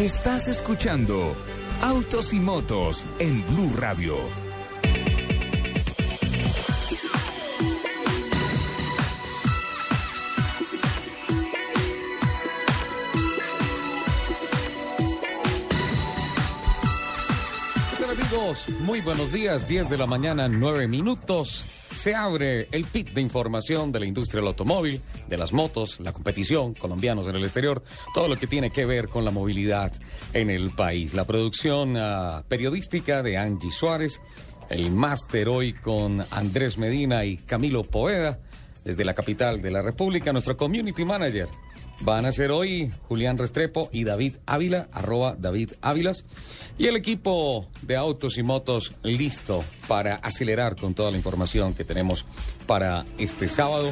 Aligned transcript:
Estás 0.00 0.48
escuchando 0.48 1.36
Autos 1.82 2.32
y 2.32 2.40
Motos 2.40 3.04
en 3.18 3.44
Blue 3.48 3.70
Radio. 3.76 4.16
Muy 18.80 19.02
buenos 19.02 19.30
días, 19.32 19.68
10 19.68 19.90
de 19.90 19.98
la 19.98 20.06
mañana, 20.06 20.48
9 20.48 20.88
minutos. 20.88 21.79
Se 22.00 22.14
abre 22.14 22.66
el 22.72 22.86
pit 22.86 23.10
de 23.10 23.20
información 23.20 23.92
de 23.92 24.00
la 24.00 24.06
industria 24.06 24.40
del 24.40 24.48
automóvil, 24.48 25.02
de 25.28 25.36
las 25.36 25.52
motos, 25.52 26.00
la 26.00 26.14
competición, 26.14 26.72
colombianos 26.72 27.26
en 27.26 27.36
el 27.36 27.42
exterior, 27.42 27.82
todo 28.14 28.26
lo 28.26 28.36
que 28.36 28.46
tiene 28.46 28.70
que 28.70 28.86
ver 28.86 29.08
con 29.08 29.22
la 29.22 29.30
movilidad 29.30 29.92
en 30.32 30.48
el 30.48 30.70
país. 30.70 31.12
La 31.12 31.26
producción 31.26 31.98
ah, 31.98 32.42
periodística 32.48 33.22
de 33.22 33.36
Angie 33.36 33.70
Suárez, 33.70 34.22
el 34.70 34.90
máster 34.90 35.50
hoy 35.50 35.74
con 35.74 36.24
Andrés 36.30 36.78
Medina 36.78 37.26
y 37.26 37.36
Camilo 37.36 37.84
Poeda, 37.84 38.38
desde 38.82 39.04
la 39.04 39.12
capital 39.12 39.60
de 39.60 39.70
la 39.70 39.82
República, 39.82 40.32
nuestro 40.32 40.56
community 40.56 41.04
manager. 41.04 41.48
Van 42.00 42.24
a 42.24 42.32
ser 42.32 42.50
hoy 42.50 42.90
Julián 43.08 43.36
Restrepo 43.36 43.90
y 43.92 44.04
David 44.04 44.36
Ávila, 44.46 44.88
arroba 44.90 45.36
David 45.38 45.72
Ávilas. 45.82 46.24
Y 46.78 46.86
el 46.86 46.96
equipo 46.96 47.66
de 47.82 47.96
autos 47.96 48.38
y 48.38 48.42
motos 48.42 48.92
listo 49.02 49.62
para 49.86 50.16
acelerar 50.16 50.76
con 50.76 50.94
toda 50.94 51.10
la 51.10 51.18
información 51.18 51.74
que 51.74 51.84
tenemos 51.84 52.24
para 52.66 53.04
este 53.18 53.48
sábado. 53.48 53.90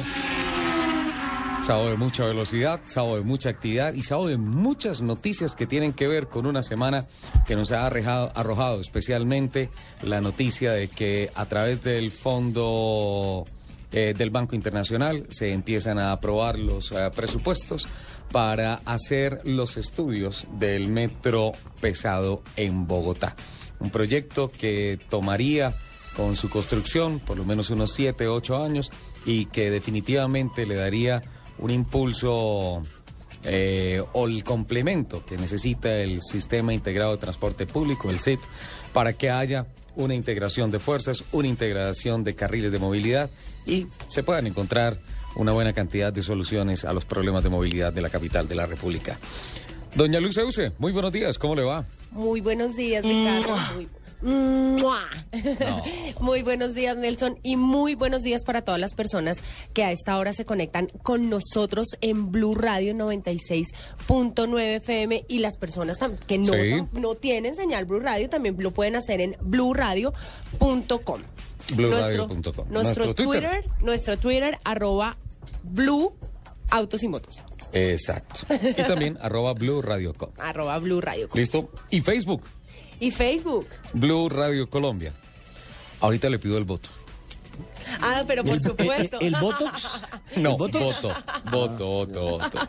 Sábado 1.63 1.89
de 1.89 1.97
mucha 1.97 2.25
velocidad, 2.25 2.79
sábado 2.85 3.17
de 3.17 3.21
mucha 3.21 3.49
actividad 3.49 3.93
y 3.93 4.01
sábado 4.01 4.29
de 4.29 4.37
muchas 4.37 5.01
noticias 5.01 5.55
que 5.55 5.67
tienen 5.67 5.91
que 5.91 6.07
ver 6.07 6.27
con 6.27 6.45
una 6.45 6.63
semana 6.63 7.05
que 7.45 7.55
nos 7.55 7.71
ha 7.71 7.85
arrojado, 7.85 8.31
arrojado 8.33 8.79
especialmente 8.79 9.69
la 10.01 10.21
noticia 10.21 10.71
de 10.71 10.87
que 10.87 11.29
a 11.35 11.45
través 11.45 11.83
del 11.83 12.11
Fondo 12.11 13.45
eh, 13.91 14.13
del 14.17 14.29
Banco 14.29 14.55
Internacional 14.55 15.25
se 15.31 15.51
empiezan 15.51 15.99
a 15.99 16.11
aprobar 16.11 16.59
los 16.59 16.91
eh, 16.91 17.09
presupuestos 17.15 17.87
para 18.31 18.75
hacer 18.85 19.41
los 19.43 19.77
estudios 19.77 20.47
del 20.53 20.87
metro 20.87 21.53
pesado 21.81 22.43
en 22.55 22.87
Bogotá. 22.87 23.35
Un 23.79 23.89
proyecto 23.89 24.49
que 24.49 24.99
tomaría 25.09 25.73
con 26.15 26.35
su 26.35 26.49
construcción 26.49 27.19
por 27.19 27.37
lo 27.37 27.45
menos 27.45 27.69
unos 27.69 27.93
7, 27.93 28.27
8 28.27 28.63
años 28.63 28.91
y 29.25 29.45
que 29.45 29.71
definitivamente 29.71 30.65
le 30.65 30.75
daría 30.75 31.21
un 31.59 31.71
impulso 31.71 32.81
eh, 33.43 34.03
o 34.13 34.27
el 34.27 34.43
complemento 34.43 35.25
que 35.25 35.37
necesita 35.37 35.95
el 35.95 36.21
Sistema 36.21 36.73
Integrado 36.73 37.11
de 37.11 37.19
Transporte 37.19 37.65
Público, 37.65 38.09
el 38.09 38.19
SIT, 38.19 38.39
para 38.91 39.13
que 39.13 39.29
haya 39.29 39.67
una 39.95 40.13
integración 40.13 40.71
de 40.71 40.79
fuerzas, 40.79 41.23
una 41.31 41.47
integración 41.47 42.23
de 42.23 42.35
carriles 42.35 42.71
de 42.71 42.79
movilidad 42.79 43.29
y 43.65 43.87
se 44.07 44.23
puedan 44.23 44.47
encontrar 44.47 44.99
una 45.39 45.53
buena 45.53 45.71
cantidad 45.71 46.11
de 46.11 46.21
soluciones 46.21 46.83
a 46.83 46.91
los 46.91 47.05
problemas 47.05 47.43
de 47.43 47.49
movilidad 47.49 47.93
de 47.93 48.01
la 48.01 48.09
capital 48.09 48.47
de 48.47 48.55
la 48.55 48.65
República. 48.65 49.17
Doña 49.95 50.19
Luz 50.19 50.37
Euse, 50.37 50.73
muy 50.77 50.91
buenos 50.91 51.13
días, 51.13 51.37
¿cómo 51.37 51.55
le 51.55 51.63
va? 51.63 51.85
Muy 52.11 52.41
buenos 52.41 52.75
días, 52.75 53.05
Ricardo. 53.05 53.55
Muy, 53.75 53.87
¡Mua! 54.21 54.99
muy 56.19 56.41
buenos 56.43 56.75
días, 56.75 56.97
Nelson, 56.97 57.39
y 57.41 57.55
muy 57.55 57.95
buenos 57.95 58.21
días 58.21 58.43
para 58.43 58.63
todas 58.63 58.81
las 58.81 58.93
personas 58.93 59.37
que 59.73 59.85
a 59.85 59.91
esta 59.91 60.17
hora 60.17 60.33
se 60.33 60.43
conectan 60.43 60.87
con 61.03 61.29
nosotros 61.29 61.87
en 62.01 62.31
Blue 62.31 62.53
Radio 62.53 62.93
96.9 62.93 64.59
FM 64.75 65.23
y 65.29 65.39
las 65.39 65.55
personas 65.55 65.99
que 66.27 66.37
no, 66.37 66.51
Sí. 66.53 66.83
no 66.91 67.15
tienen 67.15 67.55
señal 67.55 67.85
Blue 67.85 68.01
Radio 68.01 68.29
también 68.29 68.57
lo 68.59 68.71
pueden 68.71 68.97
hacer 68.97 69.21
en 69.21 69.37
blueradio.com. 69.39 71.21
BlueRadio.com. 71.75 72.41
Nuestro, 72.41 72.65
Nuestro 72.67 73.05
nuestro 73.05 73.13
Twitter. 73.15 73.25
Twitter, 73.61 73.65
nuestro 73.81 74.17
Twitter, 74.17 74.59
arroba 74.65 75.17
Blue 75.63 76.13
Autos 76.69 77.03
y 77.03 77.07
Motos. 77.07 77.43
Exacto. 77.71 78.41
Y 78.77 78.83
también 78.83 79.17
arroba 79.21 79.53
Blue 79.53 79.81
Radio 79.81 80.13
Com. 80.13 80.31
Arroba 80.37 80.77
Blue 80.79 81.01
Radio. 81.01 81.29
¿Listo? 81.33 81.71
Y 81.89 82.01
Facebook, 82.01 82.43
Y 82.99 83.11
Facebook. 83.11 83.67
Blue 83.93 84.29
Radio 84.29 84.69
Colombia. 84.69 85.13
Ahorita 86.01 86.29
le 86.29 86.39
pido 86.39 86.57
el 86.57 86.63
voto. 86.63 86.89
Ah, 88.01 88.23
pero 88.27 88.43
por 88.43 88.59
supuesto. 88.59 89.19
¿El 89.19 89.35
Botox? 89.39 90.01
No, 90.35 90.51
¿El 90.51 90.57
Botox? 90.57 91.01
voto, 91.01 91.15
voto, 91.51 91.85
voto, 91.87 92.21
voto. 92.37 92.59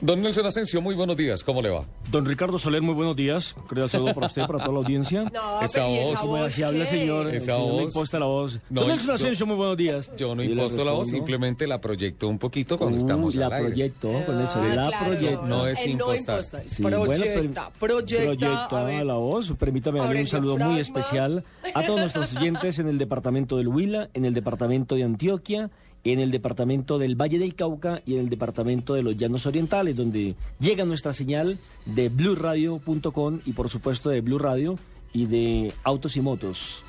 Don 0.00 0.22
Nelson 0.22 0.46
Asensio, 0.46 0.80
muy 0.80 0.94
buenos 0.94 1.14
días, 1.16 1.44
¿cómo 1.44 1.60
le 1.60 1.68
va? 1.68 1.82
Don 2.10 2.24
Ricardo 2.24 2.58
Soler, 2.58 2.80
muy 2.80 2.94
buenos 2.94 3.14
días. 3.14 3.54
Cordial 3.68 3.90
saludo 3.90 4.14
para 4.14 4.26
usted, 4.28 4.46
para 4.46 4.60
toda 4.60 4.72
la 4.72 4.78
audiencia. 4.78 5.24
No, 5.24 5.60
Esa 5.60 5.80
pero 5.84 5.90
¿y 5.90 5.98
voz. 6.04 6.18
Como 6.20 6.36
así 6.36 6.62
habla 6.62 6.80
el 6.80 6.86
señor, 6.86 7.28
el 7.28 7.34
Esa 7.36 7.52
señor 7.54 7.60
voz. 7.70 7.76
le 7.76 7.82
imposta 7.84 8.18
la 8.18 8.26
voz. 8.26 8.60
No, 8.70 8.80
Don 8.80 8.88
Nelson 8.88 9.08
yo- 9.08 9.14
Asensio, 9.14 9.46
muy 9.46 9.56
buenos 9.56 9.76
días. 9.76 10.10
Yo 10.16 10.34
no 10.34 10.42
imposto 10.42 10.84
la 10.84 10.92
voz, 10.92 11.08
simplemente 11.08 11.66
la 11.66 11.80
proyecto 11.82 12.28
un 12.28 12.38
poquito 12.38 12.78
cuando 12.78 12.96
Uh, 12.96 13.00
estamos 13.00 13.34
la 13.34 13.46
al 13.46 13.52
aire. 13.52 13.66
proyecto, 13.68 14.08
con 14.24 14.40
eso, 14.40 14.52
Ah, 14.56 14.64
la 14.74 14.88
claro. 14.88 15.06
proyecto. 15.06 15.46
No 15.46 15.66
es 15.66 15.86
impostar. 15.86 16.36
imposta, 16.38 16.62
Sí, 16.66 16.82
proyecta, 16.82 16.98
bueno, 17.06 17.22
proyecta, 17.78 19.04
la 19.04 19.14
voz. 19.14 19.52
Permítame 19.58 19.98
darle 20.00 20.20
un 20.22 20.26
saludo 20.26 20.56
muy 20.56 20.80
especial 20.80 21.44
a 21.74 21.82
todos 21.82 22.00
nuestros 22.00 22.34
oyentes 22.34 22.78
en 22.78 22.88
el 22.88 22.96
departamento 22.96 23.58
del 23.58 23.68
Huila, 23.68 24.08
en 24.14 24.24
el 24.24 24.32
departamento 24.32 24.45
de 24.50 25.02
Antioquia, 25.02 25.70
en 26.04 26.20
el 26.20 26.30
departamento 26.30 26.98
del 26.98 27.16
Valle 27.20 27.38
del 27.38 27.56
Cauca 27.56 28.00
y 28.06 28.14
en 28.14 28.20
el 28.20 28.28
departamento 28.28 28.94
de 28.94 29.02
los 29.02 29.16
Llanos 29.16 29.44
Orientales, 29.46 29.96
donde 29.96 30.36
llega 30.60 30.84
nuestra 30.84 31.12
señal 31.12 31.58
de 31.84 32.08
blueradio.com 32.08 33.40
y 33.44 33.52
por 33.52 33.68
supuesto 33.68 34.08
de 34.10 34.20
Blue 34.20 34.38
Radio 34.38 34.78
y 35.12 35.26
de 35.26 35.72
Autos 35.82 36.16
y 36.16 36.20
Motos. 36.20 36.82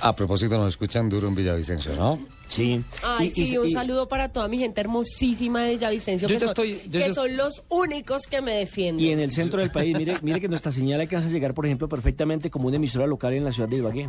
A 0.00 0.14
propósito, 0.14 0.56
nos 0.56 0.68
escuchan 0.68 1.08
duro 1.08 1.26
en 1.28 1.34
Villavicencio, 1.34 1.94
¿no? 1.96 2.18
Sí. 2.46 2.80
Ay, 3.02 3.26
Y- 3.26 3.30
sí, 3.30 3.52
y- 3.52 3.58
un 3.58 3.66
y- 3.68 3.72
saludo 3.72 4.08
para 4.08 4.28
toda 4.32 4.46
mi 4.48 4.56
gente 4.56 4.80
hermosísima 4.80 5.64
de 5.64 5.72
Villavicencio, 5.72 6.28
Yo 6.28 6.34
que, 6.36 6.40
ya 6.40 6.46
son, 6.46 6.48
estoy- 6.50 6.80
yo 6.88 7.00
que 7.00 7.08
ya- 7.08 7.14
son 7.14 7.36
los 7.36 7.64
únicos 7.68 8.26
que 8.28 8.40
me 8.40 8.52
defienden. 8.54 9.04
Y 9.04 9.10
en 9.10 9.18
el 9.20 9.32
centro 9.32 9.60
del 9.60 9.70
país, 9.72 9.94
mire, 9.98 10.16
mire 10.22 10.40
que 10.40 10.48
nuestra 10.48 10.70
señal 10.72 11.00
alcanza 11.00 11.26
a 11.28 11.30
llegar, 11.30 11.52
por 11.52 11.66
ejemplo, 11.66 11.88
perfectamente 11.88 12.48
como 12.48 12.68
una 12.68 12.76
emisora 12.76 13.06
local 13.08 13.34
en 13.34 13.44
la 13.44 13.52
ciudad 13.52 13.68
de 13.68 13.76
Ibagué. 13.78 14.08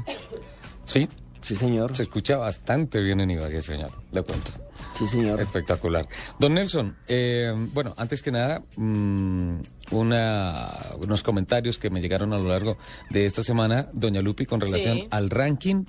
Sí, 0.85 1.07
Sí, 1.41 1.55
señor. 1.55 1.95
se 1.95 2.03
escucha 2.03 2.37
bastante 2.37 2.99
bien 3.01 3.21
en 3.21 3.31
Ibagué, 3.31 3.61
señor, 3.61 3.91
le 4.11 4.21
cuento. 4.23 4.51
Sí, 4.97 5.07
señor. 5.07 5.39
Espectacular. 5.41 6.07
Don 6.39 6.53
Nelson, 6.53 6.95
eh, 7.07 7.53
bueno, 7.73 7.93
antes 7.97 8.21
que 8.21 8.31
nada, 8.31 8.61
mm, 8.75 9.55
una, 9.91 10.69
unos 10.99 11.23
comentarios 11.23 11.77
que 11.77 11.89
me 11.89 12.01
llegaron 12.01 12.33
a 12.33 12.37
lo 12.37 12.49
largo 12.49 12.77
de 13.09 13.25
esta 13.25 13.43
semana, 13.43 13.87
doña 13.93 14.21
Lupi, 14.21 14.45
con 14.45 14.59
relación 14.61 14.97
Sí. 14.97 15.07
al 15.11 15.29
ranking 15.29 15.85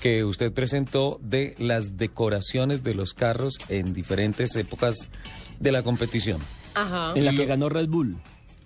que 0.00 0.24
usted 0.24 0.52
presentó 0.52 1.18
de 1.22 1.54
las 1.58 1.96
decoraciones 1.96 2.82
de 2.82 2.94
los 2.94 3.12
carros 3.14 3.58
en 3.68 3.92
diferentes 3.92 4.54
épocas 4.56 5.10
de 5.58 5.72
la 5.72 5.82
competición. 5.82 6.40
Ajá. 6.74 7.12
En 7.14 7.24
la 7.24 7.32
que 7.32 7.46
ganó 7.46 7.68
Red 7.68 7.88
Bull. 7.88 8.16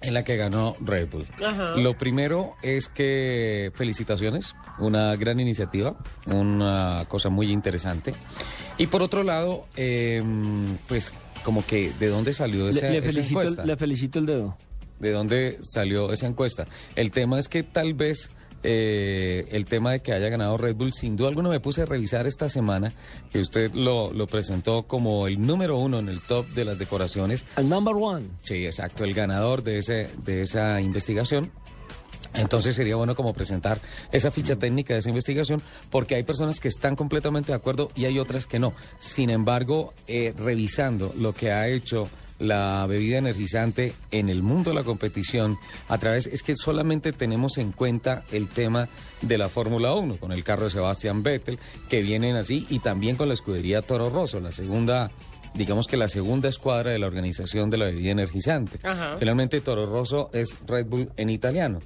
En 0.00 0.12
la 0.14 0.22
que 0.22 0.36
ganó 0.36 0.76
Red 0.80 1.08
Bull. 1.10 1.26
Ajá. 1.44 1.76
Lo 1.76 1.96
primero 1.96 2.54
es 2.62 2.88
que 2.88 3.72
felicitaciones, 3.74 4.54
una 4.78 5.14
gran 5.16 5.40
iniciativa, 5.40 5.96
una 6.26 7.04
cosa 7.08 7.28
muy 7.28 7.50
interesante. 7.50 8.14
Y 8.78 8.86
por 8.88 9.02
otro 9.02 9.22
lado, 9.22 9.66
eh, 9.76 10.22
pues 10.88 11.14
como 11.44 11.64
que 11.64 11.92
de 11.98 12.08
dónde 12.08 12.32
salió 12.32 12.68
esa, 12.68 12.86
Le, 12.86 12.92
le 12.92 12.98
esa 12.98 13.06
felicito 13.12 13.40
el, 13.40 13.46
encuesta. 13.48 13.66
le 13.66 13.76
felicito 13.76 14.18
el 14.18 14.26
dedo. 14.26 14.56
¿De 14.98 15.10
dónde 15.12 15.58
salió 15.62 16.12
esa 16.12 16.26
encuesta? 16.26 16.66
El 16.96 17.10
tema 17.10 17.38
es 17.38 17.48
que 17.48 17.62
tal 17.62 17.94
vez 17.94 18.30
eh, 18.62 19.46
el 19.50 19.66
tema 19.66 19.92
de 19.92 20.00
que 20.00 20.12
haya 20.14 20.30
ganado 20.30 20.56
Red 20.56 20.74
Bull, 20.76 20.94
sin 20.94 21.16
duda 21.16 21.28
alguna 21.28 21.50
me 21.50 21.60
puse 21.60 21.82
a 21.82 21.84
revisar 21.84 22.26
esta 22.26 22.48
semana 22.48 22.92
que 23.30 23.40
usted 23.40 23.74
lo, 23.74 24.10
lo 24.12 24.26
presentó 24.26 24.84
como 24.84 25.26
el 25.26 25.38
número 25.46 25.76
uno 25.76 25.98
en 25.98 26.08
el 26.08 26.22
top 26.22 26.46
de 26.54 26.64
las 26.64 26.78
decoraciones. 26.78 27.44
El 27.58 27.68
number 27.68 27.94
one. 27.94 28.26
Sí, 28.42 28.64
exacto, 28.64 29.04
el 29.04 29.12
ganador 29.12 29.62
de, 29.62 29.78
ese, 29.78 30.08
de 30.24 30.40
esa 30.42 30.80
investigación. 30.80 31.50
Entonces 32.34 32.74
sería 32.74 32.96
bueno 32.96 33.14
como 33.14 33.32
presentar 33.32 33.78
esa 34.12 34.30
ficha 34.30 34.56
técnica 34.56 34.94
de 34.94 35.00
esa 35.00 35.08
investigación 35.08 35.62
porque 35.90 36.16
hay 36.16 36.24
personas 36.24 36.60
que 36.60 36.68
están 36.68 36.96
completamente 36.96 37.52
de 37.52 37.56
acuerdo 37.56 37.90
y 37.94 38.04
hay 38.04 38.18
otras 38.18 38.46
que 38.46 38.58
no. 38.58 38.74
Sin 38.98 39.30
embargo, 39.30 39.94
eh, 40.06 40.34
revisando 40.36 41.12
lo 41.16 41.32
que 41.32 41.52
ha 41.52 41.68
hecho 41.68 42.08
la 42.38 42.84
bebida 42.86 43.18
energizante 43.18 43.94
en 44.10 44.28
el 44.28 44.42
mundo 44.42 44.70
de 44.70 44.76
la 44.76 44.82
competición 44.82 45.56
a 45.88 45.98
través 45.98 46.26
es 46.26 46.42
que 46.42 46.56
solamente 46.56 47.12
tenemos 47.12 47.58
en 47.58 47.72
cuenta 47.72 48.24
el 48.32 48.48
tema 48.48 48.88
de 49.22 49.38
la 49.38 49.48
Fórmula 49.48 49.94
1 49.94 50.16
con 50.16 50.32
el 50.32 50.42
carro 50.42 50.64
de 50.64 50.70
Sebastián 50.70 51.22
Vettel 51.22 51.58
que 51.88 52.02
vienen 52.02 52.36
así 52.36 52.66
y 52.70 52.80
también 52.80 53.16
con 53.16 53.28
la 53.28 53.34
escudería 53.34 53.82
Toro 53.82 54.10
Rosso, 54.10 54.40
la 54.40 54.52
segunda 54.52 55.10
digamos 55.54 55.86
que 55.86 55.96
la 55.96 56.08
segunda 56.08 56.48
escuadra 56.48 56.90
de 56.90 56.98
la 56.98 57.06
organización 57.06 57.70
de 57.70 57.78
la 57.78 57.84
bebida 57.86 58.10
energizante. 58.10 58.78
Ajá. 58.82 59.16
Finalmente, 59.18 59.60
Toro 59.60 59.86
Rosso 59.86 60.28
es 60.32 60.56
Red 60.66 60.86
Bull 60.86 61.12
en 61.16 61.30
italiano. 61.30 61.80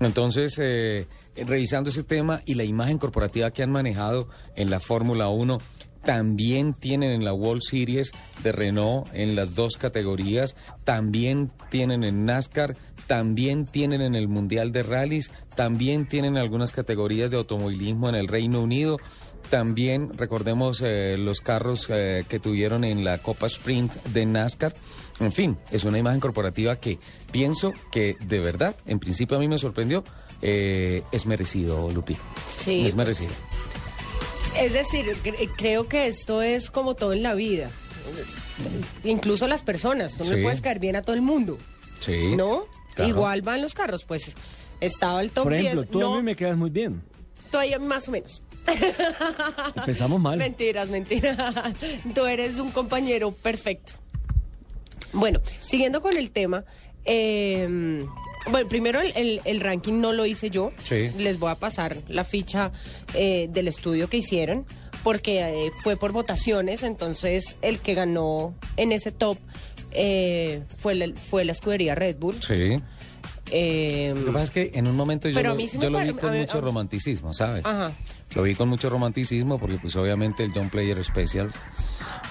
Entonces, 0.00 0.58
eh, 0.58 1.06
revisando 1.36 1.90
ese 1.90 2.02
tema 2.02 2.42
y 2.44 2.54
la 2.54 2.64
imagen 2.64 2.98
corporativa 2.98 3.50
que 3.50 3.62
han 3.62 3.70
manejado 3.70 4.28
en 4.56 4.70
la 4.70 4.80
Fórmula 4.80 5.28
1, 5.28 5.58
también 6.04 6.74
tienen 6.74 7.10
en 7.10 7.24
la 7.24 7.32
World 7.32 7.62
Series 7.62 8.12
de 8.42 8.52
Renault 8.52 9.08
en 9.14 9.34
las 9.34 9.54
dos 9.54 9.76
categorías, 9.76 10.54
también 10.84 11.50
tienen 11.70 12.04
en 12.04 12.26
NASCAR, 12.26 12.76
también 13.06 13.66
tienen 13.66 14.02
en 14.02 14.14
el 14.14 14.28
Mundial 14.28 14.70
de 14.70 14.82
Rallys, 14.82 15.30
también 15.56 16.06
tienen 16.06 16.36
algunas 16.36 16.72
categorías 16.72 17.30
de 17.30 17.38
automovilismo 17.38 18.08
en 18.08 18.14
el 18.14 18.28
Reino 18.28 18.60
Unido. 18.60 18.98
También 19.50 20.10
recordemos 20.16 20.82
eh, 20.82 21.16
los 21.18 21.40
carros 21.40 21.86
eh, 21.90 22.24
que 22.28 22.38
tuvieron 22.38 22.84
en 22.84 23.04
la 23.04 23.18
Copa 23.18 23.46
Sprint 23.46 23.92
de 24.06 24.26
NASCAR. 24.26 24.74
En 25.20 25.32
fin, 25.32 25.56
es 25.70 25.84
una 25.84 25.98
imagen 25.98 26.20
corporativa 26.20 26.76
que 26.76 26.98
pienso 27.30 27.72
que 27.92 28.16
de 28.26 28.40
verdad, 28.40 28.74
en 28.86 28.98
principio 28.98 29.36
a 29.36 29.40
mí 29.40 29.46
me 29.48 29.58
sorprendió, 29.58 30.02
eh, 30.42 31.02
es 31.12 31.24
merecido, 31.26 31.90
Lupi. 31.90 32.16
Sí, 32.58 32.76
Es 32.78 32.82
pues, 32.82 32.94
merecido. 32.96 33.32
Es 34.58 34.72
decir, 34.72 35.06
cre- 35.22 35.50
creo 35.56 35.88
que 35.88 36.06
esto 36.08 36.42
es 36.42 36.70
como 36.70 36.94
todo 36.94 37.12
en 37.12 37.22
la 37.22 37.34
vida. 37.34 37.70
Incluso 39.04 39.46
las 39.48 39.62
personas, 39.62 40.12
tú 40.12 40.24
no 40.24 40.30
Sí. 40.30 40.36
le 40.36 40.42
puedes 40.42 40.60
caer 40.60 40.78
bien 40.78 40.96
a 40.96 41.02
todo 41.02 41.14
el 41.16 41.22
mundo, 41.22 41.58
Sí. 42.00 42.36
¿no? 42.36 42.66
claro. 42.94 43.08
Igual 43.10 43.42
van 43.42 43.62
los 43.62 43.74
carros, 43.74 44.04
pues 44.04 44.34
estaba 44.80 45.20
el 45.20 45.30
top 45.30 45.44
Por 45.44 45.54
ejemplo, 45.54 45.82
10. 45.82 45.90
tú 45.90 46.00
no, 46.00 46.14
a 46.14 46.16
mí 46.18 46.22
me 46.22 46.36
quedas 46.36 46.56
muy 46.56 46.70
bien. 46.70 47.02
todavía 47.50 47.78
más 47.78 48.06
o 48.08 48.10
menos. 48.12 48.42
Empezamos 49.76 50.20
mal. 50.20 50.38
Mentiras, 50.38 50.88
mentiras. 50.88 51.36
Tú 52.14 52.24
eres 52.26 52.58
un 52.58 52.70
compañero 52.70 53.30
perfecto. 53.32 53.92
Bueno, 55.14 55.40
siguiendo 55.60 56.00
con 56.02 56.16
el 56.16 56.30
tema, 56.30 56.64
eh, 57.04 58.04
bueno, 58.50 58.68
primero 58.68 59.00
el, 59.00 59.12
el- 59.16 59.40
el 59.44 59.60
ranking 59.60 60.00
no 60.00 60.12
lo 60.12 60.26
hice 60.26 60.50
yo. 60.50 60.72
Sí. 60.82 61.10
Les 61.18 61.38
voy 61.38 61.50
a 61.50 61.54
pasar 61.54 61.96
la 62.08 62.24
ficha 62.24 62.72
eh, 63.14 63.48
del 63.50 63.68
estudio 63.68 64.08
que 64.08 64.18
hicieron, 64.18 64.66
porque 65.02 65.40
eh, 65.66 65.70
fue 65.82 65.96
por 65.96 66.12
votaciones, 66.12 66.82
entonces 66.82 67.56
el 67.62 67.78
que 67.78 67.94
ganó 67.94 68.54
en 68.76 68.92
ese 68.92 69.12
top 69.12 69.38
eh, 69.92 70.62
fue, 70.76 70.94
la, 70.94 71.08
fue 71.30 71.44
la 71.44 71.52
escudería 71.52 71.94
Red 71.94 72.16
Bull. 72.18 72.42
Sí. 72.42 72.80
Eh, 73.50 74.12
Lo 74.16 74.24
que 74.26 74.32
pasa 74.32 74.44
es 74.44 74.50
que 74.50 74.70
en 74.74 74.86
un 74.86 74.96
momento 74.96 75.28
yo, 75.28 75.40
lo, 75.42 75.54
sí 75.54 75.68
yo 75.78 75.90
lo 75.90 76.00
vi 76.00 76.12
con 76.12 76.36
mucho 76.36 76.60
romanticismo, 76.60 77.32
¿sabes? 77.34 77.64
Ajá. 77.66 77.92
Lo 78.34 78.42
vi 78.42 78.54
con 78.54 78.68
mucho 78.68 78.90
romanticismo 78.90 79.58
porque 79.58 79.76
pues 79.78 79.94
obviamente 79.96 80.42
el 80.44 80.52
John 80.52 80.68
Player 80.68 81.02
Special, 81.04 81.50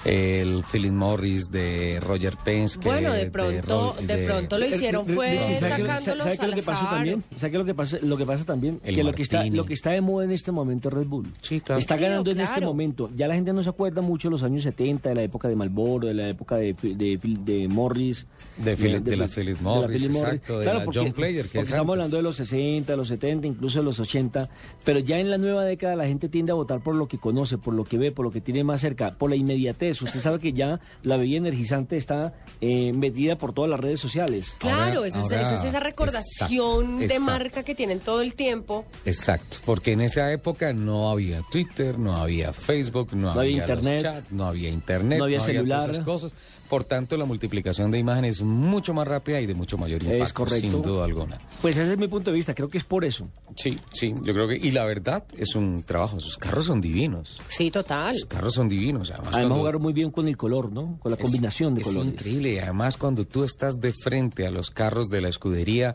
el 0.04 0.62
Philip 0.70 0.92
Morris 0.92 1.50
de 1.50 1.98
Roger 2.00 2.36
Penske. 2.44 2.86
bueno, 2.88 3.12
de 3.12 3.24
de 3.24 3.30
pronto, 3.30 3.96
Ro- 3.98 4.06
de, 4.06 4.26
pronto 4.26 4.58
lo 4.58 4.66
hicieron 4.66 5.06
fue 5.06 5.42
sí, 5.42 5.54
¿sabe 5.56 5.82
qué- 5.82 5.86
sacándolos 5.88 6.24
¿sabe 6.24 6.38
qué 6.38 6.46
lo 6.48 6.54
que 6.56 6.62
pasó 6.62 6.80
azar. 6.84 6.94
también? 6.96 7.24
¿Sabe 7.38 7.52
qué 7.52 7.58
lo 7.58 7.64
que 7.64 7.74
pasa? 7.74 7.98
Lo 8.02 8.16
que 8.18 8.26
pasa 8.26 8.44
también 8.44 8.80
El 8.84 8.94
que 8.94 9.02
lo 9.04 9.12
que 9.12 9.22
está 9.22 9.44
lo 9.46 9.64
que 9.64 9.72
está 9.74 9.90
de 9.92 10.00
moda 10.02 10.24
en 10.26 10.32
este 10.32 10.52
momento 10.52 10.88
es 10.88 10.94
Red 10.94 11.06
Bull. 11.06 11.26
Sí, 11.40 11.60
claro. 11.60 11.80
Está 11.80 11.96
Sí, 11.96 12.02
ganando 12.02 12.30
en 12.30 12.40
este 12.40 12.54
claro. 12.56 12.66
momento. 12.68 13.10
Ya 13.16 13.26
la 13.28 13.34
gente 13.34 13.52
no 13.54 13.62
se 13.62 13.70
acuerda 13.70 14.02
mucho 14.02 14.28
de 14.28 14.32
los 14.32 14.42
años 14.42 14.62
70, 14.62 15.08
de 15.08 15.14
la 15.14 15.22
época 15.22 15.48
de 15.48 15.56
Marlboro, 15.56 16.06
de 16.06 16.14
la 16.14 16.28
época 16.28 16.56
de, 16.56 16.74
de, 16.82 17.18
de 17.22 17.68
Morris. 17.68 18.26
De 18.58 18.76
Philip- 18.76 19.02
de 19.02 19.16
la 19.16 19.26
Philip 19.28 19.60
Morris, 19.62 20.04
exacto, 20.04 20.58
de 20.60 20.66
la 20.66 20.84
John 20.94 21.12
Player, 21.12 21.42
que 21.44 21.48
porque 21.48 21.58
es 21.60 21.70
estamos 21.70 21.94
hablando 21.94 22.16
de 22.18 22.22
los 22.22 22.36
60, 22.36 22.92
de 22.92 22.96
los 22.96 23.08
70, 23.08 23.46
incluso 23.48 23.78
de 23.78 23.84
los 23.84 23.98
80, 23.98 24.48
pero 24.84 25.00
ya 25.00 25.18
en 25.18 25.28
la 25.30 25.38
nueva 25.38 25.64
década 25.64 25.93
la 25.96 26.06
gente 26.06 26.28
tiende 26.28 26.52
a 26.52 26.54
votar 26.54 26.80
por 26.80 26.94
lo 26.94 27.06
que 27.08 27.18
conoce, 27.18 27.58
por 27.58 27.74
lo 27.74 27.84
que 27.84 27.98
ve, 27.98 28.10
por 28.12 28.24
lo 28.24 28.30
que 28.30 28.40
tiene 28.40 28.64
más 28.64 28.80
cerca, 28.80 29.14
por 29.18 29.30
la 29.30 29.36
inmediatez. 29.36 30.00
Usted 30.02 30.20
sabe 30.20 30.38
que 30.38 30.52
ya 30.52 30.80
la 31.02 31.16
bebida 31.16 31.38
energizante 31.38 31.96
está 31.96 32.34
eh, 32.60 32.92
metida 32.92 33.36
por 33.36 33.52
todas 33.52 33.70
las 33.70 33.80
redes 33.80 34.00
sociales. 34.00 34.56
Claro, 34.58 34.98
Ahora- 34.98 35.08
esa, 35.08 35.20
es- 35.20 35.26
esa 35.32 35.58
es 35.60 35.64
esa 35.64 35.80
recordación 35.80 36.84
exacto, 36.84 36.98
de 36.98 37.04
exacto. 37.04 37.24
marca 37.24 37.62
que 37.62 37.74
tienen 37.74 38.00
todo 38.00 38.20
el 38.20 38.34
tiempo. 38.34 38.84
Exacto, 39.04 39.58
porque 39.64 39.92
en 39.92 40.00
esa 40.02 40.32
época 40.32 40.72
no 40.72 41.10
había 41.10 41.40
Twitter, 41.50 41.98
no 41.98 42.16
había 42.16 42.52
Facebook, 42.52 43.14
no, 43.14 43.34
No 43.34 43.40
había 43.40 43.62
había, 43.64 43.74
los 43.76 43.84
internet. 43.86 44.24
no 44.30 44.46
había 44.46 44.68
internet, 44.70 45.18
No 45.18 45.24
había 45.24 45.38
todas 45.38 45.52
celular. 45.52 45.90
esas 45.90 46.04
cosas. 46.04 46.34
Por 46.74 46.82
tanto, 46.82 47.16
la 47.16 47.24
multiplicación 47.24 47.92
de 47.92 48.00
imágenes 48.00 48.38
es 48.38 48.42
mucho 48.42 48.92
más 48.94 49.06
rápida 49.06 49.40
y 49.40 49.46
de 49.46 49.54
mucho 49.54 49.78
mayor 49.78 50.02
impacto, 50.02 50.24
Es 50.24 50.32
correcto. 50.32 50.70
sin 50.72 50.82
duda 50.82 51.04
alguna. 51.04 51.38
Pues 51.62 51.76
ese 51.76 51.92
es 51.92 51.98
mi 51.98 52.08
punto 52.08 52.32
de 52.32 52.36
vista, 52.36 52.52
creo 52.52 52.68
que 52.68 52.78
es 52.78 52.84
por 52.84 53.04
eso. 53.04 53.28
Sí, 53.54 53.78
sí, 53.92 54.12
yo 54.24 54.32
creo 54.34 54.48
que 54.48 54.56
y 54.56 54.72
la 54.72 54.84
verdad 54.84 55.22
es 55.38 55.54
un 55.54 55.84
trabajo. 55.84 56.18
Sus 56.18 56.36
carros 56.36 56.64
son 56.64 56.80
divinos. 56.80 57.38
Sí, 57.48 57.70
total. 57.70 58.14
Sus 58.16 58.26
carros 58.26 58.54
son 58.54 58.68
divinos. 58.68 59.10
Además, 59.12 59.28
Además 59.34 59.42
cuando- 59.50 59.54
jugaron 59.54 59.82
muy 59.82 59.92
bien 59.92 60.10
con 60.10 60.26
el 60.26 60.36
color, 60.36 60.72
¿no? 60.72 60.98
Con 60.98 61.12
la 61.12 61.16
es- 61.16 61.22
combinación 61.22 61.76
de 61.76 61.82
es 61.82 61.86
colores. 61.86 62.12
increíble. 62.12 62.60
Además, 62.60 62.96
cuando 62.96 63.24
tú 63.24 63.44
estás 63.44 63.80
de 63.80 63.92
frente 63.92 64.44
a 64.44 64.50
los 64.50 64.70
carros 64.70 65.06
de 65.10 65.20
la 65.20 65.28
escudería, 65.28 65.94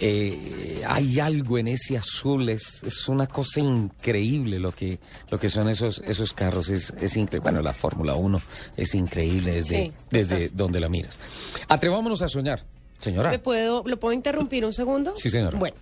eh, 0.00 0.82
hay 0.86 1.20
algo 1.20 1.58
en 1.58 1.68
ese 1.68 1.96
azul. 1.96 2.48
Es, 2.48 2.82
es 2.84 3.08
una 3.08 3.26
cosa 3.26 3.60
increíble 3.60 4.58
lo 4.58 4.72
que, 4.72 4.98
lo 5.30 5.38
que 5.38 5.48
son 5.48 5.68
esos, 5.68 6.00
esos 6.04 6.32
carros. 6.32 6.68
Es, 6.68 6.90
es 7.00 7.16
increíble. 7.16 7.42
Bueno, 7.50 7.62
la 7.62 7.72
Fórmula 7.72 8.14
1 8.14 8.40
es 8.76 8.94
increíble 8.94 9.52
desde, 9.52 9.86
Sí, 9.86 9.92
desde 10.10 10.48
donde 10.50 10.80
la 10.80 10.88
miras. 10.88 11.18
Atrevámonos 11.68 12.22
a 12.22 12.28
soñar, 12.28 12.64
señora. 13.00 13.30
¿Me 13.30 13.38
puedo, 13.38 13.82
¿Lo 13.86 13.98
puedo 13.98 14.12
interrumpir 14.12 14.64
un 14.64 14.72
segundo? 14.72 15.14
Sí, 15.16 15.30
señora. 15.30 15.58
Bueno, 15.58 15.76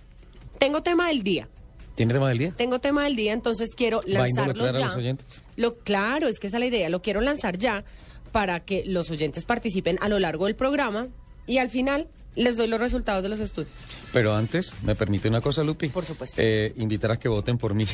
tengo 0.57 0.81
tema 0.83 1.07
del 1.07 1.23
día. 1.23 1.47
¿Tiene 1.95 2.13
tema 2.13 2.29
del 2.29 2.37
día? 2.37 2.53
Tengo 2.55 2.79
tema 2.79 3.05
del 3.05 3.15
día, 3.15 3.33
entonces 3.33 3.73
quiero 3.75 4.01
¿Va 4.01 4.19
a 4.19 4.23
lanzarlo 4.27 4.51
involucrar 4.53 4.75
a 4.75 4.79
ya. 4.79 4.85
los 4.85 4.95
oyentes? 4.95 5.43
Lo, 5.55 5.77
claro, 5.79 6.27
es 6.27 6.37
que 6.39 6.45
esa 6.45 6.57
es 6.57 6.59
la 6.59 6.67
idea. 6.67 6.89
Lo 6.89 7.01
quiero 7.01 7.21
lanzar 7.21 7.57
ya 7.57 7.83
para 8.31 8.59
que 8.65 8.83
los 8.85 9.09
oyentes 9.09 9.45
participen 9.45 9.97
a 9.99 10.07
lo 10.09 10.19
largo 10.19 10.45
del 10.45 10.55
programa 10.55 11.07
y 11.47 11.57
al 11.57 11.69
final 11.69 12.07
les 12.37 12.55
doy 12.55 12.67
los 12.67 12.79
resultados 12.79 13.23
de 13.23 13.29
los 13.29 13.39
estudios. 13.39 13.71
Pero 14.13 14.35
antes, 14.35 14.73
¿me 14.83 14.95
permite 14.95 15.27
una 15.27 15.41
cosa, 15.41 15.63
Lupi? 15.63 15.89
Por 15.89 16.05
supuesto. 16.05 16.35
Eh, 16.37 16.71
invitar 16.77 17.11
a 17.11 17.17
que 17.17 17.27
voten 17.27 17.57
por 17.57 17.73
mí. 17.73 17.85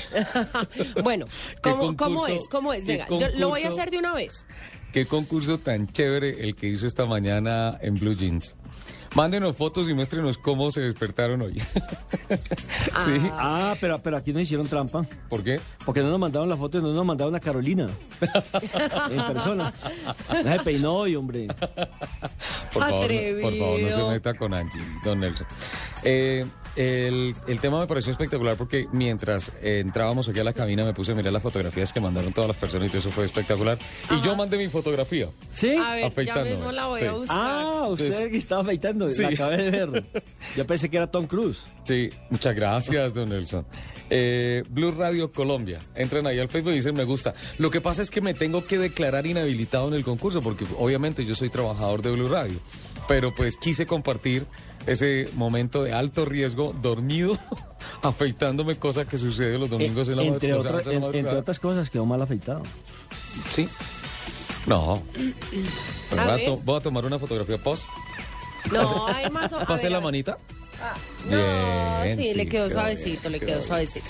bueno, 1.04 1.26
¿Qué 1.64 1.72
¿cómo, 1.98 2.28
es? 2.28 2.48
¿Cómo 2.50 2.74
es? 2.74 2.86
Venga, 2.86 3.08
yo 3.10 3.30
lo 3.36 3.50
voy 3.50 3.64
a 3.64 3.70
hacer 3.70 3.90
de 3.90 3.98
una 3.98 4.14
vez. 4.14 4.46
Qué 4.92 5.06
concurso 5.06 5.58
tan 5.58 5.88
chévere 5.88 6.44
el 6.44 6.56
que 6.56 6.68
hizo 6.68 6.86
esta 6.86 7.06
mañana 7.06 7.78
en 7.82 7.96
Blue 7.96 8.14
Jeans. 8.14 8.56
Mándenos 9.16 9.56
fotos 9.56 9.88
y 9.90 9.94
muéstrenos 9.94 10.38
cómo 10.40 10.72
se 10.72 10.82
despertaron 10.82 11.42
hoy. 11.44 11.60
¿Sí? 13.06 13.18
Ah, 13.34 13.76
pero, 13.80 14.00
pero 14.00 14.18
aquí 14.18 14.34
nos 14.34 14.42
hicieron 14.44 14.68
trampa. 14.68 15.06
¿Por 15.30 15.44
qué? 15.44 15.60
Porque 15.86 16.02
no 16.02 16.10
nos 16.10 16.20
mandaron 16.20 16.50
la 16.50 16.58
foto, 16.58 16.82
no 16.82 16.92
nos 16.94 17.06
mandaron 17.06 17.36
a 17.36 17.40
Carolina. 17.40 17.88
en 19.12 19.34
persona. 19.34 19.72
No 20.44 20.52
se 20.52 20.60
peinó 20.64 20.94
hoy, 20.96 21.16
hombre. 21.16 21.48
Por 22.74 22.84
favor, 22.84 23.12
no- 23.12 23.42
por 23.42 23.58
favor, 23.58 23.80
no 23.82 23.90
se 23.90 24.04
meta 24.10 24.34
con 24.34 24.54
Angie, 24.54 24.82
don 25.04 25.20
Nelson. 25.20 25.46
Eh, 26.04 26.46
el, 26.76 27.36
el 27.48 27.60
tema 27.60 27.80
me 27.80 27.88
pareció 27.88 28.12
espectacular 28.12 28.58
porque 28.58 28.88
mientras 28.92 29.52
eh, 29.62 29.80
entrábamos 29.80 30.28
aquí 30.28 30.40
a 30.40 30.44
la 30.44 30.54
cabina 30.54 30.84
me 30.84 30.94
puse 30.94 31.12
a 31.12 31.16
mirar 31.16 31.32
las 31.34 31.44
fotografías 31.44 31.94
que 31.94 32.00
mandaron 32.00 32.34
todas 32.34 32.48
las 32.48 32.58
personas 32.58 32.88
y 32.88 32.90
todo 32.90 33.00
eso 33.00 33.12
fue 33.12 33.26
espectacular. 33.26 33.78
Y 34.12 34.22
yo 34.22 34.36
mandé 34.36 34.58
mi 34.58 34.68
fotografía. 34.68 35.30
¿Sí? 35.52 35.76
A 35.76 35.92
ver, 35.94 36.02
ya 36.02 36.08
afeitándome, 36.08 36.50
mismo 36.52 36.72
la 36.72 36.86
voy 36.88 37.00
sí. 37.00 37.06
a 37.06 37.12
buscar. 37.12 37.38
Ah, 37.40 37.88
usted 37.90 38.06
Entonces- 38.06 38.30
que 38.32 38.38
estaba 38.38 38.62
afeitando. 38.62 39.12
Sí. 39.12 39.22
La 39.22 39.28
acabé 39.30 39.58
de 39.58 39.72
ver. 39.72 40.04
Yo 40.56 40.68
pensé 40.68 40.90
que 40.90 40.98
era 40.98 41.08
Tom 41.08 41.28
Cruise. 41.28 41.64
Sí, 41.84 42.10
muchas 42.30 42.56
gracias, 42.56 43.14
don 43.14 43.30
Nelson. 43.30 43.66
Eh, 44.10 44.64
Blue 44.70 44.92
Radio 44.92 45.32
Colombia. 45.32 45.80
Entran 45.96 46.28
ahí 46.28 46.40
al 46.40 46.50
Facebook 46.50 46.72
y 46.74 46.76
dicen 46.76 46.96
me 46.96 47.04
gusta. 47.04 47.34
Lo 47.58 47.70
que 47.70 47.82
pasa 47.82 48.02
es 48.02 48.12
que 48.12 48.22
me 48.22 48.34
tengo 48.34 48.66
que 48.66 48.78
declarar 48.78 49.26
inhabilitado 49.26 49.88
en 49.88 49.96
el 49.96 50.04
concurso 50.04 50.42
porque 50.42 50.66
obviamente 50.78 51.26
yo 51.26 51.36
soy 51.36 51.50
trabajador 51.50 52.02
de 52.02 52.12
Blue 52.12 52.28
Radio. 52.30 52.60
Pero 53.08 53.34
pues 53.36 53.58
quise 53.58 53.86
compartir 53.86 54.46
ese 54.86 55.30
momento 55.34 55.84
de 55.84 55.94
alto 55.94 56.26
riesgo, 56.26 56.74
dormido, 56.82 57.38
afeitándome, 58.02 58.78
cosa 58.78 59.06
que 59.06 59.18
sucede 59.18 59.58
los 59.58 59.70
domingos 59.70 60.08
en 60.10 60.18
la, 60.18 60.24
entre, 60.24 60.54
madru- 60.54 60.60
o 60.60 60.62
sea, 60.64 60.72
otras- 60.72 60.86
en 60.86 60.90
la 60.92 60.96
en- 60.96 61.02
madrugada. 61.02 61.20
entre 61.30 61.40
otras 61.40 61.60
cosas, 61.60 61.90
quedó 61.90 62.06
mal 62.06 62.22
afeitado. 62.22 62.64
Sí. 63.50 63.68
No. 64.68 65.02
A 66.18 66.26
voy, 66.38 66.46
a 66.46 66.50
voy 66.64 66.82
tomar 66.82 67.06
una 67.06 67.20
fotografía 67.20 67.58
post. 67.58 67.90
No, 68.72 69.08
hay 69.08 69.30
más. 69.30 69.52
o- 69.52 69.60
Pase 69.66 69.90
la 69.90 70.00
manita. 70.00 70.38
No, 71.30 71.38
Bien, 72.04 72.18
sí, 72.18 72.30
sí, 72.30 72.34
le 72.36 72.46
quedó 72.48 72.68
quedó 72.68 72.80
suavecito, 72.80 73.30
bien, 73.30 73.32
le 73.34 73.40
quedó 73.40 73.62
suavecito. 73.62 74.06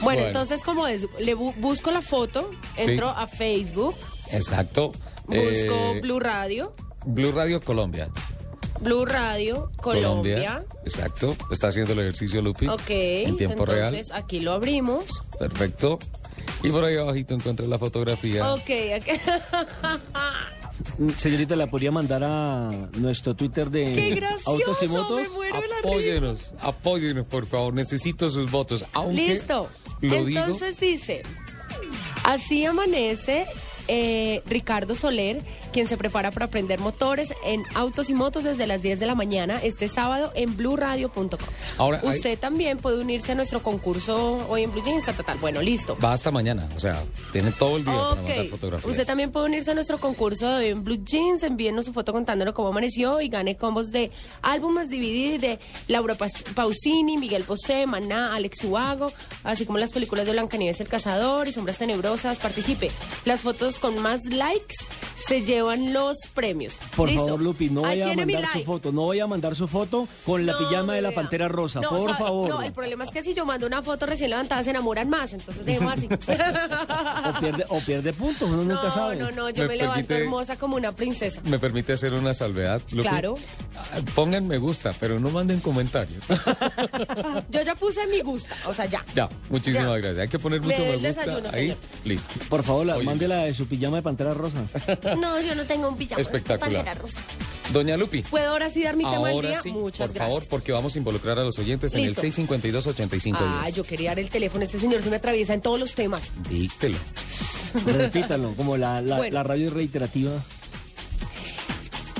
Bueno, 0.00 0.20
Bueno. 0.20 0.22
entonces, 0.26 0.60
¿cómo 0.64 0.86
es? 0.86 1.06
Le 1.18 1.34
bu- 1.36 1.54
busco 1.56 1.90
la 1.90 2.02
foto, 2.02 2.50
entro 2.76 3.08
a 3.08 3.26
Facebook, 3.26 3.94
Exacto. 4.30 4.92
busco 5.26 5.34
Eh, 5.34 6.00
Blue 6.02 6.20
Radio, 6.20 6.74
Blue 7.06 7.32
Radio 7.32 7.60
Colombia. 7.60 8.08
Blue 8.80 9.04
Radio, 9.06 9.70
Colombia. 9.80 10.64
Exacto. 10.84 11.34
Está 11.50 11.68
haciendo 11.68 11.92
el 11.92 12.00
ejercicio 12.00 12.42
Lupi. 12.42 12.66
Ok, 12.66 12.90
En 12.90 13.36
tiempo 13.36 13.62
entonces 13.64 14.10
aquí 14.10 14.40
lo 14.40 14.52
abrimos. 14.52 15.22
real. 15.38 15.50
Perfecto. 15.50 15.98
Y 16.62 16.70
por 16.70 16.84
ahí 16.84 16.96
abajito 16.96 17.34
encuentras 17.34 17.68
la 17.68 17.78
fotografía. 17.78 18.52
Ok, 18.52 18.70
Mm, 20.98 21.08
Señorita, 21.16 21.54
¿la 21.56 21.66
podría 21.68 21.92
mandar 21.92 22.24
a 22.24 22.68
nuestro 22.98 23.34
Twitter 23.34 23.70
de 23.70 23.92
¡Qué 23.92 24.14
gracioso! 24.16 24.50
Autos 24.50 24.82
y 24.82 24.88
Motos? 24.88 25.22
Me 25.22 25.28
muero 25.28 25.60
de 25.60 25.68
la 25.68 25.76
risa. 25.76 25.88
Apóyenos, 25.88 26.52
apóyenos, 26.60 27.26
por 27.26 27.46
favor. 27.46 27.74
Necesito 27.74 28.28
sus 28.30 28.50
votos. 28.50 28.84
Aunque 28.92 29.28
Listo. 29.28 29.68
Lo 30.00 30.24
digo. 30.24 30.40
Entonces 30.40 30.78
dice, 30.80 31.22
así 32.24 32.64
amanece 32.64 33.46
eh, 33.88 34.42
Ricardo 34.46 34.94
Soler 34.94 35.40
quien 35.74 35.88
se 35.88 35.96
prepara 35.96 36.30
para 36.30 36.46
aprender 36.46 36.78
motores 36.78 37.34
en 37.44 37.64
autos 37.74 38.08
y 38.08 38.14
motos 38.14 38.44
desde 38.44 38.66
las 38.68 38.80
10 38.80 39.00
de 39.00 39.06
la 39.06 39.16
mañana 39.16 39.58
este 39.62 39.88
sábado 39.88 40.30
en 40.36 40.56
blueradio.com. 40.56 41.28
Ahora, 41.78 42.00
hay- 42.02 42.16
Usted 42.16 42.38
también 42.38 42.78
puede 42.78 43.00
unirse 43.00 43.32
a 43.32 43.34
nuestro 43.34 43.60
concurso 43.60 44.46
hoy 44.48 44.62
en 44.62 44.70
Blue 44.72 44.84
Jeans. 44.84 45.04
Bueno, 45.40 45.60
listo. 45.60 45.96
Va 46.02 46.12
hasta 46.12 46.30
mañana, 46.30 46.68
o 46.76 46.80
sea, 46.80 47.02
tiene 47.32 47.50
todo 47.50 47.76
el 47.78 47.84
día 47.84 47.92
para 47.92 48.14
mandar 48.14 48.46
fotografías. 48.46 48.90
usted 48.90 49.04
también 49.06 49.32
puede 49.32 49.46
unirse 49.46 49.72
a 49.72 49.74
nuestro 49.74 49.98
concurso 49.98 50.48
de 50.48 50.54
hoy 50.56 50.66
en 50.68 50.84
Blue 50.84 51.02
Jeans, 51.04 51.42
envíenos 51.42 51.86
su 51.86 51.92
foto 51.92 52.12
contándolo 52.12 52.54
cómo 52.54 52.68
amaneció 52.68 53.20
y 53.20 53.28
gane 53.28 53.56
combos 53.56 53.90
de 53.90 54.12
álbumes 54.42 54.88
DVD 54.90 55.40
de 55.40 55.58
Laura 55.88 56.16
Pausini, 56.54 57.18
Miguel 57.18 57.42
Bosé, 57.42 57.86
Maná, 57.86 58.32
Alex 58.34 58.62
Ubago, 58.62 59.12
así 59.42 59.66
como 59.66 59.78
las 59.78 59.92
películas 59.92 60.24
de 60.24 60.32
Blancanieves 60.32 60.80
el 60.80 60.88
Cazador 60.88 61.48
y 61.48 61.52
Sombras 61.52 61.78
Tenebrosas. 61.78 62.38
Participe. 62.38 62.90
Las 63.24 63.40
fotos 63.40 63.80
con 63.80 64.00
más 64.00 64.20
likes 64.26 64.76
se 65.16 65.42
llevan 65.42 65.63
los 65.72 66.16
premios. 66.34 66.74
Por 66.96 67.08
¿Listo? 67.08 67.24
favor, 67.26 67.40
Lupi, 67.42 67.70
no 67.70 67.82
vaya 67.82 68.04
a 68.10 68.14
mandar 68.14 68.52
su 68.52 68.64
foto, 68.64 68.92
no 68.92 69.06
vaya 69.06 69.24
a 69.24 69.26
mandar 69.26 69.56
su 69.56 69.68
foto 69.68 70.08
con 70.24 70.44
la 70.46 70.52
No, 70.52 70.58
pijama 70.58 70.94
de 70.94 71.02
la. 71.02 71.12
Pantera 71.12 71.48
Rosa, 71.48 71.80
No, 71.80 71.90
por 71.90 72.10
sabe- 72.10 72.18
favor. 72.18 72.48
No, 72.48 72.62
el 72.62 72.72
problema 72.72 73.04
es 73.04 73.10
que 73.10 73.22
si 73.22 73.34
yo 73.34 73.44
mando 73.46 73.66
una 73.66 73.82
foto 73.82 74.04
recién 74.06 74.30
levantada 74.30 74.62
se 74.64 74.70
enamoran 74.70 75.08
más, 75.08 75.32
entonces 75.32 75.64
dejemos 75.64 75.92
así. 75.94 76.08
O 77.36 77.40
pierde, 77.40 77.64
o 77.68 77.80
pierde 77.80 78.12
puntos, 78.12 78.48
uno 78.48 78.62
nunca 78.64 78.82
no, 78.84 78.90
sabe. 78.90 79.16
no, 79.16 79.30
no, 79.30 79.50
yo 79.50 79.62
¿Me 79.64 79.68
me, 79.70 79.76
levanto 79.76 80.06
permite- 80.08 80.22
hermosa 80.24 80.56
como 80.56 80.76
una 80.76 80.92
princesa. 80.92 81.40
¿Me 81.44 81.58
permite 81.58 81.92
hacer 81.92 82.14
una 82.14 82.34
salvedad, 82.34 82.80
Lupi? 82.90 83.02
Claro. 83.08 83.36
Ah, 83.76 84.00
Pongan 84.14 84.46
me 84.46 84.58
gusta, 84.58 84.92
pero 84.98 85.18
no 85.20 85.30
manden 85.30 85.60
comentarios. 85.60 86.24
Yo 87.50 87.62
ya 87.62 87.74
puse 87.74 88.06
mi 88.06 88.20
gusto, 88.20 88.54
o 88.66 88.74
sea, 88.74 88.86
ya. 88.86 89.04
ya, 89.14 89.28
muchísimas 89.50 89.86
Ya. 89.88 89.94
gracias. 89.96 90.18
Hay 90.18 90.28
que 90.28 90.38
poner 90.38 90.60
Me 90.60 90.66
mucho 90.66 90.78
me 90.78 90.90
el 90.94 91.00
gusta 91.00 91.08
desayuno, 91.20 91.48
ahí. 91.52 91.60
señor. 91.62 91.76
Listo. 92.04 92.28
Por 92.48 92.62
favor, 92.64 92.86
la, 92.86 92.98
mándela 92.98 93.36
de 93.44 93.54
su 93.54 93.66
pijama 93.66 93.96
de 93.96 94.02
Pantera 94.02 94.34
Rosa. 94.34 94.64
No, 95.20 95.40
yo 95.40 95.53
no 95.54 95.66
tengo 95.66 95.88
un 95.88 95.96
pijama. 95.96 96.20
Espectacular. 96.20 96.98
Doña 97.72 97.96
Lupi. 97.96 98.22
¿Puedo 98.22 98.50
ahora 98.50 98.68
sí 98.68 98.82
dar 98.82 98.96
mi 98.96 99.04
tema 99.04 99.26
del 99.28 99.34
Ahora 99.36 99.48
día? 99.50 99.62
sí, 99.62 99.72
Muchas 99.72 100.08
por 100.08 100.14
gracias. 100.16 100.34
favor, 100.34 100.48
porque 100.48 100.72
vamos 100.72 100.94
a 100.94 100.98
involucrar 100.98 101.38
a 101.38 101.44
los 101.44 101.58
oyentes 101.58 101.94
Listo. 101.94 102.20
en 102.22 102.26
el 102.26 102.34
652-8510. 102.48 103.34
Ah, 103.40 103.68
yo 103.70 103.84
quería 103.84 104.10
dar 104.10 104.18
el 104.18 104.28
teléfono. 104.28 104.64
Este 104.64 104.78
señor 104.78 105.00
se 105.02 105.08
me 105.10 105.16
atraviesa 105.16 105.54
en 105.54 105.62
todos 105.62 105.80
los 105.80 105.94
temas. 105.94 106.22
Díctelo. 106.50 106.98
Repítalo, 107.86 108.54
como 108.54 108.76
la, 108.76 109.00
la, 109.00 109.16
Bueno. 109.16 109.34
la 109.34 109.42
radio 109.42 109.70
reiterativa. 109.70 110.30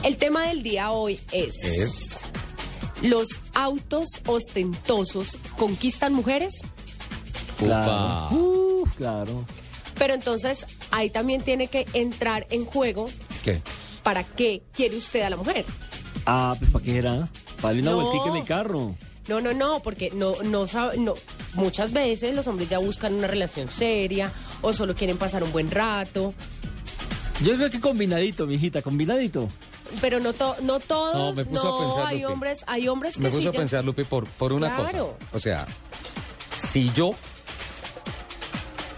El 0.03 0.17
tema 0.17 0.49
del 0.49 0.63
día 0.63 0.91
hoy 0.93 1.19
es... 1.33 1.63
Es. 1.65 2.21
¿Los 3.03 3.27
autos 3.55 4.07
ostentosos 4.27 5.37
conquistan 5.57 6.15
mujeres? 6.15 6.53
Upa. 7.61 8.29
Claro. 8.29 8.85
Claro. 8.97 9.45
Pero 9.99 10.15
entonces 10.15 10.65
ahí 10.91 11.11
también 11.11 11.41
tiene 11.43 11.69
que 11.69 11.87
entrar 11.93 12.47
en 12.51 12.65
juego 12.65 13.09
¿Qué? 13.45 13.61
para 14.03 14.25
qué 14.25 14.63
quiere 14.73 14.97
usted 14.97 15.23
a 15.23 15.31
la 15.31 15.37
mujer. 15.37 15.65
Ah, 16.27 16.55
pues 16.59 16.71
¿para 16.71 16.85
qué 16.85 16.99
era? 16.99 17.29
Para 17.61 17.75
darle 17.75 17.83
una 17.83 17.91
No. 17.93 18.01
vueltica 18.01 18.31
en 18.31 18.37
el 18.37 18.45
carro. 18.45 18.97
No, 19.29 19.41
no, 19.41 19.53
no, 19.55 19.81
porque 19.81 20.11
no, 20.11 20.35
no, 20.43 20.67
sabe- 20.67 20.99
no, 20.99 21.15
muchas 21.55 21.93
veces 21.93 22.35
los 22.35 22.47
hombres 22.47 22.69
ya 22.69 22.79
buscan 22.79 23.15
una 23.15 23.27
relación 23.27 23.71
seria 23.71 24.31
o 24.61 24.73
solo 24.75 24.95
quieren 24.95 25.17
pasar 25.17 25.43
un 25.43 25.51
buen 25.53 25.71
rato, 25.71 26.35
Yo 27.43 27.57
creo 27.57 27.69
que 27.71 27.81
combinadito, 27.81 28.47
mijita, 28.47 28.81
combinadito. 28.83 29.49
pero 30.01 30.21
no, 30.21 30.33
to- 30.35 30.57
no 30.63 30.79
todos, 30.79 31.15
No, 31.15 31.33
me 31.33 31.45
puso 31.45 31.75
a 31.75 31.81
pensar, 31.87 32.07
hay 32.07 32.25
hombres, 32.25 32.59
hay 32.67 32.87
hombres 32.89 33.15
que 33.17 33.23
Me 33.23 33.31
sí 33.31 33.37
puse 33.37 33.49
a 33.49 33.53
ya- 33.53 33.59
pensar, 33.59 33.85
Lupi, 33.85 34.05
por, 34.05 34.27
por 34.27 34.53
una 34.53 34.75
Claro. 34.75 35.17
cosa. 35.17 35.29
O 35.33 35.41
sea, 35.41 35.67
si 36.55 36.91
yo 36.93 37.13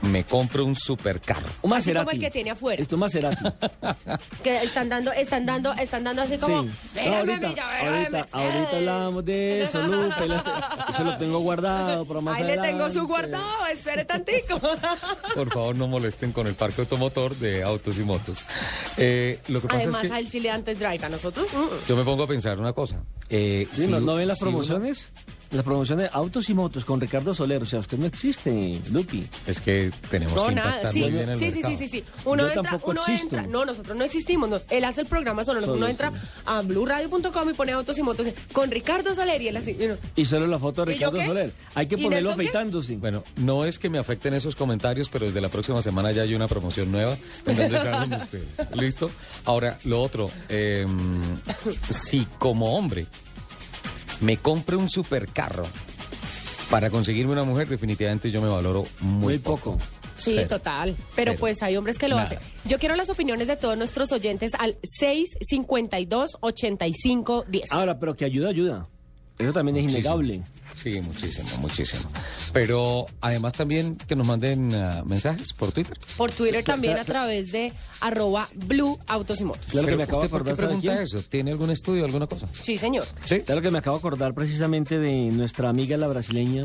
me 0.06 0.25
compro 0.25 0.64
un 0.64 0.75
supercarro, 0.76 1.46
Un 1.62 1.72
Así 1.75 1.92
como 1.92 2.04
Maserati. 2.04 2.16
el 2.16 2.20
que 2.22 2.30
tiene 2.30 2.50
afuera. 2.50 2.82
Esto 2.82 2.94
es 2.96 2.98
Maserati. 3.00 3.44
que 4.42 4.56
están 4.62 4.88
dando, 4.88 5.12
están 5.12 5.46
dando, 5.46 5.72
están 5.75 6.04
dando 6.04 6.22
así 6.22 6.38
como, 6.38 6.62
Sí. 6.62 6.68
No, 6.96 7.02
"Mírame 7.02 7.32
ahorita, 7.34 7.46
ahorita, 7.80 8.10
Mercedes". 8.10 8.34
ahorita 8.34 8.76
hablábamos 8.76 9.25
de 9.25 9.62
eso, 9.62 9.82
Lupe. 9.82 10.06
Eso 10.90 11.04
lo 11.04 11.16
tengo 11.18 11.38
guardado 11.40 12.04
para 12.06 12.20
más 12.20 12.38
Ahí 12.38 12.44
le 12.44 12.58
tengo 12.58 12.90
su 12.90 13.06
guardado, 13.06 13.66
espere 13.66 14.04
tantico. 14.04 14.58
por 15.34 15.50
favor 15.52 15.76
no 15.76 15.88
molesten 15.88 16.32
con 16.32 16.46
el 16.46 16.54
parque 16.54 16.80
automotor 16.82 17.36
de 17.36 17.62
autos 17.62 17.98
y 17.98 18.02
motos. 18.02 18.38
Eh, 18.96 19.38
lo 19.48 19.60
que 19.60 19.68
pasa 19.68 19.80
Además, 19.82 20.04
es 20.04 20.10
a 20.10 20.14
que 20.14 20.20
él 20.20 20.28
sí 20.28 20.40
le 20.40 20.48
da 20.48 20.54
antes 20.54 20.78
drive, 20.78 21.04
a 21.04 21.08
nosotros. 21.08 21.46
mm. 21.52 21.88
yo 21.88 21.96
me 21.96 22.04
pongo 22.04 22.22
a 22.25 22.26
pensar 22.26 22.58
una 22.58 22.72
cosa. 22.72 23.02
Eh, 23.28 23.66
Sí, 23.75 23.84
si- 23.86 23.90
¿no, 23.90 24.00
no 24.00 24.14
ven 24.14 24.28
las 24.28 24.38
si 24.38 24.44
uno- 24.44 24.58
promociones? 25.48 25.56
Las 25.56 25.64
promociones 25.64 26.10
autos 26.12 26.48
y 26.50 26.54
motos 26.54 26.84
con 26.84 27.00
Ricardo 27.00 27.34
Soler. 27.34 27.62
O 27.62 27.66
sea, 27.66 27.78
usted 27.80 27.98
no 27.98 28.06
existe, 28.06 28.80
Lupi. 28.90 29.26
es 29.46 29.60
que 29.60 29.90
tenemos 30.10 30.34
No, 30.34 30.46
que 30.46 30.52
impactar 30.52 30.92
sí, 30.92 31.00
muy 31.00 31.10
bien 31.10 31.28
el 31.30 31.38
sí, 31.38 31.44
sí, 31.46 31.52
mercado. 31.54 31.78
sí, 31.78 31.84
sí, 31.84 31.88
sí. 31.90 32.04
Uno 32.24 32.42
Yo 32.42 32.48
entra, 32.60 32.80
uno 32.84 33.00
existo. 33.00 33.24
entra. 33.36 33.42
No, 33.46 33.64
nosotros 33.64 33.96
no 33.96 34.04
existimos. 34.04 34.48
no. 34.50 34.60
Él 34.70 34.84
hace 34.84 35.00
el 35.02 35.06
programa 35.06 35.44
solo. 35.44 35.60
Solo, 35.60 35.74
uno 35.74 35.86
entra 35.88 36.10
sí. 36.10 36.16
a 36.46 36.62
blueradio.com 36.62 37.50
y 37.50 37.54
pone 37.54 37.72
autos 37.72 37.96
y 37.98 38.02
motos 38.02 38.26
con 38.52 38.70
Ricardo 38.70 39.14
Soler 39.14 39.40
y 39.42 39.48
él 39.48 39.56
así. 39.56 39.76
y 39.78 39.84
uno, 39.86 39.96
Y 40.16 40.24
solo 40.24 40.46
la 40.46 40.58
foto 40.58 40.84
de 40.84 40.94
¿Y 40.94 40.98
yo 40.98 41.10
Ricardo? 41.10 41.28
Soler. 41.32 41.52
Hay 41.74 41.86
que 41.86 41.94
¿Y 41.96 42.02
ponerlo 42.02 42.30
qué? 42.30 42.34
afeitándose. 42.34 42.96
Bueno, 42.96 43.22
no 43.36 43.64
es 43.64 43.78
que 43.78 43.88
me 43.88 43.98
afecten 43.98 44.34
esos 44.34 44.54
comentarios, 44.56 45.08
pero 45.08 45.26
desde 45.26 45.40
la 45.40 45.48
próxima 45.48 45.80
semana 45.82 46.12
ya 46.12 46.22
hay 46.22 46.34
una 46.34 46.48
promoción 46.48 46.90
nueva 46.92 47.16
en 47.46 47.56
donde 47.56 47.78
salen 47.78 48.12
ustedes. 48.20 48.46
¿Listo? 48.74 49.10
Ahora, 49.44 49.78
lo 49.84 50.02
otro, 50.02 50.30
eh, 50.48 50.86
si 51.90 52.26
como 52.38 52.76
hombre 52.76 53.06
me 54.20 54.37
compre 54.38 54.76
un 54.76 54.88
supercarro 54.88 55.64
para 56.70 56.90
conseguirme 56.90 57.32
una 57.32 57.44
mujer, 57.44 57.68
definitivamente 57.68 58.30
yo 58.30 58.42
me 58.42 58.49
valoro 58.49 58.85
muy, 59.00 59.35
Muy 59.35 59.38
poco. 59.38 59.78
Sí, 60.16 60.32
Cero. 60.35 60.49
total. 60.49 60.96
Pero 61.14 61.32
Cero. 61.32 61.37
pues 61.40 61.62
hay 61.62 61.76
hombres 61.76 61.99
que 61.99 62.08
lo 62.08 62.16
Nada. 62.16 62.26
hacen. 62.26 62.38
Yo 62.64 62.78
quiero 62.78 62.96
las 62.96 63.11
opiniones 63.11 63.46
de 63.49 63.56
todos 63.56 63.76
nuestros 63.76 64.11
oyentes 64.12 64.52
al 64.58 64.76
652 64.82 66.38
8510. 66.40 67.70
Ahora, 67.73 67.99
pero 67.99 68.16
que 68.16 68.25
ayuda, 68.25 68.49
ayuda. 68.49 68.88
Eso 69.38 69.52
también 69.52 69.76
es 69.76 69.85
innegable. 69.85 70.43
Sí, 70.75 71.00
muchísimo, 71.00 71.49
muchísimo. 71.59 72.02
Pero 72.52 73.07
además 73.21 73.55
también 73.55 73.97
que 73.97 74.14
nos 74.14 74.26
manden 74.26 74.75
ah, 74.75 75.02
mensajes 75.07 75.52
por 75.52 75.73
Twitter. 75.73 75.97
Por 76.16 76.33
Twitter 76.33 76.62
también 76.64 76.99
a 76.99 77.05
través 77.05 77.52
de 77.52 77.73
arroba 78.00 78.49
blue 78.55 78.99
autos 79.07 79.40
y 79.40 79.45
motos. 79.45 79.66
Claro 79.71 79.88
que 79.88 79.97
me 79.97 80.02
acabo 80.02 80.21
de 80.21 80.26
¿usted 80.26 80.38
por 80.38 80.45
qué 80.45 80.50
acordar. 80.52 81.23
¿Tiene 81.28 81.50
algún 81.50 81.71
estudio, 81.71 82.05
alguna 82.05 82.26
cosa? 82.26 82.47
Sí, 82.62 82.78
señor. 82.78 83.07
¿Sí? 83.25 83.40
Claro 83.40 83.62
que 83.62 83.71
me 83.71 83.78
acabo 83.78 83.97
de 83.97 84.00
acordar 84.00 84.35
precisamente 84.35 84.99
de 84.99 85.31
nuestra 85.31 85.69
amiga 85.69 85.97
la 85.97 86.09
brasileña 86.09 86.64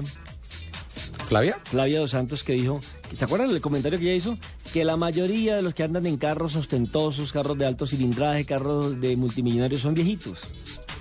¿Flavia? 1.32 1.58
Flavia 1.64 2.02
Dos 2.02 2.10
Santos 2.10 2.44
que 2.44 2.52
dijo, 2.52 2.82
¿te 3.18 3.24
acuerdas 3.24 3.50
del 3.54 3.62
comentario 3.62 3.98
que 3.98 4.04
ella 4.08 4.16
hizo? 4.16 4.38
Que 4.74 4.84
la 4.84 4.98
mayoría 4.98 5.56
de 5.56 5.62
los 5.62 5.74
que 5.74 5.84
andan 5.84 6.06
en 6.06 6.18
carros 6.18 6.58
ostentosos, 6.58 7.32
carros 7.32 7.58
de 7.58 7.66
alto 7.66 7.88
cilindraje, 7.88 8.44
carros 8.46 9.00
de 9.00 9.16
multimillonarios 9.16 9.80
son 9.80 9.94
viejitos. 9.94 10.40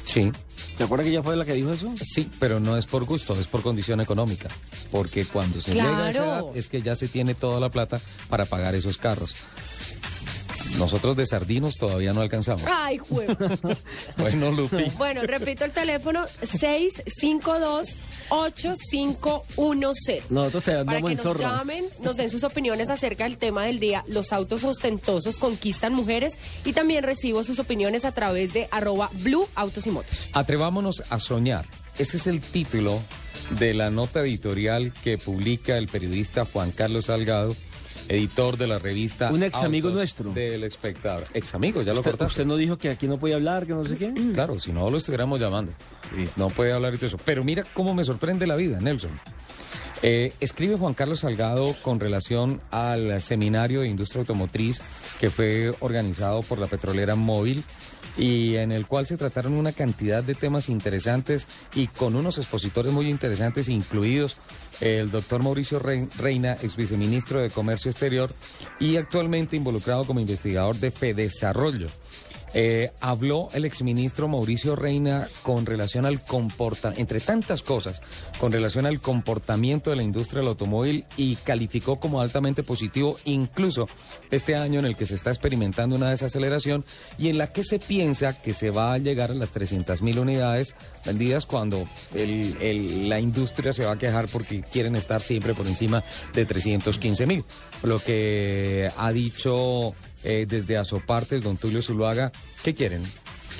Sí. 0.06 0.30
¿Te 0.80 0.84
acuerdas 0.84 1.04
que 1.04 1.10
ella 1.10 1.22
fue 1.22 1.36
la 1.36 1.44
que 1.44 1.52
dijo 1.52 1.70
eso? 1.72 1.92
Sí, 2.02 2.30
pero 2.40 2.58
no 2.58 2.74
es 2.74 2.86
por 2.86 3.04
gusto, 3.04 3.38
es 3.38 3.46
por 3.46 3.60
condición 3.60 4.00
económica. 4.00 4.48
Porque 4.90 5.26
cuando 5.26 5.60
se 5.60 5.74
llega 5.74 6.06
a 6.06 6.08
esa 6.08 6.24
edad 6.24 6.44
es 6.54 6.68
que 6.68 6.80
ya 6.80 6.96
se 6.96 7.06
tiene 7.06 7.34
toda 7.34 7.60
la 7.60 7.68
plata 7.68 8.00
para 8.30 8.46
pagar 8.46 8.74
esos 8.74 8.96
carros. 8.96 9.34
Nosotros 10.78 11.16
de 11.16 11.26
sardinos 11.26 11.76
todavía 11.76 12.12
no 12.12 12.20
alcanzamos. 12.20 12.62
Ay, 12.66 12.98
juego. 12.98 13.36
Bueno, 14.16 14.50
Lupi. 14.50 14.84
bueno, 14.96 15.22
repito 15.22 15.64
el 15.64 15.72
teléfono 15.72 16.24
652 16.42 17.88
8510. 18.30 20.30
Nosotros 20.30 20.64
te 20.64 20.70
Para 20.70 20.80
andamos 20.82 21.10
que 21.10 21.16
en 21.16 21.24
nos 21.24 21.38
llamen, 21.38 21.84
nos 22.02 22.16
den 22.16 22.30
sus 22.30 22.44
opiniones 22.44 22.90
acerca 22.90 23.24
del 23.24 23.38
tema 23.38 23.64
del 23.64 23.80
día. 23.80 24.04
Los 24.08 24.32
autos 24.32 24.64
ostentosos 24.64 25.38
conquistan 25.38 25.94
mujeres 25.94 26.34
y 26.64 26.72
también 26.72 27.04
recibo 27.04 27.44
sus 27.44 27.58
opiniones 27.58 28.04
a 28.04 28.12
través 28.12 28.52
de 28.52 28.68
arroba 28.70 29.10
blue 29.14 29.46
autos 29.54 29.86
y 29.86 29.90
motos. 29.90 30.10
Atrevámonos 30.32 31.02
a 31.10 31.20
soñar. 31.20 31.66
Ese 31.98 32.16
es 32.16 32.26
el 32.26 32.40
título 32.40 32.98
de 33.58 33.74
la 33.74 33.90
nota 33.90 34.20
editorial 34.20 34.92
que 35.02 35.18
publica 35.18 35.76
el 35.76 35.88
periodista 35.88 36.44
Juan 36.44 36.70
Carlos 36.70 37.06
Salgado, 37.06 37.56
editor 38.10 38.56
de 38.56 38.66
la 38.66 38.78
revista. 38.78 39.30
Un 39.30 39.42
ex 39.42 39.56
amigo 39.58 39.88
Autos 39.88 39.98
nuestro. 39.98 40.32
Del 40.32 40.64
espectador. 40.64 41.24
Ex 41.32 41.54
amigo, 41.54 41.82
ya 41.82 41.94
lo 41.94 42.02
cortaste. 42.02 42.24
usted 42.26 42.46
no 42.46 42.56
dijo 42.56 42.76
que 42.76 42.90
aquí 42.90 43.06
no 43.06 43.18
podía 43.18 43.36
hablar, 43.36 43.66
que 43.66 43.72
no 43.72 43.84
sé 43.84 43.96
qué. 43.96 44.12
Claro, 44.34 44.58
si 44.58 44.72
no 44.72 44.90
lo 44.90 44.98
estuviéramos 44.98 45.38
llamando. 45.38 45.72
Y 46.16 46.28
no 46.38 46.48
puede 46.48 46.72
hablar 46.72 46.94
y 46.94 46.96
todo 46.96 47.06
eso. 47.06 47.18
Pero 47.24 47.44
mira 47.44 47.64
cómo 47.72 47.94
me 47.94 48.04
sorprende 48.04 48.46
la 48.46 48.56
vida, 48.56 48.80
Nelson. 48.80 49.10
Eh, 50.02 50.32
escribe 50.40 50.76
Juan 50.76 50.94
Carlos 50.94 51.20
Salgado 51.20 51.74
con 51.82 52.00
relación 52.00 52.60
al 52.70 53.20
seminario 53.20 53.82
de 53.82 53.88
industria 53.88 54.20
automotriz 54.20 54.80
que 55.20 55.28
fue 55.28 55.74
organizado 55.80 56.42
por 56.42 56.58
la 56.58 56.66
petrolera 56.66 57.16
móvil 57.16 57.62
y 58.16 58.56
en 58.56 58.72
el 58.72 58.86
cual 58.86 59.06
se 59.06 59.18
trataron 59.18 59.52
una 59.52 59.72
cantidad 59.72 60.24
de 60.24 60.34
temas 60.34 60.68
interesantes 60.68 61.46
y 61.74 61.86
con 61.86 62.16
unos 62.16 62.38
expositores 62.38 62.92
muy 62.92 63.08
interesantes, 63.08 63.68
incluidos 63.68 64.36
el 64.80 65.10
doctor 65.10 65.42
Mauricio 65.42 65.78
Rei- 65.78 66.08
Reina, 66.18 66.56
ex 66.62 66.76
viceministro 66.76 67.40
de 67.40 67.50
Comercio 67.50 67.90
Exterior 67.90 68.30
y 68.78 68.96
actualmente 68.96 69.56
involucrado 69.56 70.04
como 70.04 70.20
investigador 70.20 70.76
de 70.76 70.90
Fedesarrollo. 70.90 71.88
Eh, 72.52 72.90
habló 73.00 73.48
el 73.52 73.64
exministro 73.64 74.26
Mauricio 74.26 74.74
Reina 74.74 75.28
con 75.42 75.66
relación 75.66 76.04
al 76.04 76.20
comportamiento, 76.20 77.00
entre 77.00 77.20
tantas 77.20 77.62
cosas, 77.62 78.02
con 78.38 78.50
relación 78.50 78.86
al 78.86 79.00
comportamiento 79.00 79.90
de 79.90 79.96
la 79.96 80.02
industria 80.02 80.40
del 80.40 80.48
automóvil 80.48 81.04
y 81.16 81.36
calificó 81.36 82.00
como 82.00 82.20
altamente 82.20 82.62
positivo 82.62 83.18
incluso 83.24 83.86
este 84.30 84.56
año 84.56 84.80
en 84.80 84.86
el 84.86 84.96
que 84.96 85.06
se 85.06 85.14
está 85.14 85.30
experimentando 85.30 85.94
una 85.94 86.10
desaceleración 86.10 86.84
y 87.18 87.28
en 87.28 87.38
la 87.38 87.52
que 87.52 87.62
se 87.62 87.78
piensa 87.78 88.36
que 88.36 88.52
se 88.52 88.70
va 88.70 88.94
a 88.94 88.98
llegar 88.98 89.30
a 89.30 89.34
las 89.34 89.50
300 89.50 90.02
mil 90.02 90.18
unidades 90.18 90.74
vendidas 91.04 91.46
cuando 91.46 91.86
la 92.14 93.20
industria 93.20 93.72
se 93.72 93.84
va 93.84 93.92
a 93.92 93.98
quejar 93.98 94.26
porque 94.28 94.62
quieren 94.62 94.96
estar 94.96 95.20
siempre 95.20 95.54
por 95.54 95.66
encima 95.66 96.02
de 96.34 96.44
315 96.46 97.26
mil. 97.26 97.44
Lo 97.82 97.98
que 98.00 98.90
ha 98.96 99.12
dicho 99.12 99.94
eh, 100.24 100.46
desde 100.48 100.76
Azopartes, 100.76 101.42
don 101.42 101.56
Tulio 101.56 101.82
Zuluaga, 101.82 102.32
¿qué 102.62 102.74
quieren? 102.74 103.02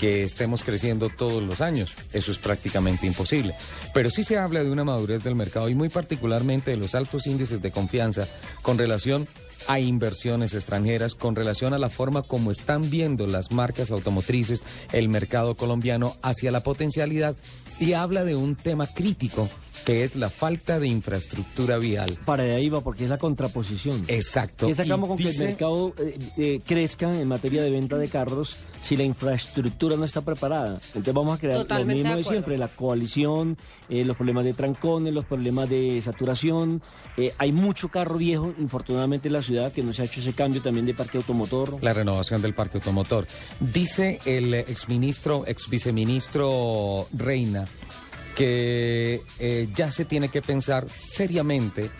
que 0.01 0.25
estemos 0.25 0.65
creciendo 0.65 1.11
todos 1.11 1.43
los 1.43 1.61
años. 1.61 1.95
Eso 2.15 2.33
es 2.33 2.39
prácticamente 2.39 3.07
imposible. 3.07 3.55
Pero 3.93 4.09
sí 4.09 4.25
se 4.25 4.39
habla 4.39 4.65
de 4.65 4.71
una 4.71 4.83
madurez 4.83 5.23
del 5.23 5.35
mercado 5.35 5.69
y 5.69 5.75
muy 5.75 5.91
particularmente 5.91 6.71
de 6.71 6.79
los 6.79 6.95
altos 6.95 7.27
índices 7.27 7.61
de 7.61 7.71
confianza 7.71 8.27
con 8.63 8.79
relación 8.79 9.29
a 9.69 9.79
inversiones 9.79 10.55
extranjeras, 10.55 11.15
con 11.15 11.37
relación 11.37 11.75
a 11.75 11.79
la 11.79 11.91
forma 11.91 12.23
como 12.23 12.51
están 12.51 12.89
viendo 12.89 13.27
las 13.27 13.53
marcas 13.53 13.91
automotrices 13.91 14.63
el 14.93 15.11
mercado 15.11 15.55
colombiano 15.55 16.17
hacia 16.23 16.51
la 16.51 16.63
potencialidad 16.63 17.37
y 17.79 17.93
habla 17.93 18.25
de 18.25 18.37
un 18.37 18.57
tema 18.57 18.87
crítico 18.87 19.51
que 19.85 20.05
es 20.05 20.17
la 20.17 20.31
falta 20.31 20.79
de 20.79 20.89
infraestructura 20.89 21.79
vial. 21.79 22.19
Para 22.25 22.45
ahí 22.45 22.69
va, 22.69 22.81
porque 22.81 23.05
es 23.05 23.11
la 23.11 23.19
contraposición. 23.19 24.05
Exacto. 24.09 24.67
¿Qué 24.67 24.75
sacamos 24.75 25.09
con 25.09 25.19
que 25.19 25.29
el 25.29 25.39
mercado 25.39 25.95
eh, 25.99 26.19
eh, 26.37 26.61
crezca 26.67 27.19
en 27.19 27.29
materia 27.29 27.63
de 27.63 27.71
venta 27.71 27.97
de 27.97 28.09
carros 28.09 28.57
si 28.83 28.97
la 28.97 29.05
infraestructura 29.05 29.97
no 29.97 30.05
está 30.05 30.21
preparada? 30.21 30.81
Entonces 30.89 31.15
vamos 31.15 31.37
a 31.37 31.41
crear 31.41 31.67
lo 31.69 31.85
mismo 31.85 32.17
de, 32.17 32.23
siempre, 32.23 32.59
la 32.59 32.69
coalición, 32.69 33.57
eh, 33.89 34.05
los 34.05 34.17
problemas 34.17 34.45
de 34.45 34.55
trancones, 34.55 35.13
los 35.13 35.25
problemas 35.25 35.69
de 35.69 36.01
saturación. 36.03 36.83
hay 37.39 37.53
mucho 37.53 37.89
carro 37.89 38.17
viejo, 38.17 38.53
infortunadamente, 38.59 39.29
en 39.29 39.35
la 39.35 39.43
ciudad, 39.43 39.73
que 39.73 39.83
no 39.83 39.93
se 39.93 40.03
ha 40.03 40.05
hecho 40.05 40.21
ese 40.21 40.33
cambio 40.33 40.63
también 40.63 40.87
de 40.87 40.95
parque 40.95 41.19
automotor. 41.19 41.83
La 41.83 41.93
renovación 41.93 42.43
del 42.43 42.55
parque 42.55 42.79
automotor. 42.79 43.27
Dice 43.61 44.21
el 44.25 44.55
exministro, 44.55 45.45
ex 45.47 45.69
viceministro 45.69 47.07
Reina, 47.13 47.67
que 48.37 49.21
eh, 49.39 49.69
ya 49.75 49.91
se 49.91 50.05
tiene 50.05 50.29
que 50.29 50.43
pensar 50.43 50.89
seriamente 50.89 51.91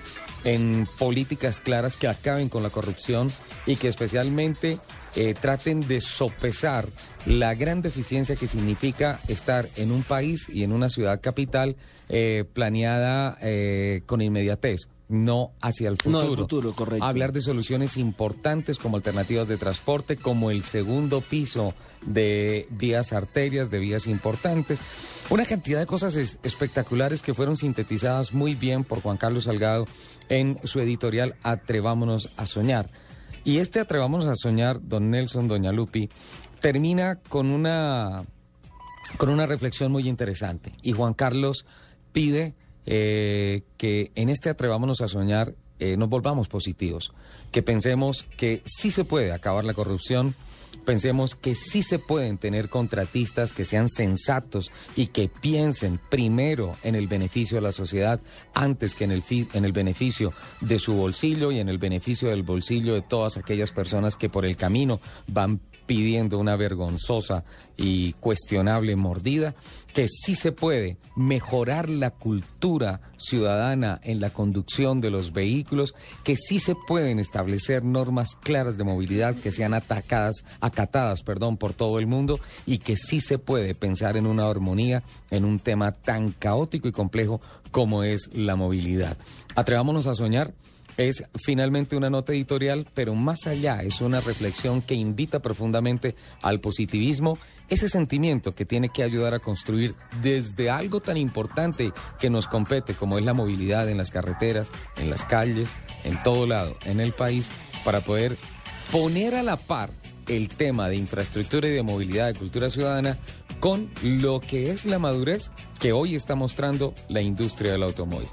en 0.45 0.87
políticas 0.99 1.61
claras 1.61 1.97
que 1.97 2.09
acaben 2.09 2.49
con 2.49 2.63
la 2.63 2.71
corrupción 2.71 3.31
y 3.67 3.77
que 3.77 3.89
especialmente 3.89 4.79
eh, 5.17 5.35
traten 5.39 5.87
de 5.87 6.01
sopesar 6.01 6.87
la 7.27 7.55
gran 7.55 7.83
deficiencia 7.83 8.37
que 8.37 8.49
significa 8.49 9.21
estar 9.29 9.69
en 9.77 9.93
un 9.93 10.03
país 10.03 10.49
y 10.49 10.63
en 10.63 10.73
una 10.73 10.89
ciudad 10.89 11.21
capital 11.21 11.77
eh, 12.09 12.45
planeada 12.55 13.39
con 14.07 14.23
inmediatez 14.23 14.89
no 15.11 15.53
hacia 15.61 15.89
el 15.89 15.97
futuro. 15.97 16.25
No, 16.25 16.31
el 16.31 16.37
futuro, 16.37 16.73
correcto. 16.73 17.05
Hablar 17.05 17.33
de 17.33 17.41
soluciones 17.41 17.97
importantes 17.97 18.79
como 18.79 18.97
alternativas 18.97 19.49
de 19.49 19.57
transporte, 19.57 20.17
como 20.17 20.51
el 20.51 20.63
segundo 20.63 21.21
piso 21.21 21.75
de 22.07 22.69
vías 22.71 23.13
arterias, 23.13 23.71
de 23.71 23.81
vías 23.81 24.07
importantes. 24.07 24.81
Una 25.29 25.45
cantidad 25.45 25.81
de 25.81 25.87
cosas 25.87 26.15
espectaculares 26.17 27.23
que 27.23 27.35
fueron 27.35 27.57
sintetizadas 27.57 28.33
muy 28.33 28.55
bien 28.55 28.85
por 28.85 29.03
Juan 29.03 29.17
Carlos 29.17 29.45
Salgado 29.45 29.87
en 30.29 30.59
su 30.65 30.81
editorial 30.81 31.35
Atrevámonos 31.43 32.31
a 32.37 32.47
Soñar. 32.47 32.91
Y 33.45 33.59
este 33.59 33.81
Atrevámonos 33.81 34.27
a 34.27 34.37
Soñar, 34.37 34.81
don 34.81 35.11
Nelson, 35.11 35.49
doña 35.49 35.73
Lupi, 35.73 36.09
termina 36.61 37.17
con 37.17 37.51
una, 37.51 38.25
con 39.17 39.29
una 39.29 39.47
reflexión 39.47 39.91
muy 39.91 40.09
interesante. 40.09 40.73
Y 40.83 40.93
Juan 40.93 41.15
Carlos 41.15 41.65
pide 42.13 42.55
eh, 42.87 43.63
que 43.77 44.11
en 44.15 44.29
este 44.29 44.51
Atrevámonos 44.51 45.01
a 45.01 45.09
Soñar 45.09 45.55
eh, 45.79 45.97
nos 45.97 46.09
volvamos 46.09 46.49
positivos, 46.49 47.13
que 47.53 47.63
pensemos 47.63 48.25
que 48.37 48.63
sí 48.67 48.91
se 48.91 49.05
puede 49.05 49.33
acabar 49.33 49.65
la 49.65 49.75
corrupción, 49.75 50.35
pensemos 50.85 51.35
que 51.35 51.55
sí 51.55 51.83
se 51.83 51.99
pueden 51.99 52.39
tener 52.39 52.69
contratistas 52.69 53.53
que 53.53 53.65
sean 53.65 53.89
sensatos 53.89 54.71
y 54.97 55.09
que 55.09 55.29
piensen 55.29 55.99
primero 56.11 56.77
en 56.83 56.95
el 56.95 57.07
beneficio 57.07 57.57
de 57.57 57.63
la 57.63 57.73
sociedad 57.73 58.21
antes 58.55 58.95
que 58.95 59.05
en 59.05 59.13
el, 59.13 59.23
en 59.55 59.65
el 59.65 59.73
beneficio 59.73 60.33
de 60.61 60.79
su 60.79 60.95
bolsillo 60.95 61.53
y 61.53 61.61
en 61.61 61.69
el 61.69 61.79
beneficio 61.79 62.29
del 62.29 62.43
bolsillo 62.43 62.95
de 62.95 63.03
todas 63.03 63.37
aquellas 63.37 63.73
personas 63.73 64.17
que 64.17 64.29
por 64.29 64.45
el 64.45 64.57
camino 64.57 65.01
van 65.27 65.61
pidiendo 65.87 66.39
una 66.39 66.55
vergonzosa 66.57 67.45
y 67.77 68.13
cuestionable 68.15 68.95
mordida, 68.95 69.55
que 69.93 70.09
sí 70.09 70.35
se 70.35 70.53
puede 70.53 70.99
mejorar 71.17 71.89
la 71.89 72.11
cultura 72.11 73.01
ciudadana 73.17 74.01
en 74.03 74.21
la 74.21 74.31
conducción 74.31 75.01
de 75.01 75.11
los 75.11 75.33
vehículos, 75.33 75.95
que 76.25 76.37
sí 76.37 76.59
se 76.59 76.75
pueden 76.75 77.19
establecer 77.19 77.85
normas 77.85 78.35
claras 78.35 78.77
de 78.77 78.85
movilidad 78.85 79.37
que 79.37 79.53
sean 79.53 79.75
atacadas, 79.75 80.45
acatadas, 80.61 81.23
perdón, 81.23 81.57
por 81.57 81.75
todo 81.75 81.99
el 81.99 82.07
mundo 82.07 82.41
y 82.67 82.79
que 82.79 82.97
sí 82.97 83.21
se 83.21 83.39
puede 83.39 83.75
pensar 83.75 84.17
en 84.17 84.27
una 84.27 84.49
armonía 84.49 85.03
en 85.31 85.45
un 85.45 85.59
tema 85.59 85.93
tan 85.93 86.33
caótico 86.33 86.89
y 86.89 86.93
complejo 86.93 87.41
como 87.71 88.03
es 88.03 88.31
la 88.33 88.57
movilidad. 88.57 89.17
Atrevámonos 89.55 90.07
a 90.07 90.15
soñar 90.15 90.55
es 91.01 91.25
finalmente 91.45 91.97
una 91.97 92.11
nota 92.11 92.33
editorial, 92.33 92.87
pero 92.95 93.15
más 93.15 93.47
allá 93.47 93.83
es 93.83 94.01
una 94.01 94.21
reflexión 94.21 94.83
que 94.83 94.95
invita 94.95 95.41
profundamente 95.41 96.15
al 96.43 96.61
positivismo, 96.61 97.39
ese 97.69 97.89
sentimiento 97.89 98.55
que 98.55 98.65
tiene 98.65 98.89
que 98.89 99.03
ayudar 99.03 99.35
a 99.35 99.39
construir 99.39 99.95
desde 100.23 100.71
algo 100.71 101.01
tan 101.01 101.17
importante 101.17 101.93
que 102.19 102.31
nos 102.31 102.49
compete 102.49 102.95
como 102.95 103.19
es 103.19 103.25
la 103.25 103.35
movilidad 103.35 103.89
en 103.89 103.99
las 103.99 104.11
carreteras, 104.11 104.71
en 104.97 105.11
las 105.11 105.25
calles, 105.25 105.71
en 106.05 106.23
todo 106.23 106.47
lado, 106.47 106.77
en 106.85 107.01
el 107.01 107.13
país, 107.13 107.51
para 107.85 108.01
poder 108.01 108.37
poner 108.91 109.35
a 109.35 109.43
la 109.43 109.57
par 109.57 109.91
el 110.29 110.49
tema 110.49 110.89
de 110.89 110.97
infraestructura 110.97 111.69
y 111.69 111.73
de 111.73 111.83
movilidad 111.83 112.27
de 112.27 112.39
cultura 112.39 112.71
ciudadana 112.71 113.19
con 113.61 113.91
lo 114.03 114.41
que 114.41 114.71
es 114.71 114.87
la 114.87 114.99
madurez 114.99 115.51
que 115.79 115.93
hoy 115.93 116.17
está 116.17 116.35
mostrando 116.35 116.95
la 117.09 117.21
industria 117.21 117.73
del 117.73 117.83
automóvil. 117.83 118.29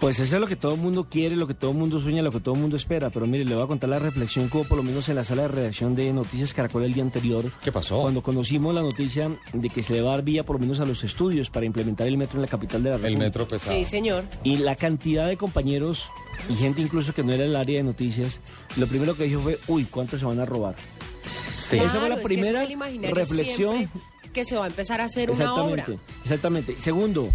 Pues 0.00 0.18
eso 0.18 0.36
es 0.36 0.40
lo 0.40 0.46
que 0.46 0.56
todo 0.56 0.74
el 0.74 0.80
mundo 0.80 1.08
quiere, 1.10 1.36
lo 1.36 1.46
que 1.46 1.52
todo 1.52 1.72
el 1.72 1.76
mundo 1.76 2.00
sueña, 2.00 2.22
lo 2.22 2.32
que 2.32 2.40
todo 2.40 2.54
el 2.54 2.60
mundo 2.60 2.76
espera. 2.76 3.10
Pero 3.10 3.26
mire, 3.26 3.44
le 3.44 3.54
voy 3.54 3.64
a 3.64 3.66
contar 3.66 3.90
la 3.90 3.98
reflexión 3.98 4.48
que 4.48 4.56
hubo 4.56 4.64
por 4.64 4.78
lo 4.78 4.82
menos 4.82 5.06
en 5.10 5.16
la 5.16 5.24
sala 5.24 5.42
de 5.42 5.48
redacción 5.48 5.94
de 5.94 6.10
Noticias 6.10 6.54
Caracol 6.54 6.84
el 6.84 6.94
día 6.94 7.02
anterior. 7.02 7.44
¿Qué 7.62 7.70
pasó? 7.70 8.00
Cuando 8.00 8.22
conocimos 8.22 8.74
la 8.74 8.80
noticia 8.80 9.30
de 9.52 9.68
que 9.68 9.82
se 9.82 9.92
le 9.92 10.00
va 10.00 10.12
a 10.12 10.16
dar 10.16 10.24
vía 10.24 10.42
por 10.42 10.56
lo 10.56 10.60
menos 10.60 10.80
a 10.80 10.86
los 10.86 11.04
estudios 11.04 11.50
para 11.50 11.66
implementar 11.66 12.06
el 12.06 12.16
metro 12.16 12.38
en 12.38 12.42
la 12.42 12.48
capital 12.48 12.82
de 12.82 12.90
la 12.90 12.96
República. 12.96 13.18
El 13.18 13.26
metro 13.26 13.46
pesado. 13.46 13.76
Sí, 13.76 13.84
señor. 13.84 14.24
Y 14.42 14.56
la 14.56 14.74
cantidad 14.74 15.28
de 15.28 15.36
compañeros 15.36 16.10
y 16.48 16.54
gente 16.54 16.80
incluso 16.80 17.12
que 17.12 17.22
no 17.22 17.32
era 17.34 17.44
el 17.44 17.54
área 17.54 17.76
de 17.76 17.84
noticias, 17.84 18.40
lo 18.78 18.86
primero 18.86 19.14
que 19.14 19.24
dijo 19.24 19.40
fue, 19.40 19.58
uy, 19.68 19.84
¿cuántos 19.84 20.20
se 20.20 20.26
van 20.26 20.40
a 20.40 20.46
robar? 20.46 20.76
Sí. 21.52 21.76
Esa 21.76 22.00
fue 22.00 22.08
la 22.08 22.16
primera 22.16 22.66
reflexión 23.12 23.90
que 24.32 24.44
se 24.44 24.56
va 24.56 24.64
a 24.64 24.68
empezar 24.68 25.00
a 25.00 25.04
hacer 25.04 25.30
una 25.30 25.54
obra. 25.54 25.86
Exactamente. 26.24 26.76
Segundo, 26.76 27.30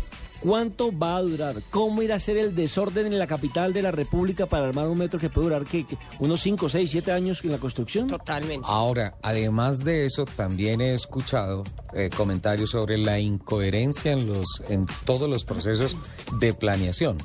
¿Cuánto 0.46 0.96
va 0.96 1.18
a 1.18 1.22
durar? 1.22 1.56
¿Cómo 1.72 2.04
irá 2.04 2.16
a 2.16 2.20
ser 2.20 2.38
el 2.38 2.56
desorden 2.56 3.08
en 3.08 3.18
la 3.18 3.26
capital 3.26 3.74
de 3.74 3.82
la 3.82 3.92
República 3.92 4.46
para 4.46 4.68
armar 4.68 4.88
un 4.88 4.98
metro 4.98 5.20
que 5.20 5.30
puede 5.30 5.46
durar 5.46 5.64
¿qué, 5.64 5.86
unos 6.20 6.42
5, 6.42 6.70
6, 6.70 6.92
7 6.92 7.12
años 7.12 7.44
en 7.44 7.52
la 7.52 7.58
construcción? 7.58 8.08
Totalmente. 8.08 8.68
Ahora, 8.70 9.16
además 9.24 9.84
de 9.84 10.06
eso, 10.06 10.26
también 10.26 10.82
he 10.82 10.94
escuchado 10.94 11.64
eh, 11.94 12.10
comentarios 12.16 12.70
sobre 12.70 12.98
la 12.98 13.20
incoherencia 13.20 14.12
en, 14.12 14.28
los, 14.28 14.62
en 14.70 14.86
todos 15.06 15.30
los 15.30 15.46
procesos 15.46 15.98
de 16.40 16.54
planeación 16.54 17.18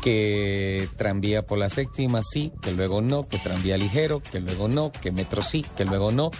que 0.00 0.88
tranvía 0.96 1.42
por 1.42 1.58
la 1.58 1.68
séptima 1.68 2.22
sí, 2.22 2.52
que 2.62 2.72
luego 2.72 3.02
no, 3.02 3.28
que 3.28 3.38
tranvía 3.38 3.76
ligero, 3.76 4.20
que 4.20 4.40
luego 4.40 4.68
no, 4.68 4.90
que 4.90 5.12
metro 5.12 5.42
sí, 5.42 5.64
que 5.76 5.84
luego 5.84 6.10
no, 6.10 6.30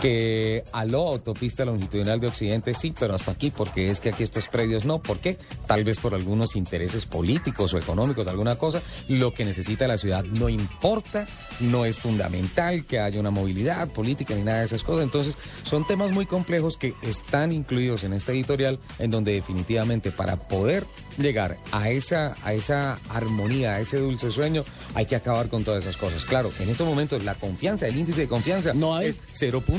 que 0.00 0.64
aló 0.72 1.08
autopista 1.08 1.64
longitudinal 1.64 2.20
de 2.20 2.28
Occidente 2.28 2.74
sí, 2.74 2.94
pero 2.98 3.14
hasta 3.14 3.32
aquí, 3.32 3.50
porque 3.50 3.90
es 3.90 4.00
que 4.00 4.10
aquí 4.10 4.22
estos 4.22 4.48
predios 4.48 4.84
no. 4.84 5.00
¿Por 5.00 5.18
qué? 5.18 5.38
Tal 5.66 5.84
vez 5.84 5.98
por 5.98 6.14
algunos 6.14 6.56
intereses 6.56 7.06
políticos 7.06 7.72
o 7.74 7.78
económicos, 7.78 8.26
alguna 8.26 8.56
cosa. 8.56 8.82
Lo 9.08 9.32
que 9.32 9.44
necesita 9.44 9.86
la 9.86 9.98
ciudad 9.98 10.24
no 10.24 10.48
importa, 10.48 11.26
no 11.60 11.84
es 11.84 11.98
fundamental 11.98 12.84
que 12.86 12.98
haya 12.98 13.20
una 13.20 13.30
movilidad 13.30 13.88
política 13.90 14.34
ni 14.34 14.42
nada 14.42 14.60
de 14.60 14.66
esas 14.66 14.82
cosas. 14.82 15.04
Entonces, 15.04 15.36
son 15.62 15.86
temas 15.86 16.10
muy 16.12 16.26
complejos 16.26 16.76
que 16.76 16.94
están 17.02 17.52
incluidos 17.52 18.04
en 18.04 18.12
esta 18.12 18.32
editorial, 18.32 18.78
en 18.98 19.10
donde 19.10 19.32
definitivamente 19.32 20.10
para 20.10 20.36
poder 20.36 20.84
llegar 21.18 21.58
a 21.72 21.88
esa, 21.90 22.34
a 22.42 22.52
esa 22.52 22.98
armonía, 23.10 23.72
a 23.72 23.80
ese 23.80 23.98
dulce 23.98 24.30
sueño, 24.30 24.64
hay 24.94 25.06
que 25.06 25.16
acabar 25.16 25.48
con 25.48 25.64
todas 25.64 25.84
esas 25.84 25.96
cosas. 25.96 26.24
Claro, 26.24 26.50
en 26.60 26.68
estos 26.68 26.86
momentos 26.86 27.24
la 27.24 27.34
confianza, 27.34 27.86
el 27.86 27.96
índice 27.96 28.22
de 28.22 28.28
confianza 28.28 28.74
no 28.74 29.00
es 29.00 29.18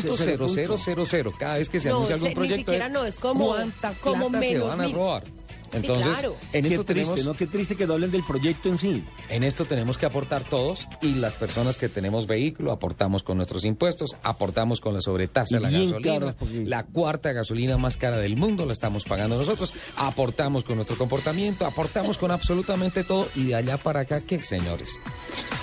0.0000. 0.08 1.38
Cada 1.38 1.58
vez 1.58 1.70
que 1.70 1.80
se 1.80 1.90
anuncia 1.90 2.16
algún 2.16 2.34
proyecto 2.34 2.74
no, 2.90 3.06
es 3.06 3.16
como, 3.16 3.48
cuánta 3.48 3.92
plata 3.92 4.40
se 4.42 4.60
van 4.60 4.82
a 4.82 4.88
robar. 4.88 5.24
Entonces, 5.74 6.08
claro. 6.08 6.36
en 6.54 6.64
Qué 6.64 6.70
esto 6.70 6.86
triste, 6.86 6.94
tenemos 6.94 7.26
¿no? 7.26 7.34
Qué 7.34 7.48
triste 7.48 7.76
que 7.76 7.86
no 7.86 7.94
hablen 7.94 8.12
del 8.12 8.24
proyecto 8.24 8.70
en 8.70 8.78
sí. 8.78 9.04
en 9.30 9.44
esto 9.44 9.66
tenemos 9.66 9.98
que 9.98 10.06
aportar 10.06 10.44
todos 10.44 10.88
y 11.02 11.16
las 11.16 11.34
personas 11.34 11.78
que 11.78 11.90
tenemos 11.90 12.28
vehículo 12.28 12.72
aportamos 12.72 13.24
con 13.24 13.38
nuestros 13.38 13.66
impuestos, 13.66 14.16
aportamos 14.24 14.80
con 14.80 14.94
la 14.94 15.02
sobretasa 15.02 15.58
de 15.58 15.62
la 15.62 15.70
gasolina, 15.70 16.36
porque- 16.38 16.64
la 16.66 16.86
cuarta 16.86 17.34
gasolina 17.34 17.78
más 17.78 17.98
cara 17.98 18.18
del 18.18 18.38
mundo 18.38 18.66
la 18.66 18.74
estamos 18.74 19.04
pagando 19.04 19.38
nosotros, 19.38 19.74
aportamos 19.98 20.64
con 20.64 20.76
nuestro 20.76 20.98
comportamiento, 20.98 21.66
aportamos 21.66 22.18
con 22.18 22.32
absolutamente 22.32 23.04
todo 23.04 23.28
y 23.36 23.46
de 23.46 23.56
allá 23.56 23.78
para 23.78 24.02
acá, 24.02 24.22
¿qué 24.22 24.42
señores? 24.42 25.00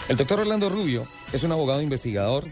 El 0.08 0.16
doctor 0.16 0.40
Orlando 0.40 0.68
Rubio 0.68 1.06
es 1.32 1.42
un 1.42 1.52
abogado 1.52 1.80
investigador 1.80 2.48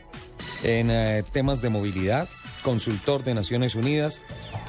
en 0.62 0.90
eh, 0.90 1.24
temas 1.32 1.60
de 1.62 1.68
movilidad, 1.68 2.28
consultor 2.62 3.24
de 3.24 3.34
Naciones 3.34 3.74
Unidas 3.74 4.20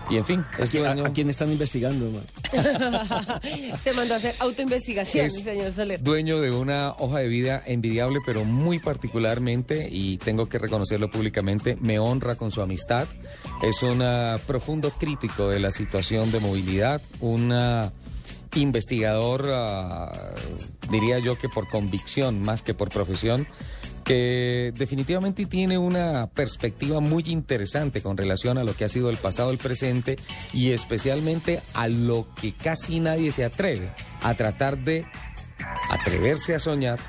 y 0.10 0.18
en 0.18 0.26
fin, 0.26 0.46
¿A 0.58 0.64
es 0.64 0.70
quién, 0.70 0.86
a- 0.86 0.94
dueño- 0.94 1.06
a 1.06 1.14
quién 1.14 1.30
están 1.30 1.52
investigando? 1.52 2.10
man? 2.12 2.24
Se 3.84 3.94
mandó 3.94 4.14
a 4.14 4.18
hacer 4.18 4.36
autoinvestigación, 4.40 5.26
Es 5.26 5.42
señor 5.42 5.74
Soler. 5.74 6.02
dueño 6.02 6.40
de 6.42 6.52
una 6.52 6.92
hoja 7.00 7.20
de 7.20 7.28
vida 7.28 7.62
envidiable, 7.66 8.20
pero 8.26 8.44
muy 8.44 8.80
particularmente, 8.80 9.88
y 9.90 10.18
tengo 10.18 10.48
que 10.48 10.58
reconocerlo 10.60 11.10
públicamente, 11.10 11.78
me 11.82 12.00
honra 12.00 12.36
con 12.36 12.52
su 12.52 12.62
amistad. 12.62 13.08
Es 13.62 13.84
un 13.84 14.02
ah, 14.02 14.38
profundo 14.48 14.92
crítico 14.92 15.48
de 15.50 15.60
la 15.60 15.72
situación 15.72 16.32
de 16.32 16.40
movilidad, 16.40 17.02
un 17.22 17.52
ah, 17.54 17.92
investigador, 18.56 19.46
ah, 19.50 20.12
diría 20.90 21.20
yo 21.20 21.38
que 21.38 21.48
por 21.50 21.70
convicción 21.70 22.42
más 22.42 22.62
que 22.62 22.74
por 22.74 22.90
profesión, 22.90 23.48
que 24.12 24.74
definitivamente 24.76 25.46
tiene 25.46 25.78
una 25.78 26.28
perspectiva 26.28 27.00
muy 27.00 27.24
interesante 27.28 28.02
con 28.02 28.18
relación 28.18 28.58
a 28.58 28.66
lo 28.66 28.74
que 28.74 28.84
ha 28.84 28.90
sido 28.90 29.10
el 29.10 29.16
pasado, 29.16 29.52
el 29.52 29.58
presente 29.58 30.18
y 30.52 30.72
especialmente 30.72 31.62
a 31.74 31.88
lo 31.88 32.28
que 32.36 32.54
casi 32.54 33.00
nadie 33.00 33.32
se 33.32 33.46
atreve 33.46 33.94
a 34.22 34.34
tratar 34.34 34.78
de 34.80 35.06
atreverse 35.90 36.54
a 36.54 36.60
soñar 36.60 37.00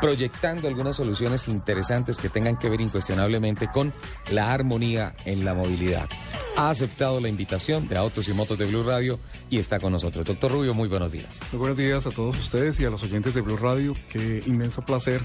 proyectando 0.00 0.68
algunas 0.68 0.94
soluciones 0.94 1.48
interesantes 1.48 2.18
que 2.18 2.28
tengan 2.28 2.56
que 2.56 2.68
ver 2.68 2.80
incuestionablemente 2.80 3.68
con 3.68 3.92
la 4.30 4.52
armonía 4.52 5.12
en 5.24 5.44
la 5.44 5.54
movilidad. 5.54 6.08
Ha 6.56 6.70
aceptado 6.70 7.20
la 7.20 7.28
invitación 7.28 7.88
de 7.88 7.96
Autos 7.96 8.28
y 8.28 8.32
Motos 8.32 8.58
de 8.58 8.66
Blue 8.66 8.84
Radio 8.84 9.18
y 9.50 9.58
está 9.58 9.80
con 9.80 9.92
nosotros. 9.92 10.24
Doctor 10.24 10.52
Rubio, 10.52 10.72
muy 10.72 10.88
buenos 10.88 11.10
días. 11.10 11.40
Muy 11.50 11.58
buenos 11.58 11.76
días 11.76 12.06
a 12.06 12.10
todos 12.10 12.38
ustedes 12.38 12.78
y 12.78 12.84
a 12.84 12.90
los 12.90 13.02
oyentes 13.02 13.34
de 13.34 13.40
Blue 13.40 13.56
Radio. 13.56 13.94
Qué 14.08 14.40
inmenso 14.46 14.82
placer, 14.82 15.20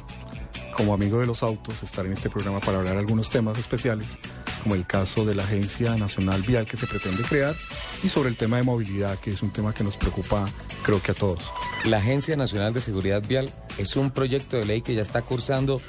como 0.76 0.94
amigo 0.94 1.20
de 1.20 1.26
los 1.26 1.44
autos, 1.44 1.84
estar 1.84 2.06
en 2.06 2.14
este 2.14 2.30
programa 2.30 2.60
para 2.60 2.78
hablar 2.80 2.98
algunos 2.98 3.30
temas 3.30 3.58
especiales, 3.58 4.18
como 4.64 4.76
el 4.76 4.86
caso 4.86 5.26
de 5.26 5.36
la 5.36 5.44
Agencia 5.44 5.96
Nacional 5.96 6.42
Vial 6.44 6.66
que 6.66 6.78
se 6.78 6.88
pretende 6.88 7.24
crear 7.24 7.56
y 8.04 8.10
sobre 8.10 8.30
el 8.30 8.36
tema 8.36 8.58
de 8.58 8.64
movilidad, 8.64 9.18
que 9.20 9.32
es 9.32 9.42
un 9.42 9.52
tema 9.52 9.74
que 9.74 9.84
nos 9.84 9.98
preocupa, 9.98 10.46
creo 10.84 11.02
que 11.02 11.12
a 11.12 11.16
todos. 11.16 11.44
La 11.86 11.98
Agencia 11.98 12.36
Nacional 12.36 12.74
de 12.74 12.82
Seguridad 12.82 13.24
Vial 13.28 13.50
es 13.78 13.96
un 13.96 14.12
proyecto 14.12 14.58
de 14.58 14.66
ley 14.66 14.82
que 14.82 14.96
ya 14.96 15.02
está 15.02 15.22
cursando 15.22 15.82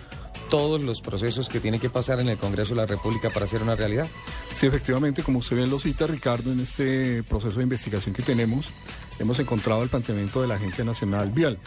todos 0.51 0.83
los 0.83 1.01
procesos 1.01 1.49
que 1.49 1.61
tiene 1.61 1.79
que 1.79 1.89
pasar 1.89 2.21
en 2.21 2.29
el 2.29 2.37
Congreso 2.37 2.75
de 2.75 2.81
la 2.81 2.87
República 2.87 3.31
para 3.31 3.47
hacer 3.47 3.63
una 3.63 3.77
realidad. 3.77 4.09
Sí, 4.57 4.67
efectivamente, 4.67 5.23
como 5.23 5.39
usted 5.39 5.57
bien 5.57 5.71
lo 5.71 5.79
cita, 5.79 6.07
Ricardo, 6.07 6.53
en 6.53 6.61
este 6.61 7.23
proceso 7.23 7.59
de 7.59 7.63
investigación 7.63 8.15
que 8.15 8.23
tenemos, 8.23 8.67
hemos 9.21 9.39
encontrado 9.39 9.83
el 9.83 9.89
planteamiento 9.89 10.43
de 10.43 10.49
la 10.49 10.57
Agencia 10.57 10.85
Nacional 10.85 11.31
Vial. 11.31 11.59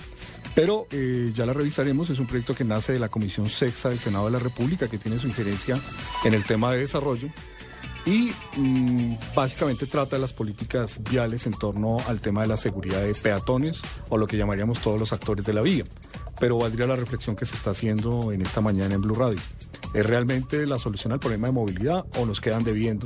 Pero 0.55 0.87
eh, 0.91 1.31
ya 1.33 1.45
la 1.45 1.53
revisaremos, 1.53 2.09
es 2.09 2.19
un 2.19 2.27
proyecto 2.27 2.55
que 2.55 2.63
nace 2.63 2.93
de 2.93 2.99
la 2.99 3.09
Comisión 3.09 3.49
Sexta 3.49 3.89
del 3.89 3.99
Senado 3.99 4.25
de 4.25 4.31
la 4.31 4.39
República, 4.39 4.87
que 4.87 4.97
tiene 4.97 5.17
su 5.19 5.27
injerencia 5.27 5.79
en 6.25 6.33
el 6.33 6.43
tema 6.43 6.71
de 6.71 6.79
desarrollo 6.79 7.29
y 8.05 8.31
mm, 8.57 9.15
básicamente 9.33 9.85
trata 9.85 10.17
de 10.17 10.21
las 10.21 10.33
políticas 10.33 10.99
viales 11.09 11.45
en 11.45 11.53
torno 11.53 11.97
al 12.07 12.21
tema 12.21 12.41
de 12.41 12.47
la 12.47 12.57
seguridad 12.57 13.01
de 13.01 13.15
peatones 13.15 13.81
o 14.09 14.17
lo 14.17 14.27
que 14.27 14.37
llamaríamos 14.37 14.79
todos 14.79 14.99
los 14.99 15.13
actores 15.13 15.45
de 15.45 15.53
la 15.53 15.61
vía. 15.61 15.83
Pero 16.39 16.57
valdría 16.57 16.87
la 16.87 16.95
reflexión 16.95 17.35
que 17.35 17.45
se 17.45 17.55
está 17.55 17.71
haciendo 17.71 18.31
en 18.31 18.41
esta 18.41 18.59
mañana 18.59 18.95
en 18.95 19.01
Blue 19.01 19.15
Radio. 19.15 19.39
¿Es 19.93 20.05
realmente 20.05 20.65
la 20.65 20.77
solución 20.77 21.13
al 21.13 21.19
problema 21.19 21.47
de 21.47 21.53
movilidad 21.53 22.05
o 22.17 22.25
nos 22.25 22.41
quedan 22.41 22.63
debiendo 22.63 23.05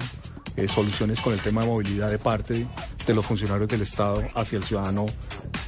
eh, 0.58 0.68
soluciones 0.68 1.22
con 1.22 1.32
el 1.34 1.40
tema 1.40 1.62
de 1.62 1.68
movilidad 1.68 2.10
de 2.12 2.18
parte 2.20 2.66
de 3.06 3.14
los 3.14 3.26
funcionarios 3.26 3.70
del 3.70 3.82
Estado 3.84 4.24
hacia 4.36 4.58
el 4.58 4.64
ciudadano, 4.64 5.06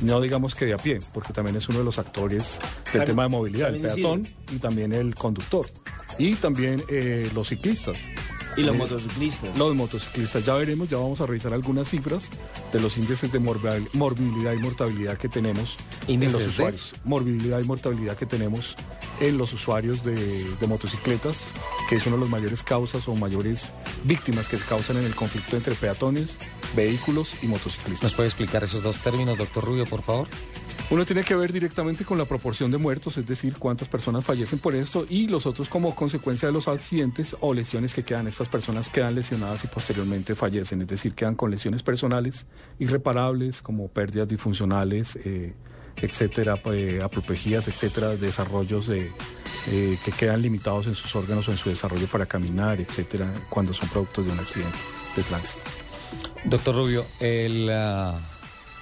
no 0.02 0.20
digamos 0.20 0.56
que 0.56 0.66
de 0.66 0.74
a 0.74 0.78
pie, 0.78 1.00
porque 1.14 1.32
también 1.32 1.56
es 1.56 1.70
uno 1.70 1.80
de 1.80 1.86
los 1.86 1.98
actores 2.00 2.60
del 2.60 2.84
También- 2.84 3.06
tema 3.06 3.24
de 3.24 3.30
movilidad, 3.30 3.74
el 3.74 3.82
peatón 3.82 4.28
y 4.52 4.58
también 4.58 4.92
el 4.94 5.16
conductor 5.16 5.66
y 6.18 6.36
también 6.36 6.82
eh, 6.90 7.30
los 7.34 7.48
ciclistas. 7.50 7.98
Y 8.58 8.64
los 8.64 8.76
Eh, 8.76 8.78
motociclistas. 8.80 9.58
Los 9.58 9.76
motociclistas, 9.76 10.44
ya 10.44 10.56
veremos, 10.56 10.90
ya 10.90 10.98
vamos 10.98 11.22
a 11.22 11.26
revisar 11.28 11.54
algunas 11.54 11.88
cifras 11.88 12.30
de 12.74 12.80
los 12.82 12.98
índices 12.98 13.32
de 13.32 13.40
morbi- 13.40 13.88
morbilidad 13.94 14.52
y 14.54 14.58
mortalidad 14.58 15.18
que 15.18 15.30
tenemos 15.30 15.78
en 16.08 16.16
¿Índices 16.16 16.34
los 16.34 16.46
usuarios. 16.52 16.94
Morbilidad 17.06 17.60
y 17.60 17.64
mortalidad 17.64 18.18
que 18.18 18.26
tenemos 18.26 18.76
en 19.22 19.38
los 19.38 19.54
usuarios 19.54 20.04
de, 20.04 20.44
de 20.56 20.68
motocicletas, 20.68 21.38
que 21.88 21.98
es 21.98 22.08
una 22.08 22.16
de 22.16 22.22
las 22.24 22.30
mayores 22.32 22.64
causas 22.64 23.08
o 23.08 23.16
mayores 23.16 23.70
víctimas 24.04 24.48
que 24.48 24.58
se 24.58 24.66
causan 24.66 24.98
en 24.98 25.06
el 25.06 25.16
conflicto 25.16 25.56
entre 25.56 25.76
peatones, 25.76 26.38
vehículos 26.76 27.34
y 27.42 27.48
motociclistas. 27.48 28.04
¿Nos 28.04 28.14
puede 28.14 28.30
explicar 28.30 28.64
esos 28.64 28.84
dos 28.84 29.00
términos, 29.00 29.38
doctor 29.38 29.64
Rubio, 29.64 29.86
por 29.86 30.02
favor? 30.02 30.28
Uno 30.92 31.06
tiene 31.06 31.24
que 31.24 31.36
ver 31.36 31.54
directamente 31.54 32.04
con 32.04 32.18
la 32.18 32.26
proporción 32.26 32.72
de 32.72 32.80
muertos, 32.80 33.16
es 33.18 33.28
decir, 33.28 33.54
cuántas 33.60 33.88
personas 33.88 34.26
fallecen 34.26 34.58
por 34.58 34.74
esto 34.74 35.06
y 35.08 35.28
los 35.28 35.46
otros 35.46 35.70
como 35.70 35.94
consecuencia 35.94 36.48
de 36.48 36.54
los 36.54 36.68
accidentes 36.68 37.36
o 37.42 37.54
lesiones 37.54 37.94
que 37.94 38.04
quedan. 38.04 38.28
Estas 38.28 38.48
personas 38.48 38.90
quedan 38.90 39.14
lesionadas 39.14 39.64
y 39.64 39.68
posteriormente 39.68 40.34
fallecen, 40.34 40.82
es 40.82 40.88
decir, 40.88 41.14
quedan 41.14 41.36
con 41.36 41.52
lesiones 41.52 41.84
personales 41.84 42.48
irreparables 42.80 43.62
como 43.62 43.88
pérdidas 43.88 44.28
disfuncionales, 44.28 45.16
eh, 45.24 45.54
etcétera, 46.02 46.60
eh, 46.74 47.02
apoplejías, 47.04 47.68
etcétera, 47.68 48.16
desarrollos 48.16 48.88
de, 48.88 49.12
eh, 49.72 49.98
que 50.04 50.12
quedan 50.12 50.42
limitados 50.42 50.88
en 50.88 50.96
sus 50.96 51.16
órganos 51.16 51.48
o 51.48 51.52
en 51.52 51.58
su 51.58 51.70
desarrollo 51.70 52.08
para 52.08 52.26
caminar, 52.26 52.80
etcétera, 52.80 53.32
cuando 53.50 53.74
son 53.74 53.90
productos 53.90 54.26
de 54.26 54.32
un 54.32 54.40
accidente 54.40 54.78
de 55.16 55.24
tránsito. 55.24 55.62
Doctor 56.46 56.76
Rubio, 56.76 57.06
el, 57.20 57.70
ah, 57.72 58.18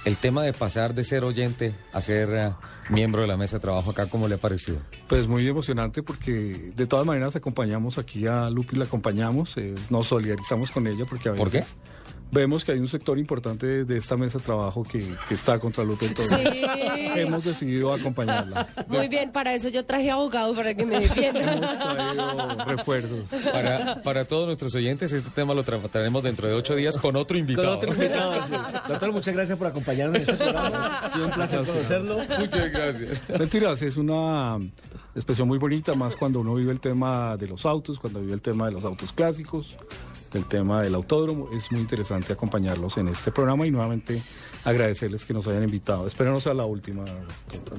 el 0.04 0.16
tema 0.16 0.42
de 0.42 0.52
pasar 0.52 0.94
de 0.94 1.04
ser 1.04 1.24
oyente 1.24 1.74
a 1.92 2.00
ser 2.00 2.34
ah, 2.34 2.58
miembro 2.88 3.22
de 3.22 3.28
la 3.28 3.36
mesa 3.36 3.56
de 3.56 3.60
trabajo 3.60 3.90
acá, 3.90 4.06
¿cómo 4.06 4.28
le 4.28 4.36
ha 4.36 4.38
parecido? 4.38 4.78
Pues 5.08 5.26
muy 5.26 5.46
emocionante 5.46 6.02
porque 6.02 6.72
de 6.74 6.86
todas 6.86 7.04
maneras 7.04 7.36
acompañamos 7.36 7.98
aquí 7.98 8.26
a 8.26 8.48
Lupi, 8.48 8.76
la 8.76 8.84
acompañamos, 8.84 9.56
eh, 9.56 9.74
nos 9.90 10.06
solidarizamos 10.06 10.70
con 10.70 10.86
ella 10.86 11.04
porque 11.08 11.28
a 11.28 11.32
veces 11.32 11.44
¿Por 11.44 11.52
qué? 11.52 11.64
Vemos 12.30 12.64
que 12.64 12.72
hay 12.72 12.78
un 12.78 12.88
sector 12.88 13.18
importante 13.18 13.84
de, 13.84 13.98
esta 13.98 14.16
mesa 14.16 14.38
de 14.38 14.44
trabajo 14.44 14.82
que, 14.82 15.04
que 15.28 15.34
está 15.34 15.58
contra 15.58 15.84
Lupi, 15.84 16.06
entonces 16.06 16.38
Sí. 16.38 16.62
hemos 17.16 17.44
decidido 17.44 17.92
acompañarla. 17.92 18.66
Muy 18.88 19.08
bien, 19.08 19.32
para 19.32 19.54
eso 19.54 19.68
yo 19.68 19.84
traje 19.84 20.10
abogado 20.10 20.54
para 20.54 20.74
que 20.74 20.84
me 20.84 21.00
defienda. 21.00 21.52
Hemos 21.54 21.78
traído 21.78 22.64
refuerzos. 22.66 23.28
Para, 23.52 24.02
para 24.02 24.24
todos 24.24 24.46
nuestros 24.46 24.74
oyentes, 24.74 25.12
este 25.12 25.30
tema 25.30 25.54
lo 25.54 25.62
trataremos 25.62 26.22
dentro 26.22 26.48
de 26.48 26.54
ocho 26.54 26.74
días 26.74 26.96
con 26.98 27.16
otro 27.16 27.34
Con 27.36 27.38
invitado. 27.38 27.76
otro 27.76 27.92
invitado, 27.92 28.46
sí. 28.46 28.52
Doctor, 28.88 29.12
muchas 29.12 29.34
gracias 29.34 29.58
por 29.58 29.66
acompañarnos 29.66 30.16
en 30.16 30.22
este 30.22 30.34
programa. 30.44 30.98
Ha 30.98 31.10
sido 31.12 31.24
un 31.26 31.32
placer 31.32 31.64
conocerlo. 31.64 32.18
Muchas 32.38 32.70
gracias. 32.70 33.22
Mentiras, 33.38 33.82
es 33.82 33.96
una 33.96 34.58
expresión 35.14 35.48
muy 35.48 35.58
bonita, 35.58 35.94
más 35.94 36.14
cuando 36.16 36.40
uno 36.40 36.54
vive 36.54 36.72
el 36.72 36.80
tema 36.80 37.36
de 37.36 37.48
los 37.48 37.64
autos, 37.66 37.98
cuando 37.98 38.20
vive 38.20 38.34
el 38.34 38.42
tema 38.42 38.66
de 38.66 38.72
los 38.72 38.84
autos 38.84 39.12
clásicos, 39.12 39.76
del 40.32 40.44
tema 40.46 40.82
del 40.82 40.94
autódromo. 40.94 41.48
Es 41.52 41.70
muy 41.72 41.80
interesante 41.80 42.32
acompañarlos 42.32 42.96
en 42.96 43.08
este 43.08 43.32
programa 43.32 43.66
y 43.66 43.70
nuevamente 43.70 44.20
agradecerles 44.64 45.24
que 45.24 45.34
nos 45.34 45.46
hayan 45.46 45.64
invitado. 45.64 46.06
Espero 46.06 46.32
no 46.32 46.40
sea 46.40 46.54
la 46.54 46.64
última. 46.64 47.04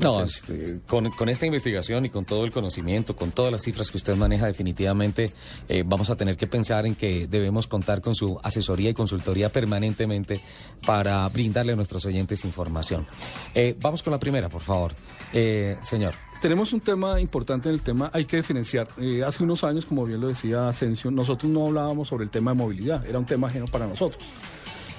No, 0.01 0.23
este, 0.23 0.79
con, 0.87 1.09
con 1.11 1.29
esta 1.29 1.45
investigación 1.45 2.05
y 2.05 2.09
con 2.09 2.25
todo 2.25 2.45
el 2.45 2.51
conocimiento, 2.51 3.15
con 3.15 3.31
todas 3.31 3.51
las 3.51 3.61
cifras 3.63 3.91
que 3.91 3.97
usted 3.97 4.15
maneja, 4.15 4.47
definitivamente 4.47 5.31
eh, 5.67 5.83
vamos 5.85 6.09
a 6.09 6.15
tener 6.15 6.37
que 6.37 6.47
pensar 6.47 6.85
en 6.85 6.95
que 6.95 7.27
debemos 7.27 7.67
contar 7.67 8.01
con 8.01 8.15
su 8.15 8.39
asesoría 8.41 8.89
y 8.89 8.93
consultoría 8.93 9.49
permanentemente 9.49 10.41
para 10.85 11.27
brindarle 11.29 11.73
a 11.73 11.75
nuestros 11.75 12.05
oyentes 12.05 12.45
información. 12.45 13.05
Eh, 13.53 13.75
vamos 13.79 14.03
con 14.03 14.11
la 14.11 14.19
primera, 14.19 14.49
por 14.49 14.61
favor. 14.61 14.93
Eh, 15.33 15.77
señor. 15.83 16.28
Tenemos 16.41 16.71
un 16.71 16.79
tema 16.79 17.19
importante 17.19 17.67
en 17.67 17.75
el 17.75 17.81
tema, 17.81 18.09
hay 18.13 18.23
que 18.23 18.37
diferenciar. 18.37 18.87
Eh, 18.97 19.23
hace 19.25 19.43
unos 19.43 19.65
años, 19.65 19.85
como 19.85 20.05
bien 20.05 20.21
lo 20.21 20.29
decía 20.29 20.69
Asensio, 20.69 21.11
nosotros 21.11 21.51
no 21.51 21.67
hablábamos 21.67 22.07
sobre 22.07 22.23
el 22.23 22.29
tema 22.29 22.51
de 22.51 22.57
movilidad, 22.57 23.05
era 23.05 23.19
un 23.19 23.25
tema 23.25 23.47
ajeno 23.47 23.65
para 23.65 23.85
nosotros. 23.87 24.23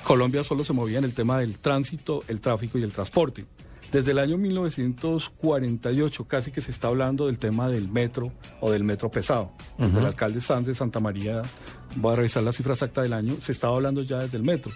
Colombia 0.05 0.44
solo 0.44 0.64
se 0.64 0.74
movía 0.74 0.98
en 0.98 1.05
el 1.05 1.14
tema 1.14 1.38
del 1.38 1.59
tránsito, 1.59 2.22
el 2.29 2.42
tráfico 2.42 2.76
y 2.76 2.83
el 2.83 2.92
transporte. 2.92 3.46
Desde 3.90 4.12
el 4.12 4.18
año 4.18 4.37
1948 4.37 6.24
casi 6.26 6.53
que 6.53 6.61
se 6.61 6.70
está 6.70 6.88
hablando 6.88 7.26
del 7.26 7.38
tema 7.38 7.68
del 7.68 7.88
metro 7.88 8.33
o 8.61 8.70
del 8.70 8.85
metro 8.85 9.11
pesado. 9.11 9.53
Desde 9.79 9.98
el 9.98 10.07
alcalde 10.07 10.42
Sanz 10.42 10.66
de 10.66 10.74
Santa 10.74 11.00
María, 11.00 11.40
voy 11.96 12.12
a 12.12 12.16
revisar 12.16 12.42
la 12.42 12.53
cifra 12.53 12.74
exacta 12.74 13.00
del 13.03 13.14
año, 13.14 13.37
se 13.40 13.53
estaba 13.53 13.74
hablando 13.74 14.03
ya 14.03 14.18
desde 14.18 14.37
el 14.37 14.44
metro. 14.44 14.72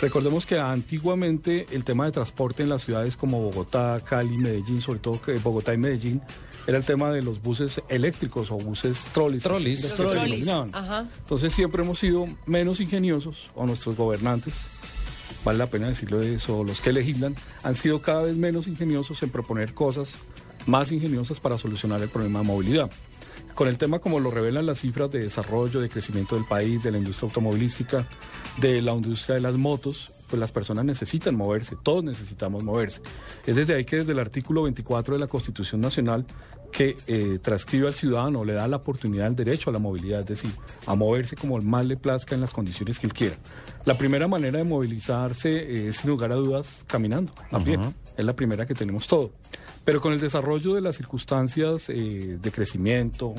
Recordemos 0.00 0.46
que 0.46 0.58
antiguamente 0.58 1.66
el 1.72 1.84
tema 1.84 2.06
de 2.06 2.12
transporte 2.12 2.62
en 2.62 2.70
las 2.70 2.84
ciudades 2.84 3.16
como 3.16 3.42
Bogotá, 3.42 4.00
Cali, 4.02 4.38
Medellín, 4.38 4.80
sobre 4.80 4.98
todo 4.98 5.20
que 5.20 5.34
Bogotá 5.34 5.74
y 5.74 5.78
Medellín, 5.78 6.22
era 6.66 6.78
el 6.78 6.84
tema 6.84 7.10
de 7.10 7.22
los 7.22 7.42
buses 7.42 7.82
eléctricos 7.88 8.50
o 8.50 8.56
buses 8.56 9.08
trolis. 9.12 9.42
Trolis. 9.42 9.82
que 9.82 9.88
Los 9.88 9.96
trolis, 9.96 10.48
ajá. 10.48 11.06
Entonces 11.18 11.52
siempre 11.52 11.82
hemos 11.82 11.98
sido 11.98 12.26
menos 12.46 12.80
ingeniosos, 12.80 13.50
o 13.54 13.66
nuestros 13.66 13.96
gobernantes, 13.96 14.54
vale 15.44 15.58
la 15.58 15.66
pena 15.66 15.88
decirlo 15.88 16.22
eso, 16.22 16.64
los 16.64 16.80
que 16.80 16.92
legislan, 16.92 17.34
han 17.62 17.74
sido 17.74 18.00
cada 18.00 18.22
vez 18.22 18.36
menos 18.36 18.68
ingeniosos 18.68 19.22
en 19.22 19.30
proponer 19.30 19.74
cosas 19.74 20.14
más 20.66 20.92
ingeniosas 20.92 21.40
para 21.40 21.58
solucionar 21.58 22.00
el 22.02 22.08
problema 22.08 22.40
de 22.40 22.46
movilidad. 22.46 22.90
Con 23.54 23.68
el 23.68 23.78
tema 23.78 23.98
como 23.98 24.20
lo 24.20 24.30
revelan 24.30 24.66
las 24.66 24.80
cifras 24.80 25.10
de 25.10 25.20
desarrollo, 25.20 25.80
de 25.80 25.88
crecimiento 25.88 26.34
del 26.34 26.44
país, 26.44 26.82
de 26.82 26.90
la 26.90 26.98
industria 26.98 27.28
automovilística, 27.28 28.06
de 28.58 28.80
la 28.80 28.92
industria 28.92 29.36
de 29.36 29.40
las 29.42 29.54
motos, 29.54 30.12
pues 30.30 30.38
las 30.38 30.52
personas 30.52 30.84
necesitan 30.84 31.34
moverse, 31.34 31.76
todos 31.82 32.04
necesitamos 32.04 32.62
moverse. 32.62 33.02
Es 33.46 33.56
desde 33.56 33.74
ahí 33.74 33.84
que 33.84 33.96
desde 33.96 34.12
el 34.12 34.20
artículo 34.20 34.62
24 34.62 35.14
de 35.14 35.20
la 35.20 35.26
Constitución 35.26 35.80
Nacional 35.80 36.24
que 36.70 36.96
eh, 37.08 37.40
transcribe 37.42 37.88
al 37.88 37.94
ciudadano, 37.94 38.44
le 38.44 38.52
da 38.52 38.68
la 38.68 38.76
oportunidad, 38.76 39.26
el 39.26 39.34
derecho 39.34 39.70
a 39.70 39.72
la 39.72 39.80
movilidad, 39.80 40.20
es 40.20 40.26
decir, 40.26 40.52
a 40.86 40.94
moverse 40.94 41.34
como 41.34 41.58
más 41.58 41.84
le 41.84 41.96
plazca 41.96 42.36
en 42.36 42.40
las 42.40 42.52
condiciones 42.52 43.00
que 43.00 43.08
él 43.08 43.12
quiera. 43.12 43.36
La 43.84 43.98
primera 43.98 44.28
manera 44.28 44.58
de 44.58 44.64
movilizarse 44.64 45.88
es, 45.88 45.96
sin 45.96 46.10
lugar 46.10 46.30
a 46.30 46.36
dudas, 46.36 46.84
caminando, 46.86 47.32
a 47.50 47.58
pie. 47.58 47.78
Es 48.16 48.24
la 48.24 48.34
primera 48.34 48.66
que 48.66 48.74
tenemos 48.74 49.08
todo. 49.08 49.32
Pero 49.90 50.00
con 50.00 50.12
el 50.12 50.20
desarrollo 50.20 50.74
de 50.74 50.82
las 50.82 50.94
circunstancias 50.94 51.88
eh, 51.88 52.38
de 52.40 52.52
crecimiento, 52.52 53.34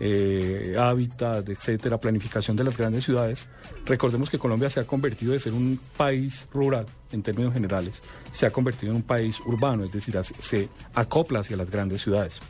eh, 0.00 0.74
hábitat, 0.76 1.48
etcétera, 1.48 2.00
planificación 2.00 2.56
de 2.56 2.64
las 2.64 2.76
grandes 2.76 3.04
ciudades, 3.04 3.46
recordemos 3.86 4.28
que 4.28 4.36
Colombia 4.36 4.68
se 4.68 4.80
ha 4.80 4.84
convertido 4.84 5.32
de 5.32 5.38
ser 5.38 5.52
un 5.52 5.78
país 5.96 6.48
rural 6.52 6.86
en 7.12 7.22
términos 7.22 7.54
generales, 7.54 8.02
se 8.32 8.46
ha 8.46 8.50
convertido 8.50 8.90
en 8.90 8.96
un 8.96 9.02
país 9.04 9.38
urbano, 9.46 9.84
es 9.84 9.92
decir, 9.92 10.18
se 10.40 10.68
acopla 10.92 11.38
hacia 11.38 11.56
las 11.56 11.70
grandes 11.70 12.02
ciudades. 12.02 12.40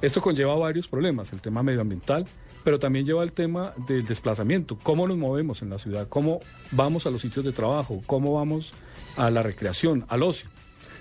Esto 0.00 0.20
conlleva 0.20 0.54
varios 0.54 0.86
problemas, 0.86 1.32
el 1.32 1.40
tema 1.40 1.64
medioambiental, 1.64 2.24
pero 2.62 2.78
también 2.78 3.06
lleva 3.06 3.24
el 3.24 3.32
tema 3.32 3.74
del 3.88 4.06
desplazamiento, 4.06 4.78
cómo 4.80 5.08
nos 5.08 5.18
movemos 5.18 5.62
en 5.62 5.70
la 5.70 5.80
ciudad, 5.80 6.06
cómo 6.08 6.38
vamos 6.70 7.06
a 7.06 7.10
los 7.10 7.22
sitios 7.22 7.44
de 7.44 7.50
trabajo, 7.50 8.00
cómo 8.06 8.34
vamos 8.34 8.72
a 9.16 9.30
la 9.30 9.42
recreación, 9.42 10.04
al 10.06 10.22
ocio. 10.22 10.48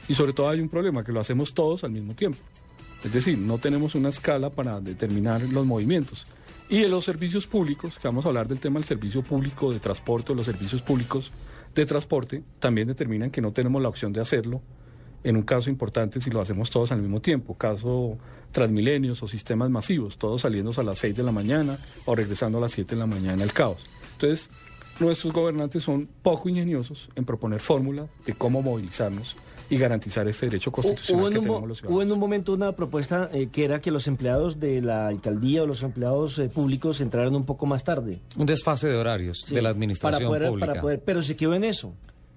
Y 0.09 0.15
sobre 0.15 0.33
todo 0.33 0.49
hay 0.49 0.59
un 0.59 0.67
problema, 0.67 1.03
que 1.03 1.13
lo 1.13 1.21
hacemos 1.21 1.53
todos 1.53 1.85
al 1.85 1.91
mismo 1.91 2.15
tiempo. 2.15 2.39
Es 3.03 3.13
decir, 3.13 3.37
no 3.37 3.59
tenemos 3.59 3.95
una 3.95 4.09
escala 4.09 4.49
para 4.49 4.81
determinar 4.81 5.41
los 5.43 5.65
movimientos. 5.65 6.25
Y 6.67 6.83
en 6.83 6.91
los 6.91 7.05
servicios 7.05 7.47
públicos, 7.47 7.97
que 7.99 8.07
vamos 8.07 8.25
a 8.25 8.29
hablar 8.29 8.47
del 8.47 8.59
tema 8.59 8.79
del 8.79 8.87
servicio 8.87 9.21
público 9.21 9.71
de 9.71 9.79
transporte, 9.79 10.35
los 10.35 10.45
servicios 10.45 10.81
públicos 10.81 11.31
de 11.73 11.85
transporte, 11.85 12.43
también 12.59 12.87
determinan 12.87 13.31
que 13.31 13.41
no 13.41 13.53
tenemos 13.53 13.81
la 13.81 13.87
opción 13.87 14.11
de 14.11 14.19
hacerlo 14.19 14.61
en 15.23 15.35
un 15.35 15.43
caso 15.43 15.69
importante 15.69 16.21
si 16.21 16.29
lo 16.29 16.41
hacemos 16.41 16.69
todos 16.69 16.91
al 16.91 17.01
mismo 17.01 17.21
tiempo, 17.21 17.55
caso 17.55 18.17
transmilenios 18.51 19.21
o 19.21 19.27
sistemas 19.27 19.69
masivos, 19.69 20.17
todos 20.17 20.41
saliendo 20.41 20.71
a 20.75 20.83
las 20.83 20.99
6 20.99 21.15
de 21.15 21.23
la 21.23 21.31
mañana 21.31 21.77
o 22.05 22.15
regresando 22.15 22.57
a 22.57 22.61
las 22.61 22.71
7 22.71 22.95
de 22.95 22.99
la 22.99 23.05
mañana 23.05 23.43
el 23.43 23.53
caos. 23.53 23.81
Entonces, 24.13 24.49
nuestros 24.99 25.33
gobernantes 25.33 25.83
son 25.83 26.07
poco 26.23 26.49
ingeniosos 26.49 27.09
en 27.15 27.25
proponer 27.25 27.59
fórmulas 27.59 28.09
de 28.25 28.33
cómo 28.33 28.61
movilizarnos 28.61 29.35
y 29.69 29.77
garantizar 29.77 30.27
ese 30.27 30.47
derecho 30.47 30.71
constitucional 30.71 31.31
que 31.31 31.39
tenemos 31.39 31.67
los 31.67 31.77
ciudadanos. 31.77 31.95
Hubo 31.95 32.01
en 32.01 32.11
un 32.11 32.19
momento 32.19 32.53
una 32.53 32.71
propuesta 32.71 33.29
eh, 33.31 33.49
que 33.51 33.65
era 33.65 33.79
que 33.81 33.91
los 33.91 34.07
empleados 34.07 34.59
de 34.59 34.81
la 34.81 35.07
alcaldía 35.07 35.63
o 35.63 35.67
los 35.67 35.83
empleados 35.83 36.39
eh, 36.39 36.49
públicos 36.49 37.01
entraran 37.01 37.35
un 37.35 37.43
poco 37.43 37.65
más 37.65 37.83
tarde. 37.83 38.19
Un 38.37 38.45
desfase 38.45 38.87
de 38.87 38.97
horarios 38.97 39.45
de 39.49 39.61
la 39.61 39.69
administración 39.69 40.31
para 40.31 40.49
pública. 40.49 40.67
Para 40.67 40.81
poder, 40.81 41.01
pero 41.05 41.21
se 41.21 41.35
quedó 41.35 41.53
en 41.53 41.63
eso. 41.63 41.93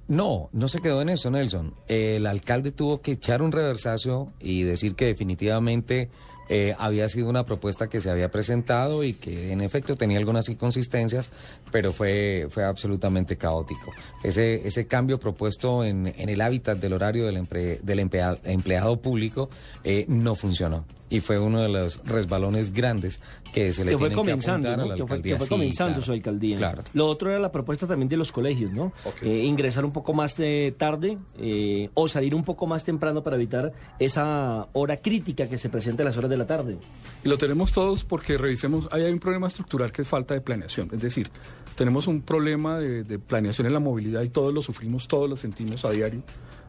No, 0.09 0.51
no 0.53 0.68
se 0.68 0.81
quedó 0.81 1.01
en 1.01 1.09
eso, 1.09 1.31
Nelson. 1.31 1.75
El 1.87 2.27
alcalde 2.27 2.73
tuvo 2.73 3.01
que 3.01 3.12
echar 3.12 3.40
un 3.40 3.53
reversazo 3.53 4.33
y 4.40 4.62
decir 4.62 4.95
que 4.95 5.07
definitivamente 5.07 6.11
eh, 6.55 6.75
había 6.79 7.09
sido 7.09 7.31
una 7.31 7.47
propuesta 7.47 7.87
que 7.88 7.99
se 7.99 8.11
había 8.11 8.31
presentado 8.31 9.05
y 9.05 9.15
que 9.15 9.53
en 9.53 9.62
efecto 9.62 9.97
tenía 9.97 10.19
algunas 10.19 10.51
inconsistencias, 10.51 11.31
pero 11.71 11.93
fue, 11.95 12.47
fue 12.51 12.62
absolutamente 12.62 13.38
caótico. 13.38 13.91
Ese, 14.23 14.67
ese 14.69 14.87
cambio 14.87 15.19
propuesto 15.19 15.83
en, 15.83 16.09
en 16.09 16.29
el 16.29 16.43
hábitat 16.43 16.77
del 16.77 16.93
horario 16.93 17.25
del, 17.25 17.49
del 17.83 17.99
empleado, 17.99 19.01
público 19.01 19.49
eh, 19.83 20.05
no 20.09 20.35
funcionó 20.35 20.85
y 21.12 21.20
fue 21.20 21.38
uno 21.38 21.61
de 21.61 21.68
los 21.68 22.01
resbalones 22.05 22.72
grandes 22.72 23.20
que 23.53 23.75
se 23.75 23.85
le 23.85 23.98
fue 23.98 24.11
comenzando, 24.12 24.66
que 24.66 24.75
a 24.75 24.77
la 24.79 24.94
alcaldía. 24.94 25.37
fue, 25.37 25.46
comenzando 25.46 26.01
su 26.01 26.11
alcaldía. 26.11 26.57
Claro. 26.57 26.85
Lo 26.94 27.07
otro 27.07 27.29
era 27.29 27.38
la 27.38 27.53
propuesta 27.53 27.87
también 27.87 28.09
de 28.09 28.16
los 28.16 28.33
colegios, 28.33 28.72
¿no? 28.72 28.94
Eh, 29.20 29.42
ingresar 29.44 29.85
un 29.85 29.92
poco 29.92 30.14
más 30.14 30.37
tarde 30.79 31.18
eh, 31.38 31.90
o 31.92 32.09
salir 32.09 32.35
un 32.35 32.44
poco 32.44 32.66
más 32.66 32.83
temprano 32.83 33.22
para 33.22 33.37
evitar 33.37 33.75
esa 33.98 34.68
hora 34.72 34.96
crítica 34.96 35.51
que 35.51 35.59
se 35.59 35.68
presenta 35.68 36.03
a 36.03 36.07
las 36.07 36.16
horas 36.16 36.31
de 36.31 36.37
la 36.38 36.46
tarde. 36.46 36.79
Y 37.22 37.29
lo 37.29 37.37
tenemos 37.37 37.72
todos 37.72 38.05
porque 38.05 38.38
revisemos, 38.38 38.88
ahí 38.90 39.03
hay 39.03 39.12
un 39.12 39.20
problema 39.20 39.48
estructural 39.48 39.92
que 39.92 40.03
es 40.03 40.09
falta 40.09 40.33
de 40.33 40.40
planeación. 40.40 40.88
Es 40.94 41.03
decir, 41.03 41.31
tenemos 41.77 42.07
un 42.07 42.22
problema 42.22 42.79
de, 42.79 43.05
de 43.05 43.18
planeación 43.18 43.66
en 43.66 43.75
la 43.75 43.81
movilidad 43.81 44.22
y 44.22 44.31
todos 44.31 44.55
lo 44.55 44.62
sufrimos, 44.62 45.09
todos 45.09 45.29
lo 45.29 45.37
sentimos 45.37 45.85
a 45.85 45.90
diario. 45.90 46.22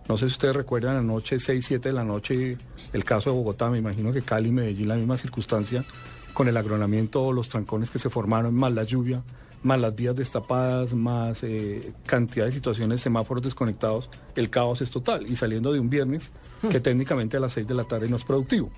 No 0.07 0.17
sé 0.17 0.27
si 0.27 0.33
ustedes 0.33 0.55
recuerdan 0.55 0.97
anoche, 0.97 1.39
6, 1.39 1.65
7 1.65 1.89
de 1.89 1.93
la 1.93 2.03
noche, 2.03 2.57
el 2.91 3.03
caso 3.03 3.29
de 3.29 3.37
Bogotá, 3.37 3.69
me 3.69 3.77
imagino 3.77 4.11
que 4.11 4.21
Cali 4.21 4.49
y 4.49 4.51
Medellín 4.51 4.87
la 4.87 4.95
misma 4.95 5.17
circunstancia, 5.17 5.83
con 6.33 6.47
el 6.47 6.57
agronamiento, 6.57 7.31
los 7.31 7.49
trancones 7.49 7.89
que 7.89 7.99
se 7.99 8.09
formaron, 8.09 8.53
más 8.53 8.73
la 8.73 8.83
lluvia, 8.83 9.23
más 9.63 9.79
las 9.79 9.95
vías 9.95 10.15
destapadas, 10.15 10.93
más 10.93 11.43
eh, 11.43 11.93
cantidad 12.05 12.45
de 12.45 12.51
situaciones, 12.51 13.01
semáforos 13.01 13.43
desconectados, 13.43 14.09
el 14.35 14.49
caos 14.49 14.81
es 14.81 14.91
total. 14.91 15.25
Y 15.29 15.35
saliendo 15.35 15.71
de 15.71 15.79
un 15.79 15.89
viernes 15.89 16.31
que 16.69 16.79
hmm. 16.79 16.83
técnicamente 16.83 17.37
a 17.37 17.39
las 17.39 17.53
6 17.53 17.67
de 17.67 17.73
la 17.73 17.85
tarde 17.85 18.09
no 18.09 18.17
es 18.17 18.23
productivo. 18.23 18.69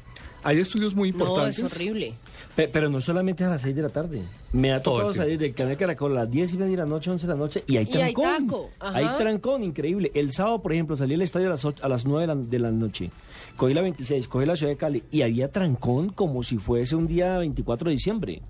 Hay 0.46 0.60
estudios 0.60 0.96
muy 0.96 1.10
importantes. 1.10 1.60
No, 1.60 1.68
es 1.68 1.74
horrible. 1.74 2.14
Pero, 2.56 2.90
no 2.90 3.02
solamente 3.02 3.44
a 3.44 3.50
las 3.50 3.64
6 3.64 3.76
de 3.76 3.82
la 3.82 3.90
tarde. 3.90 4.22
Me 4.54 4.72
ha 4.72 4.82
tocado 4.82 5.12
salir 5.12 5.38
del 5.38 5.54
canal 5.54 5.76
Caracol 5.76 6.14
a 6.14 6.22
las 6.22 6.32
10 6.32 6.54
y 6.54 6.58
media 6.58 6.72
de 6.72 6.78
la 6.78 6.86
noche, 6.86 7.12
11 7.12 7.28
de 7.28 7.34
la 7.34 7.38
noche 7.38 7.64
y 7.68 7.78
hay 7.78 7.86
trancón. 7.86 8.68
Hay, 8.80 9.06
trancón, 9.18 9.64
increíble. 9.64 10.12
El 10.14 10.32
sábado, 10.32 10.62
por 10.62 10.72
ejemplo, 10.72 10.96
salí 10.96 11.16
al 11.16 11.24
estadio 11.24 11.48
a 11.48 11.50
las, 11.50 11.66
a 11.66 11.90
las 11.90 12.06
9 12.06 12.22
de 12.22 12.28
la, 12.28 12.36
de 12.36 12.60
la 12.60 12.72
noche. 12.72 13.12
Cogí 13.58 13.74
la 13.74 13.82
26, 13.82 14.28
cogí 14.28 14.46
la 14.46 14.56
ciudad 14.56 14.72
de 14.72 14.78
Cali 14.78 15.04
y 15.12 15.24
había 15.24 15.52
trancón 15.52 16.10
como 16.10 16.44
si 16.44 16.58
fuese 16.58 16.96
un 16.96 17.08
día 17.08 17.38
24 17.40 17.90
de 17.90 17.92
diciembre. 17.92 18.42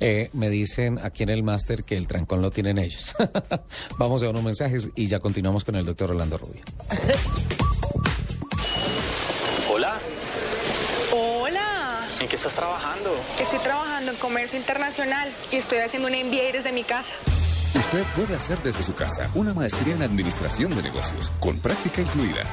Eh, 0.00 0.28
me 0.32 0.50
dicen 0.50 0.98
aquí 1.02 1.22
en 1.22 1.30
el 1.30 1.42
máster 1.42 1.84
que 1.84 1.96
el 1.96 2.06
trancón 2.06 2.42
lo 2.42 2.50
tienen 2.50 2.78
ellos. 2.78 3.14
Vamos 3.98 4.22
a 4.22 4.30
unos 4.30 4.42
mensajes 4.42 4.90
y 4.96 5.06
ya 5.06 5.20
continuamos 5.20 5.64
con 5.64 5.76
el 5.76 5.86
doctor 5.86 6.10
Orlando 6.10 6.36
Rubio. 6.36 6.62
¿En 12.24 12.30
qué 12.30 12.36
estás 12.36 12.54
trabajando? 12.54 13.14
Estoy 13.38 13.58
trabajando 13.58 14.12
en 14.12 14.16
comercio 14.16 14.58
internacional 14.58 15.30
y 15.52 15.56
estoy 15.56 15.80
haciendo 15.80 16.08
un 16.08 16.14
MBA 16.14 16.52
desde 16.52 16.72
mi 16.72 16.82
casa. 16.82 17.12
Usted 17.74 18.02
puede 18.16 18.34
hacer 18.34 18.56
desde 18.62 18.82
su 18.82 18.94
casa 18.94 19.28
una 19.34 19.52
maestría 19.52 19.94
en 19.94 20.00
administración 20.00 20.74
de 20.74 20.84
negocios, 20.84 21.30
con 21.38 21.58
práctica 21.58 22.00
incluida. 22.00 22.44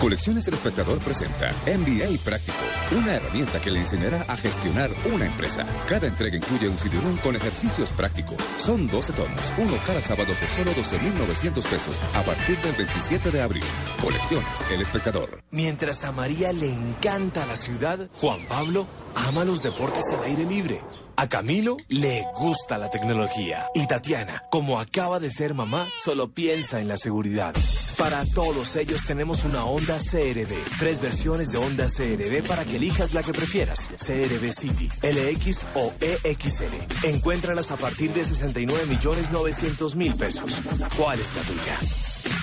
Colecciones 0.00 0.48
El 0.48 0.54
Espectador 0.54 0.98
presenta 1.00 1.52
MBA 1.66 2.24
Práctico, 2.24 2.56
una 2.96 3.16
herramienta 3.16 3.60
que 3.60 3.70
le 3.70 3.80
enseñará 3.80 4.24
a 4.28 4.36
gestionar 4.38 4.90
una 5.12 5.26
empresa. 5.26 5.66
Cada 5.86 6.06
entrega 6.06 6.38
incluye 6.38 6.70
un 6.70 6.78
cd 6.78 6.96
con 7.22 7.36
ejercicios 7.36 7.90
prácticos. 7.90 8.38
Son 8.58 8.86
12 8.86 9.12
tomos, 9.12 9.52
uno 9.58 9.74
cada 9.86 10.00
sábado 10.00 10.32
por 10.40 10.48
solo 10.48 10.72
12.900 10.72 11.52
pesos 11.68 12.00
a 12.14 12.22
partir 12.22 12.56
del 12.62 12.76
27 12.76 13.30
de 13.30 13.42
abril. 13.42 13.64
Colecciones 14.02 14.48
El 14.72 14.80
Espectador. 14.80 15.42
Mientras 15.50 16.02
a 16.04 16.12
María 16.12 16.50
le 16.54 16.72
encanta 16.72 17.44
la 17.44 17.56
ciudad, 17.56 18.08
Juan 18.14 18.40
Pablo 18.48 18.86
ama 19.14 19.44
los 19.44 19.62
deportes 19.62 20.04
al 20.14 20.24
aire 20.24 20.46
libre. 20.46 20.80
A 21.20 21.28
Camilo 21.28 21.76
le 21.88 22.24
gusta 22.34 22.78
la 22.78 22.88
tecnología. 22.88 23.66
Y 23.74 23.86
Tatiana, 23.86 24.42
como 24.50 24.80
acaba 24.80 25.20
de 25.20 25.28
ser 25.28 25.52
mamá, 25.52 25.86
solo 26.02 26.32
piensa 26.32 26.80
en 26.80 26.88
la 26.88 26.96
seguridad. 26.96 27.54
Para 27.98 28.24
todos 28.24 28.74
ellos 28.76 29.04
tenemos 29.04 29.44
una 29.44 29.66
Honda 29.66 29.98
CRV. 29.98 30.56
Tres 30.78 30.98
versiones 31.02 31.52
de 31.52 31.58
Honda 31.58 31.88
CRV 31.94 32.42
para 32.48 32.64
que 32.64 32.76
elijas 32.76 33.12
la 33.12 33.22
que 33.22 33.34
prefieras. 33.34 33.90
CRV 33.98 34.50
City, 34.50 34.88
LX 35.02 35.66
o 35.74 35.92
EXL. 36.00 37.04
Encuéntralas 37.06 37.70
a 37.70 37.76
partir 37.76 38.14
de 38.14 38.24
69 38.24 38.86
millones 38.86 39.30
900 39.30 39.96
mil 39.96 40.14
pesos. 40.14 40.62
¿Cuál 40.96 41.20
es 41.20 41.34
la 41.34 41.42
tuya? 41.42 41.78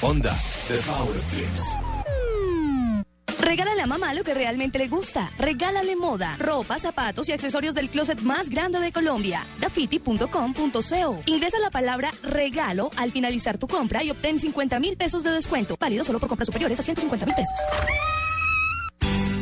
Honda, 0.04 0.38
The 0.68 0.78
Power 0.86 1.20
Dreams. 1.32 1.97
Regálale 3.40 3.82
a 3.82 3.88
mamá 3.88 4.14
lo 4.14 4.24
que 4.24 4.34
realmente 4.34 4.78
le 4.78 4.88
gusta. 4.88 5.32
Regálale 5.38 5.96
moda, 5.96 6.36
ropa, 6.38 6.80
zapatos 6.80 7.30
y 7.30 7.32
accesorios 7.32 7.76
del 7.76 7.90
closet 7.90 8.22
más 8.22 8.50
grande 8.50 8.80
de 8.80 8.92
Colombia. 8.92 9.46
Dafiti.com.co. 9.60 11.22
Ingresa 11.26 11.60
la 11.60 11.70
palabra 11.70 12.12
regalo 12.24 12.90
al 12.98 13.12
finalizar 13.12 13.58
tu 13.58 13.68
compra 13.68 14.04
y 14.04 14.12
obtén 14.12 14.40
50 14.40 14.80
mil 14.80 14.98
pesos 14.98 15.24
de 15.24 15.32
descuento. 15.32 15.78
Válido 15.80 16.04
solo 16.04 16.20
por 16.20 16.30
compras 16.30 16.48
superiores 16.48 16.80
a 16.80 16.84
150 16.84 17.26
mil 17.26 17.36
pesos. 17.36 17.58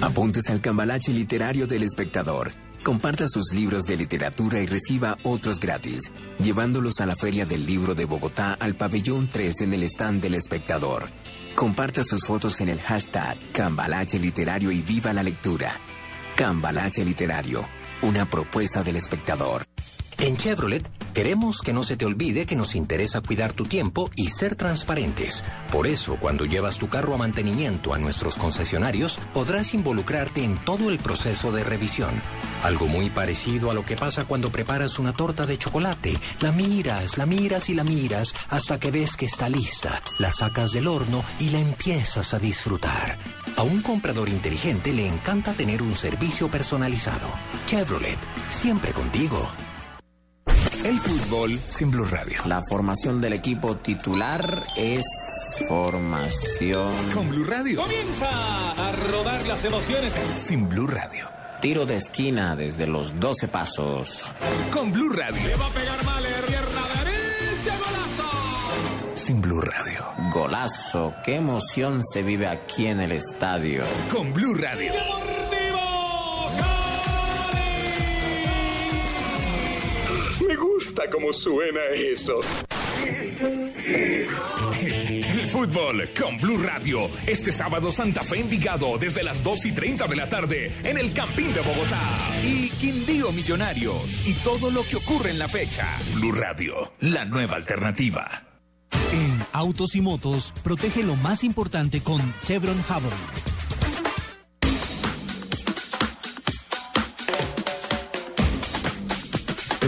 Apuntes 0.01 0.49
al 0.49 0.61
cambalache 0.61 1.11
literario 1.11 1.65
del 1.65 1.83
espectador. 1.83 2.51
Comparta 2.83 3.25
sus 3.27 3.53
libros 3.53 3.85
de 3.85 3.97
literatura 3.97 4.61
y 4.61 4.67
reciba 4.67 5.17
otros 5.23 5.59
gratis, 5.59 6.11
llevándolos 6.37 6.99
a 6.99 7.07
la 7.07 7.15
Feria 7.15 7.45
del 7.45 7.65
Libro 7.65 7.95
de 7.95 8.05
Bogotá 8.05 8.53
al 8.53 8.75
pabellón 8.75 9.27
3 9.27 9.61
en 9.61 9.73
el 9.73 9.83
stand 9.83 10.21
del 10.21 10.35
espectador. 10.35 11.09
Comparta 11.55 12.03
sus 12.03 12.25
fotos 12.25 12.59
en 12.59 12.67
el 12.67 12.81
hashtag 12.81 13.37
Cambalache 13.53 14.19
Literario 14.19 14.71
y 14.71 14.81
viva 14.81 15.13
la 15.13 15.23
lectura. 15.23 15.71
Cambalache 16.35 17.05
Literario, 17.05 17.65
una 18.01 18.29
propuesta 18.29 18.83
del 18.83 18.97
espectador. 18.97 19.63
En 20.17 20.37
Chevrolet 20.37 20.89
queremos 21.13 21.61
que 21.61 21.73
no 21.73 21.83
se 21.83 21.97
te 21.97 22.05
olvide 22.05 22.45
que 22.45 22.55
nos 22.55 22.75
interesa 22.75 23.19
cuidar 23.21 23.51
tu 23.51 23.65
tiempo 23.65 24.09
y 24.15 24.29
ser 24.29 24.55
transparentes. 24.55 25.43
Por 25.71 25.87
eso, 25.87 26.17
cuando 26.19 26.45
llevas 26.45 26.77
tu 26.77 26.87
carro 26.87 27.13
a 27.13 27.17
mantenimiento 27.17 27.93
a 27.93 27.97
nuestros 27.99 28.37
concesionarios, 28.37 29.19
podrás 29.33 29.73
involucrarte 29.73 30.43
en 30.43 30.57
todo 30.57 30.89
el 30.89 30.99
proceso 30.99 31.51
de 31.51 31.65
revisión. 31.65 32.21
Algo 32.63 32.87
muy 32.87 33.09
parecido 33.09 33.71
a 33.71 33.73
lo 33.73 33.85
que 33.85 33.97
pasa 33.97 34.25
cuando 34.25 34.51
preparas 34.51 34.99
una 34.99 35.11
torta 35.11 35.45
de 35.45 35.57
chocolate. 35.57 36.13
La 36.39 36.53
miras, 36.53 37.17
la 37.17 37.25
miras 37.25 37.69
y 37.69 37.73
la 37.73 37.83
miras 37.83 38.33
hasta 38.49 38.79
que 38.79 38.91
ves 38.91 39.17
que 39.17 39.25
está 39.25 39.49
lista. 39.49 40.01
La 40.19 40.31
sacas 40.31 40.71
del 40.71 40.87
horno 40.87 41.23
y 41.39 41.49
la 41.49 41.59
empiezas 41.59 42.33
a 42.33 42.39
disfrutar. 42.39 43.17
A 43.57 43.63
un 43.63 43.81
comprador 43.81 44.29
inteligente 44.29 44.93
le 44.93 45.07
encanta 45.07 45.53
tener 45.53 45.81
un 45.81 45.95
servicio 45.95 46.49
personalizado. 46.49 47.27
Chevrolet, 47.67 48.17
siempre 48.49 48.91
contigo. 48.91 49.49
El 50.85 50.99
fútbol 50.99 51.57
sin 51.57 51.89
Blue 51.89 52.05
Radio. 52.05 52.37
La 52.45 52.61
formación 52.69 53.19
del 53.19 53.33
equipo 53.33 53.77
titular 53.77 54.63
es 54.75 55.03
formación. 55.67 56.93
Con 57.11 57.29
Blue 57.29 57.45
Radio. 57.45 57.81
Comienza 57.81 58.71
a 58.71 58.91
rodar 58.91 59.47
las 59.47 59.63
emociones. 59.65 60.15
Sin 60.35 60.69
Blue 60.69 60.85
Radio. 60.85 61.27
Tiro 61.59 61.87
de 61.87 61.95
esquina 61.95 62.55
desde 62.55 62.85
los 62.85 63.19
12 63.19 63.47
pasos. 63.47 64.21
Con 64.71 64.91
Blue 64.91 65.09
Radio. 65.09 65.41
Le 65.47 65.55
va 65.55 65.65
a 65.65 65.69
pegar 65.71 66.03
mal, 66.05 66.23
pierna 66.45 66.81
derecha, 67.03 67.77
golazo. 67.79 69.15
Sin 69.15 69.41
Blue 69.41 69.61
Radio. 69.61 70.05
Golazo. 70.31 71.13
Qué 71.23 71.37
emoción 71.37 72.03
se 72.05 72.21
vive 72.21 72.47
aquí 72.47 72.85
en 72.85 72.99
el 72.99 73.13
estadio. 73.13 73.83
Con 74.11 74.31
Blue 74.31 74.53
Radio. 74.53 74.93
Me 80.47 80.55
gusta 80.55 81.03
cómo 81.11 81.31
suena 81.33 81.81
eso. 81.95 82.39
El 85.35 85.47
fútbol 85.47 86.09
con 86.19 86.37
Blue 86.37 86.57
Radio. 86.57 87.09
Este 87.25 87.51
sábado 87.51 87.91
Santa 87.91 88.23
Fe 88.23 88.39
Envigado 88.39 88.97
desde 88.97 89.23
las 89.23 89.43
2 89.43 89.65
y 89.65 89.71
30 89.71 90.07
de 90.07 90.15
la 90.15 90.29
tarde 90.29 90.71
en 90.83 90.97
el 90.97 91.13
Campín 91.13 91.53
de 91.53 91.61
Bogotá. 91.61 91.99
Y 92.43 92.69
Quindío 92.69 93.31
Millonarios. 93.31 94.27
Y 94.27 94.33
todo 94.43 94.69
lo 94.69 94.83
que 94.83 94.97
ocurre 94.97 95.31
en 95.31 95.39
la 95.39 95.47
fecha. 95.47 95.87
Blue 96.15 96.31
Radio, 96.31 96.91
la 96.99 97.25
nueva 97.25 97.55
alternativa. 97.55 98.43
En 99.13 99.45
Autos 99.53 99.95
y 99.95 100.01
Motos, 100.01 100.53
protege 100.63 101.03
lo 101.03 101.15
más 101.15 101.43
importante 101.43 102.01
con 102.01 102.21
Chevron 102.43 102.81
Javelin. 102.83 103.54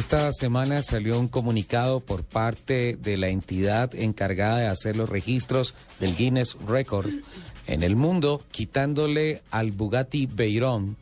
Esta 0.09 0.31
semana 0.31 0.83
salió 0.83 1.19
un 1.19 1.27
comunicado 1.27 1.99
por 1.99 2.23
parte 2.23 2.95
de 2.95 3.17
la 3.17 3.27
entidad 3.27 3.93
encargada 3.93 4.59
de 4.59 4.67
hacer 4.67 4.95
los 4.95 5.09
registros 5.09 5.73
del 5.99 6.15
Guinness 6.15 6.55
Record 6.65 7.09
en 7.65 7.83
el 7.83 7.97
mundo, 7.97 8.41
quitándole 8.49 9.41
al 9.51 9.73
Bugatti 9.73 10.25
Veyron 10.25 10.95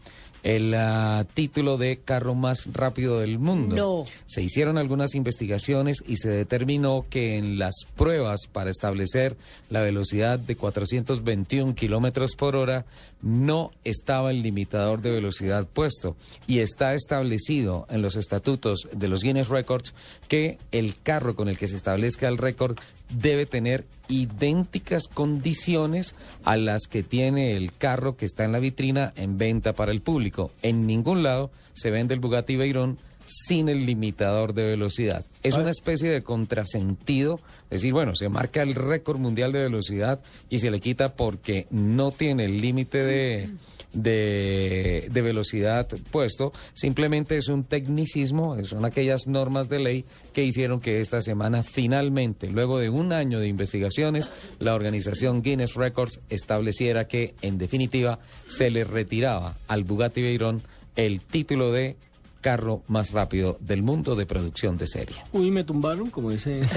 el 0.46 0.76
uh, 0.76 1.26
título 1.34 1.78
de 1.78 1.98
carro 1.98 2.36
más 2.36 2.72
rápido 2.72 3.20
del 3.20 3.40
mundo. 3.40 3.76
No. 3.76 4.06
Se 4.28 4.44
hicieron 4.44 4.78
algunas 4.78 5.16
investigaciones 5.16 6.04
y 6.06 6.18
se 6.18 6.30
determinó 6.30 7.08
que 7.10 7.38
en 7.38 7.58
las 7.58 7.74
pruebas 7.96 8.42
para 8.52 8.70
establecer 8.70 9.38
la 9.72 9.82
velocidad 9.82 10.38
de 10.38 10.56
421 10.56 11.74
kilómetros 11.74 12.36
por 12.36 12.56
hora 12.56 12.86
no 13.24 13.72
estaba 13.84 14.30
el 14.30 14.44
limitador 14.44 15.02
de 15.02 15.10
velocidad 15.10 15.66
puesto 15.66 16.16
y 16.46 16.60
está 16.60 16.94
establecido 16.94 17.88
en 17.90 18.04
los 18.04 18.16
estatutos 18.16 18.88
de 18.92 19.08
los 19.08 19.24
Guinness 19.24 19.50
Records 19.50 19.96
que 20.28 20.60
el 20.72 20.96
carro 21.02 21.36
con 21.36 21.50
el 21.50 21.58
que 21.58 21.68
se 21.68 21.76
establezca 21.76 22.28
el 22.28 22.38
récord 22.38 22.78
debe 23.10 23.46
tener 23.46 23.86
idénticas 24.08 25.08
condiciones 25.08 26.16
a 26.44 26.58
las 26.58 26.88
que 26.88 27.04
tiene 27.04 27.56
el 27.56 27.74
carro 27.74 28.16
que 28.18 28.26
está 28.26 28.44
en 28.44 28.52
la 28.52 28.60
vitrina 28.60 29.14
en 29.16 29.38
venta 29.38 29.74
para 29.74 29.92
el 29.92 30.02
público. 30.02 30.52
En 30.62 30.86
ningún 30.88 31.24
lado 31.24 31.52
se 31.74 31.92
vende 31.92 32.14
el 32.14 32.20
Bugatti 32.20 32.56
Veyron 32.56 32.98
sin 33.26 33.70
el 33.70 33.86
limitador 33.86 34.54
de 34.54 34.66
velocidad. 34.66 35.26
Es 35.42 35.56
una 35.56 35.72
especie 35.72 36.10
de 36.10 36.22
contrasentido, 36.22 37.40
es 37.66 37.82
decir, 37.82 37.94
bueno, 37.94 38.16
se 38.16 38.30
marca 38.30 38.62
el 38.62 38.76
récord 38.76 39.20
mundial 39.20 39.52
de 39.52 39.60
velocidad 39.60 40.20
y 40.50 40.60
se 40.60 40.70
le 40.70 40.80
quita 40.80 41.16
porque 41.16 41.68
no 41.72 42.12
tiene 42.12 42.46
el 42.46 42.62
límite 42.62 43.00
de, 43.00 43.50
de, 43.96 45.08
de, 45.12 45.22
velocidad 45.22 45.88
puesto, 46.12 46.54
simplemente 46.74 47.38
es 47.38 47.48
un 47.48 47.64
tecnicismo, 47.64 48.64
son 48.64 48.86
aquellas 48.86 49.26
normas 49.28 49.70
de 49.70 49.80
ley 49.80 50.06
que 50.34 50.44
hicieron 50.44 50.80
que 50.80 51.00
esta 51.00 51.22
semana 51.22 51.64
finalmente, 51.64 52.52
luego 52.52 52.78
de 52.78 52.90
un 52.90 53.14
año 53.14 53.40
de 53.40 53.48
investigaciones, 53.48 54.30
la 54.60 54.76
organización 54.76 55.42
Guinness 55.42 55.76
Records 55.76 56.20
estableciera 56.30 57.08
que, 57.08 57.34
en 57.42 57.58
definitiva, 57.58 58.20
se 58.48 58.70
le 58.70 58.84
retiraba 58.84 59.56
al 59.68 59.84
Bugatti 59.84 60.22
Veyron 60.22 60.62
el 60.96 61.22
título 61.22 61.72
de 61.72 61.96
carro 62.42 62.84
más 62.88 63.12
rápido 63.12 63.58
del 63.60 63.82
mundo 63.82 64.16
de 64.16 64.26
producción 64.26 64.78
de 64.78 64.86
serie. 64.88 65.16
Uy, 65.32 65.50
me 65.52 65.64
tumbaron, 65.64 66.12
como 66.12 66.30
dice. 66.30 66.62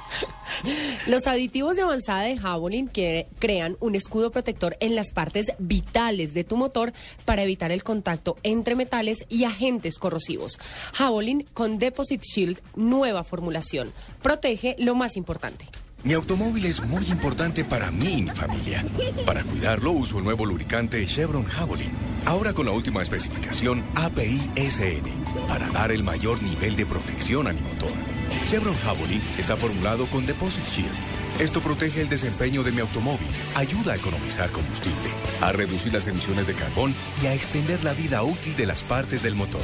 Los 1.08 1.28
aditivos 1.28 1.76
de 1.76 1.84
avanzada 1.84 2.22
de 2.22 2.38
Javelin 2.38 2.88
que 2.88 3.28
crean 3.40 3.78
un 3.80 3.96
escudo 3.96 4.32
protector 4.32 4.76
en 4.80 4.96
las 4.96 5.12
partes 5.12 5.52
vitales 5.60 6.34
de 6.34 6.44
tu 6.44 6.58
motor 6.58 6.94
para 7.26 7.44
evitar 7.44 7.72
el 7.72 7.84
contacto 7.84 8.38
entre 8.44 8.76
metales 8.76 9.26
y 9.30 9.44
agentes 9.44 9.98
corrosivos. 9.98 10.60
Javelin 10.94 11.46
con 11.54 11.78
Deposit 11.78 12.22
Shield, 12.22 12.60
nueva 12.76 13.24
formulación. 13.24 13.92
Protege 14.22 14.76
lo 14.80 14.96
más 14.96 15.18
importante. 15.18 15.66
Mi 16.06 16.14
automóvil 16.14 16.66
es 16.66 16.86
muy 16.86 17.04
importante 17.06 17.66
para 17.66 17.90
mí 17.90 18.20
y 18.20 18.22
mi 18.22 18.30
familia. 18.30 18.86
Para 19.26 19.44
cuidarlo 19.44 19.92
uso 19.92 20.20
el 20.20 20.24
nuevo 20.24 20.46
lubricante 20.46 21.04
Chevron 21.08 21.46
Javelin. 21.46 21.90
Ahora 22.26 22.54
con 22.54 22.68
la 22.68 22.74
última 22.74 23.02
especificación 23.02 23.84
API-SN 23.96 25.08
para 25.48 25.68
dar 25.72 25.92
el 25.92 26.04
mayor 26.04 26.44
nivel 26.44 26.76
de 26.76 26.86
protección 26.86 27.48
a 27.48 27.54
mi 27.54 27.62
motor. 27.62 28.15
Chevron 28.44 28.76
Javelin 28.76 29.22
está 29.38 29.56
formulado 29.56 30.06
con 30.08 30.26
Deposit 30.26 30.66
Shield. 30.66 30.92
Esto 31.40 31.60
protege 31.60 32.02
el 32.02 32.10
desempeño 32.10 32.64
de 32.64 32.72
mi 32.72 32.80
automóvil, 32.80 33.28
ayuda 33.56 33.94
a 33.94 33.96
economizar 33.98 34.50
combustible, 34.52 35.10
a 35.42 35.52
reducir 35.52 35.94
las 35.94 36.08
emisiones 36.08 36.48
de 36.48 36.54
carbón 36.54 36.94
y 37.22 37.28
a 37.28 37.34
extender 37.34 37.84
la 37.84 37.94
vida 37.94 38.24
útil 38.24 38.56
de 38.56 38.66
las 38.66 38.84
partes 38.84 39.22
del 39.24 39.36
motor. 39.36 39.62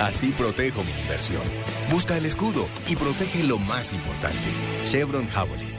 Así 0.00 0.28
protejo 0.36 0.82
mi 0.84 0.90
inversión. 1.02 1.42
Busca 1.90 2.16
el 2.16 2.26
escudo 2.26 2.66
y 2.88 2.96
protege 2.96 3.42
lo 3.44 3.58
más 3.58 3.92
importante. 3.92 4.38
Chevron 4.90 5.28
Javelin. 5.28 5.74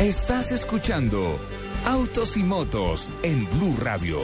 Estás 0.00 0.52
escuchando 0.52 1.38
Autos 1.84 2.36
y 2.36 2.42
Motos 2.42 3.08
en 3.22 3.48
Blue 3.50 3.76
Radio. 3.80 4.20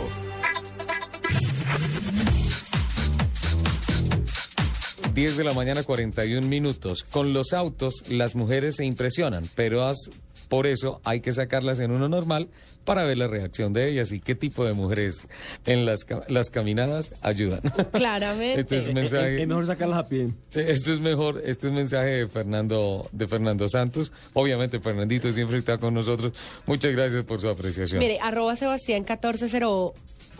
Diez 5.14 5.36
de 5.36 5.44
la 5.44 5.52
mañana, 5.52 5.82
41 5.84 6.46
minutos. 6.46 7.04
Con 7.04 7.32
los 7.32 7.52
autos, 7.52 8.02
las 8.08 8.34
mujeres 8.34 8.76
se 8.76 8.84
impresionan, 8.84 9.48
pero 9.54 9.84
has- 9.84 10.10
por 10.48 10.66
eso 10.66 11.00
hay 11.04 11.20
que 11.20 11.32
sacarlas 11.32 11.78
en 11.78 11.90
uno 11.90 12.08
normal 12.08 12.48
para 12.84 13.04
ver 13.04 13.16
la 13.16 13.26
reacción 13.28 13.72
de 13.72 13.88
ellas 13.88 14.12
y 14.12 14.20
qué 14.20 14.34
tipo 14.34 14.64
de 14.64 14.74
mujeres 14.74 15.26
en 15.64 15.86
las, 15.86 16.04
las 16.28 16.50
caminadas 16.50 17.14
ayudan. 17.22 17.60
Claramente. 17.92 18.60
Esto 18.60 18.76
es 18.76 18.88
un 18.88 18.94
mensaje. 18.94 19.40
Es 19.40 19.48
mejor 19.48 19.66
sacarlas 19.66 19.98
a 20.00 20.08
pie. 20.08 20.28
Esto 20.52 20.92
es 20.92 21.00
mejor, 21.00 21.38
este 21.46 21.66
es 21.68 21.70
un 21.70 21.76
mensaje 21.76 22.08
de 22.10 22.28
Fernando, 22.28 23.08
de 23.12 23.26
Fernando 23.26 23.68
Santos. 23.68 24.12
Obviamente, 24.34 24.80
Fernandito 24.80 25.32
siempre 25.32 25.56
está 25.58 25.78
con 25.78 25.94
nosotros. 25.94 26.32
Muchas 26.66 26.92
gracias 26.92 27.24
por 27.24 27.40
su 27.40 27.48
apreciación. 27.48 28.00
Mire, 28.00 28.18
arroba 28.20 28.54
Sebastián 28.54 29.04
140 29.06 29.92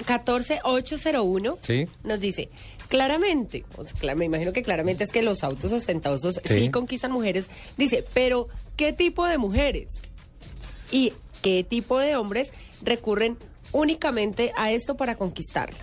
14801 0.05 1.59
¿Sí? 1.63 1.87
nos 2.03 2.21
dice, 2.21 2.49
claramente, 2.89 3.65
o 3.77 3.85
sea, 3.85 4.15
me 4.15 4.25
imagino 4.25 4.53
que 4.53 4.63
claramente 4.63 5.05
es 5.05 5.11
que 5.11 5.23
los 5.23 5.43
autos 5.45 5.73
ostentosos 5.73 6.41
sí. 6.45 6.55
Sí. 6.55 6.71
conquistan 6.71 7.13
mujeres, 7.13 7.47
dice, 7.77 8.05
pero 8.15 8.49
¿qué 8.77 8.93
tipo 8.93 9.27
de 9.27 9.39
mujeres? 9.39 9.89
¿Y 10.93 11.13
qué 11.43 11.65
tipo 11.65 11.99
de 11.99 12.17
hombres 12.17 12.53
recurren 12.83 13.37
únicamente 13.73 14.53
a 14.57 14.71
esto 14.71 14.97
para 14.97 15.17
conquistarlas? 15.17 15.81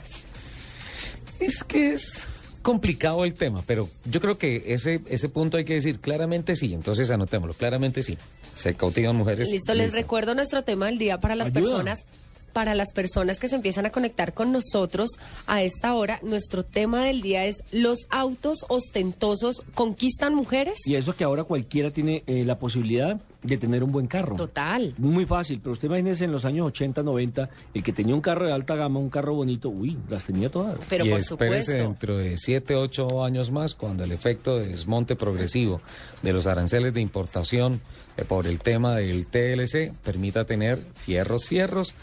Es 1.40 1.64
que 1.64 1.94
es 1.94 2.28
complicado 2.62 3.26
el 3.26 3.34
tema, 3.34 3.64
pero 3.66 3.90
yo 4.06 4.22
creo 4.22 4.38
que 4.38 4.64
ese, 4.68 5.02
ese 5.08 5.28
punto 5.30 5.58
hay 5.58 5.66
que 5.66 5.74
decir 5.74 6.00
claramente 6.00 6.56
sí. 6.56 6.74
Entonces 6.74 7.10
anotémoslo, 7.10 7.56
claramente 7.56 8.04
sí. 8.04 8.18
Se 8.56 8.76
cautivan 8.76 9.16
mujeres. 9.16 9.50
Listo, 9.50 9.74
les 9.74 9.88
Listo. 9.88 9.98
recuerdo 9.98 10.36
nuestro 10.36 10.64
tema 10.64 10.86
del 10.86 10.98
día 11.00 11.20
para 11.20 11.36
las 11.36 11.48
Ayuda. 11.48 11.62
personas 11.62 12.06
para 12.52 12.76
las 12.76 12.92
personas 12.94 13.40
que 13.40 13.48
se 13.48 13.56
empiezan 13.56 13.86
a 13.86 13.92
conectar 13.92 14.34
con 14.34 14.52
nosotros 14.52 15.10
a 15.48 15.62
esta 15.64 15.94
hora, 15.94 16.20
nuestro 16.22 16.64
tema 16.64 17.04
del 17.04 17.22
día 17.22 17.46
es 17.46 17.64
¿los 17.72 18.08
autos 18.10 18.66
ostentosos 18.68 19.64
conquistan 19.74 20.36
mujeres? 20.36 20.80
Y 20.86 20.96
eso 20.96 21.14
que 21.16 21.24
ahora 21.24 21.44
cualquiera 21.44 21.92
tiene 21.92 22.24
eh, 22.28 22.44
la 22.46 22.58
posibilidad 22.58 23.20
de 23.44 23.58
tener 23.58 23.84
un 23.84 23.92
buen 23.92 24.08
carro. 24.08 24.36
Total. 24.36 24.94
Muy 24.98 25.26
fácil, 25.26 25.60
pero 25.62 25.74
usted 25.74 25.88
imagínese 25.88 26.26
en 26.26 26.32
los 26.32 26.46
años 26.46 26.68
80, 26.68 27.02
90, 27.02 27.50
el 27.74 27.84
que 27.84 27.92
tenía 27.92 28.14
un 28.14 28.22
carro 28.22 28.46
de 28.46 28.54
alta 28.54 28.76
gama, 28.76 29.00
un 29.00 29.10
carro 29.10 29.34
bonito, 29.34 29.70
uy, 29.70 29.98
las 30.10 30.26
tenía 30.26 30.50
todas. 30.50 30.78
Pero 30.90 31.06
y 31.06 31.10
por 31.10 31.20
espérese 31.20 31.64
supuesto. 31.64 31.72
dentro 31.72 32.18
de 32.18 32.38
7, 32.38 32.76
8 32.76 33.24
años 33.24 33.52
más, 33.52 33.74
cuando 33.74 34.04
el 34.04 34.12
efecto 34.12 34.60
de 34.60 34.68
desmonte 34.68 35.16
progresivo 35.16 35.82
de 36.22 36.34
los 36.34 36.46
aranceles 36.46 36.94
de 36.94 37.02
importación 37.02 37.82
eh, 38.18 38.26
por 38.26 38.46
el 38.46 38.60
tema 38.60 38.96
del 38.96 39.26
TLC 39.26 39.92
permita 40.04 40.46
tener 40.46 40.80
fierros, 40.96 41.46
fierros 41.46 41.96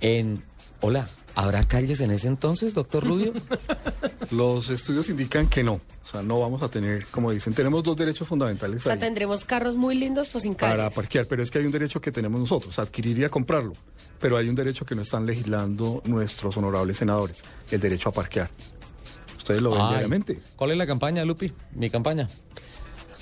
en... 0.00 0.42
Hola, 0.80 1.08
¿habrá 1.34 1.64
calles 1.64 2.00
en 2.00 2.10
ese 2.10 2.28
entonces, 2.28 2.74
doctor 2.74 3.04
Rubio? 3.04 3.32
Los 4.30 4.68
estudios 4.70 5.08
indican 5.08 5.48
que 5.48 5.62
no. 5.62 5.74
O 5.74 6.08
sea, 6.08 6.22
no 6.22 6.38
vamos 6.40 6.62
a 6.62 6.68
tener, 6.68 7.06
como 7.06 7.32
dicen, 7.32 7.54
tenemos 7.54 7.82
dos 7.82 7.96
derechos 7.96 8.28
fundamentales 8.28 8.82
O 8.82 8.84
sea, 8.84 8.92
ahí 8.92 8.98
tendremos 8.98 9.44
carros 9.44 9.74
muy 9.74 9.96
lindos, 9.96 10.28
pues 10.28 10.42
sin 10.42 10.54
para 10.54 10.76
calles. 10.76 10.94
parquear, 10.94 11.26
pero 11.26 11.42
es 11.42 11.50
que 11.50 11.58
hay 11.58 11.66
un 11.66 11.72
derecho 11.72 12.00
que 12.00 12.12
tenemos 12.12 12.40
nosotros, 12.40 12.78
adquirir 12.78 13.18
y 13.18 13.24
a 13.24 13.28
comprarlo. 13.28 13.72
Pero 14.20 14.36
hay 14.36 14.48
un 14.48 14.54
derecho 14.54 14.84
que 14.84 14.94
no 14.94 15.02
están 15.02 15.26
legislando 15.26 16.02
nuestros 16.04 16.56
honorables 16.56 16.98
senadores, 16.98 17.42
el 17.70 17.80
derecho 17.80 18.10
a 18.10 18.12
parquear. 18.12 18.50
Ustedes 19.36 19.62
lo 19.62 19.70
ven 19.70 19.80
Ay, 19.80 19.88
diariamente. 19.90 20.40
¿Cuál 20.56 20.72
es 20.72 20.76
la 20.76 20.86
campaña, 20.86 21.24
Lupi? 21.24 21.52
Mi 21.74 21.88
campaña. 21.90 22.28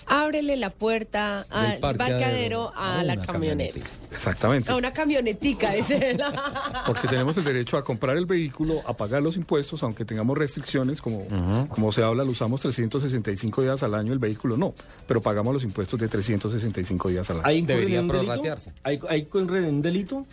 Ábrele 0.07 0.57
la 0.57 0.71
puerta 0.71 1.47
al 1.51 1.79
parqueadero 1.79 2.73
a 2.75 3.01
a 3.01 3.05
la 3.05 3.17
camioneta. 3.17 3.81
Exactamente. 4.13 4.71
A 4.71 4.77
una 4.77 4.93
camionetica, 4.93 5.75
ese. 5.75 6.17
Porque 6.87 7.09
tenemos 7.09 7.37
el 7.37 7.45
derecho 7.45 7.77
a 7.77 7.85
comprar 7.85 8.17
el 8.17 8.27
vehículo, 8.27 8.83
a 8.87 8.95
pagar 8.97 9.23
los 9.23 9.37
impuestos, 9.37 9.83
aunque 9.83 10.05
tengamos 10.05 10.39
restricciones, 10.39 11.01
como, 11.01 11.27
como 11.69 11.93
se 11.93 12.03
habla, 12.03 12.25
lo 12.25 12.31
usamos 12.31 12.61
365 12.61 13.63
días 13.63 13.83
al 13.83 13.95
año, 13.95 14.13
el 14.13 14.19
vehículo 14.19 14.57
no, 14.57 14.75
pero 15.07 15.21
pagamos 15.21 15.53
los 15.55 15.65
impuestos 15.65 15.99
de 15.99 16.09
365 16.09 17.09
días 17.09 17.29
al 17.31 17.37
año. 17.39 17.47
¿Ahí 17.47 17.59
incurren 17.59 17.95
en 17.95 18.01
un 18.01 18.09
delito? 18.09 18.71
¿Ahí, 18.83 19.01
ahí 19.09 19.21
incurren 19.21 19.65
en 19.65 19.75
un 19.75 19.83
delito? 19.83 20.27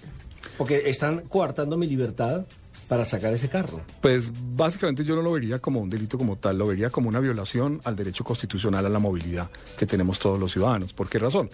Porque 0.58 0.90
están 0.90 1.22
coartando 1.22 1.78
mi 1.78 1.88
libertad 1.88 2.46
para 2.92 3.06
sacar 3.06 3.34
ese 3.34 3.48
carro. 3.48 3.80
Pues 4.02 4.30
básicamente 4.54 5.06
yo 5.06 5.16
no 5.16 5.22
lo 5.22 5.32
vería 5.32 5.60
como 5.60 5.80
un 5.80 5.90
delito 5.90 6.18
como 6.18 6.36
tal, 6.36 6.58
lo 6.58 6.68
vería 6.68 6.90
como 6.90 7.08
una 7.08 7.22
violación 7.22 7.80
al 7.86 7.96
derecho 7.96 8.26
constitucional 8.26 8.86
a 8.86 8.90
la 8.90 9.00
movilidad 9.00 9.50
que 9.78 9.86
tenemos 9.86 10.20
todos 10.20 10.38
los 10.38 10.52
ciudadanos. 10.52 10.92
¿Por 10.92 11.08
qué 11.08 11.18
razón? 11.18 11.50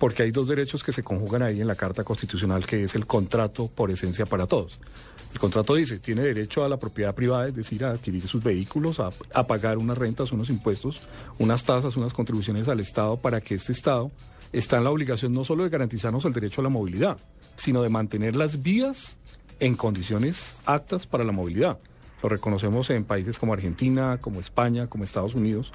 Porque 0.00 0.24
hay 0.24 0.32
dos 0.32 0.48
derechos 0.48 0.82
que 0.82 0.92
se 0.92 1.04
conjugan 1.04 1.42
ahí 1.44 1.60
en 1.60 1.68
la 1.68 1.76
Carta 1.76 2.02
Constitucional, 2.02 2.66
que 2.66 2.82
es 2.82 2.96
el 2.96 3.06
contrato 3.06 3.68
por 3.68 3.92
esencia 3.92 4.26
para 4.26 4.48
todos. 4.48 4.80
El 5.32 5.38
contrato 5.38 5.76
dice, 5.76 6.00
tiene 6.00 6.22
derecho 6.22 6.64
a 6.64 6.68
la 6.68 6.78
propiedad 6.78 7.14
privada, 7.14 7.46
es 7.46 7.54
decir, 7.54 7.84
a 7.84 7.92
adquirir 7.92 8.26
sus 8.26 8.42
vehículos, 8.42 8.98
a, 8.98 9.46
pagar 9.46 9.78
unas 9.78 9.96
rentas, 9.96 10.32
unos 10.32 10.50
impuestos, 10.50 10.98
unas 11.38 11.62
tasas, 11.62 11.96
unas 11.96 12.12
contribuciones 12.12 12.66
al 12.66 12.80
Estado 12.80 13.18
para 13.18 13.40
que 13.40 13.54
este 13.54 13.70
Estado 13.70 14.10
está 14.52 14.78
en 14.78 14.84
la 14.84 14.90
obligación 14.90 15.32
no 15.32 15.44
solo 15.44 15.62
de 15.62 15.70
garantizarnos 15.70 16.24
el 16.24 16.32
derecho 16.32 16.60
a 16.60 16.64
la 16.64 16.70
movilidad, 16.70 17.18
sino 17.54 17.84
de 17.84 17.88
mantener 17.88 18.34
las 18.34 18.64
vías 18.64 19.20
en 19.62 19.76
condiciones 19.76 20.56
aptas 20.66 21.06
para 21.06 21.22
la 21.22 21.30
movilidad. 21.30 21.78
Lo 22.20 22.28
reconocemos 22.28 22.90
en 22.90 23.04
países 23.04 23.38
como 23.38 23.52
Argentina, 23.52 24.18
como 24.20 24.40
España, 24.40 24.88
como 24.88 25.04
Estados 25.04 25.36
Unidos, 25.36 25.72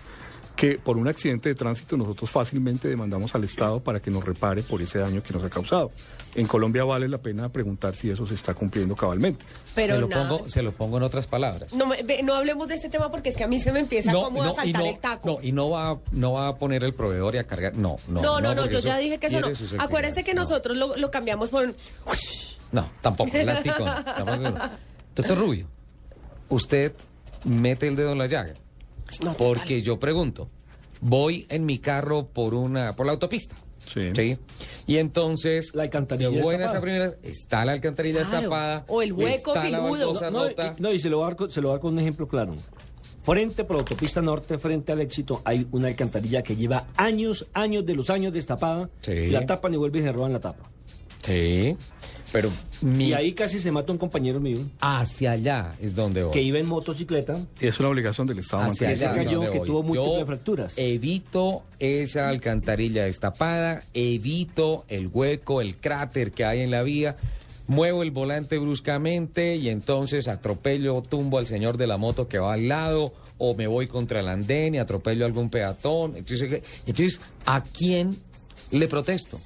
que 0.57 0.77
por 0.77 0.97
un 0.97 1.07
accidente 1.07 1.47
de 1.47 1.55
tránsito 1.55 1.95
nosotros 1.95 2.29
fácilmente 2.29 2.89
demandamos 2.89 3.33
al 3.33 3.45
Estado 3.45 3.79
para 3.79 4.01
que 4.01 4.11
nos 4.11 4.25
repare 4.25 4.61
por 4.61 4.81
ese 4.81 4.99
daño 4.99 5.23
que 5.23 5.33
nos 5.33 5.41
ha 5.41 5.49
causado. 5.49 5.91
En 6.35 6.47
Colombia 6.47 6.83
vale 6.83 7.07
la 7.07 7.19
pena 7.19 7.47
preguntar 7.47 7.95
si 7.95 8.09
eso 8.09 8.27
se 8.27 8.33
está 8.35 8.53
cumpliendo 8.53 8.93
cabalmente. 8.93 9.45
Pero 9.73 9.95
se, 9.95 10.01
lo 10.01 10.07
nada. 10.09 10.29
pongo, 10.29 10.47
se 10.49 10.61
lo 10.61 10.71
pongo 10.73 10.97
en 10.97 11.03
otras 11.03 11.25
palabras. 11.25 11.73
No, 11.73 11.89
no 12.23 12.33
hablemos 12.35 12.67
de 12.67 12.75
este 12.75 12.89
tema 12.89 13.09
porque 13.09 13.29
es 13.29 13.37
que 13.37 13.45
a 13.45 13.47
mí 13.47 13.61
se 13.61 13.71
me 13.71 13.79
empieza 13.79 14.11
como 14.11 14.43
a 14.43 14.51
y 14.51 14.55
saltar 14.55 14.81
no, 14.83 14.89
el 14.89 14.99
taco. 14.99 15.29
no, 15.29 15.37
y 15.41 15.53
no 15.53 15.69
va, 15.69 15.97
no 16.11 16.33
va 16.33 16.49
a 16.49 16.55
poner 16.57 16.83
el 16.83 16.93
proveedor 16.93 17.35
y 17.35 17.37
a 17.37 17.45
cargar. 17.45 17.73
No, 17.75 17.95
no. 18.09 18.21
No, 18.21 18.41
no, 18.41 18.53
no, 18.53 18.65
yo 18.65 18.79
ya 18.79 18.97
dije 18.97 19.17
que 19.17 19.27
eso 19.27 19.39
no. 19.39 19.47
Acuérdense 19.79 20.25
que 20.25 20.33
nosotros 20.33 20.75
lo, 20.75 20.97
lo 20.97 21.09
cambiamos 21.09 21.49
por 21.49 21.67
un... 21.67 21.75
No, 22.71 22.89
tampoco, 23.01 23.31
el 23.35 23.49
anticon. 23.49 23.85
tampoco. 24.05 24.59
Doctor 25.15 25.37
Rubio, 25.37 25.67
usted 26.49 26.93
mete 27.45 27.87
el 27.87 27.95
dedo 27.95 28.11
en 28.11 28.17
la 28.17 28.27
llaga. 28.27 28.53
porque 29.37 29.81
yo 29.81 29.99
pregunto, 29.99 30.49
voy 31.01 31.45
en 31.49 31.65
mi 31.65 31.79
carro 31.79 32.27
por 32.27 32.53
una, 32.53 32.95
por 32.95 33.05
la 33.05 33.13
autopista. 33.13 33.55
Sí. 34.13 34.37
Y 34.85 34.97
entonces, 34.97 35.71
la 35.73 35.83
alcantarilla 35.83 36.29
de 36.29 36.41
buenas 36.41 36.75
a 36.75 36.81
primeras, 36.81 37.15
está 37.23 37.63
la 37.63 37.71
alcantarilla 37.71 38.19
Claro. 38.23 38.37
destapada. 38.37 38.83
O 38.89 39.01
el 39.01 39.13
hueco 39.13 39.55
está 39.55 39.69
la 39.69 39.77
filudo. 39.79 39.91
baldosa 39.91 40.29
No, 40.29 40.43
rota. 40.43 40.75
y, 40.77 40.81
no, 40.81 40.91
y 40.91 40.99
se 40.99 41.09
lo 41.09 41.17
voy 41.17 41.23
a 41.23 41.27
dar 41.29 41.35
con, 41.37 41.49
se 41.51 41.61
lo 41.61 41.69
dar 41.69 41.79
con 41.79 41.93
un 41.93 41.99
ejemplo 41.99 42.27
claro. 42.27 42.53
Frente 43.23 43.63
por 43.63 43.77
la 43.77 43.81
autopista 43.81 44.21
norte, 44.21 44.57
frente 44.57 44.91
al 44.91 44.99
éxito, 45.01 45.41
hay 45.45 45.65
una 45.71 45.87
alcantarilla 45.87 46.41
que 46.43 46.57
lleva 46.57 46.87
años, 46.97 47.45
años 47.53 47.85
de 47.85 47.95
los 47.95 48.09
años 48.09 48.33
destapada. 48.33 48.89
Sí. 49.01 49.27
La 49.27 49.45
tapan 49.45 49.73
y 49.73 49.77
vuelven 49.77 50.01
y 50.01 50.05
se 50.05 50.11
roban 50.11 50.33
la 50.33 50.39
tapa. 50.41 50.65
Sí, 51.23 51.75
pero 52.31 52.49
mi- 52.81 53.05
Y 53.09 53.13
ahí 53.13 53.33
casi 53.33 53.59
se 53.59 53.71
mata 53.71 53.91
un 53.91 53.97
compañero 53.97 54.39
mío 54.39 54.57
hacia 54.79 55.31
allá 55.31 55.73
es 55.81 55.95
donde 55.95 56.23
voy. 56.23 56.31
que 56.33 56.41
iba 56.41 56.59
en 56.59 56.65
motocicleta. 56.67 57.39
Es 57.59 57.79
una 57.79 57.89
obligación 57.89 58.27
del 58.27 58.39
Estado 58.39 58.63
Hacia 58.63 58.89
allá 58.89 59.13
se 59.13 59.19
es 59.21 59.25
cayó, 59.25 59.51
que 59.51 59.59
tuvo 59.61 59.83
múltiples 59.83 60.19
Yo 60.19 60.25
fracturas. 60.25 60.73
Evito 60.77 61.63
esa 61.79 62.29
alcantarilla 62.29 63.05
destapada, 63.05 63.83
evito 63.93 64.85
el 64.89 65.07
hueco, 65.07 65.61
el 65.61 65.75
cráter 65.77 66.31
que 66.31 66.45
hay 66.45 66.61
en 66.61 66.71
la 66.71 66.83
vía, 66.83 67.15
muevo 67.67 68.03
el 68.03 68.11
volante 68.11 68.57
bruscamente 68.57 69.55
y 69.55 69.69
entonces 69.69 70.27
atropello, 70.27 71.01
tumbo 71.01 71.37
al 71.37 71.47
señor 71.47 71.77
de 71.77 71.87
la 71.87 71.97
moto 71.97 72.27
que 72.27 72.39
va 72.39 72.53
al 72.53 72.67
lado 72.67 73.13
o 73.39 73.55
me 73.55 73.67
voy 73.67 73.87
contra 73.87 74.19
el 74.21 74.27
andén 74.29 74.75
y 74.75 74.77
atropello 74.79 75.23
a 75.25 75.27
algún 75.27 75.49
peatón. 75.49 76.15
Entonces, 76.17 76.63
entonces 76.85 77.19
¿a 77.45 77.63
quién 77.63 78.17
le 78.71 78.87
protesto? 78.87 79.39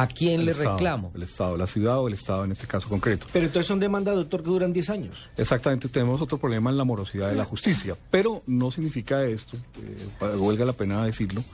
¿A 0.00 0.06
quién 0.06 0.40
El 0.40 0.46
le 0.46 0.52
Estado, 0.52 0.76
reclamo? 0.76 1.12
El 1.14 1.22
Estado, 1.22 1.56
la 1.56 1.66
ciudad 1.66 1.98
o 2.00 2.08
el 2.08 2.14
Estado 2.14 2.44
en 2.44 2.52
este 2.52 2.66
caso 2.66 2.88
concreto. 2.88 3.26
Pero 3.32 3.46
entonces 3.46 3.66
son 3.66 3.78
demandas, 3.80 4.14
doctor, 4.16 4.42
que 4.42 4.48
duran 4.48 4.72
10 4.72 4.90
años. 4.90 5.16
Exactamente, 5.36 5.88
tenemos 5.88 6.20
otro 6.20 6.38
problema 6.38 6.70
en 6.70 6.76
la 6.76 6.84
morosidad 6.84 7.28
de 7.30 7.36
la 7.36 7.44
justicia, 7.44 7.96
pero 8.10 8.42
no 8.46 8.70
significa 8.70 9.24
esto, 9.24 9.56
eh, 9.82 10.36
huelga 10.36 10.64
la 10.64 10.72
pena 10.72 11.04
decirlo, 11.04 11.44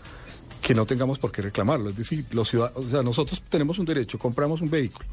que 0.62 0.74
no 0.74 0.86
tengamos 0.86 1.18
por 1.18 1.32
qué 1.32 1.42
reclamarlo. 1.42 1.90
Es 1.90 1.96
decir, 1.96 2.24
los 2.32 2.48
ciudad- 2.48 2.72
o 2.74 2.82
sea, 2.82 3.02
nosotros 3.02 3.42
tenemos 3.48 3.78
un 3.78 3.86
derecho, 3.86 4.18
compramos 4.18 4.60
un 4.60 4.70
vehículo, 4.70 5.06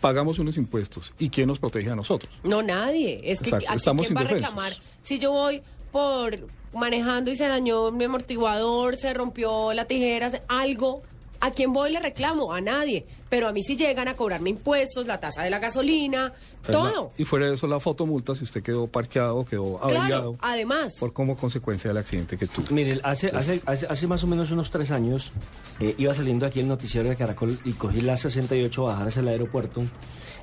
pagamos 0.00 0.38
unos 0.38 0.56
impuestos, 0.56 1.12
¿y 1.18 1.30
quién 1.30 1.48
nos 1.48 1.58
protege 1.58 1.90
a 1.90 1.96
nosotros? 1.96 2.30
No, 2.42 2.62
nadie. 2.62 3.20
Es 3.24 3.40
que 3.40 3.50
Exacto, 3.50 3.66
aquí 3.68 3.76
estamos 3.76 4.06
quién 4.06 4.16
va 4.16 4.20
a 4.22 4.24
reclamar. 4.24 4.72
Si 5.02 5.18
yo 5.18 5.32
voy 5.32 5.62
por 5.92 6.38
manejando 6.74 7.30
y 7.30 7.36
se 7.36 7.46
dañó 7.46 7.90
mi 7.92 8.04
amortiguador, 8.04 8.96
se 8.96 9.14
rompió 9.14 9.72
la 9.72 9.84
tijera, 9.84 10.30
algo, 10.48 11.02
¿a 11.40 11.50
quién 11.50 11.72
voy 11.72 11.90
y 11.90 11.92
le 11.94 12.00
reclamo? 12.00 12.52
A 12.52 12.60
nadie. 12.60 13.06
Pero 13.28 13.48
a 13.48 13.52
mí 13.52 13.62
sí 13.62 13.76
llegan 13.76 14.08
a 14.08 14.14
cobrarme 14.14 14.50
impuestos, 14.50 15.06
la 15.06 15.18
tasa 15.20 15.42
de 15.42 15.50
la 15.50 15.58
gasolina, 15.58 16.32
todo. 16.70 17.10
Y 17.18 17.24
fuera 17.24 17.46
de 17.46 17.54
eso, 17.54 17.66
la 17.66 17.80
fotomulta, 17.80 18.34
si 18.34 18.44
usted 18.44 18.62
quedó 18.62 18.86
parqueado, 18.86 19.44
quedó 19.44 19.82
averiado, 19.82 20.34
Claro, 20.34 20.36
además. 20.40 20.94
por 21.00 21.12
como 21.12 21.36
consecuencia 21.36 21.88
del 21.88 21.96
accidente 21.98 22.36
que 22.36 22.46
tuvo. 22.46 22.66
Mire, 22.70 23.00
hace, 23.02 23.28
hace, 23.28 23.60
hace, 23.66 23.86
hace 23.86 24.06
más 24.06 24.22
o 24.22 24.26
menos 24.26 24.50
unos 24.50 24.70
tres 24.70 24.90
años 24.90 25.32
eh, 25.80 25.94
iba 25.98 26.14
saliendo 26.14 26.46
aquí 26.46 26.60
el 26.60 26.68
noticiero 26.68 27.08
de 27.08 27.16
Caracol 27.16 27.58
y 27.64 27.72
cogí 27.72 28.00
la 28.00 28.16
68 28.16 28.88
a 28.88 28.92
bajar 28.92 29.08
hacia 29.08 29.20
el 29.20 29.28
aeropuerto 29.28 29.82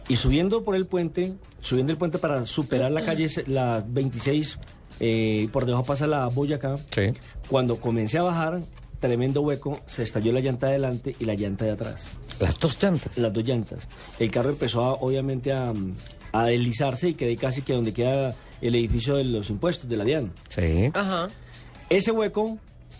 y 0.09 0.17
subiendo 0.17 0.63
por 0.63 0.75
el 0.75 0.85
puente, 0.87 1.33
subiendo 1.61 1.93
el 1.93 1.97
puente 1.97 2.17
para 2.17 2.45
superar 2.45 2.91
la 2.91 3.01
calle, 3.05 3.27
la 3.47 3.83
26, 3.87 4.57
eh, 4.99 5.47
por 5.53 5.65
debajo 5.65 5.85
pasa 5.85 6.05
la 6.07 6.27
Boyacá. 6.27 6.75
Cuando 7.49 7.77
comencé 7.77 8.17
a 8.17 8.23
bajar, 8.23 8.61
tremendo 9.01 9.41
hueco, 9.41 9.81
se 9.87 10.03
estalló 10.03 10.31
la 10.31 10.39
llanta 10.39 10.67
de 10.67 10.73
adelante 10.73 11.15
y 11.19 11.25
la 11.25 11.33
llanta 11.33 11.65
de 11.65 11.71
atrás. 11.71 12.17
Las 12.39 12.57
dos 12.59 12.81
llantas. 12.81 13.17
Las 13.17 13.33
dos 13.33 13.43
llantas. 13.43 13.87
El 14.19 14.31
carro 14.31 14.51
empezó 14.51 14.83
a, 14.85 14.93
obviamente 14.93 15.51
a, 15.51 15.73
a 16.31 16.45
deslizarse 16.45 17.09
y 17.09 17.13
quedé 17.15 17.35
casi 17.35 17.63
que 17.63 17.73
donde 17.73 17.93
queda 17.93 18.35
el 18.61 18.75
edificio 18.75 19.15
de 19.15 19.25
los 19.25 19.49
impuestos 19.49 19.89
de 19.89 19.97
la 19.97 20.05
DIAN. 20.05 20.31
Sí. 20.47 20.91
Ajá. 20.93 21.27
Ese 21.89 22.11
hueco 22.11 22.57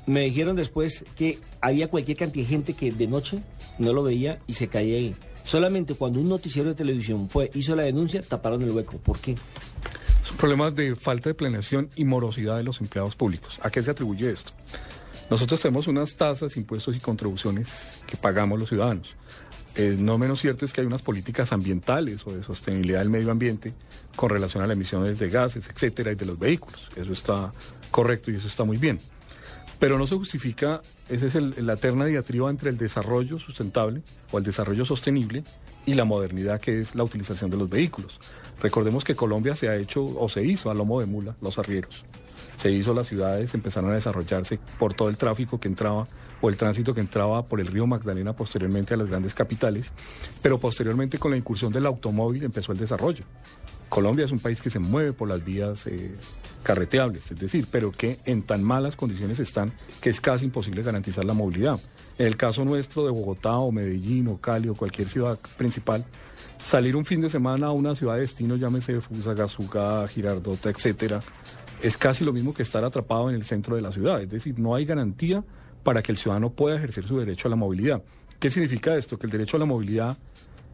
me 0.08 0.22
dijeron 0.22 0.56
después 0.56 1.06
que 1.16 1.40
había 1.62 1.88
cualquier 1.88 2.18
cantidad 2.18 2.46
de 2.46 2.50
gente 2.50 2.74
que 2.74 2.92
de 2.92 3.08
noche 3.08 3.40
no 3.78 3.94
lo 3.94 4.04
veía 4.04 4.40
y 4.48 4.54
se 4.54 4.68
caía 4.68 4.98
ahí. 4.98 5.16
Solamente 5.46 5.94
cuando 5.94 6.20
un 6.20 6.30
noticiero 6.30 6.70
de 6.70 6.76
televisión 6.76 7.30
fue 7.30 7.50
hizo 7.54 7.76
la 7.76 7.84
denuncia, 7.84 8.22
taparon 8.22 8.62
el 8.64 8.72
hueco. 8.72 8.98
¿Por 8.98 9.20
qué? 9.20 9.36
Son 10.24 10.38
problemas 10.38 10.76
de 10.76 10.96
falta 10.96 11.30
de 11.30 11.34
planeación 11.34 11.90
y 11.96 12.06
morosidad 12.06 12.58
de 12.58 12.64
los 12.64 12.82
empleados 12.82 13.16
públicos. 13.16 13.60
¿A 13.62 13.70
qué 13.70 13.82
se 13.82 13.92
atribuye 13.92 14.32
esto? 14.32 14.52
Nosotros 15.32 15.62
tenemos 15.62 15.88
unas 15.88 16.16
tasas, 16.16 16.58
impuestos 16.58 16.94
y 16.94 17.00
contribuciones 17.00 17.94
que 18.06 18.18
pagamos 18.18 18.60
los 18.60 18.68
ciudadanos. 18.68 19.16
Eh, 19.76 19.96
no 19.98 20.18
menos 20.18 20.42
cierto 20.42 20.66
es 20.66 20.74
que 20.74 20.82
hay 20.82 20.88
unas 20.88 21.02
políticas 21.02 21.54
ambientales 21.54 22.28
o 22.28 22.34
de 22.34 22.44
sostenibilidad 22.44 23.00
del 23.00 23.10
medio 23.10 23.32
ambiente 23.32 23.74
con 24.18 24.30
relación 24.30 24.62
a 24.62 24.68
las 24.68 24.76
emisiones 24.76 25.20
de 25.20 25.30
gases, 25.30 25.70
etcétera, 25.70 26.12
y 26.12 26.16
de 26.16 26.26
los 26.26 26.38
vehículos. 26.38 26.90
Eso 26.98 27.14
está 27.14 27.50
correcto 27.92 28.30
y 28.30 28.36
eso 28.36 28.48
está 28.50 28.66
muy 28.66 28.76
bien. 28.76 29.00
Pero 29.80 29.98
no 29.98 30.06
se 30.06 30.16
justifica 30.16 30.82
esa 31.08 31.28
es 31.28 31.36
la 31.58 31.74
eterna 31.74 32.06
diatriba 32.06 32.50
entre 32.50 32.70
el 32.70 32.78
desarrollo 32.78 33.40
sustentable 33.40 34.02
o 34.34 34.38
el 34.38 34.44
desarrollo 34.44 34.84
sostenible 34.84 35.46
y 35.86 35.94
la 35.94 36.04
modernidad 36.04 36.60
que 36.60 36.82
es 36.82 36.94
la 36.94 37.06
utilización 37.06 37.50
de 37.50 37.56
los 37.56 37.70
vehículos. 37.70 38.20
Recordemos 38.62 39.06
que 39.06 39.16
Colombia 39.16 39.56
se 39.56 39.70
ha 39.70 39.78
hecho 39.78 40.04
o 40.04 40.28
se 40.28 40.44
hizo 40.44 40.70
a 40.70 40.74
lomo 40.74 41.00
de 41.00 41.06
mula, 41.06 41.38
los 41.40 41.58
arrieros. 41.58 42.04
Se 42.62 42.72
hizo 42.72 42.94
las 42.94 43.08
ciudades, 43.08 43.56
empezaron 43.56 43.90
a 43.90 43.96
desarrollarse 43.96 44.60
por 44.78 44.94
todo 44.94 45.10
el 45.10 45.18
tráfico 45.18 45.60
que 45.60 45.68
entraba 45.68 46.08
o 46.42 46.48
el 46.48 46.58
tránsito 46.58 46.94
que 46.94 47.02
entraba 47.02 47.44
por 47.44 47.60
el 47.60 47.66
río 47.66 47.88
Magdalena 47.88 48.34
posteriormente 48.34 48.94
a 48.94 48.98
las 48.98 49.10
grandes 49.10 49.34
capitales, 49.34 49.92
pero 50.44 50.60
posteriormente 50.60 51.18
con 51.18 51.32
la 51.32 51.38
incursión 51.38 51.74
del 51.74 51.88
automóvil 51.88 52.44
empezó 52.44 52.72
el 52.72 52.78
desarrollo. 52.78 53.24
Colombia 53.90 54.26
es 54.26 54.32
un 54.32 54.38
país 54.38 54.62
que 54.62 54.70
se 54.70 54.78
mueve 54.78 55.12
por 55.12 55.28
las 55.28 55.44
vías 55.44 55.88
eh, 55.88 56.14
carreteables, 56.62 57.32
es 57.32 57.40
decir, 57.40 57.66
pero 57.72 57.92
que 57.92 58.20
en 58.26 58.44
tan 58.44 58.62
malas 58.62 58.96
condiciones 58.96 59.40
están 59.40 59.74
que 60.00 60.12
es 60.12 60.22
casi 60.22 60.46
imposible 60.46 60.84
garantizar 60.84 61.26
la 61.26 61.34
movilidad. 61.34 61.80
En 62.20 62.28
el 62.28 62.38
caso 62.38 62.64
nuestro 62.64 63.04
de 63.04 63.10
Bogotá 63.10 63.58
o 63.58 63.72
Medellín 63.72 64.28
o 64.28 64.38
Cali 64.38 64.70
o 64.70 64.76
cualquier 64.76 65.10
ciudad 65.10 65.40
principal, 65.58 66.06
salir 66.60 66.96
un 66.96 67.06
fin 67.06 67.22
de 67.22 67.30
semana 67.32 67.68
a 67.68 67.72
una 67.72 67.96
ciudad 67.96 68.14
de 68.14 68.22
destino, 68.22 68.56
llámese 68.56 69.02
Fusagasugá, 69.02 70.08
Girardota, 70.08 70.70
etcétera, 70.70 71.22
es 71.82 71.98
casi 71.98 72.24
lo 72.24 72.34
mismo 72.34 72.54
que 72.54 72.64
estar 72.64 72.84
atrapado 72.84 73.30
en 73.30 73.36
el 73.36 73.44
centro 73.44 73.76
de 73.76 73.82
la 73.82 73.92
ciudad. 73.92 74.22
Es 74.22 74.30
decir, 74.30 74.60
no 74.60 74.76
hay 74.76 74.86
garantía 74.86 75.44
para 75.84 76.02
que 76.02 76.12
el 76.12 76.18
ciudadano 76.18 76.52
pueda 76.52 76.76
ejercer 76.76 77.08
su 77.08 77.18
derecho 77.20 77.48
a 77.48 77.52
la 77.52 77.56
movilidad. 77.56 78.02
¿Qué 78.40 78.50
significa 78.50 78.96
esto? 78.96 79.18
Que 79.18 79.28
el 79.28 79.32
derecho 79.32 79.58
a 79.58 79.60
la 79.60 79.66
movilidad 79.66 80.18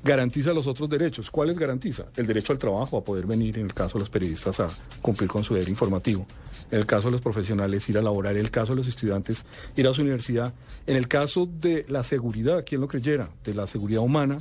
garantiza 0.03 0.53
los 0.53 0.67
otros 0.67 0.89
derechos. 0.89 1.29
¿Cuáles 1.29 1.57
garantiza? 1.57 2.05
El 2.15 2.27
derecho 2.27 2.53
al 2.53 2.59
trabajo, 2.59 2.97
a 2.97 3.03
poder 3.03 3.25
venir, 3.25 3.57
en 3.57 3.65
el 3.65 3.73
caso 3.73 3.97
de 3.97 4.01
los 4.01 4.09
periodistas, 4.09 4.59
a 4.59 4.69
cumplir 5.01 5.29
con 5.29 5.43
su 5.43 5.53
deber 5.53 5.69
informativo. 5.69 6.25
En 6.71 6.79
el 6.79 6.85
caso 6.85 7.07
de 7.07 7.13
los 7.13 7.21
profesionales, 7.21 7.87
ir 7.89 7.97
a 7.97 8.01
laborar. 8.01 8.35
En 8.35 8.45
el 8.45 8.51
caso 8.51 8.73
de 8.73 8.77
los 8.77 8.87
estudiantes, 8.87 9.45
ir 9.75 9.87
a 9.87 9.93
su 9.93 10.01
universidad. 10.01 10.53
En 10.85 10.97
el 10.97 11.07
caso 11.07 11.45
de 11.45 11.85
la 11.87 12.03
seguridad, 12.03 12.63
quien 12.65 12.81
lo 12.81 12.87
creyera, 12.87 13.29
de 13.43 13.53
la 13.53 13.67
seguridad 13.67 14.01
humana, 14.01 14.39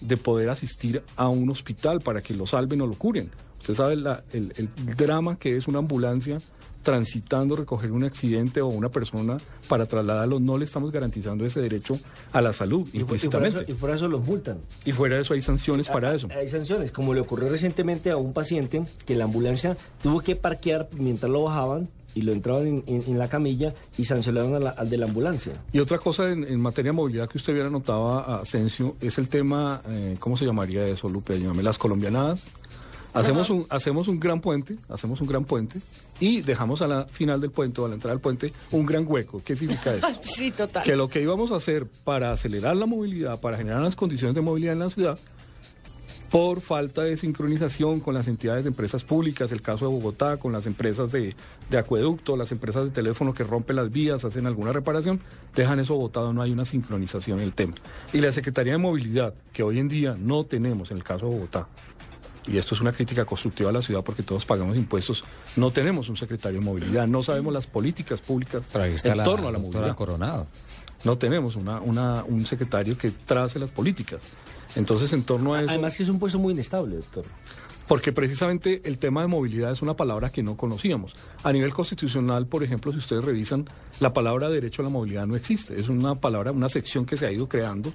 de 0.00 0.16
poder 0.16 0.50
asistir 0.50 1.02
a 1.16 1.28
un 1.28 1.48
hospital 1.50 2.00
para 2.00 2.22
que 2.22 2.34
lo 2.34 2.46
salven 2.46 2.80
o 2.82 2.86
lo 2.86 2.94
curen. 2.94 3.30
Usted 3.66 3.74
sabe 3.74 3.96
la- 3.96 4.22
el, 4.32 4.52
el 4.58 4.68
drama 4.96 5.36
que 5.40 5.56
es 5.56 5.66
una 5.66 5.80
ambulancia 5.80 6.38
transitando, 6.84 7.56
recoger 7.56 7.90
un 7.90 8.04
accidente 8.04 8.60
o 8.60 8.68
una 8.68 8.88
persona 8.90 9.38
para 9.68 9.86
trasladarlo, 9.86 10.38
no 10.38 10.56
le 10.56 10.64
estamos 10.66 10.92
garantizando 10.92 11.44
ese 11.44 11.60
derecho 11.60 11.98
a 12.32 12.40
la 12.40 12.52
salud, 12.52 12.82
Y, 12.92 12.98
y 12.98 13.00
fuera 13.00 13.02
implícitamente. 13.02 13.62
eso, 13.62 13.72
y 13.72 13.74
fuera 13.74 13.96
eso 13.96 14.06
los 14.06 14.24
multan. 14.24 14.58
Y 14.84 14.92
fuera 14.92 15.16
de 15.16 15.22
eso 15.22 15.34
hay 15.34 15.42
sanciones 15.42 15.88
para 15.88 16.14
eso. 16.14 16.28
Hay 16.30 16.48
sanciones, 16.48 16.92
como 16.92 17.12
le 17.12 17.20
ocurrió 17.20 17.48
recientemente 17.48 18.10
a 18.12 18.16
un 18.16 18.32
paciente 18.32 18.84
que 19.04 19.16
la 19.16 19.24
ambulancia 19.24 19.76
tuvo 20.00 20.20
que 20.20 20.36
parquear 20.36 20.88
mientras 20.92 21.28
lo 21.28 21.42
bajaban 21.42 21.88
y 22.14 22.22
lo 22.22 22.32
entraban 22.32 22.68
en, 22.68 22.82
en- 22.86 23.02
en 23.08 23.18
la 23.18 23.28
camilla 23.28 23.74
y 23.98 24.04
sancionaron 24.04 24.54
a 24.54 24.60
la- 24.60 24.70
al 24.70 24.88
de 24.88 24.96
la 24.96 25.06
ambulancia. 25.06 25.54
Y 25.72 25.80
otra 25.80 25.98
cosa 25.98 26.30
en, 26.30 26.44
en 26.44 26.60
materia 26.60 26.92
de 26.92 26.96
movilidad 26.96 27.28
que 27.28 27.38
usted 27.38 27.52
hubiera 27.52 27.68
notado, 27.68 28.20
Asensio, 28.20 28.94
es 29.00 29.18
el 29.18 29.28
tema, 29.28 29.82
eh, 29.88 30.16
¿cómo 30.20 30.36
se 30.36 30.44
llamaría 30.46 30.86
eso, 30.86 31.08
Lupe? 31.08 31.34
Ayúdame, 31.34 31.64
las 31.64 31.78
colombianadas. 31.78 32.46
Hacemos 33.16 33.50
un, 33.50 33.66
hacemos 33.70 34.08
un 34.08 34.20
gran 34.20 34.40
puente, 34.40 34.76
hacemos 34.88 35.20
un 35.20 35.26
gran 35.26 35.44
puente 35.44 35.80
y 36.20 36.42
dejamos 36.42 36.82
a 36.82 36.86
la 36.86 37.04
final 37.06 37.40
del 37.40 37.50
puente 37.50 37.80
o 37.80 37.86
a 37.86 37.88
la 37.88 37.94
entrada 37.94 38.14
del 38.14 38.20
puente 38.20 38.52
un 38.70 38.84
gran 38.84 39.04
hueco. 39.06 39.42
¿Qué 39.44 39.56
significa 39.56 39.94
eso? 39.96 40.06
Sí, 40.22 40.50
total. 40.50 40.84
que 40.84 40.96
lo 40.96 41.08
que 41.08 41.22
íbamos 41.22 41.50
a 41.50 41.56
hacer 41.56 41.86
para 41.86 42.32
acelerar 42.32 42.76
la 42.76 42.86
movilidad, 42.86 43.40
para 43.40 43.56
generar 43.56 43.80
las 43.80 43.96
condiciones 43.96 44.34
de 44.34 44.42
movilidad 44.42 44.74
en 44.74 44.80
la 44.80 44.90
ciudad, 44.90 45.18
por 46.30 46.60
falta 46.60 47.02
de 47.02 47.16
sincronización 47.16 48.00
con 48.00 48.14
las 48.14 48.28
entidades 48.28 48.64
de 48.64 48.68
empresas 48.68 49.04
públicas, 49.04 49.52
el 49.52 49.62
caso 49.62 49.86
de 49.86 49.92
Bogotá, 49.92 50.36
con 50.36 50.52
las 50.52 50.66
empresas 50.66 51.12
de, 51.12 51.34
de 51.70 51.78
acueducto, 51.78 52.36
las 52.36 52.52
empresas 52.52 52.84
de 52.84 52.90
teléfono 52.90 53.32
que 53.32 53.44
rompen 53.44 53.76
las 53.76 53.90
vías, 53.90 54.24
hacen 54.24 54.46
alguna 54.46 54.72
reparación, 54.72 55.20
dejan 55.54 55.78
eso 55.78 55.94
botado, 55.94 56.32
no 56.32 56.42
hay 56.42 56.50
una 56.50 56.64
sincronización 56.64 57.38
en 57.38 57.44
el 57.44 57.54
tema. 57.54 57.74
Y 58.12 58.20
la 58.20 58.32
Secretaría 58.32 58.72
de 58.72 58.78
Movilidad, 58.78 59.34
que 59.52 59.62
hoy 59.62 59.78
en 59.78 59.88
día 59.88 60.16
no 60.18 60.44
tenemos 60.44 60.90
en 60.90 60.98
el 60.98 61.04
caso 61.04 61.26
de 61.26 61.34
Bogotá, 61.34 61.68
y 62.46 62.58
esto 62.58 62.74
es 62.74 62.80
una 62.80 62.92
crítica 62.92 63.24
constructiva 63.24 63.70
a 63.70 63.72
la 63.72 63.82
ciudad 63.82 64.02
porque 64.02 64.22
todos 64.22 64.44
pagamos 64.44 64.76
impuestos, 64.76 65.24
no 65.56 65.70
tenemos 65.70 66.08
un 66.08 66.16
secretario 66.16 66.60
de 66.60 66.64
movilidad, 66.64 67.06
no 67.06 67.22
sabemos 67.22 67.52
las 67.52 67.66
políticas 67.66 68.20
públicas 68.20 68.62
está 68.62 69.10
en 69.12 69.18
la 69.18 69.24
torno 69.24 69.48
a 69.48 69.52
la 69.52 69.58
movilidad. 69.58 69.94
Coronado. 69.96 70.46
No 71.04 71.18
tenemos 71.18 71.56
una, 71.56 71.80
una, 71.80 72.24
un 72.24 72.46
secretario 72.46 72.96
que 72.96 73.10
trace 73.10 73.58
las 73.58 73.70
políticas. 73.70 74.20
Entonces, 74.74 75.12
en 75.12 75.22
torno 75.22 75.54
a 75.54 75.60
eso... 75.60 75.70
Además 75.70 75.96
que 75.96 76.02
es 76.02 76.08
un 76.08 76.18
puesto 76.18 76.38
muy 76.38 76.52
inestable, 76.52 76.96
doctor. 76.96 77.24
Porque 77.86 78.12
precisamente 78.12 78.82
el 78.84 78.98
tema 78.98 79.20
de 79.20 79.28
movilidad 79.28 79.70
es 79.70 79.80
una 79.80 79.94
palabra 79.94 80.30
que 80.30 80.42
no 80.42 80.56
conocíamos. 80.56 81.14
A 81.44 81.52
nivel 81.52 81.72
constitucional, 81.72 82.46
por 82.46 82.64
ejemplo, 82.64 82.92
si 82.92 82.98
ustedes 82.98 83.24
revisan, 83.24 83.66
la 84.00 84.12
palabra 84.12 84.48
derecho 84.48 84.82
a 84.82 84.84
la 84.84 84.90
movilidad 84.90 85.26
no 85.26 85.36
existe. 85.36 85.78
Es 85.78 85.88
una 85.88 86.16
palabra, 86.16 86.50
una 86.50 86.68
sección 86.68 87.06
que 87.06 87.16
se 87.16 87.26
ha 87.26 87.30
ido 87.30 87.48
creando 87.48 87.92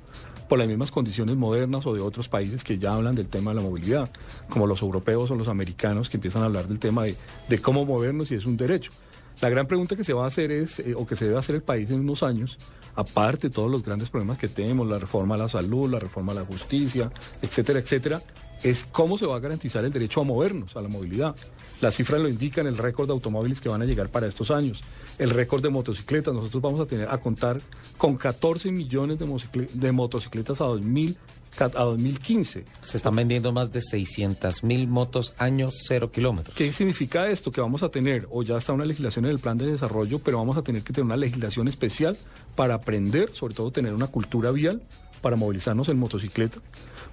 por 0.52 0.60
las 0.60 0.68
mismas 0.68 0.92
condiciones 0.92 1.38
modernas 1.38 1.86
o 1.86 1.94
de 1.94 2.02
otros 2.02 2.28
países 2.28 2.62
que 2.66 2.78
ya 2.78 2.94
hablan 2.94 3.16
del 3.16 3.30
tema 3.30 3.52
de 3.52 3.56
la 3.56 3.62
movilidad, 3.62 4.10
como 4.50 4.68
los 4.68 4.82
europeos 4.82 5.32
o 5.32 5.36
los 5.36 5.48
americanos 5.48 6.10
que 6.10 6.18
empiezan 6.18 6.42
a 6.42 6.48
hablar 6.48 6.68
del 6.68 6.78
tema 6.78 7.06
de, 7.06 7.62
cómo 7.62 7.86
movernos 7.86 8.32
y 8.32 8.36
es 8.36 8.46
un 8.46 8.58
derecho. 8.58 8.92
La 9.40 9.48
gran 9.48 9.66
pregunta 9.66 9.96
que 9.96 10.04
se 10.04 10.12
va 10.12 10.26
a 10.26 10.28
hacer 10.28 10.52
es, 10.52 10.80
eh, 10.80 10.94
o 10.94 11.08
que 11.08 11.16
se 11.16 11.24
debe 11.24 11.38
hacer 11.40 11.56
el 11.56 11.62
país 11.62 11.90
en 11.90 12.02
unos 12.02 12.22
años, 12.22 12.58
aparte 12.96 13.48
de 13.48 13.54
todos 13.54 13.72
los 13.72 13.82
grandes 13.82 14.10
problemas 14.10 14.38
que 14.38 14.50
tenemos, 14.50 14.86
la 14.90 15.00
reforma 15.00 15.36
a 15.36 15.38
la 15.38 15.48
salud, 15.48 15.90
la 15.90 16.00
reforma 16.00 16.34
a 16.34 16.36
la 16.36 16.44
justicia, 16.44 17.10
etcétera, 17.42 17.80
etcétera, 17.80 18.22
es 18.62 18.84
cómo 18.84 19.18
se 19.18 19.26
va 19.26 19.38
a 19.38 19.40
garantizar 19.40 19.86
el 19.86 19.94
derecho 19.94 20.20
a 20.20 20.26
movernos, 20.26 20.76
a 20.76 20.82
la 20.82 20.90
movilidad. 20.90 21.34
Las 21.82 21.96
cifras 21.96 22.22
lo 22.22 22.30
indican, 22.30 22.68
el 22.68 22.78
récord 22.78 23.08
de 23.08 23.14
automóviles 23.14 23.60
que 23.60 23.70
van 23.70 23.82
a 23.82 23.86
llegar 23.86 24.10
para 24.10 24.28
estos 24.28 24.52
años, 24.52 24.82
el 25.18 25.32
récord 25.32 25.62
de 25.64 25.70
motocicletas. 25.70 26.34
Nosotros 26.34 26.62
vamos 26.62 26.80
a 26.80 26.86
tener 26.86 27.10
a 27.10 27.18
contar 27.18 27.60
con 27.98 28.16
14 28.18 28.72
millones 28.72 29.18
de, 29.20 29.26
motocicle- 29.26 29.70
de 29.72 29.92
motocicletas 29.92 30.62
a 30.62 30.66
2000 30.66 31.18
a 31.60 31.68
2015. 31.84 32.64
Se 32.82 32.96
están 32.98 33.14
vendiendo 33.14 33.52
más 33.52 33.74
de 33.74 33.82
600 33.82 34.64
mil 34.64 34.88
motos 34.88 35.34
años 35.38 35.74
cero 35.86 36.10
kilómetros. 36.10 36.56
¿Qué 36.56 36.72
significa 36.72 37.28
esto? 37.30 37.52
Que 37.52 37.60
vamos 37.60 37.84
a 37.84 37.90
tener, 37.90 38.26
o 38.32 38.42
ya 38.42 38.56
está 38.58 38.72
una 38.72 38.86
legislación 38.86 39.26
en 39.26 39.32
el 39.32 39.40
plan 39.40 39.58
de 39.58 39.66
desarrollo, 39.68 40.20
pero 40.20 40.38
vamos 40.38 40.56
a 40.56 40.62
tener 40.62 40.82
que 40.82 40.94
tener 40.94 41.06
una 41.06 41.18
legislación 41.18 41.68
especial 41.68 42.16
para 42.56 42.76
aprender, 42.76 43.32
sobre 43.34 43.54
todo 43.54 43.70
tener 43.70 43.94
una 43.94 44.08
cultura 44.08 44.52
vial 44.52 44.82
para 45.22 45.36
movilizarnos 45.36 45.90
en 45.90 46.00
motocicleta, 46.00 46.60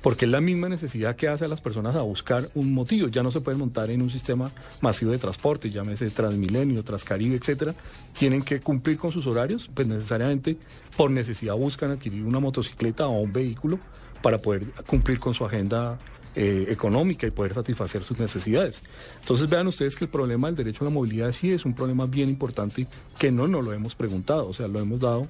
porque 0.03 0.25
es 0.25 0.31
la 0.31 0.41
misma 0.41 0.69
necesidad 0.69 1.17
que 1.17 1.29
hace 1.29 1.45
a 1.45 1.49
las 1.49 1.61
personas 1.61 1.97
a 1.97 2.03
buscar 2.03 2.49
un 2.55 2.73
motivo. 2.73 3.09
Ya 3.09 3.23
no 3.23 3.31
se 3.31 3.41
pueden 3.41 3.59
montar 3.59 3.91
en 3.91 4.03
un 4.03 4.11
sistema 4.11 4.51
masivo 4.81 5.11
de 5.11 5.19
transporte, 5.19 5.71
llámese 5.71 6.11
Transmilenio, 6.11 6.85
Transcaribe, 6.85 7.37
etcétera. 7.37 7.75
Tienen 8.17 8.43
que 8.43 8.61
cumplir 8.61 8.99
con 8.99 9.11
sus 9.11 9.27
horarios, 9.27 9.71
pues 9.73 9.87
necesariamente 9.87 10.57
por 10.97 11.11
necesidad 11.11 11.55
buscan 11.57 11.91
adquirir 11.91 12.25
una 12.25 12.41
motocicleta 12.41 13.07
o 13.07 13.21
un 13.21 13.33
vehículo 13.33 13.79
para 14.23 14.39
poder 14.39 14.65
cumplir 14.87 15.19
con 15.19 15.35
su 15.35 15.45
agenda 15.45 15.99
eh, 16.35 16.67
económica 16.69 17.27
y 17.27 17.31
poder 17.31 17.55
satisfacer 17.55 18.05
sus 18.05 18.19
necesidades. 18.19 18.83
Entonces 19.21 19.49
vean 19.49 19.67
ustedes 19.67 19.97
que 19.97 20.05
el 20.05 20.11
problema 20.11 20.47
del 20.49 20.57
derecho 20.57 20.85
a 20.85 20.89
la 20.89 20.91
movilidad 20.91 21.33
sí 21.33 21.53
es 21.53 21.65
un 21.65 21.75
problema 21.75 22.07
bien 22.07 22.29
importante 22.29 22.87
que 23.19 23.33
no 23.33 23.49
nos 23.49 23.65
lo 23.65 23.73
hemos 23.73 23.95
preguntado, 23.95 24.49
o 24.49 24.55
sea, 24.55 24.69
lo 24.69 24.79
hemos 24.79 25.01
dado 25.01 25.27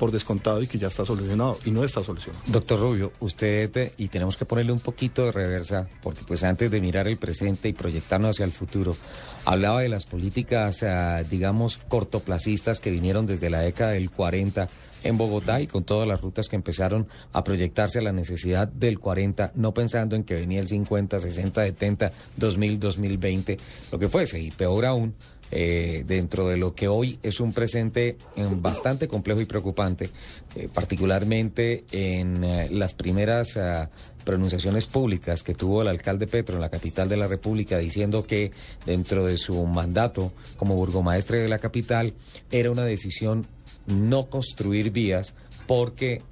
por 0.00 0.10
descontado 0.10 0.62
y 0.62 0.66
que 0.66 0.78
ya 0.78 0.88
está 0.88 1.04
solucionado 1.04 1.58
y 1.66 1.70
no 1.70 1.84
está 1.84 2.02
solucionado. 2.02 2.42
Doctor 2.46 2.80
Rubio, 2.80 3.12
usted, 3.20 3.76
eh, 3.76 3.92
y 3.98 4.08
tenemos 4.08 4.38
que 4.38 4.46
ponerle 4.46 4.72
un 4.72 4.80
poquito 4.80 5.26
de 5.26 5.30
reversa, 5.30 5.86
porque 6.02 6.22
pues 6.26 6.42
antes 6.42 6.70
de 6.70 6.80
mirar 6.80 7.06
el 7.06 7.18
presente 7.18 7.68
y 7.68 7.74
proyectarnos 7.74 8.30
hacia 8.30 8.46
el 8.46 8.52
futuro, 8.52 8.96
hablaba 9.44 9.82
de 9.82 9.90
las 9.90 10.06
políticas, 10.06 10.82
eh, 10.82 11.26
digamos, 11.28 11.78
cortoplacistas 11.88 12.80
que 12.80 12.90
vinieron 12.90 13.26
desde 13.26 13.50
la 13.50 13.60
década 13.60 13.90
del 13.90 14.10
40 14.10 14.70
en 15.04 15.18
Bogotá 15.18 15.60
y 15.60 15.66
con 15.66 15.84
todas 15.84 16.08
las 16.08 16.22
rutas 16.22 16.48
que 16.48 16.56
empezaron 16.56 17.06
a 17.34 17.44
proyectarse 17.44 17.98
a 17.98 18.02
la 18.02 18.12
necesidad 18.12 18.68
del 18.68 18.98
40, 18.98 19.52
no 19.54 19.74
pensando 19.74 20.16
en 20.16 20.24
que 20.24 20.34
venía 20.34 20.60
el 20.60 20.68
50, 20.68 21.18
60, 21.18 21.62
70, 21.62 22.10
2000, 22.38 22.80
2020, 22.80 23.58
lo 23.92 23.98
que 23.98 24.08
fuese, 24.08 24.40
y 24.40 24.50
peor 24.50 24.86
aún, 24.86 25.14
eh, 25.52 26.04
dentro 26.06 26.48
de 26.48 26.56
lo 26.56 26.74
que 26.74 26.88
hoy 26.88 27.18
es 27.22 27.40
un 27.40 27.52
presente 27.52 28.16
bastante 28.36 29.08
complejo 29.08 29.40
y 29.40 29.46
preocupante, 29.46 30.10
eh, 30.54 30.68
particularmente 30.72 31.84
en 31.90 32.44
eh, 32.44 32.68
las 32.70 32.94
primeras 32.94 33.56
ah, 33.56 33.90
pronunciaciones 34.24 34.86
públicas 34.86 35.42
que 35.42 35.54
tuvo 35.54 35.82
el 35.82 35.88
alcalde 35.88 36.26
Petro 36.26 36.54
en 36.54 36.60
la 36.60 36.68
capital 36.68 37.08
de 37.08 37.16
la 37.16 37.26
República 37.26 37.78
diciendo 37.78 38.24
que 38.26 38.52
dentro 38.86 39.24
de 39.24 39.36
su 39.36 39.64
mandato 39.66 40.32
como 40.56 40.76
burgomaestre 40.76 41.38
de 41.40 41.48
la 41.48 41.58
capital 41.58 42.12
era 42.50 42.70
una 42.70 42.84
decisión 42.84 43.46
no 43.86 44.26
construir 44.26 44.90
vías 44.90 45.34
porque 45.66 46.22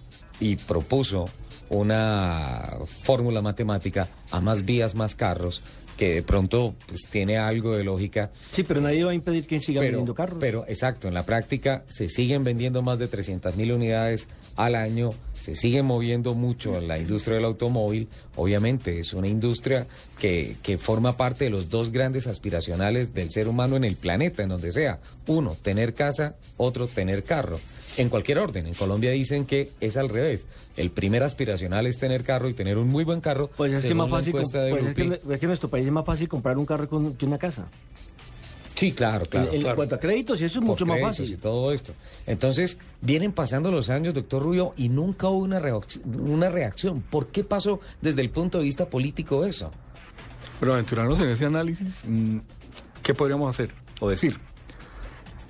y 0.40 0.56
propuso 0.56 1.28
una 1.70 2.78
fórmula 3.02 3.42
matemática 3.42 4.08
a 4.30 4.40
más 4.40 4.64
vías, 4.64 4.94
más 4.94 5.14
carros, 5.14 5.60
que 5.98 6.14
de 6.14 6.22
pronto 6.22 6.74
pues, 6.86 7.02
tiene 7.10 7.36
algo 7.36 7.76
de 7.76 7.84
lógica. 7.84 8.30
Sí, 8.52 8.62
pero 8.62 8.80
nadie 8.80 9.04
va 9.04 9.10
a 9.10 9.14
impedir 9.14 9.46
que 9.46 9.58
sigan 9.58 9.82
Pero, 9.82 9.98
vendiendo 9.98 10.14
carros. 10.14 10.38
pero 10.40 10.64
exacto, 10.68 11.08
en 11.08 11.14
la 11.14 11.26
práctica 11.26 11.84
se 11.88 12.08
siguen 12.08 12.44
vendiendo 12.44 12.80
más 12.80 12.98
de 12.98 13.08
300 13.08 13.56
mil 13.56 13.72
unidades 13.72 14.28
al 14.56 14.74
año, 14.76 15.10
se 15.40 15.54
sigue 15.54 15.82
moviendo 15.82 16.34
mucho 16.34 16.80
la 16.80 16.98
industria 16.98 17.36
del 17.36 17.44
automóvil. 17.44 18.08
Obviamente 18.36 19.00
es 19.00 19.12
una 19.12 19.28
industria 19.28 19.86
que, 20.18 20.56
que 20.62 20.78
forma 20.78 21.16
parte 21.16 21.44
de 21.44 21.50
los 21.50 21.68
dos 21.68 21.90
grandes 21.90 22.26
aspiracionales 22.26 23.12
del 23.14 23.30
ser 23.30 23.48
humano 23.48 23.76
en 23.76 23.84
el 23.84 23.96
planeta, 23.96 24.42
en 24.42 24.48
donde 24.48 24.72
sea. 24.72 24.98
Uno, 25.26 25.56
tener 25.62 25.94
casa, 25.94 26.36
otro, 26.56 26.86
tener 26.88 27.24
carro. 27.24 27.60
En 27.98 28.08
cualquier 28.08 28.38
orden. 28.38 28.66
En 28.66 28.74
Colombia 28.74 29.10
dicen 29.10 29.44
que 29.44 29.70
es 29.80 29.96
al 29.96 30.08
revés. 30.08 30.46
El 30.76 30.90
primer 30.90 31.22
aspiracional 31.22 31.86
es 31.86 31.98
tener 31.98 32.22
carro 32.24 32.48
y 32.48 32.54
tener 32.54 32.78
un 32.78 32.88
muy 32.88 33.04
buen 33.04 33.20
carro. 33.20 33.50
Pues 33.56 33.72
es 33.72 33.82
que, 33.82 33.92
más 33.94 34.08
la 34.10 34.16
fácil, 34.18 34.32
pues 34.32 34.46
es, 34.46 34.52
que, 34.52 34.70
Grupi. 34.70 35.32
es 35.32 35.38
que 35.38 35.44
en 35.44 35.48
nuestro 35.48 35.68
país 35.68 35.84
es 35.86 35.92
más 35.92 36.06
fácil 36.06 36.28
comprar 36.28 36.56
un 36.56 36.64
carro 36.64 36.88
con- 36.88 37.14
que 37.14 37.26
una 37.26 37.36
casa. 37.38 37.66
Sí, 38.76 38.92
claro, 38.92 39.26
claro. 39.26 39.52
En- 39.52 39.60
claro. 39.62 39.74
cuanto 39.74 39.96
a 39.96 39.98
créditos, 40.00 40.40
y 40.40 40.44
eso 40.44 40.60
es 40.60 40.64
Por 40.64 40.68
mucho 40.74 40.86
más 40.86 40.98
créditos 40.98 41.16
fácil. 41.18 41.34
Y 41.34 41.36
todo 41.38 41.72
esto. 41.72 41.92
Entonces, 42.28 42.78
vienen 43.00 43.32
pasando 43.32 43.72
los 43.72 43.90
años, 43.90 44.14
doctor 44.14 44.40
Rubio, 44.40 44.72
y 44.76 44.88
nunca 44.88 45.28
hubo 45.28 45.38
una, 45.38 45.60
una 46.04 46.48
reacción. 46.48 47.02
¿Por 47.02 47.26
qué 47.26 47.42
pasó 47.42 47.80
desde 48.00 48.20
el 48.20 48.30
punto 48.30 48.58
de 48.58 48.64
vista 48.64 48.86
político 48.88 49.44
eso? 49.44 49.72
Pero 50.60 50.74
aventurarnos 50.74 51.18
en 51.18 51.28
ese 51.30 51.44
análisis, 51.46 52.02
mm, 52.06 52.38
¿qué 53.02 53.14
podríamos 53.14 53.50
hacer 53.50 53.70
o 53.98 54.08
decir? 54.08 54.38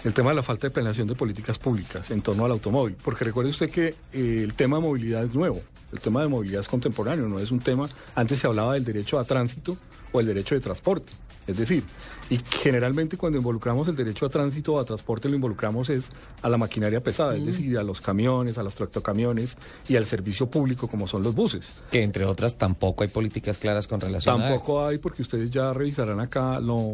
El 0.04 0.14
tema 0.14 0.30
de 0.30 0.36
la 0.36 0.42
falta 0.42 0.68
de 0.68 0.70
planeación 0.70 1.08
de 1.08 1.14
políticas 1.14 1.58
públicas 1.58 2.10
en 2.10 2.22
torno 2.22 2.44
al 2.44 2.52
automóvil. 2.52 2.96
Porque 3.02 3.24
recuerde 3.24 3.50
usted 3.50 3.70
que 3.70 3.94
eh, 4.12 4.42
el 4.44 4.54
tema 4.54 4.76
de 4.76 4.82
movilidad 4.82 5.24
es 5.24 5.34
nuevo. 5.34 5.60
El 5.92 6.00
tema 6.00 6.22
de 6.22 6.28
movilidad 6.28 6.60
es 6.60 6.68
contemporáneo, 6.68 7.28
no 7.28 7.38
es 7.38 7.50
un 7.50 7.60
tema. 7.60 7.88
Antes 8.14 8.38
se 8.38 8.46
hablaba 8.46 8.74
del 8.74 8.84
derecho 8.84 9.18
a 9.18 9.24
tránsito 9.24 9.76
o 10.12 10.20
el 10.20 10.26
derecho 10.26 10.54
de 10.54 10.60
transporte. 10.60 11.12
Es 11.48 11.56
decir, 11.56 11.82
y 12.28 12.38
generalmente 12.60 13.16
cuando 13.16 13.38
involucramos 13.38 13.88
el 13.88 13.96
derecho 13.96 14.26
a 14.26 14.28
tránsito 14.28 14.74
o 14.74 14.80
a 14.80 14.84
transporte 14.84 15.30
lo 15.30 15.34
involucramos 15.34 15.88
es 15.88 16.10
a 16.42 16.48
la 16.50 16.58
maquinaria 16.58 17.02
pesada, 17.02 17.34
es 17.36 17.46
decir, 17.46 17.78
a 17.78 17.82
los 17.82 18.02
camiones, 18.02 18.58
a 18.58 18.62
los 18.62 18.74
tractocamiones 18.74 19.56
y 19.88 19.96
al 19.96 20.04
servicio 20.04 20.48
público 20.48 20.88
como 20.88 21.08
son 21.08 21.22
los 21.22 21.34
buses. 21.34 21.72
Que 21.90 22.02
entre 22.02 22.26
otras 22.26 22.58
tampoco 22.58 23.02
hay 23.02 23.08
políticas 23.08 23.56
claras 23.56 23.86
con 23.86 23.98
relación 23.98 24.42
a 24.42 24.48
Tampoco 24.48 24.84
hay, 24.84 24.98
porque 24.98 25.22
ustedes 25.22 25.50
ya 25.50 25.72
revisarán 25.72 26.20
acá, 26.20 26.60
lo, 26.60 26.92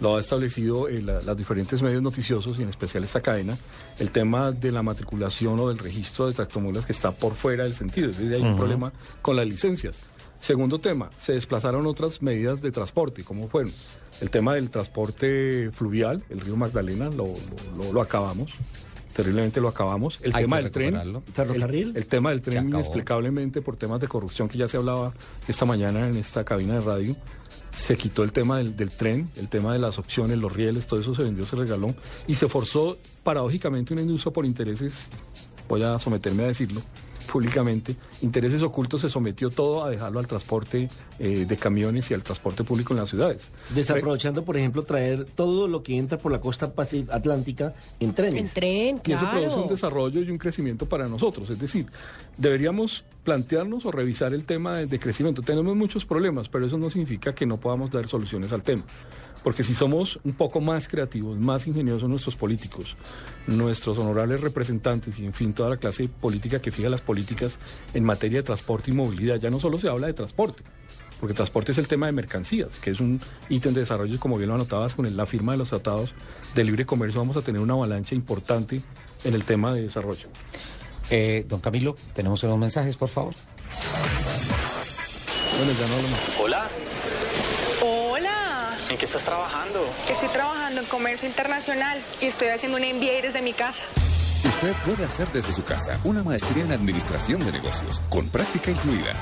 lo 0.00 0.16
ha 0.16 0.20
establecido 0.20 0.88
eh, 0.88 1.02
la- 1.02 1.20
los 1.22 1.36
diferentes 1.36 1.82
medios 1.82 2.02
noticiosos 2.02 2.58
y 2.58 2.62
en 2.62 2.68
especial 2.70 3.04
esta 3.04 3.20
cadena, 3.20 3.56
el 3.98 4.10
tema 4.10 4.50
de 4.52 4.72
la 4.72 4.82
matriculación 4.82 5.58
o 5.60 5.68
del 5.68 5.78
registro 5.78 6.26
de 6.26 6.32
tractomulas 6.34 6.86
que 6.86 6.92
está 6.92 7.12
por 7.12 7.34
fuera 7.34 7.64
del 7.64 7.74
sentido. 7.74 8.10
Es 8.10 8.18
decir, 8.18 8.34
hay 8.34 8.42
un 8.42 8.56
problema 8.56 8.92
con 9.22 9.36
las 9.36 9.46
licencias. 9.46 9.96
Segundo 10.40 10.78
tema, 10.78 11.10
se 11.20 11.32
desplazaron 11.34 11.86
otras 11.86 12.22
medidas 12.22 12.62
de 12.62 12.72
transporte. 12.72 13.24
¿Cómo 13.24 13.48
fueron? 13.48 13.72
El 14.22 14.30
tema 14.30 14.54
del 14.54 14.70
transporte 14.70 15.70
fluvial, 15.72 16.22
el 16.30 16.40
río 16.40 16.56
Magdalena, 16.56 17.06
lo, 17.10 17.26
lo- 17.26 17.84
lo- 17.84 17.92
lo 17.92 18.00
acabamos. 18.00 18.52
Terriblemente 19.14 19.60
lo 19.60 19.68
acabamos. 19.68 20.18
El 20.22 20.34
Hay 20.34 20.44
tema 20.44 20.56
del 20.58 20.70
tren. 20.70 20.94
¿Ferrocarril? 21.34 21.88
El, 21.90 21.96
el 21.96 22.06
tema 22.06 22.30
del 22.30 22.40
tren, 22.42 22.68
inexplicablemente 22.76 23.60
por 23.60 23.76
temas 23.76 24.00
de 24.00 24.08
corrupción 24.08 24.48
que 24.48 24.56
ya 24.56 24.68
se 24.68 24.76
hablaba 24.76 25.12
esta 25.48 25.64
mañana 25.64 26.08
en 26.08 26.16
esta 26.16 26.44
cabina 26.44 26.74
de 26.74 26.80
radio, 26.80 27.16
se 27.72 27.96
quitó 27.96 28.22
el 28.22 28.32
tema 28.32 28.58
del, 28.58 28.90
tren, 28.90 29.30
el 29.36 29.48
tema 29.48 29.72
de 29.72 29.78
las 29.78 29.98
opciones, 29.98 30.38
los 30.38 30.52
rieles, 30.52 30.86
todo 30.86 31.00
eso 31.00 31.14
se 31.14 31.22
vendió, 31.22 31.46
se 31.46 31.56
regaló 31.56 31.94
y 32.26 32.34
se 32.34 32.48
forzó 32.48 32.98
paradójicamente 33.22 33.92
una 33.92 34.02
industria 34.02 34.32
por 34.32 34.44
intereses, 34.44 35.08
voy 35.68 35.82
a 35.82 35.98
someterme 35.98 36.44
a 36.44 36.46
decirlo 36.46 36.82
públicamente, 37.30 37.94
intereses 38.22 38.62
ocultos 38.62 39.02
se 39.02 39.08
sometió 39.08 39.50
todo 39.50 39.84
a 39.84 39.90
dejarlo 39.90 40.18
al 40.18 40.26
transporte 40.26 40.88
eh, 41.18 41.44
de 41.46 41.56
camiones 41.56 42.10
y 42.10 42.14
al 42.14 42.22
transporte 42.22 42.64
público 42.64 42.92
en 42.92 43.00
las 43.00 43.08
ciudades. 43.08 43.50
Desaprovechando, 43.74 44.44
por 44.44 44.56
ejemplo, 44.56 44.82
traer 44.82 45.24
todo 45.24 45.68
lo 45.68 45.82
que 45.82 45.96
entra 45.96 46.18
por 46.18 46.32
la 46.32 46.40
costa 46.40 46.72
atlántica 47.10 47.72
en 48.00 48.14
trenes. 48.14 48.42
En 48.42 48.48
tren, 48.48 49.00
Y 49.06 49.12
eso 49.12 49.30
produce 49.30 49.46
un 49.48 49.52
claro. 49.54 49.68
desarrollo 49.68 50.22
y 50.22 50.30
un 50.30 50.38
crecimiento 50.38 50.86
para 50.86 51.08
nosotros. 51.08 51.48
Es 51.50 51.58
decir, 51.58 51.86
deberíamos 52.36 53.04
plantearnos 53.22 53.86
o 53.86 53.92
revisar 53.92 54.34
el 54.34 54.44
tema 54.44 54.78
de, 54.78 54.86
de 54.86 54.98
crecimiento. 54.98 55.42
Tenemos 55.42 55.76
muchos 55.76 56.04
problemas, 56.04 56.48
pero 56.48 56.66
eso 56.66 56.78
no 56.78 56.90
significa 56.90 57.34
que 57.34 57.46
no 57.46 57.58
podamos 57.58 57.90
dar 57.90 58.08
soluciones 58.08 58.52
al 58.52 58.62
tema. 58.62 58.82
Porque 59.42 59.64
si 59.64 59.74
somos 59.74 60.20
un 60.24 60.32
poco 60.32 60.60
más 60.60 60.88
creativos, 60.88 61.38
más 61.38 61.66
ingeniosos 61.66 62.08
nuestros 62.08 62.36
políticos, 62.36 62.96
nuestros 63.46 63.96
honorables 63.98 64.40
representantes 64.40 65.18
y 65.18 65.24
en 65.24 65.32
fin 65.32 65.54
toda 65.54 65.70
la 65.70 65.76
clase 65.76 66.08
política 66.08 66.60
que 66.60 66.70
fija 66.70 66.88
las 66.88 67.00
políticas 67.00 67.58
en 67.94 68.04
materia 68.04 68.38
de 68.38 68.42
transporte 68.42 68.90
y 68.90 68.94
movilidad, 68.94 69.36
ya 69.36 69.50
no 69.50 69.58
solo 69.58 69.78
se 69.78 69.88
habla 69.88 70.08
de 70.08 70.12
transporte, 70.12 70.62
porque 71.20 71.34
transporte 71.34 71.72
es 71.72 71.78
el 71.78 71.88
tema 71.88 72.06
de 72.06 72.12
mercancías, 72.12 72.78
que 72.80 72.90
es 72.90 73.00
un 73.00 73.20
ítem 73.48 73.72
de 73.72 73.80
desarrollo, 73.80 74.20
como 74.20 74.36
bien 74.36 74.48
lo 74.48 74.54
anotabas, 74.56 74.94
con 74.94 75.16
la 75.16 75.26
firma 75.26 75.52
de 75.52 75.58
los 75.58 75.70
tratados 75.70 76.12
de 76.54 76.64
libre 76.64 76.84
comercio 76.84 77.20
vamos 77.20 77.36
a 77.36 77.42
tener 77.42 77.60
una 77.60 77.74
avalancha 77.74 78.14
importante 78.14 78.82
en 79.24 79.34
el 79.34 79.44
tema 79.44 79.72
de 79.72 79.82
desarrollo. 79.82 80.28
Eh, 81.10 81.44
don 81.48 81.60
Camilo, 81.60 81.96
tenemos 82.14 82.42
unos 82.42 82.58
mensajes, 82.58 82.96
por 82.96 83.08
favor. 83.08 83.34
Bueno, 85.56 85.72
ya 85.78 85.86
no 85.88 85.96
hablo 85.96 86.08
más. 86.08 86.20
Hola, 86.40 86.68
Hola. 86.68 86.89
¿En 88.90 88.98
qué 88.98 89.04
estás 89.04 89.24
trabajando? 89.24 89.88
Estoy 90.08 90.28
trabajando 90.28 90.80
en 90.80 90.86
comercio 90.86 91.28
internacional 91.28 92.04
y 92.20 92.26
estoy 92.26 92.48
haciendo 92.48 92.76
un 92.76 92.82
MBA 92.82 93.22
desde 93.22 93.40
mi 93.40 93.52
casa. 93.52 93.82
Usted 94.44 94.72
puede 94.84 95.04
hacer 95.04 95.28
desde 95.28 95.52
su 95.52 95.64
casa 95.64 95.98
una 96.04 96.22
maestría 96.22 96.64
en 96.64 96.72
administración 96.72 97.44
de 97.44 97.52
negocios, 97.52 98.02
con 98.08 98.28
práctica 98.28 98.70
incluida. 98.70 99.12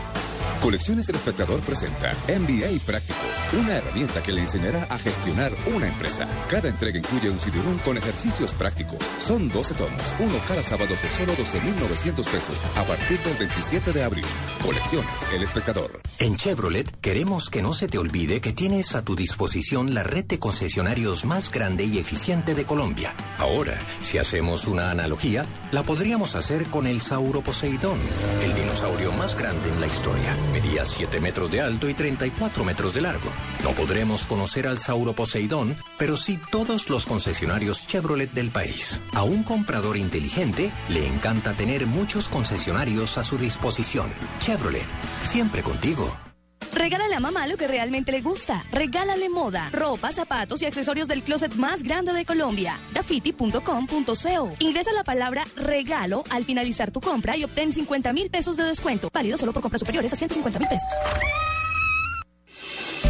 Colecciones 0.60 1.08
El 1.08 1.16
Espectador 1.16 1.60
presenta 1.60 2.14
MBA 2.28 2.78
Práctico, 2.84 3.18
una 3.58 3.76
herramienta 3.76 4.22
que 4.22 4.32
le 4.32 4.42
enseñará 4.42 4.84
a 4.90 4.98
gestionar 4.98 5.52
una 5.74 5.86
empresa. 5.86 6.26
Cada 6.48 6.68
entrega 6.68 6.98
incluye 6.98 7.30
un 7.30 7.38
CD-ROOM 7.38 7.78
con 7.78 7.96
ejercicios 7.96 8.52
prácticos. 8.52 8.98
Son 9.24 9.48
12 9.48 9.74
tomos, 9.74 10.02
uno 10.18 10.34
cada 10.46 10.62
sábado 10.62 10.94
por 11.00 11.10
solo 11.12 11.34
12,900 11.36 12.26
pesos 12.26 12.56
a 12.76 12.84
partir 12.84 13.18
del 13.20 13.36
27 13.36 13.92
de 13.92 14.02
abril. 14.02 14.24
Colecciones 14.62 15.08
El 15.32 15.42
Espectador. 15.42 16.00
En 16.18 16.36
Chevrolet 16.36 16.90
queremos 17.00 17.50
que 17.50 17.62
no 17.62 17.72
se 17.72 17.88
te 17.88 17.98
olvide 17.98 18.40
que 18.40 18.52
tienes 18.52 18.94
a 18.94 19.04
tu 19.04 19.14
disposición 19.14 19.94
la 19.94 20.02
red 20.02 20.24
de 20.24 20.38
concesionarios 20.38 21.24
más 21.24 21.50
grande 21.50 21.84
y 21.84 21.98
eficiente 21.98 22.54
de 22.54 22.64
Colombia. 22.64 23.14
Ahora, 23.38 23.78
si 24.00 24.18
hacemos 24.18 24.66
una 24.66 24.90
analogía, 24.90 25.46
la 25.70 25.82
podríamos 25.82 26.34
hacer 26.34 26.66
con 26.66 26.86
el 26.86 27.00
Sauro 27.00 27.40
Poseidón, 27.42 27.98
el 28.42 28.54
dinosaurio 28.54 29.12
más 29.12 29.36
grande 29.36 29.68
en 29.68 29.80
la 29.80 29.86
historia. 29.86 30.36
Medía 30.52 30.84
7 30.84 31.20
metros 31.20 31.50
de 31.50 31.60
alto 31.60 31.88
y 31.88 31.94
34 31.94 32.64
metros 32.64 32.94
de 32.94 33.00
largo. 33.00 33.30
No 33.62 33.70
podremos 33.70 34.26
conocer 34.26 34.66
al 34.66 34.78
Sauro 34.78 35.12
Poseidón, 35.12 35.76
pero 35.98 36.16
sí 36.16 36.38
todos 36.50 36.90
los 36.90 37.06
concesionarios 37.06 37.86
Chevrolet 37.86 38.32
del 38.32 38.50
país. 38.50 39.00
A 39.12 39.22
un 39.22 39.42
comprador 39.42 39.96
inteligente 39.96 40.70
le 40.88 41.06
encanta 41.06 41.54
tener 41.54 41.86
muchos 41.86 42.28
concesionarios 42.28 43.18
a 43.18 43.24
su 43.24 43.38
disposición. 43.38 44.10
Chevrolet, 44.40 44.86
siempre 45.22 45.62
contigo. 45.62 46.27
Regálale 46.72 47.14
a 47.14 47.20
mamá 47.20 47.46
lo 47.46 47.56
que 47.56 47.66
realmente 47.66 48.12
le 48.12 48.20
gusta. 48.20 48.64
Regálale 48.70 49.28
moda, 49.28 49.70
ropa, 49.72 50.12
zapatos 50.12 50.62
y 50.62 50.66
accesorios 50.66 51.08
del 51.08 51.22
closet 51.22 51.54
más 51.54 51.82
grande 51.82 52.12
de 52.12 52.24
Colombia. 52.24 52.78
Dafiti.com.co. 52.94 54.52
Ingresa 54.58 54.92
la 54.92 55.04
palabra 55.04 55.46
regalo 55.56 56.24
al 56.30 56.44
finalizar 56.44 56.90
tu 56.90 57.00
compra 57.00 57.36
y 57.36 57.44
obtén 57.44 57.72
50 57.72 58.12
mil 58.12 58.30
pesos 58.30 58.56
de 58.56 58.64
descuento. 58.64 59.10
Válido 59.12 59.36
solo 59.36 59.52
por 59.52 59.62
compras 59.62 59.80
superiores 59.80 60.12
a 60.12 60.16
150 60.16 60.58
mil 60.58 60.68
pesos. 60.68 60.88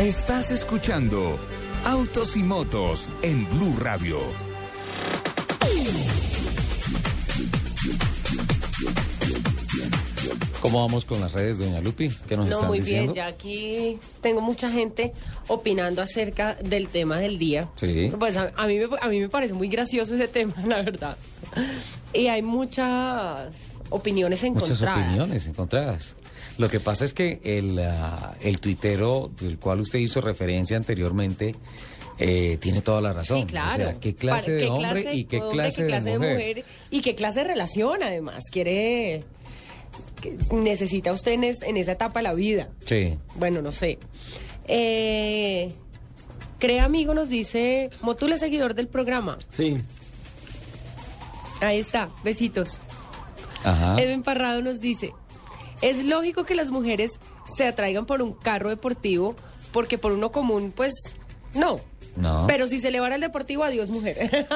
Estás 0.00 0.52
escuchando 0.52 1.38
Autos 1.84 2.36
y 2.36 2.42
Motos 2.42 3.08
en 3.22 3.48
Blue 3.50 3.74
Radio. 3.78 4.47
¿Cómo 10.70 10.82
vamos 10.86 11.06
con 11.06 11.18
las 11.22 11.32
redes, 11.32 11.56
doña 11.58 11.80
Lupi? 11.80 12.10
¿Qué 12.28 12.36
nos 12.36 12.44
No, 12.46 12.52
están 12.52 12.68
muy 12.68 12.80
diciendo? 12.80 13.14
bien, 13.14 13.14
ya 13.14 13.26
aquí 13.26 13.98
tengo 14.20 14.42
mucha 14.42 14.70
gente 14.70 15.14
opinando 15.46 16.02
acerca 16.02 16.56
del 16.56 16.88
tema 16.88 17.16
del 17.18 17.38
día. 17.38 17.70
Sí. 17.76 18.12
Pues 18.18 18.36
a, 18.36 18.52
a 18.54 18.66
mí 18.66 18.78
me, 18.78 18.86
a 19.00 19.08
mí 19.08 19.18
me 19.20 19.30
parece 19.30 19.54
muy 19.54 19.68
gracioso 19.68 20.14
ese 20.14 20.28
tema, 20.28 20.52
la 20.66 20.82
verdad. 20.82 21.16
Y 22.12 22.26
hay 22.26 22.42
muchas 22.42 23.48
opiniones 23.88 24.42
Muchas 24.44 24.68
encontradas. 24.68 25.06
opiniones 25.08 25.46
encontradas. 25.46 26.16
Lo 26.58 26.68
que 26.68 26.80
pasa 26.80 27.06
es 27.06 27.14
que 27.14 27.40
el, 27.44 27.78
ah, 27.78 28.34
el 28.42 28.60
tuitero 28.60 29.30
del 29.40 29.58
cual 29.58 29.80
usted 29.80 30.00
hizo 30.00 30.20
referencia 30.20 30.76
anteriormente 30.76 31.54
eh, 32.18 32.58
tiene 32.60 32.82
toda 32.82 33.00
la 33.00 33.14
razón. 33.14 33.40
Sí, 33.42 33.46
claro. 33.46 33.84
O 33.84 33.86
sea, 33.92 34.00
qué 34.00 34.14
clase 34.14 34.46
Para- 34.50 34.54
de 34.56 34.60
qué 34.64 34.68
hombre 34.68 35.02
clase 35.02 35.14
y 35.16 35.24
qué 35.24 35.36
hombre, 35.40 35.56
clase, 35.56 35.86
qué 35.86 36.00
de 36.00 36.18
mujer. 36.18 36.64
y 36.90 37.00
qué 37.00 37.14
clase 37.14 37.38
de 37.40 37.44
relación, 37.46 38.02
además. 38.02 38.42
Quiere. 38.52 39.24
Que 40.20 40.36
necesita 40.52 41.12
usted 41.12 41.32
en, 41.32 41.44
es- 41.44 41.62
en 41.62 41.76
esa 41.76 41.92
etapa 41.92 42.20
de 42.20 42.24
la 42.24 42.34
vida. 42.34 42.68
Sí. 42.86 43.18
Bueno, 43.36 43.62
no 43.62 43.72
sé. 43.72 43.98
Eh, 44.66 45.72
Crea 46.58 46.84
amigo 46.84 47.14
nos 47.14 47.28
dice, 47.28 47.88
Motul 48.02 48.32
es 48.32 48.40
seguidor 48.40 48.74
del 48.74 48.88
programa. 48.88 49.38
Sí. 49.50 49.76
Ahí 51.60 51.78
está, 51.78 52.08
besitos. 52.24 52.80
Ajá. 53.64 53.96
Edwin 54.00 54.22
Parrado 54.22 54.60
nos 54.62 54.80
dice, 54.80 55.12
es 55.82 56.04
lógico 56.04 56.44
que 56.44 56.54
las 56.56 56.70
mujeres 56.70 57.12
se 57.48 57.66
atraigan 57.66 58.06
por 58.06 58.22
un 58.22 58.32
carro 58.32 58.68
deportivo 58.70 59.36
porque 59.72 59.98
por 59.98 60.12
uno 60.12 60.32
común, 60.32 60.72
pues 60.74 60.92
no. 61.54 61.80
No. 62.16 62.44
Pero 62.48 62.66
si 62.66 62.80
se 62.80 62.90
le 62.90 62.98
va 62.98 63.06
al 63.06 63.20
deportivo, 63.20 63.62
adiós 63.62 63.88
mujer. 63.90 64.18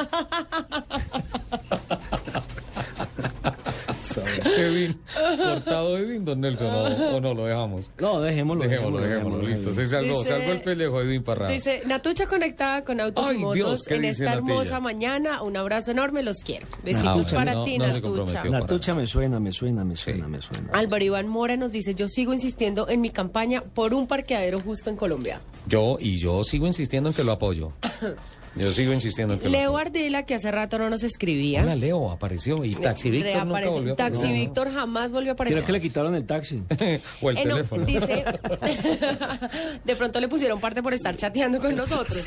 Edwin, 4.56 4.98
cortado 5.42 5.96
Edwin, 5.98 6.24
don 6.24 6.40
Nelson, 6.40 6.66
o, 6.68 7.16
o 7.16 7.20
no, 7.20 7.34
lo 7.34 7.44
dejamos. 7.46 7.90
No, 7.98 8.20
dejémoslo. 8.20 8.64
Dejémoslo, 8.64 9.00
dejémoslo, 9.00 9.42
listo. 9.42 9.72
Se 9.72 9.86
salvó, 9.86 10.18
Dice- 10.20 10.30
salvó 10.30 10.52
el 10.52 10.60
pellejo 10.62 11.00
Edwin 11.00 11.22
Parra. 11.22 11.48
Dice, 11.48 11.82
Natucha 11.86 12.26
conectada 12.26 12.84
con 12.84 13.00
autos 13.00 13.26
Ay, 13.26 13.36
y 13.36 13.38
motos 13.40 13.54
Dios, 13.56 13.82
¿qué 13.86 13.94
en 13.96 14.04
esta 14.06 14.24
Natilla? 14.24 14.36
hermosa 14.38 14.80
mañana. 14.80 15.42
Un 15.42 15.56
abrazo 15.56 15.90
enorme, 15.90 16.22
los 16.22 16.38
quiero. 16.38 16.66
Besitos 16.84 17.32
para 17.32 17.52
no- 17.54 17.64
ti, 17.64 17.78
no 17.78 17.86
Natucha. 17.86 18.44
Natucha 18.44 18.94
me 18.94 19.06
suena, 19.06 19.40
me 19.40 19.52
suena, 19.52 19.84
me 19.84 19.96
suena, 19.96 20.28
me 20.28 20.40
suena. 20.40 20.70
Álvaro 20.72 21.04
Iván 21.04 21.28
Mora 21.28 21.56
nos 21.56 21.72
dice, 21.72 21.94
yo 21.94 22.08
sigo 22.08 22.32
insistiendo 22.32 22.88
en 22.88 23.00
mi 23.00 23.10
campaña 23.10 23.62
por 23.62 23.94
un 23.94 24.06
parqueadero 24.06 24.60
justo 24.60 24.90
en 24.90 24.96
Colombia. 24.96 25.40
Yo, 25.66 25.96
y 26.00 26.18
yo 26.18 26.44
sigo 26.44 26.66
insistiendo 26.66 27.08
en 27.10 27.14
que 27.14 27.24
lo 27.24 27.32
apoyo. 27.32 27.72
Yo 28.54 28.70
sigo 28.72 28.92
insistiendo 28.92 29.34
en 29.34 29.40
que 29.40 29.48
Leo 29.48 29.76
Ardila, 29.78 30.24
que 30.24 30.34
hace 30.34 30.50
rato 30.50 30.78
no 30.78 30.90
nos 30.90 31.02
escribía. 31.02 31.62
Hola, 31.62 31.74
Leo, 31.74 32.10
apareció. 32.10 32.64
Y 32.64 32.74
Taxi 32.74 33.10
Víctor 33.10 33.46
nunca 33.46 33.68
volvió 33.70 33.92
a 33.94 33.96
Taxi. 33.96 34.30
Víctor 34.32 34.70
jamás 34.70 35.10
volvió 35.10 35.30
a 35.30 35.34
aparecer. 35.34 35.58
Creo 35.58 35.66
que 35.66 35.72
le 35.72 35.80
quitaron 35.80 36.14
el 36.14 36.26
taxi. 36.26 36.62
o 37.22 37.30
el 37.30 37.38
Eh, 37.38 37.44
no, 37.46 37.54
teléfono. 37.56 37.84
dice, 37.86 38.24
de 39.84 39.96
pronto 39.96 40.20
le 40.20 40.28
pusieron 40.28 40.60
parte 40.60 40.82
por 40.82 40.92
estar 40.94 41.16
chateando 41.16 41.60
con 41.60 41.74
nosotros. 41.76 42.26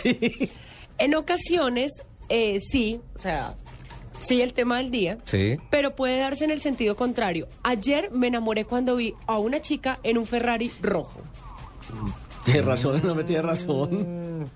En 0.97 1.15
ocasiones, 1.15 1.91
eh, 2.29 2.59
sí, 2.59 2.99
o 3.15 3.19
sea, 3.19 3.55
sí 4.21 4.41
el 4.41 4.53
tema 4.53 4.77
del 4.77 4.89
día, 4.91 5.17
Sí. 5.25 5.57
pero 5.69 5.95
puede 5.95 6.17
darse 6.19 6.45
en 6.45 6.51
el 6.51 6.61
sentido 6.61 6.95
contrario. 6.95 7.47
Ayer 7.63 8.09
me 8.11 8.27
enamoré 8.27 8.65
cuando 8.65 8.95
vi 8.95 9.13
a 9.27 9.37
una 9.37 9.59
chica 9.59 9.99
en 10.03 10.17
un 10.17 10.25
Ferrari 10.25 10.71
rojo. 10.81 11.21
Tiene 12.45 12.61
razón, 12.61 13.01
no 13.03 13.13
me 13.15 13.23
tiene 13.23 13.41
razón. 13.41 14.49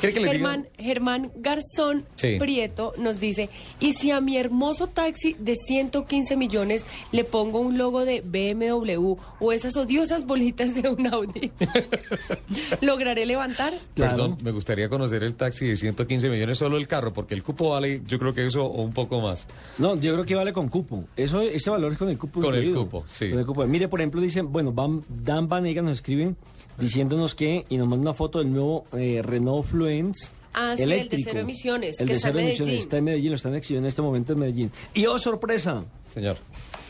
¿Quiere 0.00 0.14
que 0.14 0.20
le 0.20 0.32
diga? 0.32 0.62
Germán, 0.78 1.30
Garzón 1.36 2.04
Sí. 2.16 2.36
Prieto 2.38 2.92
nos 2.98 3.18
dice, 3.20 3.48
y 3.80 3.92
si 3.92 4.10
a 4.10 4.20
mi 4.20 4.36
hermoso 4.36 4.86
taxi 4.86 5.34
de 5.38 5.54
115 5.54 6.36
millones 6.36 6.86
le 7.12 7.24
pongo 7.24 7.60
un 7.60 7.78
logo 7.78 8.04
de 8.04 8.20
BMW 8.20 9.16
o 9.40 9.52
esas 9.52 9.76
odiosas 9.76 10.26
bolitas 10.26 10.74
de 10.74 10.88
un 10.88 11.06
Audi, 11.06 11.50
¿lograré 12.80 13.26
levantar? 13.26 13.74
Perdón, 13.94 14.36
me 14.42 14.50
gustaría 14.50 14.88
conocer 14.88 15.22
el 15.24 15.34
taxi 15.34 15.66
de 15.66 15.76
115 15.76 16.28
millones 16.28 16.58
solo 16.58 16.76
el 16.76 16.86
carro, 16.88 17.12
porque 17.12 17.34
el 17.34 17.42
cupo 17.42 17.70
vale, 17.70 18.02
yo 18.06 18.18
creo 18.18 18.34
que 18.34 18.46
eso 18.46 18.64
o 18.64 18.82
un 18.82 18.92
poco 18.92 19.20
más. 19.20 19.46
No, 19.78 19.96
yo 19.96 20.12
creo 20.14 20.24
que 20.24 20.34
vale 20.34 20.52
con 20.52 20.68
cupo. 20.68 21.04
Eso, 21.16 21.40
ese 21.42 21.70
valor 21.70 21.92
es 21.92 21.98
con 21.98 22.08
el 22.08 22.18
cupo. 22.18 22.40
Con 22.40 22.54
el 22.54 22.72
cupo, 22.74 23.04
sí. 23.08 23.30
Con 23.30 23.38
el 23.40 23.46
cupo. 23.46 23.66
Mire, 23.66 23.88
por 23.88 24.00
ejemplo, 24.00 24.20
dicen, 24.20 24.50
bueno, 24.52 24.72
Van- 24.72 25.02
Dan 25.08 25.48
Vanega 25.48 25.82
nos 25.82 25.92
escriben 25.96 26.36
diciéndonos 26.78 27.34
que, 27.34 27.64
y 27.68 27.76
nos 27.76 27.88
manda 27.88 28.02
una 28.10 28.14
foto 28.14 28.38
del 28.38 28.52
nuevo 28.52 28.84
eh, 28.92 29.20
Renault 29.22 29.64
Fluence. 29.66 30.30
Ah, 30.54 30.74
sí, 30.76 30.82
el 30.82 30.88
de 30.90 30.94
eléctrico. 30.96 31.30
cero 31.30 31.40
emisiones, 31.40 31.98
El 32.00 32.06
que 32.06 32.12
de 32.12 32.16
está 32.18 32.28
en 32.28 32.34
cero 32.34 32.40
emisiones, 32.46 32.66
Medellín. 32.66 32.82
está 32.82 32.96
en 32.98 33.04
Medellín, 33.04 33.30
lo 33.30 33.36
están 33.36 33.54
exhibiendo 33.54 33.86
en 33.86 33.88
este 33.88 34.02
momento 34.02 34.32
en 34.34 34.38
Medellín. 34.38 34.70
Y 34.92 35.06
oh, 35.06 35.18
sorpresa, 35.18 35.84
Señor. 36.12 36.36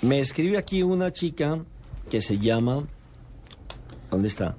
me 0.02 0.18
escribe 0.20 0.58
aquí 0.58 0.82
una 0.82 1.12
chica 1.12 1.58
que 2.10 2.20
se 2.20 2.38
llama, 2.38 2.84
¿dónde 4.10 4.28
está? 4.28 4.56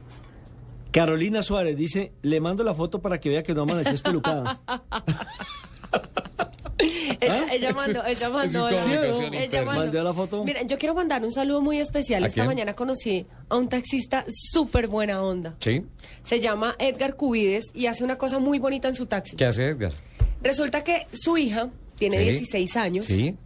Carolina 0.91 1.41
Suárez 1.41 1.75
dice, 1.75 2.13
le 2.21 2.39
mando 2.39 2.63
la 2.63 2.73
foto 2.73 3.01
para 3.01 3.19
que 3.19 3.27
vea 3.29 3.43
que 3.43 3.53
no 3.53 3.63
amanecí 3.63 3.95
espelucada. 3.95 4.61
Ella, 6.77 7.45
ella 7.53 7.71
mandó, 7.73 8.03
ella 8.05 8.29
mandó 8.29 8.67
Eso 8.69 8.69
es 8.69 8.73
la- 8.73 8.81
comunicación 8.91 9.33
ella 9.33 9.43
interna. 9.45 9.65
mandó- 9.65 9.81
¿Mandó 9.83 10.03
la 10.03 10.13
foto? 10.13 10.43
Mira, 10.43 10.61
yo 10.63 10.77
quiero 10.77 10.95
mandar 10.95 11.23
un 11.23 11.31
saludo 11.31 11.61
muy 11.61 11.77
especial. 11.79 12.23
¿A 12.23 12.27
Esta 12.27 12.35
quién? 12.41 12.47
mañana 12.47 12.73
conocí 12.75 13.25
a 13.49 13.57
un 13.57 13.69
taxista 13.69 14.25
súper 14.29 14.87
buena 14.87 15.21
onda. 15.23 15.55
¿Sí? 15.59 15.83
Se 16.23 16.39
llama 16.39 16.75
Edgar 16.79 17.15
Cubides 17.15 17.65
y 17.73 17.85
hace 17.85 18.03
una 18.03 18.17
cosa 18.17 18.39
muy 18.39 18.59
bonita 18.59 18.87
en 18.87 18.95
su 18.95 19.05
taxi. 19.05 19.35
¿Qué 19.35 19.45
hace 19.45 19.69
Edgar? 19.69 19.91
Resulta 20.41 20.83
que 20.83 21.07
su 21.13 21.37
hija 21.37 21.69
tiene 21.95 22.17
Sí. 22.19 22.23
16 22.31 22.75
años 22.75 23.05
Sí. 23.05 23.37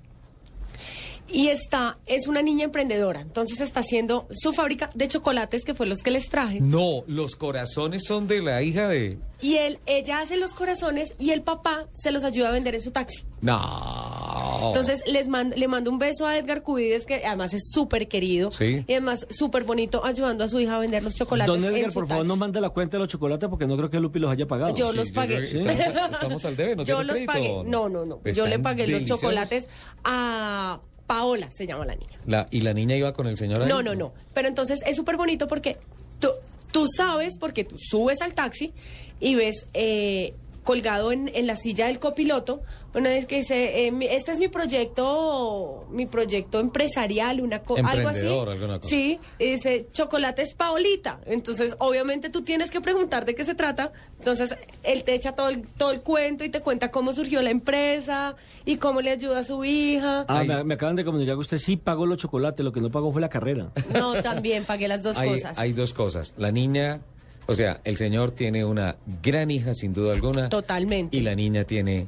Y 1.30 1.48
está, 1.50 1.98
es 2.06 2.28
una 2.28 2.42
niña 2.42 2.66
emprendedora. 2.66 3.22
Entonces 3.22 3.60
está 3.62 3.82
haciendo 3.82 4.28
su 4.32 4.54
fábrica 4.54 4.90
de 4.94 5.08
chocolates, 5.08 5.64
que 5.64 5.74
fue 5.74 5.86
los 5.86 6.04
que 6.04 6.12
les 6.12 6.30
traje. 6.30 6.60
No, 6.62 7.04
los 7.08 7.36
corazones 7.36 8.04
son 8.06 8.28
de 8.28 8.42
la 8.42 8.62
hija 8.64 8.88
de... 8.88 9.20
Y 9.40 9.58
él, 9.58 9.78
ella 9.86 10.20
hace 10.22 10.36
los 10.36 10.56
corazones 10.56 11.14
y 11.20 11.30
el 11.30 11.44
papá 11.44 11.88
se 11.94 12.12
los 12.12 12.24
ayuda 12.24 12.50
a 12.50 12.52
vender 12.52 12.74
en 12.74 12.82
su 12.82 12.90
taxi. 12.90 13.24
No. 13.42 14.64
Entonces 14.68 15.04
les 15.06 15.28
mand- 15.28 15.54
le 15.56 15.68
mando 15.68 15.92
un 15.92 16.00
beso 16.00 16.26
a 16.26 16.36
Edgar 16.38 16.64
Cubides, 16.64 17.06
que 17.06 17.24
además 17.24 17.54
es 17.54 17.70
súper 17.72 18.08
querido. 18.08 18.50
Sí. 18.50 18.84
Y 18.88 18.92
además 18.94 19.28
súper 19.30 19.64
bonito 19.64 20.04
ayudando 20.04 20.44
a 20.44 20.50
su 20.50 20.60
hija 20.60 20.78
a 20.78 20.80
vender 20.80 21.04
los 21.04 21.14
chocolates. 21.14 21.48
Don 21.54 21.64
en 21.64 21.76
Edgar, 21.76 21.92
su 21.92 22.00
por 22.00 22.08
favor, 22.08 22.24
taxi. 22.24 22.28
no 22.34 22.36
mande 22.36 22.60
la 22.62 22.70
cuenta 22.72 22.98
de 22.98 23.02
los 23.04 23.10
chocolates 23.10 23.48
porque 23.48 23.68
no 23.68 23.78
creo 23.78 23.92
que 23.92 24.00
Lupi 24.00 24.18
los 24.18 24.32
haya 24.32 24.48
pagado. 24.48 24.74
Yo 24.76 24.92
los 24.92 25.12
pagué. 25.12 25.46
¿Sí? 25.46 25.58
Estamos, 25.60 26.12
estamos 26.12 26.46
al 26.46 26.58
debe, 26.58 26.76
no 26.76 26.84
Yo 26.84 26.96
tiene 26.96 27.04
los 27.04 27.14
crédito. 27.14 27.32
pagué. 27.34 27.64
No, 27.66 27.90
no, 27.90 28.06
no. 28.06 28.20
Yo 28.34 28.48
le 28.48 28.58
pagué 28.58 28.84
deliciosos. 28.88 29.10
los 29.10 29.20
chocolates 29.22 29.68
a 30.04 30.80
Paola, 31.08 31.50
se 31.52 31.66
llama 31.66 31.86
la 31.86 31.96
niña. 31.96 32.20
La- 32.26 32.48
¿Y 32.52 32.62
la 32.62 32.74
niña 32.74 32.96
iba 32.96 33.14
con 33.14 33.28
el 33.28 33.38
señor 33.38 33.62
ahí? 33.64 33.68
No, 33.70 33.82
no, 33.82 33.96
no. 33.96 34.14
Pero 34.34 34.48
entonces 34.48 34.80
es 34.86 34.96
súper 34.98 35.16
bonito 35.18 35.48
porque 35.48 35.78
tú, 36.20 36.30
tú 36.72 36.86
sabes, 36.96 37.38
porque 37.40 37.64
tú 37.64 37.78
subes 37.80 38.22
al 38.22 38.34
taxi 38.34 38.74
y 39.20 39.36
ves 39.36 39.66
eh, 39.74 40.34
colgado 40.64 41.12
en, 41.14 41.32
en 41.34 41.48
la 41.48 41.56
silla 41.56 41.88
del 41.88 42.00
copiloto, 42.00 42.62
una 42.98 43.10
vez 43.10 43.26
que 43.26 43.38
dice, 43.38 43.88
eh, 43.88 43.94
este 44.12 44.32
es 44.32 44.40
mi 44.40 44.48
proyecto, 44.48 45.86
mi 45.92 46.06
proyecto 46.06 46.60
empresarial, 46.60 47.42
una 47.42 47.60
co- 47.60 47.76
algo 47.78 48.10
así. 48.10 48.26
Alguna 48.28 48.80
cosa. 48.80 48.90
Sí, 48.90 49.20
y 49.40 49.46
dice, 49.52 49.88
chocolates 49.92 50.54
Paolita. 50.54 51.20
Entonces, 51.26 51.76
obviamente 51.80 52.30
tú 52.30 52.42
tienes 52.42 52.72
que 52.72 52.82
preguntar 52.82 53.26
de 53.26 53.36
qué 53.36 53.46
se 53.46 53.56
trata. 53.56 53.92
Entonces, 54.18 54.56
él 54.84 55.04
te 55.04 55.14
echa 55.14 55.34
todo 55.34 55.50
el, 55.50 55.62
todo 55.68 55.92
el 55.92 56.02
cuento 56.02 56.44
y 56.44 56.50
te 56.50 56.60
cuenta 56.62 56.90
cómo 56.92 57.14
surgió 57.14 57.42
la 57.42 57.52
empresa 57.52 58.36
y 58.66 58.78
cómo 58.78 59.02
le 59.02 59.12
ayuda 59.12 59.40
a 59.40 59.44
su 59.44 59.64
hija. 59.64 60.26
Ah, 60.28 60.44
me, 60.44 60.64
me 60.64 60.74
acaban 60.74 60.96
de 60.96 61.06
comunicar 61.06 61.36
que 61.36 61.40
usted 61.42 61.58
sí 61.58 61.78
pagó 61.78 62.06
los 62.06 62.18
chocolates, 62.18 62.64
lo 62.64 62.72
que 62.72 62.82
no 62.82 62.90
pagó 62.90 63.12
fue 63.12 63.22
la 63.22 63.30
carrera. 63.30 63.72
No, 63.94 64.22
también 64.22 64.66
pagué 64.66 64.88
las 64.88 65.04
dos 65.04 65.18
hay, 65.18 65.30
cosas. 65.30 65.58
hay 65.60 65.74
dos 65.74 65.94
cosas. 65.94 66.34
La 66.38 66.52
niña, 66.52 67.02
o 67.46 67.54
sea, 67.56 67.80
el 67.84 67.96
señor 67.98 68.32
tiene 68.32 68.66
una 68.66 68.98
gran 69.22 69.52
hija, 69.52 69.74
sin 69.74 69.94
duda 69.94 70.14
alguna. 70.14 70.50
Totalmente. 70.50 71.16
Y 71.16 71.22
la 71.22 71.36
niña 71.36 71.64
tiene 71.64 72.08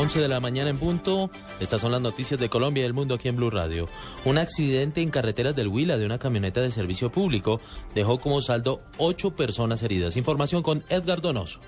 Once 0.00 0.20
de 0.20 0.28
la 0.28 0.38
mañana 0.38 0.70
en 0.70 0.78
punto. 0.78 1.28
Estas 1.58 1.80
son 1.80 1.90
las 1.90 2.00
noticias 2.00 2.38
de 2.38 2.48
Colombia 2.48 2.84
y 2.84 2.86
el 2.86 2.94
mundo 2.94 3.16
aquí 3.16 3.28
en 3.28 3.34
Blue 3.34 3.50
Radio. 3.50 3.88
Un 4.24 4.38
accidente 4.38 5.02
en 5.02 5.10
carreteras 5.10 5.56
del 5.56 5.66
Huila 5.66 5.98
de 5.98 6.06
una 6.06 6.20
camioneta 6.20 6.60
de 6.60 6.70
servicio 6.70 7.10
público 7.10 7.60
dejó 7.96 8.20
como 8.20 8.40
saldo 8.40 8.80
ocho 8.98 9.34
personas 9.34 9.82
heridas. 9.82 10.16
Información 10.16 10.62
con 10.62 10.84
Edgar 10.88 11.20
Donoso. 11.20 11.58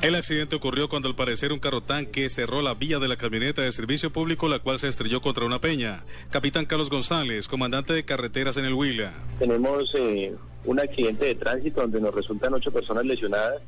El 0.00 0.14
accidente 0.14 0.54
ocurrió 0.54 0.88
cuando 0.88 1.08
al 1.08 1.16
parecer 1.16 1.52
un 1.52 1.58
carro 1.58 1.82
tanque 1.82 2.28
cerró 2.28 2.62
la 2.62 2.74
vía 2.74 3.00
de 3.00 3.08
la 3.08 3.16
camioneta 3.16 3.62
de 3.62 3.72
servicio 3.72 4.12
público, 4.12 4.48
la 4.48 4.60
cual 4.60 4.78
se 4.78 4.86
estrelló 4.86 5.20
contra 5.20 5.44
una 5.44 5.60
peña. 5.60 6.04
Capitán 6.30 6.66
Carlos 6.66 6.88
González, 6.88 7.48
comandante 7.48 7.92
de 7.92 8.04
carreteras 8.04 8.56
en 8.58 8.64
el 8.64 8.74
Huila. 8.74 9.12
Tenemos 9.40 9.92
eh, 9.96 10.32
un 10.66 10.78
accidente 10.78 11.24
de 11.24 11.34
tránsito 11.34 11.80
donde 11.80 12.00
nos 12.00 12.14
resultan 12.14 12.54
ocho 12.54 12.70
personas 12.70 13.04
lesionadas 13.04 13.60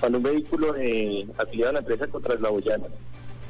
cuando 0.00 0.18
un 0.18 0.24
vehículo 0.24 0.74
eh, 0.76 1.24
afiliado 1.38 1.70
a 1.70 1.72
la 1.74 1.78
empresa 1.78 2.08
Contraslaboyana 2.08 2.88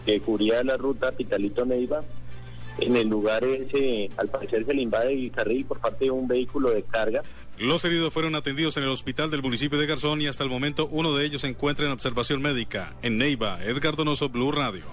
que 0.04 0.20
cubría 0.20 0.62
la 0.64 0.76
ruta 0.76 1.12
Pitalito-Neiva, 1.12 2.02
en 2.78 2.96
el 2.96 3.08
lugar 3.08 3.44
ese, 3.44 4.10
al 4.16 4.28
parecer 4.28 4.64
se 4.64 4.74
le 4.74 4.82
invade 4.82 5.12
el 5.12 5.30
carril 5.30 5.64
por 5.64 5.78
parte 5.78 6.06
de 6.06 6.10
un 6.10 6.26
vehículo 6.26 6.70
de 6.70 6.82
carga. 6.82 7.22
Los 7.58 7.84
heridos 7.84 8.12
fueron 8.12 8.34
atendidos 8.34 8.76
en 8.76 8.84
el 8.84 8.88
hospital 8.88 9.30
del 9.30 9.42
municipio 9.42 9.78
de 9.78 9.86
Garzón 9.86 10.20
y 10.22 10.26
hasta 10.26 10.42
el 10.42 10.50
momento 10.50 10.88
uno 10.90 11.14
de 11.14 11.24
ellos 11.26 11.42
se 11.42 11.48
encuentra 11.48 11.86
en 11.86 11.92
observación 11.92 12.40
médica. 12.40 12.94
En 13.02 13.18
Neiva, 13.18 13.62
Edgar 13.62 13.94
Donoso, 13.94 14.30
Blue 14.30 14.52
Radio. 14.52 14.84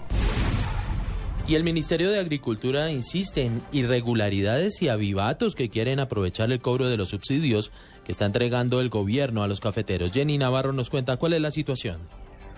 Y 1.48 1.56
el 1.56 1.64
Ministerio 1.64 2.12
de 2.12 2.20
Agricultura 2.20 2.92
insiste 2.92 3.44
en 3.44 3.64
irregularidades 3.72 4.84
y 4.84 4.90
avivatos 4.90 5.56
que 5.56 5.70
quieren 5.70 6.00
aprovechar 6.00 6.52
el 6.52 6.62
cobro 6.62 6.90
de 6.90 6.98
los 6.98 7.10
subsidios 7.10 7.72
que 8.06 8.12
está 8.12 8.26
entregando 8.26 8.82
el 8.82 8.90
gobierno 8.90 9.42
a 9.42 9.48
los 9.48 9.60
cafeteros. 9.60 10.12
Jenny 10.12 10.38
Navarro 10.38 10.74
nos 10.74 10.92
cuenta 10.92 11.18
cuál 11.18 11.34
es 11.34 11.42
la 11.42 11.50
situación. 11.50 11.98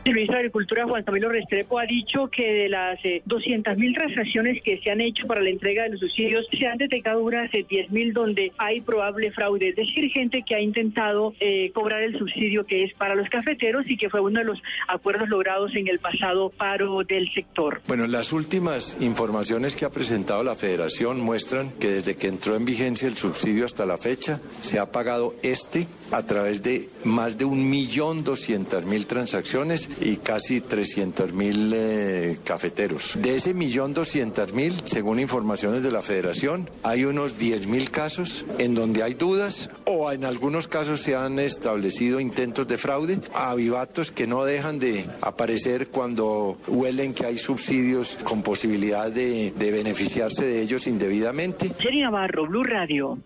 El 0.03 0.15
ministro 0.15 0.33
de 0.33 0.39
Agricultura, 0.39 0.85
Juan 0.85 1.03
Camilo 1.03 1.29
Restrepo, 1.29 1.77
ha 1.77 1.85
dicho 1.85 2.27
que 2.27 2.51
de 2.51 2.69
las 2.69 2.97
eh, 3.05 3.21
200.000 3.27 3.95
transacciones 3.95 4.63
que 4.63 4.79
se 4.81 4.89
han 4.89 4.99
hecho 4.99 5.27
para 5.27 5.41
la 5.41 5.51
entrega 5.51 5.83
de 5.83 5.89
los 5.89 5.99
subsidios, 5.99 6.47
se 6.51 6.65
han 6.65 6.79
detectado 6.79 7.21
unas 7.21 7.53
eh, 7.53 7.63
10.000 7.69 8.11
donde 8.11 8.51
hay 8.57 8.81
probable 8.81 9.31
fraude. 9.31 9.69
Es 9.69 9.75
decir, 9.75 10.09
gente 10.09 10.41
que 10.41 10.55
ha 10.55 10.59
intentado 10.59 11.35
eh, 11.39 11.71
cobrar 11.75 12.01
el 12.01 12.17
subsidio 12.17 12.65
que 12.65 12.83
es 12.83 12.93
para 12.95 13.13
los 13.13 13.29
cafeteros 13.29 13.87
y 13.87 13.95
que 13.95 14.09
fue 14.09 14.21
uno 14.21 14.39
de 14.39 14.45
los 14.45 14.63
acuerdos 14.87 15.29
logrados 15.29 15.75
en 15.75 15.87
el 15.87 15.99
pasado 15.99 16.49
paro 16.49 17.03
del 17.03 17.31
sector. 17.31 17.81
Bueno, 17.87 18.07
las 18.07 18.33
últimas 18.33 18.97
informaciones 19.01 19.75
que 19.75 19.85
ha 19.85 19.89
presentado 19.89 20.43
la 20.43 20.55
Federación 20.55 21.19
muestran 21.19 21.71
que 21.79 21.89
desde 21.89 22.15
que 22.15 22.25
entró 22.25 22.55
en 22.55 22.65
vigencia 22.65 23.07
el 23.07 23.17
subsidio 23.17 23.65
hasta 23.65 23.85
la 23.85 23.97
fecha 23.97 24.39
se 24.61 24.79
ha 24.79 24.91
pagado 24.91 25.35
este 25.43 25.85
a 26.11 26.23
través 26.25 26.61
de 26.61 26.89
más 27.03 27.37
de 27.37 27.45
un 27.45 27.69
millón 27.69 28.23
doscientas 28.23 28.85
mil 28.85 29.05
transacciones 29.05 29.89
y 30.01 30.17
casi 30.17 30.61
trescientos 30.61 31.33
mil 31.33 31.71
eh, 31.73 32.37
cafeteros. 32.43 33.17
De 33.21 33.35
ese 33.35 33.53
millón 33.53 33.93
doscientas 33.93 34.53
mil, 34.53 34.73
según 34.85 35.19
informaciones 35.19 35.83
de 35.83 35.91
la 35.91 36.01
Federación, 36.01 36.69
hay 36.83 37.05
unos 37.05 37.37
diez 37.37 37.67
mil 37.67 37.91
casos 37.91 38.45
en 38.57 38.75
donde 38.75 39.03
hay 39.03 39.13
dudas 39.13 39.69
o 39.85 40.11
en 40.11 40.25
algunos 40.25 40.67
casos 40.67 41.01
se 41.01 41.15
han 41.15 41.39
establecido 41.39 42.19
intentos 42.19 42.67
de 42.67 42.77
fraude, 42.77 43.19
avivatos 43.33 44.11
que 44.11 44.27
no 44.27 44.45
dejan 44.45 44.79
de 44.79 45.05
aparecer 45.21 45.87
cuando 45.87 46.57
huelen 46.67 47.13
que 47.13 47.25
hay 47.25 47.37
subsidios 47.37 48.17
con 48.23 48.41
posibilidad 48.41 49.11
de, 49.11 49.53
de 49.55 49.71
beneficiarse 49.71 50.45
de 50.45 50.61
ellos 50.61 50.87
indebidamente. 50.87 51.71
Jenny 51.79 52.01
Navarro, 52.01 52.47
Blue 52.47 52.63
Radio. 52.63 53.17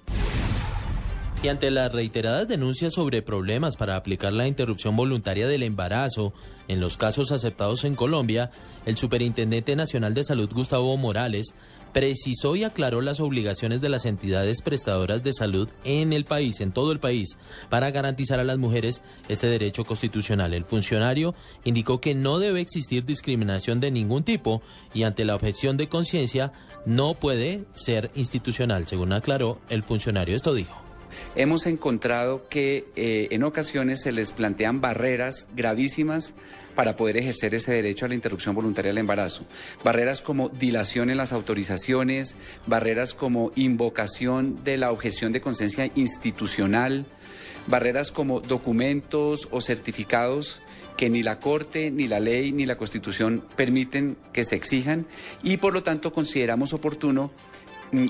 Y 1.46 1.48
ante 1.48 1.70
las 1.70 1.92
reiteradas 1.92 2.48
denuncias 2.48 2.94
sobre 2.94 3.22
problemas 3.22 3.76
para 3.76 3.98
aplicar 3.98 4.34
la 4.34 4.48
interrupción 4.48 4.96
voluntaria 4.96 5.48
del 5.48 5.62
embarazo 5.62 6.34
en 6.68 6.80
los 6.80 6.98
casos 6.98 7.32
aceptados 7.32 7.84
en 7.84 7.94
Colombia, 7.94 8.50
el 8.88 8.98
Superintendente 8.98 9.76
Nacional 9.76 10.16
de 10.16 10.24
Salud 10.24 10.50
Gustavo 10.52 10.98
Morales 10.98 11.54
precisó 11.94 12.56
y 12.56 12.64
aclaró 12.64 13.00
las 13.02 13.20
obligaciones 13.20 13.80
de 13.80 13.90
las 13.90 14.08
entidades 14.08 14.64
prestadoras 14.64 15.22
de 15.22 15.34
salud 15.34 15.70
en 15.84 16.14
el 16.14 16.26
país, 16.26 16.62
en 16.62 16.72
todo 16.72 16.92
el 16.92 17.00
país, 17.00 17.38
para 17.70 17.92
garantizar 17.92 18.40
a 18.40 18.44
las 18.44 18.58
mujeres 18.58 19.04
este 19.30 19.46
derecho 19.46 19.86
constitucional. 19.86 20.52
El 20.52 20.66
funcionario 20.66 21.36
indicó 21.64 22.02
que 22.02 22.16
no 22.16 22.40
debe 22.40 22.60
existir 22.60 23.06
discriminación 23.06 23.80
de 23.80 23.92
ningún 23.92 24.24
tipo 24.24 24.64
y 24.96 25.04
ante 25.04 25.26
la 25.26 25.36
objeción 25.36 25.78
de 25.78 25.90
conciencia 25.90 26.54
no 26.88 27.14
puede 27.14 27.66
ser 27.76 28.10
institucional, 28.16 28.88
según 28.88 29.14
aclaró 29.14 29.60
el 29.70 29.84
funcionario. 29.84 30.36
Esto 30.36 30.56
dijo. 30.56 30.85
Hemos 31.36 31.66
encontrado 31.66 32.48
que 32.50 32.86
eh, 32.96 33.28
en 33.32 33.44
ocasiones 33.44 34.02
se 34.02 34.12
les 34.12 34.32
plantean 34.32 34.82
barreras 34.82 35.48
gravísimas 35.56 36.34
para 36.76 36.96
poder 36.96 37.18
ejercer 37.18 37.56
ese 37.56 37.72
derecho 37.72 38.06
a 38.06 38.10
la 38.10 38.16
interrupción 38.16 38.54
voluntaria 38.54 38.90
del 38.90 39.00
embarazo. 39.00 39.46
Barreras 39.84 40.22
como 40.22 40.50
dilación 40.50 41.10
en 41.10 41.18
las 41.18 41.32
autorizaciones, 41.32 42.36
barreras 42.68 43.14
como 43.14 43.52
invocación 43.56 44.64
de 44.64 44.78
la 44.78 44.92
objeción 44.92 45.32
de 45.32 45.42
conciencia 45.42 45.90
institucional, 45.96 47.06
barreras 47.68 48.12
como 48.12 48.42
documentos 48.42 49.48
o 49.52 49.62
certificados 49.62 50.62
que 50.98 51.10
ni 51.10 51.24
la 51.24 51.40
Corte, 51.40 51.92
ni 51.92 52.08
la 52.08 52.20
ley, 52.20 52.52
ni 52.52 52.66
la 52.66 52.78
Constitución 52.78 53.44
permiten 53.56 54.18
que 54.32 54.44
se 54.44 54.56
exijan 54.56 55.06
y 55.44 55.58
por 55.58 55.74
lo 55.74 55.84
tanto 55.84 56.12
consideramos 56.12 56.74
oportuno 56.74 57.32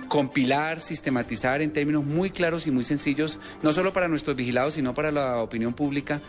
compilar, 0.07 0.79
sistematizar 0.79 1.61
en 1.61 1.71
términos 1.71 2.03
muy 2.03 2.29
claros 2.29 2.67
y 2.67 2.71
muy 2.71 2.83
sencillos, 2.83 3.39
no 3.61 3.73
solo 3.73 3.93
para 3.93 4.07
nuestros 4.07 4.35
vigilados, 4.35 4.75
sino 4.75 4.93
para 4.93 5.11
la 5.11 5.41
opinión 5.41 5.73
pública, 5.73 6.21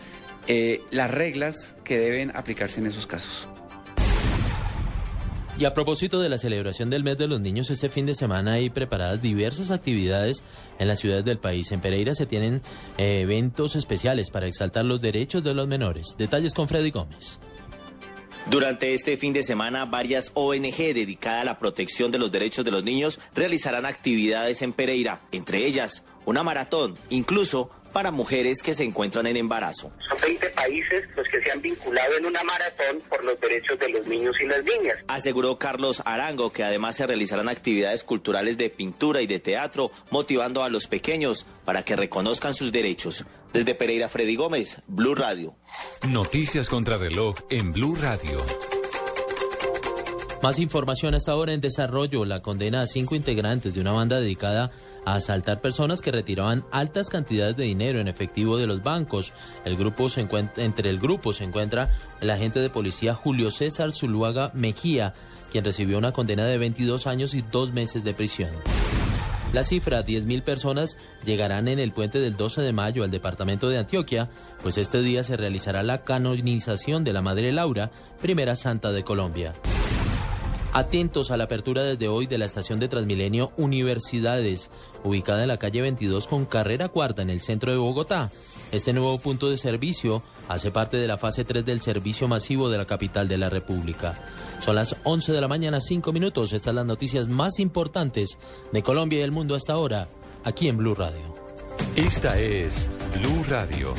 eh, 0.47 0.83
las 0.91 1.11
reglas 1.11 1.77
que 1.85 1.99
deben 1.99 2.37
aplicarse 2.37 2.81
en 2.81 2.87
esos 2.87 3.07
casos. 3.07 3.49
Y 5.59 5.65
a 5.65 5.73
propósito 5.73 6.21
de 6.21 6.29
la 6.29 6.37
celebración 6.37 6.91
del 6.91 7.03
mes 7.03 7.17
de 7.17 7.27
los 7.29 7.41
niños, 7.41 7.71
este 7.71 7.89
fin 7.89 8.05
de 8.05 8.15
semana 8.15 8.53
hay 8.55 8.69
preparadas 8.69 9.23
diversas 9.23 9.71
actividades 9.71 10.43
en 10.79 10.87
las 10.87 11.01
ciudades 11.01 11.25
del 11.25 11.39
país. 11.39 11.73
En 11.73 11.81
Pereira 11.81 12.15
se 12.15 12.27
tienen 12.27 12.61
eh, 12.99 13.21
eventos 13.23 13.75
especiales 13.75 14.29
para 14.29 14.47
exaltar 14.47 14.85
los 14.85 15.01
derechos 15.01 15.43
de 15.43 15.55
los 15.55 15.67
menores. 15.67 16.15
Detalles 16.19 16.53
con 16.53 16.69
Freddy 16.69 16.91
Gómez. 16.91 17.39
Durante 18.49 18.95
este 18.95 19.17
fin 19.17 19.33
de 19.33 19.43
semana, 19.43 19.87
varias 19.87 20.31
ONG 20.35 20.77
dedicadas 20.95 21.43
a 21.43 21.45
la 21.45 21.59
protección 21.59 22.13
de 22.13 22.19
los 22.19 22.31
derechos 22.31 22.65
de 22.65 22.71
los 22.71 22.85
niños 22.85 23.19
realizarán 23.35 23.87
actividades 23.87 24.63
en 24.63 24.73
Pereira, 24.73 25.21
entre 25.33 25.67
ellas 25.67 26.05
una 26.27 26.45
maratón, 26.45 26.95
incluso 27.11 27.71
para 27.97 28.11
mujeres 28.11 28.63
que 28.63 28.75
se 28.75 28.85
encuentran 28.85 29.27
en 29.27 29.39
embarazo. 29.39 29.91
Son 30.07 30.19
20 30.21 30.51
países 30.51 31.05
los 31.17 31.27
que 31.29 31.41
se 31.41 31.51
han 31.51 31.63
vinculado 31.63 32.19
en 32.19 32.27
una 32.27 32.43
maratón 32.45 33.01
por 33.09 33.25
los 33.25 33.41
derechos 33.41 33.79
de 33.79 33.89
los 33.89 34.07
niños 34.07 34.37
y 34.39 34.45
las 34.45 34.63
niñas. 34.65 34.99
Aseguró 35.09 35.59
Carlos 35.59 36.03
Arango 36.05 36.53
que 36.53 36.63
además 36.63 36.97
se 36.97 37.07
realizarán 37.07 37.49
actividades 37.49 38.05
culturales 38.05 38.59
de 38.59 38.69
pintura 38.69 39.23
y 39.23 39.27
de 39.27 39.39
teatro, 39.39 39.93
motivando 40.11 40.63
a 40.63 40.69
los 40.69 40.89
pequeños 40.89 41.47
para 41.65 41.85
que 41.85 41.97
reconozcan 41.97 42.53
sus 42.53 42.71
derechos. 42.71 43.25
Desde 43.55 43.75
Pereira, 43.75 44.11
Freddy 44.11 44.37
Gómez, 44.37 44.83
Blue 44.87 45.15
Radio. 45.15 45.57
Noticias 46.07 46.69
contra 46.69 46.99
reloj 46.99 47.37
en 47.49 47.73
Blue 47.73 47.97
Radio. 47.97 48.45
Más 50.43 50.59
información 50.59 51.15
hasta 51.15 51.33
ahora 51.33 51.55
en 51.55 51.63
desarrollo. 51.63 52.27
La 52.27 52.43
condena 52.43 52.83
a 52.83 52.87
cinco 52.87 53.15
integrantes 53.15 53.75
de 53.75 53.81
una 53.81 53.93
banda 53.93 54.21
dedicada 54.21 54.65
a 54.65 54.71
asaltar 55.15 55.61
personas 55.61 56.01
que 56.01 56.11
retiraban 56.11 56.65
altas 56.71 57.09
cantidades 57.09 57.57
de 57.57 57.65
dinero 57.65 58.01
en 58.01 58.09
efectivo 58.09 58.59
de 58.59 58.67
los 58.67 58.83
bancos. 58.83 59.33
El 59.65 59.77
grupo 59.77 60.09
se 60.09 60.21
encuentra, 60.21 60.65
entre 60.65 60.91
el 60.91 60.99
grupo 60.99 61.33
se 61.33 61.45
encuentra 61.45 61.91
el 62.21 62.31
agente 62.31 62.61
de 62.61 62.71
policía 62.71 63.15
Julio 63.15 63.51
César 63.51 63.93
Zuluaga 63.93 64.51
Mejía, 64.53 65.15
quien 65.53 65.65
recibió 65.65 65.97
una 65.99 66.13
condena 66.13 66.45
de 66.45 66.59
22 66.59 67.07
años 67.07 67.35
y 67.35 67.43
dos 67.43 67.73
meses 67.73 68.05
de 68.05 68.15
prisión. 68.15 68.51
La 69.53 69.63
cifra, 69.63 70.05
10.000 70.05 70.43
personas, 70.43 70.99
llegarán 71.25 71.69
en 71.69 71.79
el 71.79 71.93
puente 71.93 72.19
del 72.19 72.37
12 72.37 72.63
de 72.63 72.73
mayo 72.73 73.05
al 73.05 73.11
departamento 73.11 73.69
de 73.69 73.79
Antioquia, 73.79 74.29
pues 74.63 74.77
este 74.77 75.01
día 75.03 75.23
se 75.23 75.37
realizará 75.37 75.83
la 75.83 76.03
canonización 76.03 77.05
de 77.05 77.13
la 77.13 77.23
Madre 77.23 77.53
Laura, 77.53 77.91
primera 78.21 78.57
santa 78.57 78.91
de 78.91 79.05
Colombia. 79.05 79.53
Atentos 80.77 81.31
a 81.31 81.39
la 81.39 81.45
apertura 81.45 81.83
desde 81.83 82.07
hoy 82.07 82.27
de 82.27 82.37
la 82.37 82.45
estación 82.45 82.79
de 82.79 82.89
Transmilenio 82.89 83.51
Universidades, 83.57 84.71
ubicada 85.05 85.41
en 85.41 85.49
la 85.49 85.57
calle 85.57 85.81
22 85.81 86.27
con 86.27 86.45
carrera 86.45 86.91
cuarta 86.91 87.23
en 87.23 87.31
el 87.31 87.41
centro 87.41 87.73
de 87.73 87.79
Bogotá. 87.79 88.31
Este 88.73 88.93
nuevo 88.93 89.17
punto 89.17 89.49
de 89.49 89.57
servicio 89.57 90.23
hace 90.49 90.71
parte 90.71 90.99
de 90.99 91.07
la 91.07 91.17
fase 91.17 91.47
3 91.47 91.65
del 91.65 91.81
servicio 91.81 92.29
masivo 92.29 92.69
de 92.69 92.77
la 92.77 92.85
capital 92.85 93.27
de 93.27 93.39
la 93.39 93.49
República. 93.49 94.23
Son 94.61 94.75
las 94.75 94.95
11 95.05 95.33
de 95.33 95.41
la 95.41 95.49
mañana, 95.49 95.81
5 95.81 96.13
minutos. 96.13 96.53
Estas 96.53 96.67
son 96.67 96.77
las 96.77 96.85
noticias 96.85 97.27
más 97.27 97.59
importantes 97.59 98.37
de 98.71 98.83
Colombia 98.83 99.21
y 99.21 99.23
el 99.23 99.33
mundo 99.33 99.55
hasta 99.55 99.73
ahora, 99.73 100.09
aquí 100.45 100.69
en 100.69 100.77
Blue 100.77 100.95
Radio. 100.95 101.35
Esta 101.97 102.39
es 102.39 102.91
Blue 103.19 103.45
Radio. 103.49 103.95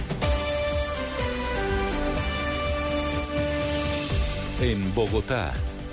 En 4.61 4.93
Bogotá, 4.93 5.55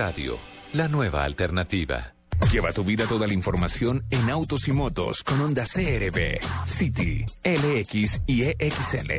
Radio, 0.00 0.38
la 0.72 0.88
nueva 0.88 1.24
alternativa. 1.24 2.14
Lleva 2.50 2.72
tu 2.72 2.82
vida 2.84 3.04
toda 3.06 3.26
la 3.26 3.34
información 3.34 4.02
en 4.08 4.30
autos 4.30 4.66
y 4.66 4.72
motos 4.72 5.22
con 5.22 5.38
Honda 5.42 5.64
CRB, 5.66 6.40
City, 6.64 7.22
LX 7.44 8.22
y 8.26 8.44
EXL. 8.44 9.12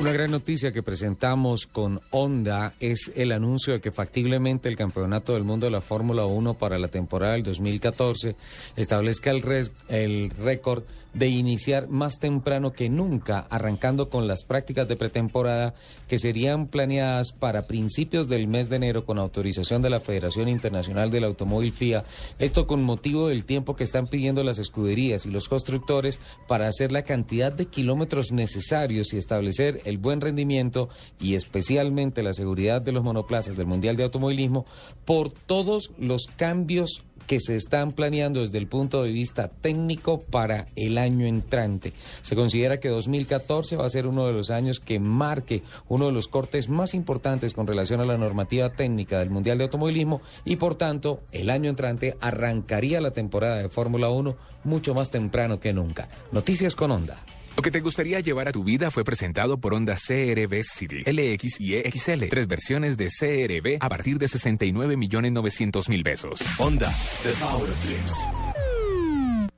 Una 0.00 0.10
gran 0.10 0.32
noticia 0.32 0.72
que 0.72 0.82
presentamos 0.82 1.66
con 1.68 2.00
Honda 2.10 2.74
es 2.80 3.12
el 3.14 3.30
anuncio 3.30 3.74
de 3.74 3.80
que 3.80 3.92
factiblemente 3.92 4.68
el 4.68 4.74
Campeonato 4.76 5.34
del 5.34 5.44
Mundo 5.44 5.66
de 5.66 5.70
la 5.70 5.80
Fórmula 5.80 6.26
1 6.26 6.54
para 6.54 6.80
la 6.80 6.88
temporada 6.88 7.34
del 7.34 7.44
2014 7.44 8.34
establezca 8.74 9.30
el, 9.30 9.42
res- 9.42 9.70
el 9.88 10.30
récord 10.30 10.82
de 11.14 11.28
iniciar 11.28 11.88
más 11.88 12.18
temprano 12.18 12.72
que 12.72 12.88
nunca, 12.88 13.46
arrancando 13.50 14.08
con 14.08 14.26
las 14.26 14.44
prácticas 14.44 14.88
de 14.88 14.96
pretemporada 14.96 15.74
que 16.08 16.18
serían 16.18 16.66
planeadas 16.66 17.32
para 17.32 17.66
principios 17.66 18.28
del 18.28 18.48
mes 18.48 18.68
de 18.70 18.76
enero 18.76 19.04
con 19.04 19.18
autorización 19.18 19.82
de 19.82 19.90
la 19.90 20.00
Federación 20.00 20.48
Internacional 20.48 21.10
del 21.10 21.24
Automóvil 21.24 21.72
FIA. 21.72 22.04
Esto 22.38 22.66
con 22.66 22.82
motivo 22.82 23.28
del 23.28 23.44
tiempo 23.44 23.76
que 23.76 23.84
están 23.84 24.06
pidiendo 24.06 24.42
las 24.42 24.58
escuderías 24.58 25.26
y 25.26 25.30
los 25.30 25.48
constructores 25.48 26.20
para 26.48 26.66
hacer 26.66 26.92
la 26.92 27.02
cantidad 27.02 27.52
de 27.52 27.66
kilómetros 27.66 28.32
necesarios 28.32 29.12
y 29.12 29.18
establecer 29.18 29.80
el 29.84 29.98
buen 29.98 30.20
rendimiento 30.20 30.88
y 31.20 31.34
especialmente 31.34 32.22
la 32.22 32.32
seguridad 32.32 32.80
de 32.80 32.92
los 32.92 33.04
monoplazas 33.04 33.56
del 33.56 33.66
Mundial 33.66 33.96
de 33.96 34.04
Automovilismo 34.04 34.64
por 35.04 35.30
todos 35.30 35.90
los 35.98 36.26
cambios 36.36 37.02
que 37.26 37.40
se 37.40 37.56
están 37.56 37.92
planeando 37.92 38.40
desde 38.40 38.58
el 38.58 38.66
punto 38.66 39.02
de 39.02 39.12
vista 39.12 39.48
técnico 39.48 40.20
para 40.20 40.66
el 40.76 40.98
año 40.98 41.26
entrante. 41.26 41.92
Se 42.22 42.36
considera 42.36 42.80
que 42.80 42.88
2014 42.88 43.76
va 43.76 43.86
a 43.86 43.90
ser 43.90 44.06
uno 44.06 44.26
de 44.26 44.32
los 44.32 44.50
años 44.50 44.80
que 44.80 44.98
marque 44.98 45.62
uno 45.88 46.06
de 46.06 46.12
los 46.12 46.28
cortes 46.28 46.68
más 46.68 46.94
importantes 46.94 47.54
con 47.54 47.66
relación 47.66 48.00
a 48.00 48.04
la 48.04 48.18
normativa 48.18 48.70
técnica 48.70 49.18
del 49.18 49.30
Mundial 49.30 49.58
de 49.58 49.64
Automovilismo 49.64 50.20
y 50.44 50.56
por 50.56 50.74
tanto 50.74 51.20
el 51.32 51.50
año 51.50 51.70
entrante 51.70 52.16
arrancaría 52.20 53.00
la 53.00 53.10
temporada 53.10 53.56
de 53.56 53.68
Fórmula 53.68 54.10
1 54.10 54.36
mucho 54.64 54.94
más 54.94 55.10
temprano 55.10 55.60
que 55.60 55.72
nunca. 55.72 56.08
Noticias 56.30 56.74
con 56.74 56.90
Honda. 56.90 57.18
Lo 57.56 57.62
que 57.62 57.70
te 57.70 57.80
gustaría 57.80 58.20
llevar 58.20 58.48
a 58.48 58.52
tu 58.52 58.64
vida 58.64 58.90
fue 58.90 59.04
presentado 59.04 59.58
por 59.58 59.74
Honda 59.74 59.94
CRV 59.94 60.62
City, 60.62 61.02
LX 61.04 61.60
y 61.60 61.74
EXL. 61.74 62.28
Tres 62.30 62.46
versiones 62.46 62.96
de 62.96 63.08
CRV 63.08 63.76
a 63.78 63.88
partir 63.88 64.18
de 64.18 64.26
69 64.26 64.96
millones 64.96 65.32
900 65.32 65.88
mil 65.88 66.02
pesos. 66.02 66.40
Honda, 66.58 66.90
the 67.22 67.32
power 67.40 67.68
dreams. 67.84 68.14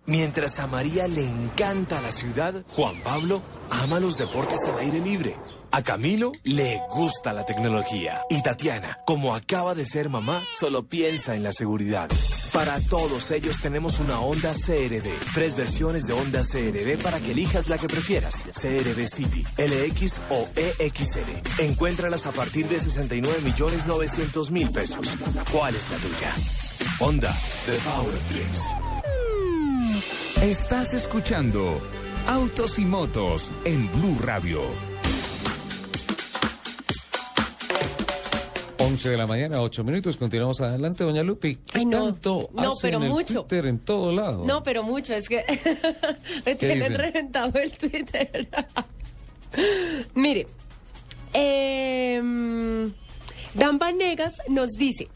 Mientras 0.06 0.58
a 0.58 0.66
María 0.66 1.08
le 1.08 1.26
encanta 1.26 2.02
la 2.02 2.10
ciudad, 2.10 2.62
Juan 2.68 2.96
Pablo 3.02 3.42
ama 3.70 4.00
los 4.00 4.18
deportes 4.18 4.58
al 4.68 4.78
aire 4.80 5.00
libre. 5.00 5.34
A 5.76 5.82
Camilo 5.82 6.30
le 6.44 6.80
gusta 6.88 7.32
la 7.32 7.44
tecnología. 7.44 8.22
Y 8.30 8.40
Tatiana, 8.44 9.00
como 9.04 9.34
acaba 9.34 9.74
de 9.74 9.84
ser 9.84 10.08
mamá, 10.08 10.40
solo 10.52 10.84
piensa 10.84 11.34
en 11.34 11.42
la 11.42 11.50
seguridad. 11.50 12.08
Para 12.52 12.78
todos 12.78 13.32
ellos 13.32 13.58
tenemos 13.60 13.98
una 13.98 14.20
Honda 14.20 14.52
CRV. 14.52 15.10
Tres 15.34 15.56
versiones 15.56 16.04
de 16.04 16.12
Honda 16.12 16.42
CRV 16.42 17.02
para 17.02 17.18
que 17.18 17.32
elijas 17.32 17.68
la 17.68 17.78
que 17.78 17.88
prefieras. 17.88 18.44
CRV 18.52 19.08
City, 19.08 19.44
LX 19.58 20.20
o 20.30 20.48
EXL. 20.54 21.62
Encuéntralas 21.64 22.26
a 22.26 22.30
partir 22.30 22.68
de 22.68 22.78
69 22.78 23.40
millones 23.42 23.88
900 23.88 24.52
mil 24.52 24.70
pesos. 24.70 25.08
¿Cuál 25.50 25.74
es 25.74 25.90
la 25.90 25.96
tuya? 25.96 26.32
Honda, 27.00 27.34
the 27.66 27.76
power 27.78 28.14
dreams. 28.30 28.62
Estás 30.40 30.94
escuchando 30.94 31.80
Autos 32.28 32.78
y 32.78 32.84
Motos 32.84 33.50
en 33.64 33.90
Blue 33.90 34.16
Radio. 34.20 34.93
11 38.94 39.10
de 39.10 39.16
la 39.16 39.26
mañana, 39.26 39.60
8 39.60 39.82
minutos. 39.82 40.16
Continuamos 40.16 40.60
adelante, 40.60 41.02
doña 41.02 41.24
Lupi. 41.24 41.56
¿Qué 41.56 41.80
Ay, 41.80 41.84
no. 41.86 42.04
tanto 42.04 42.48
No, 42.54 42.60
hacen 42.68 42.78
pero 42.82 43.02
el 43.02 43.08
mucho. 43.10 43.42
Twitter 43.42 43.66
en 43.66 43.80
todo 43.80 44.12
lado? 44.12 44.44
No, 44.46 44.62
pero 44.62 44.84
mucho, 44.84 45.12
es 45.14 45.28
que 45.28 45.44
me 46.46 46.54
tienen 46.54 46.78
dicen? 46.78 46.94
reventado 46.94 47.58
el 47.58 47.72
Twitter. 47.72 48.48
Mire, 50.14 50.46
em, 51.32 52.92
Dan 53.54 53.78
Vanegas 53.80 54.34
nos 54.48 54.70
dice, 54.70 55.08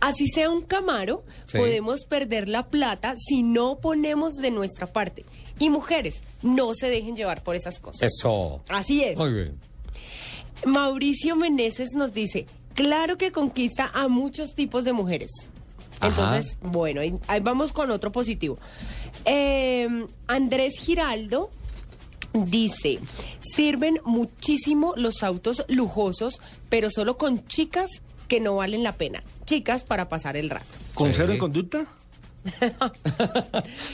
así 0.00 0.26
sea 0.28 0.50
un 0.50 0.60
camaro, 0.62 1.24
Sí. 1.46 1.56
podemos 1.58 2.04
perder 2.04 2.48
la 2.48 2.68
plata 2.68 3.14
si 3.16 3.42
no 3.42 3.78
ponemos 3.78 4.34
de 4.36 4.50
nuestra 4.50 4.86
parte. 4.86 5.24
Y 5.58 5.70
mujeres, 5.70 6.22
no 6.42 6.74
se 6.74 6.88
dejen 6.90 7.16
llevar 7.16 7.42
por 7.42 7.56
esas 7.56 7.78
cosas. 7.78 8.10
Eso. 8.10 8.62
Así 8.68 9.02
es. 9.04 9.18
Muy 9.18 9.32
bien. 9.32 9.58
Mauricio 10.66 11.34
Meneses 11.36 11.90
nos 11.94 12.12
dice, 12.14 12.46
claro 12.74 13.16
que 13.18 13.32
conquista 13.32 13.90
a 13.94 14.08
muchos 14.08 14.54
tipos 14.54 14.84
de 14.84 14.92
mujeres. 14.92 15.30
Ajá. 16.00 16.08
Entonces, 16.08 16.58
bueno, 16.62 17.00
ahí, 17.00 17.14
ahí 17.28 17.40
vamos 17.40 17.72
con 17.72 17.90
otro 17.90 18.10
positivo. 18.12 18.58
Eh, 19.24 19.88
Andrés 20.26 20.74
Giraldo 20.80 21.50
dice, 22.32 22.98
sirven 23.40 24.00
muchísimo 24.04 24.94
los 24.96 25.22
autos 25.22 25.64
lujosos, 25.68 26.40
pero 26.68 26.90
solo 26.90 27.16
con 27.18 27.46
chicas 27.46 27.88
que 28.26 28.40
no 28.40 28.56
valen 28.56 28.82
la 28.82 28.96
pena. 28.96 29.22
Chicas 29.44 29.84
para 29.84 30.08
pasar 30.08 30.36
el 30.36 30.50
rato. 30.50 30.66
¿Con 30.94 31.08
Sí. 31.08 31.14
cero 31.18 31.32
en 31.34 31.38
conducta? 31.38 31.86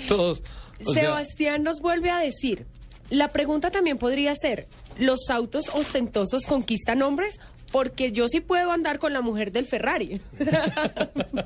Todos. 0.08 0.42
sea, 0.84 0.94
Sebastián 0.94 1.62
nos 1.62 1.80
vuelve 1.80 2.10
a 2.10 2.18
decir, 2.18 2.66
la 3.10 3.28
pregunta 3.28 3.70
también 3.70 3.98
podría 3.98 4.34
ser, 4.34 4.66
¿los 4.98 5.28
autos 5.30 5.68
ostentosos 5.74 6.44
conquistan 6.46 7.02
hombres? 7.02 7.38
Porque 7.70 8.12
yo 8.12 8.28
sí 8.28 8.40
puedo 8.40 8.72
andar 8.72 8.98
con 8.98 9.12
la 9.12 9.20
mujer 9.20 9.52
del 9.52 9.66
Ferrari. 9.66 10.20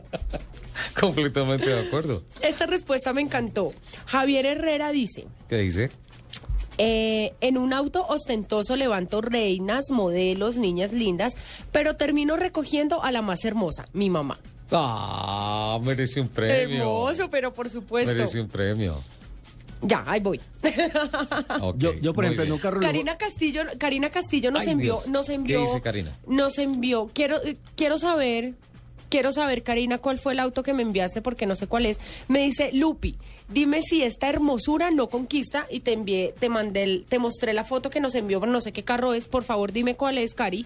completamente 0.99 1.68
de 1.68 1.81
acuerdo. 1.81 2.23
Esta 2.41 2.66
respuesta 2.66 3.12
me 3.12 3.23
encantó. 3.23 3.73
Javier 4.07 4.47
Herrera 4.47 4.93
dice, 4.93 5.27
¿Qué 5.49 5.59
dice? 5.59 5.91
eh, 6.79 7.35
en 7.41 7.59
un 7.59 7.73
auto 7.73 8.07
ostentoso 8.07 8.77
levanto 8.77 9.20
reinas, 9.20 9.91
modelos, 9.91 10.57
niñas 10.57 10.93
lindas, 10.93 11.35
pero 11.70 11.95
termino 11.95 12.37
recogiendo 12.37 13.03
a 13.03 13.12
la 13.12 13.23
más 13.23 13.45
hermosa, 13.45 13.87
mi 13.93 14.11
mamá. 14.11 14.39
Ah, 14.70 15.79
merece 15.83 16.20
un 16.20 16.29
premio. 16.29 16.79
Hermoso, 16.79 17.29
pero 17.31 17.53
por 17.53 17.68
supuesto. 17.68 18.12
Merece 18.12 18.41
un 18.41 18.49
premio. 18.49 18.97
Ya, 19.83 20.05
ahí 20.07 20.20
voy. 20.20 20.41
Yo, 21.76 21.93
yo 21.95 22.14
por 22.14 22.24
ejemplo, 22.24 22.45
bien. 22.45 22.59
carro 22.59 22.76
lujo- 22.80 22.87
Karina 22.87 23.16
Castillo, 23.16 23.62
Karina 23.78 24.11
Castillo 24.11 24.51
nos 24.51 24.62
Ay, 24.62 24.70
envió, 24.70 24.95
Dios. 24.95 25.09
nos 25.09 25.26
¿Qué 25.26 25.35
envió, 25.35 25.61
dice 25.61 25.80
Karina? 25.80 26.12
nos 26.26 26.59
envió. 26.59 27.11
Quiero, 27.12 27.43
eh, 27.45 27.57
quiero 27.76 27.99
saber, 27.99 28.55
quiero 29.09 29.33
saber, 29.33 29.62
Karina, 29.62 29.99
cuál 29.99 30.18
fue 30.18 30.33
el 30.35 30.41
auto 30.41 30.62
que 30.62 30.72
me 30.72 30.83
enviaste 30.83 31.20
porque 31.22 31.47
no 31.47 31.57
sé 31.57 31.66
cuál 31.66 31.87
es. 31.87 31.99
Me 32.28 32.41
dice 32.41 32.70
Lupi, 32.72 33.16
dime 33.53 33.82
si 33.82 34.03
esta 34.03 34.28
hermosura 34.28 34.90
no 34.90 35.09
conquista 35.09 35.66
y 35.70 35.80
te 35.80 35.92
envié, 35.92 36.34
te 36.38 36.48
mandé, 36.48 36.82
el- 36.84 37.05
te 37.09 37.18
mostré 37.18 37.53
la 37.53 37.64
foto 37.64 37.90
que 37.90 38.00
nos 38.00 38.14
envió, 38.14 38.40
pero 38.40 38.50
no 38.53 38.61
sé 38.61 38.72
qué 38.72 38.82
carro 38.84 39.14
es. 39.14 39.26
Por 39.28 39.44
favor, 39.44 39.72
dime 39.72 39.94
cuál 39.96 40.18
es, 40.18 40.34
Cari. 40.34 40.64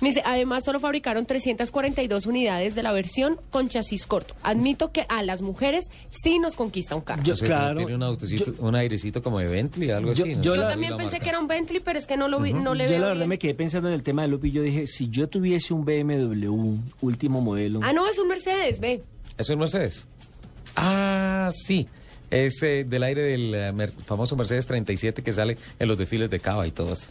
Me 0.00 0.08
dice, 0.10 0.22
además 0.26 0.62
solo 0.64 0.78
fabricaron 0.78 1.24
342 1.24 2.26
unidades 2.26 2.74
de 2.74 2.82
la 2.82 2.92
versión 2.92 3.40
con 3.50 3.70
chasis 3.70 4.06
corto. 4.06 4.34
Admito 4.42 4.92
que 4.92 5.06
a 5.08 5.22
las 5.22 5.40
mujeres 5.40 5.84
sí 6.10 6.38
nos 6.38 6.54
conquista 6.54 6.94
un 6.94 7.00
carro. 7.00 7.22
Yo, 7.22 7.32
O 7.32 7.36
sea, 7.36 7.46
claro. 7.48 7.78
Tiene 7.78 7.94
un 7.94 8.02
autocito, 8.02 8.52
un 8.58 8.74
airecito 8.74 9.22
como 9.22 9.38
de 9.38 9.46
Bentley, 9.46 9.90
algo 9.90 10.12
Yo- 10.12 10.24
así. 10.24 10.34
¿no? 10.34 10.42
yo 10.42 10.54
Yo 10.54 10.60
la- 10.62 10.68
también 10.68 10.90
la 10.92 10.96
pensé 10.98 11.12
marca. 11.12 11.24
que 11.24 11.28
era 11.30 11.40
un 11.40 11.46
Bentley, 11.46 11.80
pero 11.80 11.98
es 11.98 12.06
que 12.06 12.18
no 12.18 12.28
lo 12.28 12.40
vi, 12.40 12.52
no 12.52 12.74
le 12.74 12.84
yo 12.84 12.90
veo 12.90 12.98
la 13.00 13.06
verdad 13.06 13.20
bien. 13.20 13.28
me 13.30 13.38
quedé 13.38 13.54
pensando 13.54 13.88
en 13.88 13.94
el 13.94 14.02
tema 14.02 14.20
de 14.22 14.28
Lupi 14.28 14.48
y 14.48 14.52
yo 14.52 14.60
dije, 14.62 14.86
si 14.86 15.08
yo 15.08 15.28
tuviese 15.30 15.72
un 15.72 15.86
BMW 15.86 16.76
último 17.00 17.40
modelo, 17.40 17.80
Ah, 17.82 17.94
no, 17.94 18.06
es 18.06 18.18
un 18.18 18.28
Mercedes, 18.28 18.78
ve. 18.80 19.02
¿Es 19.38 19.48
un 19.48 19.58
Mercedes? 19.60 20.06
Ah, 20.76 21.48
sí. 21.52 21.88
Es 22.44 22.62
eh, 22.62 22.84
del 22.84 23.02
aire 23.02 23.22
del 23.22 23.54
eh, 23.54 23.72
mer- 23.72 23.90
famoso 23.92 24.36
Mercedes 24.36 24.66
37 24.66 25.22
que 25.22 25.32
sale 25.32 25.56
en 25.78 25.88
los 25.88 25.96
desfiles 25.96 26.28
de 26.30 26.40
Cava 26.40 26.66
y 26.66 26.70
todo 26.70 26.92
esto. 26.92 27.06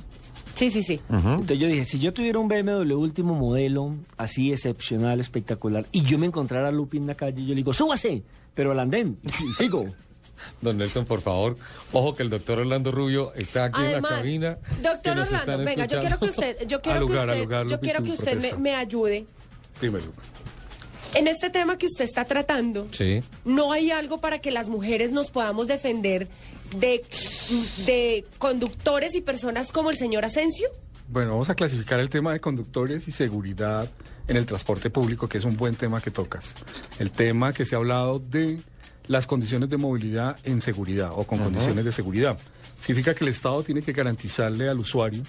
Sí, 0.54 0.70
sí, 0.70 0.84
sí. 0.84 1.02
entonces 1.10 1.60
yo 1.60 1.68
dije, 1.68 1.84
si 1.84 2.00
yo 2.00 2.14
tuviera 2.14 2.40
un 2.40 2.48
BMW 2.48 2.94
último 2.94 3.34
modelo, 3.36 3.94
así 4.16 4.54
excepcional, 4.54 5.20
espectacular, 5.20 5.86
y 5.92 6.02
yo 6.04 6.18
me 6.18 6.28
encontrara 6.28 6.70
a 6.70 6.72
Lupi 6.72 6.96
en 6.96 7.08
la 7.08 7.16
calle, 7.16 7.42
yo 7.44 7.50
le 7.50 7.56
digo, 7.56 7.74
súbase, 7.74 8.24
pero 8.54 8.72
al 8.72 8.80
andén, 8.80 9.18
y 9.24 9.54
sigo. 9.54 9.86
Don 10.62 10.78
Nelson, 10.78 11.04
por 11.06 11.20
favor, 11.22 11.58
ojo 11.92 12.16
que 12.16 12.24
el 12.24 12.30
doctor 12.30 12.60
Orlando 12.60 12.92
Rubio 12.94 13.34
está 13.36 13.66
aquí 13.66 13.80
en 13.80 13.84
la 13.86 13.92
Además, 13.92 14.12
cabina. 14.12 14.58
que 14.64 14.82
doctor 14.82 15.16
nos 15.18 15.28
Orlando, 15.28 15.52
están 15.52 15.66
venga, 15.66 15.86
yo 15.88 16.00
quiero 16.00 16.20
que 16.20 16.26
usted, 16.26 16.68
yo 16.68 16.82
quiero 16.84 17.00
Al 17.00 17.06
lugar, 17.06 17.26
que 17.26 17.32
al 17.32 17.38
usted, 17.38 17.44
lugar, 17.44 17.66
yo 17.68 17.76
Lupi, 17.76 17.84
quiero 17.86 18.00
tu 18.00 18.06
que 18.06 18.12
usted 18.12 18.26
me, 18.26 18.32
protesta. 18.40 18.58
me 18.60 18.76
ayude. 18.76 19.26
Dímelo. 19.82 20.06
En 21.16 21.28
este 21.28 21.50
tema 21.50 21.78
que 21.78 21.86
usted 21.86 22.04
está 22.04 22.26
tratando, 22.26 22.88
Sí. 22.92 23.22
¿no 23.46 23.72
hay 23.72 23.90
algo 23.92 24.20
para 24.20 24.40
que 24.40 24.52
las 24.52 24.68
mujeres 24.70 25.12
nos 25.12 25.32
podamos 25.32 25.68
defender 25.68 26.28
de, 26.78 27.04
de 27.86 28.26
conductores 28.38 29.16
y 29.16 29.22
personas 29.22 29.72
como 29.72 29.90
el 29.90 29.98
señor 29.98 30.26
Asensio? 30.26 30.68
Bueno, 31.08 31.32
vamos 31.32 31.50
a 31.50 31.56
clasificar 31.56 32.00
el 32.00 32.10
tema 32.10 32.34
de 32.34 32.40
conductores 32.40 33.08
y 33.08 33.12
seguridad 33.12 33.90
en 34.28 34.38
el 34.38 34.46
transporte 34.46 34.90
público, 34.90 35.30
que 35.30 35.38
es 35.38 35.46
un 35.46 35.56
buen 35.56 35.76
tema 35.76 36.02
que 36.02 36.12
tocas. 36.12 36.54
El 37.00 37.12
tema 37.12 37.54
que 37.54 37.66
se 37.66 37.76
ha 37.76 37.78
hablado 37.78 38.20
de 38.20 38.60
las 39.08 39.28
condiciones 39.28 39.70
de 39.70 39.78
movilidad 39.78 40.38
en 40.44 40.62
seguridad 40.62 41.12
o 41.16 41.24
con 41.26 41.40
condiciones 41.40 41.86
de 41.86 41.92
seguridad. 41.92 42.38
Significa 42.82 43.14
que 43.14 43.24
el 43.24 43.30
Estado 43.30 43.62
tiene 43.64 43.84
que 43.84 43.94
garantizarle 43.94 44.68
al 44.68 44.80
usuario, 44.80 45.22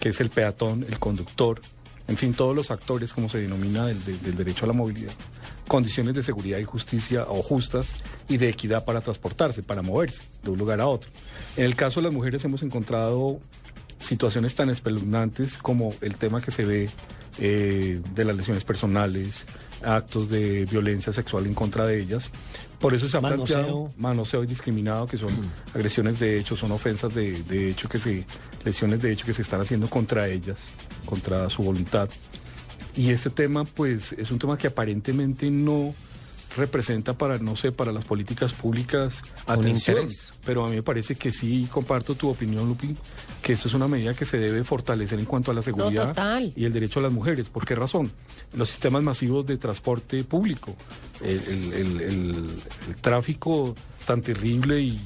que 0.00 0.08
es 0.08 0.20
el 0.20 0.30
peatón, 0.30 0.84
el 0.88 0.98
conductor, 0.98 1.60
en 2.08 2.16
fin, 2.16 2.32
todos 2.32 2.56
los 2.56 2.70
actores, 2.70 3.12
como 3.12 3.28
se 3.28 3.38
denomina, 3.38 3.84
del, 3.86 4.34
derecho 4.34 4.64
a 4.64 4.68
la 4.68 4.72
movilidad, 4.72 5.12
condiciones 5.68 6.14
de 6.14 6.22
seguridad 6.22 6.58
y 6.58 6.64
justicia 6.64 7.26
o 7.28 7.42
justas 7.42 7.96
y 8.28 8.38
de 8.38 8.48
equidad 8.48 8.86
para 8.86 9.02
transportarse, 9.02 9.62
para 9.62 9.82
moverse 9.82 10.22
de 10.42 10.50
un 10.50 10.58
lugar 10.58 10.80
a 10.80 10.86
otro. 10.86 11.10
En 11.56 11.66
el 11.66 11.76
caso 11.76 12.00
de 12.00 12.04
las 12.04 12.14
mujeres 12.14 12.42
hemos 12.46 12.62
encontrado 12.62 13.40
situaciones 14.00 14.54
tan 14.54 14.70
espeluznantes 14.70 15.58
como 15.58 15.92
el 16.00 16.16
tema 16.16 16.40
que 16.40 16.50
se 16.50 16.64
ve 16.64 16.88
eh, 17.40 18.00
de 18.14 18.24
las 18.24 18.36
lesiones 18.36 18.64
personales, 18.64 19.44
actos 19.84 20.30
de 20.30 20.64
violencia 20.64 21.12
sexual 21.12 21.44
en 21.44 21.54
contra 21.54 21.86
de 21.86 22.00
ellas. 22.00 22.30
Por 22.78 22.94
eso 22.94 23.08
se 23.08 23.16
ha 23.16 23.20
Manoseo. 23.20 23.56
planteado 23.56 23.92
manoseo 23.96 24.44
y 24.44 24.46
discriminado, 24.46 25.06
que 25.06 25.18
son 25.18 25.32
agresiones 25.74 26.20
de 26.20 26.38
hecho, 26.38 26.56
son 26.56 26.70
ofensas 26.70 27.12
de, 27.14 27.42
de 27.42 27.70
hecho 27.70 27.88
que 27.88 27.98
se, 27.98 28.24
lesiones 28.64 29.02
de 29.02 29.12
hecho 29.12 29.26
que 29.26 29.34
se 29.34 29.42
están 29.42 29.60
haciendo 29.60 29.88
contra 29.90 30.28
ellas, 30.28 30.66
contra 31.04 31.50
su 31.50 31.62
voluntad. 31.62 32.08
Y 32.94 33.10
este 33.10 33.30
tema, 33.30 33.64
pues, 33.64 34.12
es 34.12 34.30
un 34.30 34.38
tema 34.38 34.56
que 34.56 34.68
aparentemente 34.68 35.50
no 35.50 35.94
representa 36.58 37.14
para, 37.16 37.38
no 37.38 37.56
sé, 37.56 37.72
para 37.72 37.90
las 37.92 38.04
políticas 38.04 38.52
públicas 38.52 39.22
atención. 39.46 39.96
interés. 39.98 40.34
Pero 40.44 40.66
a 40.66 40.68
mí 40.68 40.76
me 40.76 40.82
parece 40.82 41.14
que 41.14 41.32
sí 41.32 41.66
comparto 41.72 42.14
tu 42.14 42.28
opinión, 42.28 42.66
Lupi, 42.68 42.94
que 43.42 43.54
esto 43.54 43.68
es 43.68 43.74
una 43.74 43.88
medida 43.88 44.12
que 44.14 44.26
se 44.26 44.36
debe 44.38 44.64
fortalecer 44.64 45.18
en 45.18 45.24
cuanto 45.24 45.50
a 45.50 45.54
la 45.54 45.62
seguridad 45.62 46.12
y 46.56 46.64
el 46.64 46.72
derecho 46.72 47.00
a 47.00 47.04
las 47.04 47.12
mujeres. 47.12 47.48
¿Por 47.48 47.64
qué 47.64 47.74
razón? 47.74 48.12
Los 48.54 48.68
sistemas 48.68 49.02
masivos 49.02 49.46
de 49.46 49.56
transporte 49.56 50.22
público, 50.24 50.76
el, 51.22 51.38
el- 51.40 51.72
el- 51.72 52.00
el- 52.00 52.50
el 52.88 52.96
tráfico 53.00 53.74
tan 54.06 54.20
terrible 54.22 54.80
y, 54.80 55.00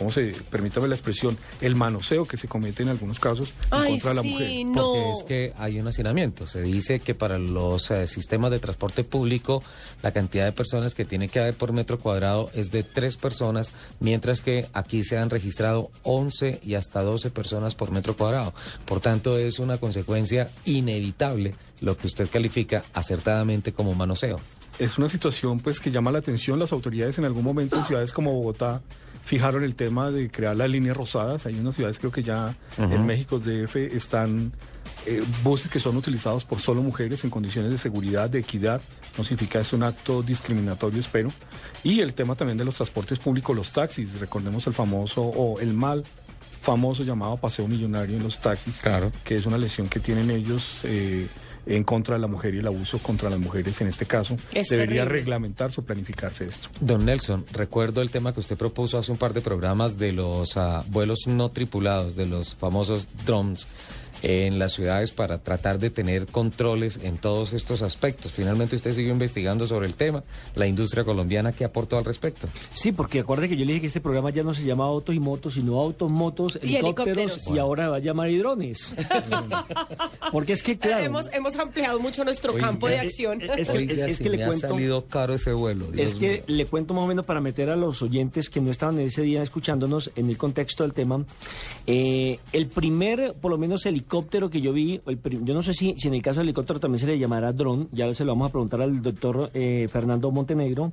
¿cómo 0.00 0.10
se, 0.10 0.32
permítame 0.50 0.88
la 0.88 0.94
expresión, 0.94 1.36
el 1.60 1.76
manoseo 1.76 2.24
que 2.24 2.38
se 2.38 2.48
comete 2.48 2.82
en 2.82 2.88
algunos 2.88 3.20
casos 3.20 3.52
en 3.70 3.86
contra 3.86 4.10
de 4.10 4.16
la 4.16 4.22
sí, 4.22 4.30
mujer. 4.30 4.66
no. 4.66 4.82
Porque 4.82 5.10
es 5.10 5.24
que 5.24 5.52
hay 5.58 5.78
un 5.78 5.88
hacinamiento. 5.88 6.46
Se 6.46 6.62
dice 6.62 7.00
que 7.00 7.14
para 7.14 7.38
los 7.38 7.90
eh, 7.90 8.06
sistemas 8.06 8.50
de 8.50 8.60
transporte 8.60 9.04
público 9.04 9.62
la 10.02 10.10
cantidad 10.10 10.46
de 10.46 10.52
personas 10.52 10.94
que 10.94 11.04
tiene 11.04 11.28
que 11.28 11.38
haber 11.38 11.52
por 11.52 11.74
metro 11.74 11.98
cuadrado 11.98 12.50
es 12.54 12.70
de 12.70 12.82
tres 12.82 13.18
personas, 13.18 13.74
mientras 14.00 14.40
que 14.40 14.70
aquí 14.72 15.04
se 15.04 15.18
han 15.18 15.28
registrado 15.28 15.90
11 16.04 16.60
y 16.64 16.76
hasta 16.76 17.02
12 17.02 17.30
personas 17.30 17.74
por 17.74 17.90
metro 17.90 18.16
cuadrado. 18.16 18.54
Por 18.86 19.00
tanto, 19.00 19.36
es 19.36 19.58
una 19.58 19.76
consecuencia 19.76 20.48
inevitable 20.64 21.56
lo 21.82 21.98
que 21.98 22.06
usted 22.06 22.26
califica 22.30 22.84
acertadamente 22.94 23.74
como 23.74 23.94
manoseo. 23.94 24.40
Es 24.78 24.96
una 24.96 25.10
situación 25.10 25.60
pues 25.60 25.78
que 25.78 25.90
llama 25.90 26.10
la 26.10 26.20
atención. 26.20 26.58
Las 26.58 26.72
autoridades 26.72 27.18
en 27.18 27.26
algún 27.26 27.44
momento 27.44 27.76
en 27.76 27.84
ciudades 27.84 28.14
como 28.14 28.32
Bogotá 28.32 28.80
fijaron 29.24 29.62
el 29.64 29.74
tema 29.74 30.10
de 30.10 30.30
crear 30.30 30.56
las 30.56 30.70
líneas 30.70 30.96
rosadas. 30.96 31.46
Hay 31.46 31.58
unas 31.58 31.74
ciudades 31.76 31.98
creo 31.98 32.12
que 32.12 32.22
ya 32.22 32.54
en 32.78 33.06
México 33.06 33.38
DF 33.38 33.76
están 33.76 34.52
eh, 35.06 35.22
buses 35.42 35.70
que 35.70 35.80
son 35.80 35.96
utilizados 35.96 36.44
por 36.44 36.60
solo 36.60 36.82
mujeres 36.82 37.24
en 37.24 37.30
condiciones 37.30 37.70
de 37.70 37.78
seguridad, 37.78 38.28
de 38.28 38.40
equidad. 38.40 38.80
No 39.16 39.24
significa 39.24 39.60
es 39.60 39.72
un 39.72 39.82
acto 39.82 40.22
discriminatorio, 40.22 41.00
espero. 41.00 41.30
Y 41.82 42.00
el 42.00 42.12
tema 42.14 42.34
también 42.34 42.58
de 42.58 42.64
los 42.64 42.74
transportes 42.76 43.18
públicos, 43.18 43.54
los 43.56 43.72
taxis. 43.72 44.18
Recordemos 44.20 44.66
el 44.66 44.74
famoso 44.74 45.22
o 45.22 45.60
el 45.60 45.72
mal 45.74 46.04
famoso 46.62 47.02
llamado 47.04 47.36
paseo 47.38 47.66
millonario 47.66 48.16
en 48.16 48.22
los 48.22 48.38
taxis, 48.40 48.80
Claro. 48.82 49.10
que 49.24 49.36
es 49.36 49.46
una 49.46 49.56
lesión 49.56 49.88
que 49.88 49.98
tienen 50.00 50.30
ellos 50.30 50.80
eh, 50.84 51.26
en 51.66 51.84
contra 51.84 52.14
de 52.16 52.20
la 52.20 52.26
mujer 52.26 52.54
y 52.54 52.58
el 52.58 52.66
abuso 52.66 52.98
contra 52.98 53.30
las 53.30 53.38
mujeres 53.38 53.80
en 53.80 53.88
este 53.88 54.06
caso. 54.06 54.36
Es 54.52 54.68
Debería 54.68 55.02
terrible. 55.02 55.20
reglamentarse 55.20 55.80
o 55.80 55.84
planificarse 55.84 56.46
esto. 56.46 56.68
Don 56.80 57.04
Nelson, 57.04 57.44
recuerdo 57.52 58.02
el 58.02 58.10
tema 58.10 58.32
que 58.32 58.40
usted 58.40 58.56
propuso 58.56 58.98
hace 58.98 59.12
un 59.12 59.18
par 59.18 59.32
de 59.32 59.40
programas 59.40 59.98
de 59.98 60.12
los 60.12 60.56
ah, 60.56 60.84
vuelos 60.88 61.20
no 61.26 61.50
tripulados, 61.50 62.16
de 62.16 62.26
los 62.26 62.54
famosos 62.54 63.08
drones 63.24 63.66
en 64.22 64.58
las 64.58 64.72
ciudades 64.72 65.10
para 65.10 65.38
tratar 65.38 65.78
de 65.78 65.90
tener 65.90 66.26
controles 66.26 66.98
en 67.02 67.18
todos 67.18 67.52
estos 67.52 67.82
aspectos. 67.82 68.32
Finalmente 68.32 68.76
usted 68.76 68.94
siguió 68.94 69.12
investigando 69.12 69.66
sobre 69.66 69.86
el 69.86 69.94
tema. 69.94 70.22
La 70.54 70.66
industria 70.66 71.04
colombiana, 71.04 71.52
¿qué 71.52 71.64
aportó 71.64 71.96
al 71.96 72.04
respecto? 72.04 72.46
Sí, 72.74 72.92
porque 72.92 73.20
acuérdate 73.20 73.48
que 73.50 73.56
yo 73.56 73.64
le 73.64 73.72
dije 73.72 73.80
que 73.82 73.86
este 73.86 74.00
programa 74.00 74.30
ya 74.30 74.42
no 74.42 74.52
se 74.52 74.64
llama 74.64 74.84
Autos 74.84 75.14
y 75.14 75.20
Motos, 75.20 75.54
sino 75.54 75.80
Autos, 75.80 76.10
Motos, 76.10 76.58
Y 76.62 76.76
Helicópteros, 76.76 77.18
helicópteros. 77.18 77.54
y 77.54 77.58
ahora 77.58 77.88
va 77.88 77.96
a 77.96 78.00
llamar 78.00 78.28
y 78.30 78.38
drones. 78.38 78.94
porque 80.32 80.52
es 80.52 80.62
que, 80.62 80.76
claro... 80.78 81.04
Hemos, 81.04 81.32
hemos 81.32 81.56
ampliado 81.56 81.98
mucho 81.98 82.22
nuestro 82.24 82.52
campo 82.54 82.88
de 82.88 82.98
acción. 82.98 83.40
es 83.42 83.70
que- 83.70 84.04
es 84.04 84.16
si 84.16 84.24
que 84.24 84.30
le 84.30 84.36
me 84.38 84.46
cuento- 84.46 84.66
ha 84.66 84.70
salido 84.70 85.04
caro 85.06 85.34
ese 85.34 85.52
vuelo. 85.52 85.90
Dios 85.90 86.10
Es 86.10 86.14
que 86.14 86.30
mío. 86.32 86.42
le 86.46 86.66
cuento 86.66 86.94
más 86.94 87.04
o 87.04 87.06
menos 87.06 87.24
para 87.24 87.40
meter 87.40 87.70
a 87.70 87.76
los 87.76 88.02
oyentes 88.02 88.50
que 88.50 88.60
no 88.60 88.70
estaban 88.70 88.98
ese 89.00 89.22
día 89.22 89.42
escuchándonos 89.42 90.10
en 90.16 90.28
el 90.28 90.36
contexto 90.36 90.82
del 90.82 90.92
tema. 90.92 91.24
Eh, 91.86 92.38
el 92.52 92.66
primer, 92.66 93.34
por 93.40 93.50
lo 93.50 93.56
menos, 93.58 93.86
helicóptero 93.86 94.09
que 94.50 94.60
yo 94.60 94.72
vi, 94.72 95.00
el 95.06 95.20
yo 95.44 95.54
no 95.54 95.62
sé 95.62 95.72
si, 95.72 95.94
si 95.96 96.08
en 96.08 96.14
el 96.14 96.22
caso 96.22 96.40
del 96.40 96.48
helicóptero 96.48 96.80
también 96.80 96.98
se 96.98 97.06
le 97.06 97.18
llamará 97.18 97.52
dron, 97.52 97.88
ya 97.92 98.12
se 98.12 98.24
lo 98.24 98.32
vamos 98.32 98.48
a 98.48 98.52
preguntar 98.52 98.82
al 98.82 99.00
doctor 99.00 99.50
eh, 99.54 99.86
Fernando 99.88 100.30
Montenegro. 100.30 100.92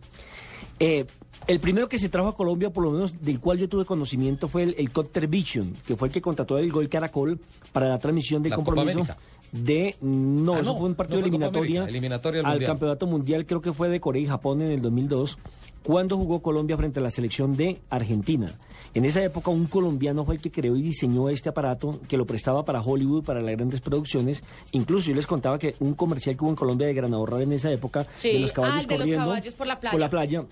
Eh, 0.80 1.06
el 1.48 1.60
primero 1.60 1.90
que 1.90 1.98
se 1.98 2.10
trajo 2.10 2.30
a 2.30 2.36
Colombia, 2.36 2.70
por 2.70 2.84
lo 2.84 2.92
menos 2.92 3.20
del 3.22 3.40
cual 3.40 3.58
yo 3.58 3.68
tuve 3.68 3.86
conocimiento, 3.86 4.48
fue 4.48 4.64
el 4.64 4.76
helicóptero 4.78 5.28
Vision, 5.28 5.74
que 5.86 5.96
fue 5.96 6.10
el 6.10 6.14
que 6.14 6.22
contrató 6.22 6.58
el 6.58 6.72
Gol 6.72 6.90
Caracol 6.90 7.40
para 7.72 7.90
la 7.90 7.98
transmisión 7.98 8.44
del 8.44 8.52
La 8.52 8.56
compromiso. 8.58 9.06
De... 9.52 9.96
No, 10.02 10.54
Ah, 10.56 10.60
eso 10.62 10.74
no, 10.74 10.78
fue 10.80 10.90
un 10.90 10.96
partido 10.96 11.18
no 11.18 11.22
fue 11.24 11.30
eliminatoria, 11.30 11.82
América, 11.82 11.90
eliminatoria 11.90 12.40
al 12.42 12.48
Mundial. 12.48 12.68
campeonato 12.72 13.08
mundial, 13.08 13.46
creo 13.46 13.62
que 13.62 13.74
fue 13.74 13.90
de 13.90 14.00
Corea 14.00 14.22
y 14.22 14.26
Japón 14.28 14.62
en 14.62 14.72
el 14.72 14.82
2002, 14.82 15.38
cuando 15.84 16.18
jugó 16.18 16.42
Colombia 16.42 16.76
frente 16.78 17.00
a 17.00 17.04
la 17.04 17.10
selección 17.12 17.56
de 17.56 17.80
Argentina. 17.90 18.52
En 18.94 19.06
esa 19.06 19.24
época 19.24 19.52
un 19.52 19.68
colombiano 19.68 20.26
fue 20.26 20.36
el 20.36 20.42
que 20.42 20.52
creó 20.52 20.76
y 20.76 20.82
diseñó 20.82 21.30
este 21.30 21.50
aparato 21.50 22.00
que 22.08 22.18
lo 22.18 22.26
prestaba 22.26 22.66
para 22.66 22.82
Hollywood, 22.82 23.24
para 23.24 23.42
las 23.42 23.56
grandes 23.56 23.80
producciones. 23.80 24.44
Incluso 24.72 25.10
yo 25.10 25.16
les 25.16 25.28
contaba 25.28 25.58
que 25.60 25.76
un 25.80 25.94
comercial 25.94 26.36
que 26.36 26.44
hubo 26.44 26.50
en 26.50 26.56
Colombia 26.58 26.88
de 26.88 26.94
Granadorra 26.94 27.42
en 27.42 27.54
esa 27.54 27.72
época, 27.72 28.06
Sí, 28.16 28.34
de 28.34 28.40
los 28.40 28.52
ah, 28.52 28.54
caballos 28.54 28.88
de 28.88 28.94
los 28.94 28.98
corriendo 29.02 29.26
caballos 29.26 29.54
por 29.54 29.68
la 29.68 29.80
playa. 29.80 29.92
por 29.92 30.00
la 30.00 30.10
playa, 30.10 30.46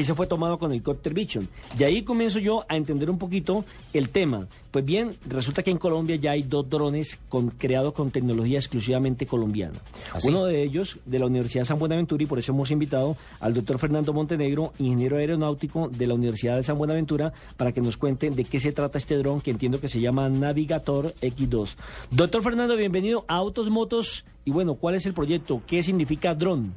ese 0.00 0.14
fue 0.14 0.26
tomado 0.26 0.58
con 0.58 0.70
el 0.70 0.76
Helicopter 0.76 1.14
Vision. 1.14 1.48
De 1.76 1.84
ahí 1.84 2.02
comienzo 2.02 2.38
yo 2.38 2.64
a 2.68 2.76
entender 2.76 3.10
un 3.10 3.18
poquito 3.18 3.64
el 3.92 4.10
tema. 4.10 4.46
Pues 4.70 4.84
bien, 4.84 5.12
resulta 5.26 5.62
que 5.62 5.70
en 5.70 5.78
Colombia 5.78 6.16
ya 6.16 6.32
hay 6.32 6.42
dos 6.42 6.68
drones 6.68 7.18
con, 7.28 7.48
creados 7.50 7.94
con 7.94 8.10
tecnología 8.10 8.58
exclusivamente 8.58 9.24
colombiana. 9.24 9.78
¿Ah, 10.12 10.18
Uno 10.24 10.44
de 10.44 10.62
ellos 10.62 10.98
de 11.06 11.18
la 11.18 11.26
Universidad 11.26 11.62
de 11.62 11.66
San 11.66 11.78
Buenaventura 11.78 12.22
y 12.22 12.26
por 12.26 12.38
eso 12.38 12.52
hemos 12.52 12.70
invitado 12.70 13.16
al 13.40 13.54
doctor 13.54 13.78
Fernando 13.78 14.12
Montenegro, 14.12 14.74
ingeniero 14.78 15.16
aeronáutico 15.16 15.88
de 15.88 16.06
la 16.06 16.14
Universidad 16.14 16.56
de 16.56 16.62
San 16.62 16.76
Buenaventura, 16.76 17.32
para 17.56 17.72
que 17.72 17.80
nos 17.80 17.96
cuente 17.96 18.28
de 18.30 18.44
qué 18.44 18.60
se 18.60 18.72
trata 18.72 18.98
este 18.98 19.16
dron 19.16 19.40
que 19.40 19.50
entiendo 19.50 19.80
que 19.80 19.88
se 19.88 20.00
llama 20.00 20.28
Navigator 20.28 21.14
X2. 21.22 21.76
Doctor 22.10 22.42
Fernando, 22.42 22.76
bienvenido 22.76 23.24
a 23.28 23.36
Autos 23.36 23.70
Motos. 23.70 24.24
Y 24.44 24.50
bueno, 24.50 24.74
¿cuál 24.74 24.94
es 24.94 25.06
el 25.06 25.14
proyecto? 25.14 25.62
¿Qué 25.66 25.82
significa 25.82 26.34
dron? 26.34 26.74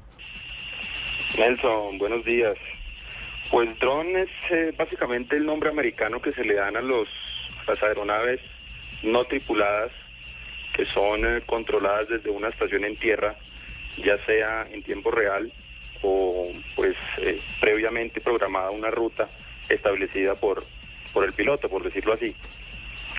Nelson, 1.38 1.98
buenos 1.98 2.26
días. 2.26 2.56
Pues 3.50 3.80
drone 3.80 4.22
es 4.22 4.30
eh, 4.52 4.74
básicamente 4.78 5.36
el 5.36 5.45
nombre 5.45 5.70
americano 5.70 6.22
que 6.22 6.32
se 6.32 6.43
le 6.43 6.56
dan 6.56 6.78
a 6.78 6.82
los 6.82 7.08
las 7.68 7.82
aeronaves 7.84 8.39
no 9.04 9.24
tripuladas 9.26 9.91
que 10.74 10.86
son 10.86 11.26
eh, 11.26 11.41
controladas 11.45 12.08
desde 12.10 12.30
una 12.30 12.47
estación 12.47 12.84
en 12.84 12.95
tierra, 12.95 13.36
ya 13.97 14.24
sea 14.26 14.68
en 14.72 14.82
tiempo 14.84 15.12
real 15.12 15.52
o 16.02 16.52
pues 16.76 16.95
eh, 17.18 17.39
previamente 17.60 18.22
programada 18.22 18.70
una 18.72 18.89
ruta 18.89 19.28
establecida 19.68 20.36
por 20.36 20.64
por 21.14 21.26
el 21.26 21.34
piloto, 21.34 21.70
por 21.70 21.84
decirlo 21.84 22.14
así. 22.14 22.36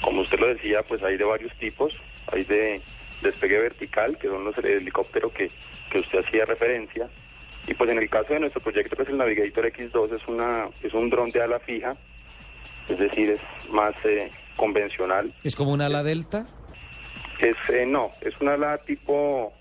Como 0.00 0.22
usted 0.22 0.38
lo 0.38 0.46
decía, 0.46 0.82
pues 0.82 1.02
hay 1.02 1.16
de 1.16 1.24
varios 1.24 1.52
tipos, 1.56 1.92
hay 2.32 2.44
de 2.44 2.80
despegue 3.20 3.58
vertical, 3.58 4.16
que 4.16 4.28
son 4.28 4.44
los 4.44 4.56
helicópteros 4.58 5.32
que, 5.32 5.50
que 5.90 5.98
usted 5.98 6.20
hacía 6.20 6.44
referencia, 6.44 7.08
y 7.70 7.74
pues 7.74 7.88
en 7.88 7.98
el 7.98 8.10
caso 8.10 8.34
de 8.34 8.40
nuestro 8.40 8.60
proyecto, 8.60 8.96
que 8.96 9.04
es 9.04 9.08
el 9.10 9.16
Navigator 9.16 9.64
X2, 9.64 10.16
es, 10.16 10.26
una, 10.26 10.68
es 10.82 10.92
un 10.92 11.08
dron 11.08 11.30
de 11.30 11.40
ala 11.40 11.60
fija, 11.60 11.96
es 12.88 12.98
decir, 12.98 13.30
es 13.30 13.70
más 13.70 13.94
eh, 14.04 14.28
convencional. 14.56 15.32
¿Es 15.44 15.54
como 15.54 15.70
un 15.70 15.80
ala 15.80 16.02
delta? 16.02 16.44
Es, 17.38 17.56
eh, 17.70 17.86
no, 17.86 18.10
es 18.22 18.34
un 18.40 18.48
ala 18.48 18.76
tipo, 18.78 19.52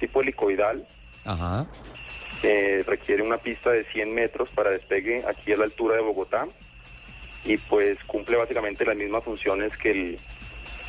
tipo 0.00 0.22
helicoidal, 0.22 0.84
Ajá. 1.24 1.64
eh, 2.42 2.82
requiere 2.84 3.22
una 3.22 3.38
pista 3.38 3.70
de 3.70 3.84
100 3.84 4.12
metros 4.12 4.50
para 4.50 4.70
despegue 4.70 5.22
aquí 5.24 5.52
a 5.52 5.56
la 5.58 5.64
altura 5.64 5.94
de 5.94 6.02
Bogotá 6.02 6.48
y 7.44 7.58
pues 7.58 7.96
cumple 8.08 8.38
básicamente 8.38 8.84
las 8.84 8.96
mismas 8.96 9.22
funciones 9.22 9.76
que 9.76 9.92
el 9.92 10.18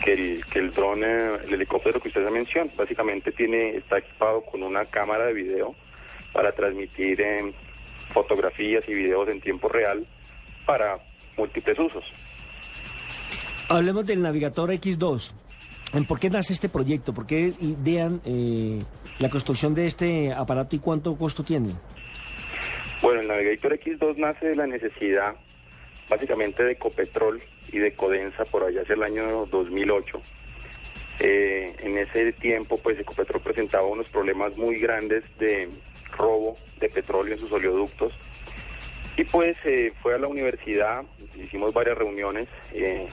que 0.04 0.14
el, 0.14 0.46
que 0.48 0.58
el 0.58 0.72
dron, 0.72 1.04
eh, 1.04 1.38
el 1.46 1.54
helicóptero 1.54 2.00
que 2.02 2.08
usted 2.08 2.28
mencionó. 2.30 2.72
Básicamente 2.76 3.32
tiene 3.32 3.78
está 3.78 4.00
equipado 4.00 4.42
con 4.42 4.64
una 4.64 4.86
cámara 4.86 5.28
de 5.28 5.34
video 5.34 5.76
para 6.34 6.52
transmitir 6.52 7.22
eh, 7.22 7.54
fotografías 8.12 8.84
y 8.88 8.94
videos 8.94 9.30
en 9.30 9.40
tiempo 9.40 9.70
real 9.70 10.06
para 10.66 11.00
múltiples 11.38 11.80
usos. 11.80 12.04
Hablemos 13.70 14.06
del 14.06 14.22
Navigator 14.22 14.72
X2. 14.72 15.34
¿En 15.94 16.06
¿Por 16.06 16.20
qué 16.20 16.30
nace 16.30 16.54
este 16.54 16.70
proyecto? 16.70 17.14
¿Por 17.14 17.28
qué 17.28 17.54
idean 17.62 18.20
eh, 18.26 18.82
la 19.20 19.30
construcción 19.30 19.76
de 19.76 19.86
este 19.86 20.34
aparato 20.34 20.76
y 20.76 20.80
cuánto 20.80 21.16
costo 21.16 21.44
tiene? 21.44 21.70
Bueno, 23.02 23.22
el 23.22 23.28
Navigator 23.28 23.80
X2 23.80 24.18
nace 24.18 24.48
de 24.48 24.56
la 24.56 24.66
necesidad 24.66 25.36
básicamente 26.10 26.64
de 26.64 26.74
Ecopetrol 26.74 27.42
y 27.72 27.80
de 27.80 27.94
Codensa 27.94 28.44
por 28.46 28.64
allá 28.64 28.82
hacia 28.82 28.96
el 28.96 29.04
año 29.04 29.46
2008. 29.48 30.22
Eh, 31.20 31.76
en 31.80 31.98
ese 31.98 32.34
tiempo, 32.34 32.78
pues 32.78 33.00
Ecopetrol 33.00 33.42
presentaba 33.42 33.86
unos 33.86 34.10
problemas 34.10 34.58
muy 34.58 34.80
grandes 34.80 35.24
de 35.38 35.70
robo 36.18 36.56
de 36.80 36.90
petróleo 36.90 37.34
en 37.34 37.40
sus 37.40 37.52
oleoductos. 37.52 38.14
Y 39.16 39.24
pues 39.26 39.56
eh, 39.66 39.94
fue 40.02 40.16
a 40.16 40.18
la 40.18 40.28
universidad, 40.28 41.04
hicimos 41.36 41.74
varias 41.74 41.98
reuniones 41.98 42.48
eh, 42.74 43.08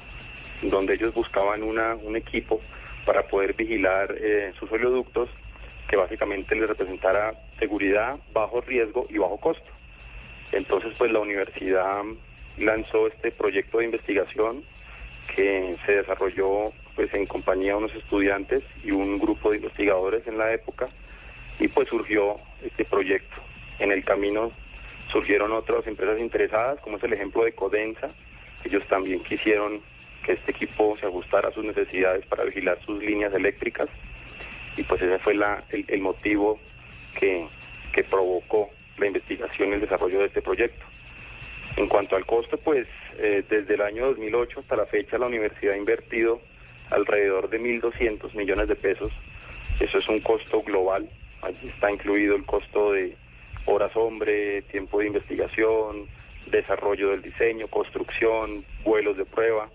donde 0.63 0.95
ellos 0.95 1.13
buscaban 1.13 1.63
una, 1.63 1.95
un 1.95 2.17
equipo 2.17 2.61
para 3.05 3.27
poder 3.27 3.55
vigilar 3.55 4.15
eh, 4.19 4.53
sus 4.59 4.71
oleoductos 4.73 5.29
que 5.89 5.97
básicamente 5.97 6.55
les 6.55 6.69
representara 6.69 7.35
seguridad, 7.59 8.17
bajo 8.33 8.61
riesgo 8.61 9.07
y 9.11 9.19
bajo 9.19 9.39
costo. 9.39 9.71
Entonces, 10.53 10.95
pues 10.97 11.11
la 11.11 11.19
universidad 11.19 12.03
lanzó 12.59 13.09
este 13.09 13.33
proyecto 13.33 13.79
de 13.79 13.87
investigación 13.87 14.65
que 15.35 15.77
se 15.85 15.93
desarrolló 15.93 16.73
pues 16.95 17.13
en 17.15 17.27
compañía 17.27 17.73
de 17.73 17.79
unos 17.79 17.95
estudiantes 17.95 18.63
y 18.85 18.91
un 18.91 19.19
grupo 19.19 19.51
de 19.51 19.57
investigadores 19.57 20.27
en 20.27 20.39
la 20.39 20.53
época 20.53 20.89
y 21.61 21.69
pues 21.69 21.89
surgió 21.89 22.37
este 22.65 22.85
proyecto. 22.85 23.41
En 23.79 23.93
el 23.93 24.05
camino 24.05 24.51
surgieron 25.13 25.53
otras 25.53 25.87
empresas 25.87 26.19
interesadas, 26.19 26.81
como 26.81 26.97
es 26.97 27.05
el 27.05 27.13
ejemplo 27.13 27.45
de 27.45 27.53
Codensa. 27.53 28.09
Ellos 28.65 28.85
también 28.87 29.21
quisieron 29.21 29.81
que 30.25 30.33
este 30.33 30.51
equipo 30.51 30.97
se 30.97 31.07
ajustara 31.07 31.49
a 31.49 31.53
sus 31.53 31.65
necesidades 31.65 32.27
para 32.27 32.45
vigilar 32.45 32.79
sus 32.85 33.03
líneas 33.03 33.35
eléctricas 33.35 33.89
y 34.77 34.83
pues 34.83 35.03
ese 35.03 35.19
fue 35.19 35.35
la, 35.35 35.65
el, 35.71 36.01
motivo 36.01 36.59
que, 37.19 37.47
que 37.93 38.05
provocó 38.05 38.71
la 38.99 39.07
investigación 39.07 39.71
y 39.71 39.73
el 39.75 39.81
desarrollo 39.81 40.21
de 40.21 40.27
este 40.27 40.43
proyecto. 40.43 40.85
En 41.77 41.89
cuanto 41.89 42.17
al 42.17 42.27
costo, 42.27 42.59
pues 42.59 42.87
eh, 43.19 43.45
desde 43.49 43.75
el 43.75 43.81
año 43.81 44.07
2008 44.09 44.61
hasta 44.61 44.77
la 44.77 44.87
fecha 44.87 45.19
la 45.19 45.27
universidad 45.27 45.75
ha 45.75 45.79
invertido 45.79 46.41
alrededor 46.91 47.49
de 47.49 47.61
1.200 47.61 48.35
millones 48.35 48.69
de 48.69 48.77
pesos. 48.77 49.13
Eso 49.79 49.99
es 49.99 50.09
un 50.09 50.21
costo 50.21 50.63
global. 50.63 51.09
Allí 51.43 51.69
está 51.69 51.91
incluido 51.91 52.37
el 52.37 52.45
costo 52.45 52.93
de 52.93 53.17
horas 53.67 53.93
hombre, 53.95 54.63
tiempo 54.63 55.01
de 55.01 55.07
investigación, 55.07 56.07
desarrollo 56.51 57.11
del 57.11 57.23
diseño, 57.23 57.67
construcción, 57.69 58.65
vuelos 58.85 59.17
de 59.17 59.25
prueba, 59.25 59.69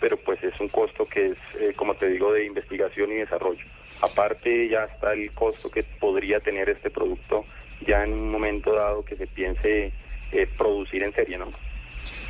pero 0.00 0.16
pues 0.16 0.42
es 0.42 0.58
un 0.60 0.68
costo 0.68 1.06
que 1.06 1.28
es, 1.28 1.38
eh, 1.60 1.72
como 1.76 1.94
te 1.94 2.08
digo, 2.08 2.32
de 2.32 2.44
investigación 2.44 3.12
y 3.12 3.16
desarrollo. 3.16 3.64
Aparte 4.00 4.68
ya 4.68 4.84
está 4.84 5.12
el 5.12 5.30
costo 5.32 5.70
que 5.70 5.82
podría 5.82 6.40
tener 6.40 6.68
este 6.68 6.90
producto 6.90 7.44
ya 7.86 8.04
en 8.04 8.12
un 8.12 8.30
momento 8.30 8.74
dado 8.74 9.04
que 9.04 9.16
se 9.16 9.26
piense 9.26 9.92
eh, 10.32 10.48
producir 10.56 11.02
en 11.02 11.12
serie, 11.14 11.38
¿no? 11.38 11.46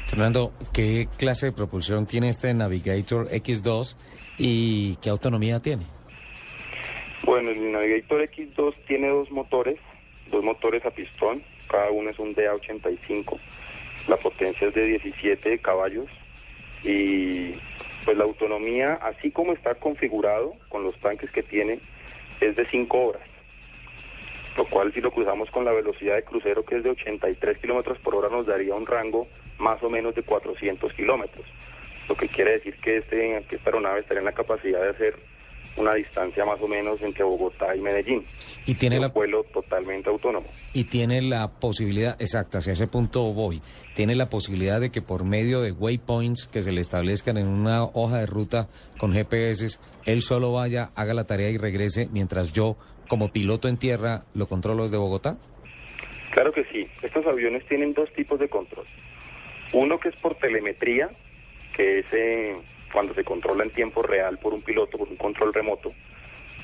Fernando, 0.06 0.52
¿qué 0.74 1.08
clase 1.16 1.46
de 1.46 1.52
propulsión 1.52 2.06
tiene 2.06 2.28
este 2.28 2.52
Navigator 2.52 3.28
X2 3.28 3.96
y 4.36 4.96
qué 4.96 5.08
autonomía 5.08 5.60
tiene? 5.60 5.84
Bueno, 7.24 7.50
el 7.50 7.72
Navigator 7.72 8.22
X2 8.22 8.74
tiene 8.86 9.08
dos 9.08 9.30
motores, 9.30 9.78
dos 10.30 10.42
motores 10.42 10.84
a 10.84 10.90
pistón, 10.90 11.42
cada 11.68 11.90
uno 11.90 12.10
es 12.10 12.18
un 12.18 12.34
DA85, 12.34 13.38
la 14.08 14.16
potencia 14.16 14.68
es 14.68 14.74
de 14.74 14.86
17 14.86 15.58
caballos 15.58 16.06
y 16.82 17.52
pues 18.04 18.16
la 18.16 18.24
autonomía, 18.24 18.94
así 18.94 19.30
como 19.30 19.52
está 19.52 19.76
configurado 19.76 20.54
con 20.68 20.82
los 20.82 20.98
tanques 20.98 21.30
que 21.30 21.42
tiene, 21.42 21.78
es 22.40 22.56
de 22.56 22.66
5 22.66 22.98
horas 22.98 23.32
lo 24.56 24.66
cual 24.66 24.92
si 24.92 25.00
lo 25.00 25.10
cruzamos 25.10 25.50
con 25.50 25.64
la 25.64 25.72
velocidad 25.72 26.16
de 26.16 26.24
crucero 26.24 26.64
que 26.64 26.76
es 26.76 26.82
de 26.82 26.90
83 26.90 27.58
kilómetros 27.58 27.98
por 27.98 28.14
hora 28.14 28.28
nos 28.28 28.46
daría 28.46 28.74
un 28.74 28.86
rango 28.86 29.26
más 29.58 29.82
o 29.82 29.90
menos 29.90 30.14
de 30.14 30.22
400 30.22 30.92
kilómetros, 30.94 31.46
lo 32.08 32.16
que 32.16 32.28
quiere 32.28 32.52
decir 32.52 32.76
que, 32.78 32.98
este, 32.98 33.44
que 33.48 33.56
esta 33.56 33.70
aeronave 33.70 34.00
estaría 34.00 34.20
en 34.20 34.26
la 34.26 34.32
capacidad 34.32 34.82
de 34.82 34.90
hacer 34.90 35.16
una 35.76 35.94
distancia 35.94 36.44
más 36.44 36.60
o 36.60 36.68
menos 36.68 37.00
entre 37.02 37.24
Bogotá 37.24 37.74
y 37.74 37.80
Medellín. 37.80 38.24
Y 38.66 38.74
tiene 38.74 38.96
un 38.96 39.02
la 39.02 39.08
vuelo 39.08 39.44
totalmente 39.44 40.10
autónomo. 40.10 40.46
Y 40.72 40.84
tiene 40.84 41.22
la 41.22 41.48
posibilidad, 41.48 42.20
exacto, 42.20 42.58
hacia 42.58 42.74
ese 42.74 42.86
punto 42.86 43.32
voy. 43.32 43.60
Tiene 43.94 44.14
la 44.14 44.26
posibilidad 44.26 44.80
de 44.80 44.90
que 44.90 45.02
por 45.02 45.24
medio 45.24 45.60
de 45.60 45.72
waypoints 45.72 46.48
que 46.48 46.62
se 46.62 46.72
le 46.72 46.80
establezcan 46.80 47.36
en 47.38 47.48
una 47.48 47.84
hoja 47.84 48.18
de 48.18 48.26
ruta 48.26 48.68
con 48.98 49.12
GPS, 49.12 49.78
él 50.04 50.22
solo 50.22 50.52
vaya, 50.52 50.90
haga 50.94 51.14
la 51.14 51.24
tarea 51.24 51.50
y 51.50 51.58
regrese 51.58 52.08
mientras 52.12 52.52
yo 52.52 52.76
como 53.08 53.30
piloto 53.30 53.68
en 53.68 53.76
tierra 53.76 54.22
lo 54.34 54.46
controlo 54.46 54.84
desde 54.84 54.96
Bogotá? 54.96 55.36
Claro 56.30 56.50
que 56.52 56.64
sí. 56.72 56.86
Estos 57.02 57.26
aviones 57.26 57.62
tienen 57.66 57.92
dos 57.92 58.10
tipos 58.14 58.40
de 58.40 58.48
control. 58.48 58.86
Uno 59.74 59.98
que 59.98 60.08
es 60.08 60.16
por 60.16 60.34
telemetría, 60.36 61.10
que 61.76 61.98
es 61.98 62.06
eh, 62.12 62.56
cuando 62.92 63.14
se 63.14 63.24
controla 63.24 63.64
en 63.64 63.70
tiempo 63.70 64.02
real 64.02 64.38
por 64.38 64.52
un 64.52 64.62
piloto, 64.62 64.98
por 64.98 65.08
un 65.08 65.16
control 65.16 65.54
remoto. 65.54 65.92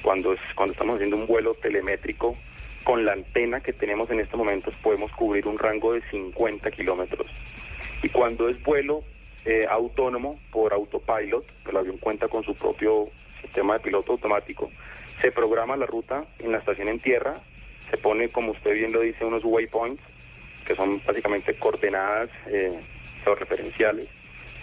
Cuando, 0.02 0.32
es, 0.32 0.40
cuando 0.54 0.72
estamos 0.72 0.96
haciendo 0.96 1.16
un 1.16 1.26
vuelo 1.26 1.54
telemétrico, 1.54 2.36
con 2.84 3.04
la 3.04 3.12
antena 3.12 3.60
que 3.60 3.72
tenemos 3.72 4.08
en 4.10 4.20
estos 4.20 4.38
momentos 4.38 4.74
podemos 4.82 5.10
cubrir 5.12 5.46
un 5.46 5.58
rango 5.58 5.92
de 5.92 6.02
50 6.10 6.70
kilómetros. 6.70 7.26
Y 8.02 8.08
cuando 8.08 8.48
es 8.48 8.62
vuelo 8.62 9.02
eh, 9.44 9.66
autónomo 9.68 10.38
por 10.50 10.72
autopilot, 10.72 11.44
el 11.68 11.76
avión 11.76 11.98
cuenta 11.98 12.28
con 12.28 12.44
su 12.44 12.54
propio 12.54 13.08
sistema 13.42 13.74
de 13.74 13.80
piloto 13.80 14.12
automático, 14.12 14.70
se 15.20 15.32
programa 15.32 15.76
la 15.76 15.86
ruta 15.86 16.24
en 16.38 16.52
la 16.52 16.58
estación 16.58 16.88
en 16.88 17.00
tierra, 17.00 17.34
se 17.90 17.96
pone, 17.96 18.28
como 18.28 18.52
usted 18.52 18.74
bien 18.74 18.92
lo 18.92 19.00
dice, 19.00 19.24
unos 19.24 19.44
waypoints, 19.44 20.02
que 20.66 20.74
son 20.74 21.02
básicamente 21.04 21.54
coordenadas 21.54 22.30
eh, 22.46 22.80
referenciales, 23.24 24.08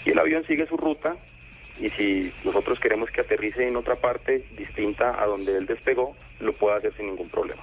y 0.05 0.11
el 0.11 0.19
avión 0.19 0.45
sigue 0.47 0.65
su 0.67 0.77
ruta, 0.77 1.15
y 1.79 1.89
si 1.91 2.31
nosotros 2.43 2.79
queremos 2.79 3.09
que 3.11 3.21
aterrice 3.21 3.67
en 3.67 3.75
otra 3.75 3.95
parte 3.95 4.45
distinta 4.57 5.21
a 5.21 5.25
donde 5.25 5.57
él 5.57 5.65
despegó, 5.65 6.15
lo 6.39 6.53
puede 6.53 6.77
hacer 6.77 6.95
sin 6.95 7.07
ningún 7.07 7.29
problema. 7.29 7.61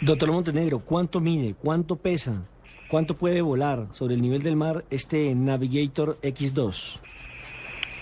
Doctor 0.00 0.32
Montenegro, 0.32 0.80
¿cuánto 0.80 1.20
mide? 1.20 1.54
¿Cuánto 1.60 1.96
pesa? 1.96 2.46
¿Cuánto 2.88 3.14
puede 3.14 3.40
volar 3.40 3.86
sobre 3.92 4.14
el 4.14 4.22
nivel 4.22 4.42
del 4.42 4.56
mar 4.56 4.84
este 4.90 5.34
Navigator 5.34 6.18
X2? 6.22 7.00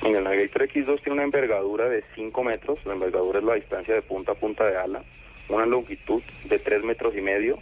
el 0.04 0.24
Navigator 0.24 0.68
X2 0.68 1.02
tiene 1.02 1.14
una 1.14 1.24
envergadura 1.24 1.88
de 1.88 2.04
5 2.14 2.44
metros, 2.44 2.78
la 2.86 2.94
envergadura 2.94 3.40
es 3.40 3.44
la 3.44 3.54
distancia 3.54 3.94
de 3.94 4.02
punta 4.02 4.32
a 4.32 4.34
punta 4.34 4.64
de 4.64 4.76
ala, 4.76 5.02
una 5.48 5.66
longitud 5.66 6.22
de 6.44 6.58
3 6.58 6.84
metros 6.84 7.14
y 7.16 7.20
medio, 7.20 7.58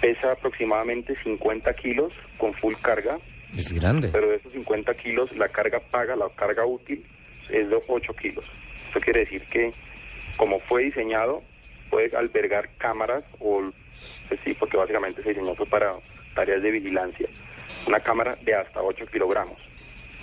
pesa 0.00 0.32
aproximadamente 0.32 1.16
50 1.22 1.72
kilos 1.74 2.12
con 2.38 2.52
full 2.54 2.74
carga. 2.80 3.18
Es 3.56 3.72
grande. 3.72 4.08
Pero 4.12 4.28
de 4.28 4.36
esos 4.36 4.52
50 4.52 4.94
kilos, 4.94 5.36
la 5.36 5.48
carga 5.48 5.80
paga, 5.80 6.16
la 6.16 6.28
carga 6.30 6.64
útil, 6.66 7.04
es 7.48 7.68
de 7.68 7.82
8 7.86 8.14
kilos. 8.14 8.44
Eso 8.90 9.00
quiere 9.00 9.20
decir 9.20 9.42
que, 9.46 9.72
como 10.36 10.60
fue 10.60 10.84
diseñado, 10.84 11.42
puede 11.90 12.16
albergar 12.16 12.70
cámaras, 12.78 13.24
o 13.38 13.62
pues 14.28 14.40
sí, 14.44 14.54
porque 14.54 14.76
básicamente 14.76 15.22
se 15.22 15.30
diseñó 15.30 15.54
para 15.66 15.94
tareas 16.34 16.62
de 16.62 16.70
vigilancia, 16.70 17.28
una 17.86 18.00
cámara 18.00 18.36
de 18.42 18.54
hasta 18.54 18.82
8 18.82 19.06
kilogramos 19.06 19.58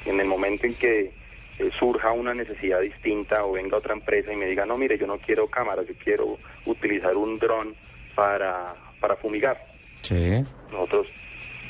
en 0.06 0.20
el 0.20 0.28
momento 0.28 0.66
en 0.66 0.74
que 0.76 1.12
eh, 1.60 1.70
surja 1.78 2.12
una 2.12 2.34
necesidad 2.34 2.82
distinta 2.82 3.46
o 3.46 3.54
venga 3.54 3.78
otra 3.78 3.94
empresa 3.94 4.34
y 4.34 4.36
me 4.36 4.46
diga, 4.46 4.66
no, 4.66 4.78
mire, 4.78 4.98
yo 4.98 5.08
no 5.08 5.18
quiero 5.18 5.48
cámaras, 5.48 5.88
yo 5.88 5.94
quiero 6.04 6.38
utilizar 6.66 7.16
un 7.16 7.38
dron 7.38 7.76
para, 8.16 8.76
para 9.00 9.16
fumigar. 9.16 9.58
Sí. 10.02 10.44
Nosotros 10.72 11.12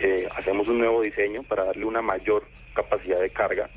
eh, 0.02 0.28
hacemos 0.36 0.68
un 0.68 0.80
nuevo 0.80 1.02
diseño 1.02 1.44
para 1.44 1.65
darle 1.65 1.86
una 1.86 2.02
mayor 2.02 2.44
capacidad 2.73 3.19
de 3.19 3.30
carga 3.30 3.69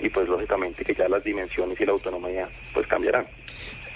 y 0.00 0.08
pues 0.08 0.26
lógicamente 0.28 0.84
que 0.84 0.94
ya 0.94 1.08
las 1.08 1.22
dimensiones 1.22 1.80
y 1.80 1.84
la 1.84 1.92
autonomía 1.92 2.48
pues 2.72 2.86
cambiarán. 2.86 3.26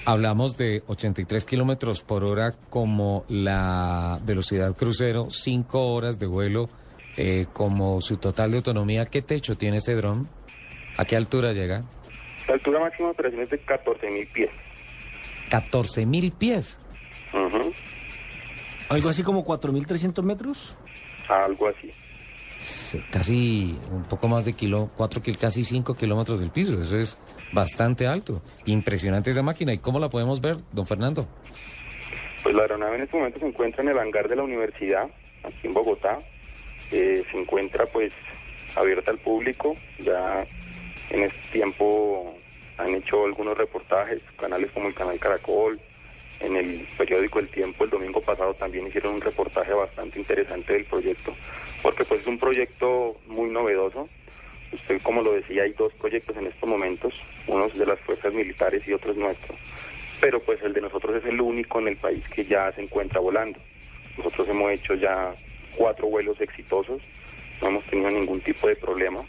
Hablamos 0.06 0.56
de 0.56 0.82
83 0.86 1.44
kilómetros 1.44 2.02
por 2.02 2.24
hora 2.24 2.52
como 2.68 3.24
la 3.28 4.18
velocidad 4.22 4.76
crucero, 4.76 5.30
5 5.30 5.94
horas 5.94 6.18
de 6.18 6.26
vuelo 6.26 6.68
eh, 7.16 7.46
como 7.52 8.01
su 8.01 8.16
total 8.16 8.51
de 8.51 8.59
autonomía, 8.59 9.06
¿qué 9.06 9.22
techo 9.22 9.56
tiene 9.56 9.78
este 9.78 9.94
dron? 9.94 10.28
¿A 10.96 11.05
qué 11.05 11.16
altura 11.16 11.52
llega? 11.52 11.82
La 12.48 12.55
altura 12.55 12.80
máxima 12.80 13.09
de 13.09 13.12
operación 13.12 13.42
es 13.42 13.51
de 13.51 13.59
14 13.59 14.10
mil 14.10 14.26
pies. 14.28 14.51
¿14 15.51 16.06
mil 16.06 16.32
pies? 16.32 16.78
¿Algo 18.88 19.09
así 19.09 19.22
como 19.22 19.44
4.300 19.44 20.22
metros? 20.22 20.76
Algo 21.28 21.68
así. 21.68 21.90
casi 23.10 23.78
un 23.90 24.05
poco 24.05 24.28
más 24.28 24.44
de 24.44 24.52
kilo, 24.52 24.90
cuatro, 24.96 25.20
casi 25.40 25.64
5 25.64 25.94
kilómetros 25.94 26.40
del 26.40 26.51
piso. 26.51 26.80
Eso 26.80 26.96
es 26.98 27.18
bastante 27.52 28.06
alto. 28.06 28.42
Impresionante 28.66 29.30
esa 29.30 29.42
máquina. 29.42 29.72
¿Y 29.72 29.78
cómo 29.78 29.98
la 29.98 30.09
podemos 30.09 30.40
ver, 30.40 30.56
don 30.72 30.86
Fernando? 30.86 31.26
Pues 32.42 32.55
la 32.55 32.62
aeronave 32.62 32.96
en 32.96 33.02
este 33.02 33.16
momento 33.16 33.40
se 33.40 33.46
encuentra 33.46 33.82
en 33.82 33.88
el 33.88 33.98
hangar 33.98 34.28
de 34.28 34.36
la 34.36 34.42
universidad, 34.42 35.09
aquí 35.42 35.66
en 35.66 35.74
Bogotá. 35.74 36.18
Eh, 36.90 37.24
se 37.30 37.38
encuentra 37.38 37.86
pues 37.86 38.12
abierta 38.76 39.10
al 39.10 39.18
público. 39.18 39.76
Ya 39.98 40.46
en 41.10 41.20
este 41.20 41.48
tiempo 41.52 42.34
han 42.76 42.94
hecho 42.94 43.24
algunos 43.24 43.56
reportajes, 43.56 44.20
canales 44.38 44.70
como 44.72 44.88
el 44.88 44.94
canal 44.94 45.18
Caracol, 45.18 45.80
en 46.40 46.56
el 46.56 46.86
periódico 46.97 47.39
El 47.39 47.48
Tiempo 47.48 47.85
el 47.85 47.90
domingo 47.90 48.20
pasado 48.20 48.55
también 48.55 48.86
hicieron 48.86 49.15
un 49.15 49.20
reportaje 49.20 49.73
bastante 49.73 50.19
interesante 50.19 50.73
del 50.73 50.85
proyecto, 50.85 51.35
porque 51.82 52.05
pues 52.05 52.20
es 52.20 52.27
un 52.27 52.39
proyecto 52.39 53.16
muy 53.27 53.51
novedoso. 53.51 54.09
Usted 54.73 55.01
como 55.02 55.23
lo 55.23 55.32
decía, 55.32 55.62
hay 55.62 55.73
dos 55.73 55.93
proyectos 55.94 56.36
en 56.36 56.48
estos 56.48 56.69
momentos, 56.69 57.23
unos 57.47 57.77
de 57.78 57.86
las 57.86 58.01
fuerzas 58.01 58.35
militares 58.35 58.86
y 58.89 58.93
otros 58.93 59.16
nuestros, 59.16 59.59
pero 60.20 60.40
pues 60.40 60.61
el 60.62 60.73
de 60.73 60.81
nosotros 60.81 61.16
es 61.16 61.24
el 61.24 61.40
único 61.40 61.78
en 61.78 61.89
el 61.89 61.97
país 61.97 62.27
que 62.28 62.44
ya 62.44 62.73
se 62.73 62.82
encuentra 62.82 63.20
volando. 63.20 63.61
Nosotros 64.19 64.48
hemos 64.48 64.73
hecho 64.73 64.94
ya 64.94 65.35
cuatro 65.77 66.09
vuelos 66.09 66.40
exitosos, 66.40 67.02
no 67.62 67.69
hemos 67.69 67.85
tenido 67.85 68.11
ningún 68.11 68.40
tipo 68.40 68.66
de 68.69 68.77
problema 68.77 69.24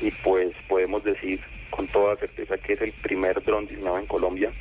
y 0.00 0.10
pues 0.10 0.52
podemos 0.68 1.02
decir 1.02 1.40
con 1.70 1.86
toda 1.86 2.16
certeza 2.16 2.58
que 2.58 2.74
es 2.74 2.80
el 2.82 2.92
primer 2.92 3.42
dron 3.42 3.66
diseñado 3.66 3.98
en 3.98 4.06
Colombia 4.06 4.52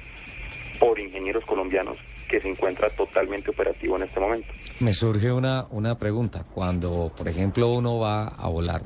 por 0.81 0.99
ingenieros 0.99 1.45
colombianos 1.45 1.95
que 2.27 2.41
se 2.41 2.49
encuentra 2.49 2.89
totalmente 2.89 3.51
operativo 3.51 3.97
en 3.97 4.03
este 4.03 4.19
momento. 4.19 4.47
Me 4.79 4.93
surge 4.93 5.31
una, 5.31 5.67
una 5.69 5.99
pregunta. 5.99 6.43
Cuando, 6.51 7.11
por 7.15 7.27
ejemplo, 7.27 7.69
uno 7.69 7.99
va 7.99 8.29
a 8.29 8.47
volar, 8.49 8.81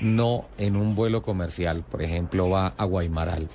no 0.00 0.46
en 0.56 0.76
un 0.76 0.94
vuelo 0.94 1.20
comercial, 1.20 1.82
por 1.82 2.00
ejemplo, 2.00 2.48
va 2.48 2.68
a 2.68 2.84
Guaymaral, 2.84 3.48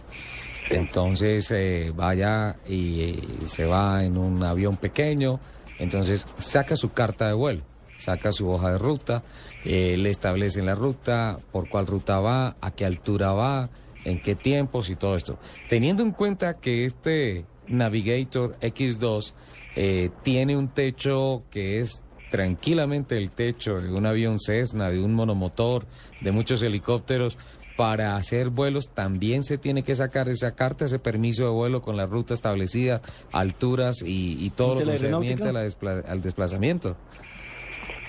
entonces 0.70 1.50
eh, 1.52 1.94
vaya 1.96 2.58
y 2.68 3.18
se 3.46 3.64
va 3.64 4.04
en 4.04 4.18
un 4.18 4.44
avión 4.44 4.76
pequeño, 4.76 5.40
entonces 5.80 6.26
saca 6.40 6.76
su 6.76 6.92
carta 6.92 7.28
de 7.28 7.34
vuelo 7.34 7.62
saca 7.98 8.32
su 8.32 8.48
hoja 8.48 8.74
de 8.74 8.78
ruta, 8.78 9.24
eh, 9.66 9.96
le 9.98 10.12
establecen 10.12 10.68
la 10.68 10.76
ruta, 10.76 11.38
por 11.52 11.68
cuál 11.68 11.88
ruta 11.88 12.20
va, 12.20 12.56
a 12.62 12.70
qué 12.70 12.86
altura 12.86 13.32
va, 13.32 13.72
en 14.06 14.22
qué 14.22 14.36
tiempos 14.36 14.92
y 14.92 14.96
todo 14.96 15.16
esto. 15.16 15.40
Teniendo 15.68 16.04
en 16.04 16.12
cuenta 16.12 16.60
que 16.60 16.86
este 16.86 17.46
Navigator 17.68 18.58
X2 18.60 19.34
eh, 19.76 20.10
tiene 20.24 20.56
un 20.58 20.70
techo 20.74 21.44
que 21.52 21.80
es 21.80 22.04
tranquilamente 22.30 23.18
el 23.18 23.32
techo 23.32 23.80
de 23.80 23.92
un 23.94 24.06
avión 24.06 24.38
Cessna, 24.40 24.90
de 24.90 25.00
un 25.02 25.14
monomotor, 25.14 25.86
de 26.22 26.32
muchos 26.32 26.62
helicópteros, 26.62 27.38
para 27.78 28.16
hacer 28.16 28.50
vuelos 28.50 28.90
también 28.94 29.44
se 29.44 29.58
tiene 29.60 29.84
que 29.84 29.96
sacar 29.96 30.28
esa 30.30 30.56
carta, 30.56 30.86
ese 30.86 30.98
permiso 31.00 31.44
de 31.44 31.52
vuelo 31.52 31.82
con 31.82 31.96
la 31.96 32.08
ruta 32.08 32.34
establecida, 32.34 33.02
alturas 33.32 34.02
y, 34.04 34.44
y 34.44 34.50
todo 34.50 34.76
¿De 34.80 34.86
lo 34.86 34.92
concerniente 34.92 35.44
a 35.48 35.54
la 35.54 35.64
despla- 35.64 36.04
al 36.06 36.22
desplazamiento. 36.24 36.98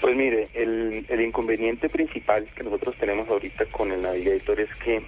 Pues 0.01 0.17
mire, 0.17 0.49
el, 0.55 1.05
el 1.09 1.21
inconveniente 1.21 1.89
principal 1.89 2.47
que 2.57 2.63
nosotros 2.63 2.95
tenemos 2.99 3.29
ahorita 3.29 3.67
con 3.67 3.93
el 3.93 4.01
Navigator 4.01 4.59
es 4.61 4.71
que 4.79 5.03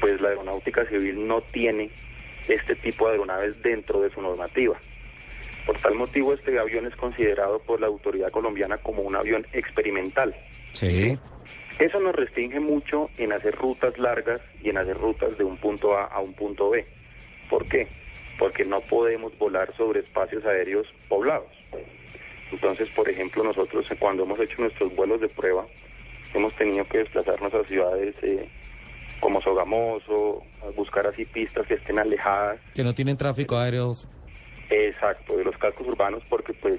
pues 0.00 0.20
la 0.20 0.28
aeronáutica 0.30 0.84
civil 0.86 1.26
no 1.26 1.40
tiene 1.40 1.88
este 2.48 2.74
tipo 2.76 3.06
de 3.06 3.12
aeronaves 3.12 3.60
dentro 3.62 4.00
de 4.00 4.10
su 4.10 4.20
normativa. 4.20 4.78
Por 5.66 5.78
tal 5.78 5.94
motivo 5.94 6.34
este 6.34 6.58
avión 6.58 6.86
es 6.86 6.94
considerado 6.96 7.58
por 7.60 7.80
la 7.80 7.86
autoridad 7.86 8.30
colombiana 8.30 8.78
como 8.78 9.02
un 9.02 9.16
avión 9.16 9.46
experimental. 9.52 10.34
Sí. 10.72 11.18
Eso 11.78 12.00
nos 12.00 12.14
restringe 12.14 12.60
mucho 12.60 13.10
en 13.16 13.32
hacer 13.32 13.54
rutas 13.56 13.98
largas 13.98 14.40
y 14.62 14.70
en 14.70 14.78
hacer 14.78 14.96
rutas 14.96 15.36
de 15.38 15.44
un 15.44 15.56
punto 15.56 15.96
A 15.96 16.04
a 16.04 16.20
un 16.20 16.34
punto 16.34 16.70
B. 16.70 16.86
¿Por 17.48 17.66
qué? 17.66 17.88
Porque 18.38 18.64
no 18.64 18.80
podemos 18.80 19.36
volar 19.38 19.74
sobre 19.76 20.00
espacios 20.00 20.44
aéreos 20.44 20.86
poblados. 21.08 21.50
Entonces, 22.52 22.88
por 22.90 23.08
ejemplo, 23.08 23.42
nosotros 23.42 23.88
cuando 23.98 24.22
hemos 24.22 24.38
hecho 24.38 24.60
nuestros 24.60 24.94
vuelos 24.94 25.20
de 25.20 25.28
prueba, 25.28 25.66
hemos 26.34 26.54
tenido 26.54 26.84
que 26.86 26.98
desplazarnos 26.98 27.52
a 27.54 27.64
ciudades 27.64 28.14
eh, 28.22 28.48
como 29.24 29.40
Sogamoso, 29.40 30.42
buscar 30.76 31.06
así 31.06 31.24
pistas 31.24 31.66
que 31.66 31.74
estén 31.74 31.98
alejadas 31.98 32.60
Que 32.74 32.84
no 32.84 32.92
tienen 32.92 33.16
tráfico 33.16 33.56
aéreo. 33.56 33.94
Exacto, 34.68 35.38
de 35.38 35.44
los 35.44 35.56
cascos 35.56 35.86
urbanos, 35.86 36.22
porque 36.28 36.52
pues 36.52 36.76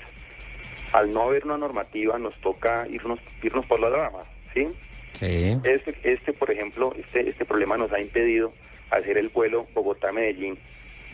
al 0.94 1.12
no 1.12 1.24
haber 1.24 1.44
una 1.44 1.58
normativa 1.58 2.20
nos 2.20 2.36
toca 2.42 2.88
irnos 2.88 3.20
irnos 3.42 3.66
por 3.66 3.80
la 3.80 3.90
rama, 3.90 4.26
¿sí? 4.54 4.68
Sí. 5.14 5.58
Este, 5.64 5.96
este 6.04 6.34
por 6.34 6.52
ejemplo, 6.52 6.94
este, 6.96 7.28
este 7.28 7.46
problema 7.46 7.78
nos 7.78 7.92
ha 7.92 8.00
impedido 8.00 8.54
hacer 8.92 9.18
el 9.18 9.30
vuelo 9.30 9.66
Bogotá-Medellín, 9.74 10.60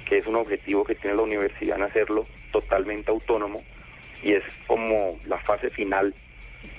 que 0.09 0.17
es 0.17 0.27
un 0.27 0.35
objetivo 0.35 0.83
que 0.83 0.95
tiene 0.95 1.15
la 1.15 1.23
universidad 1.23 1.77
en 1.77 1.83
hacerlo 1.83 2.25
totalmente 2.51 3.09
autónomo 3.09 3.63
y 4.21 4.33
es 4.33 4.43
como 4.67 5.17
la 5.25 5.39
fase 5.39 5.69
final 5.69 6.13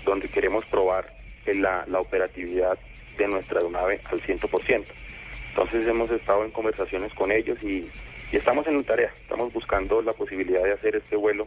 donde 0.05 0.29
queremos 0.29 0.67
probar 0.67 1.11
la, 1.47 1.87
la 1.87 2.01
operatividad 2.01 2.79
de 3.17 3.29
nuestra 3.29 3.59
aeronave 3.59 4.01
al 4.11 4.21
100%. 4.21 4.85
Entonces 5.51 5.87
hemos 5.87 6.11
estado 6.11 6.45
en 6.45 6.51
conversaciones 6.51 7.13
con 7.15 7.31
ellos 7.31 7.59
y, 7.63 7.87
y 8.33 8.37
estamos 8.37 8.67
en 8.67 8.83
tarea, 8.85 9.13
estamos 9.21 9.53
buscando 9.53 10.01
la 10.01 10.13
posibilidad 10.13 10.63
de 10.63 10.73
hacer 10.73 10.97
este 10.97 11.17
vuelo 11.17 11.47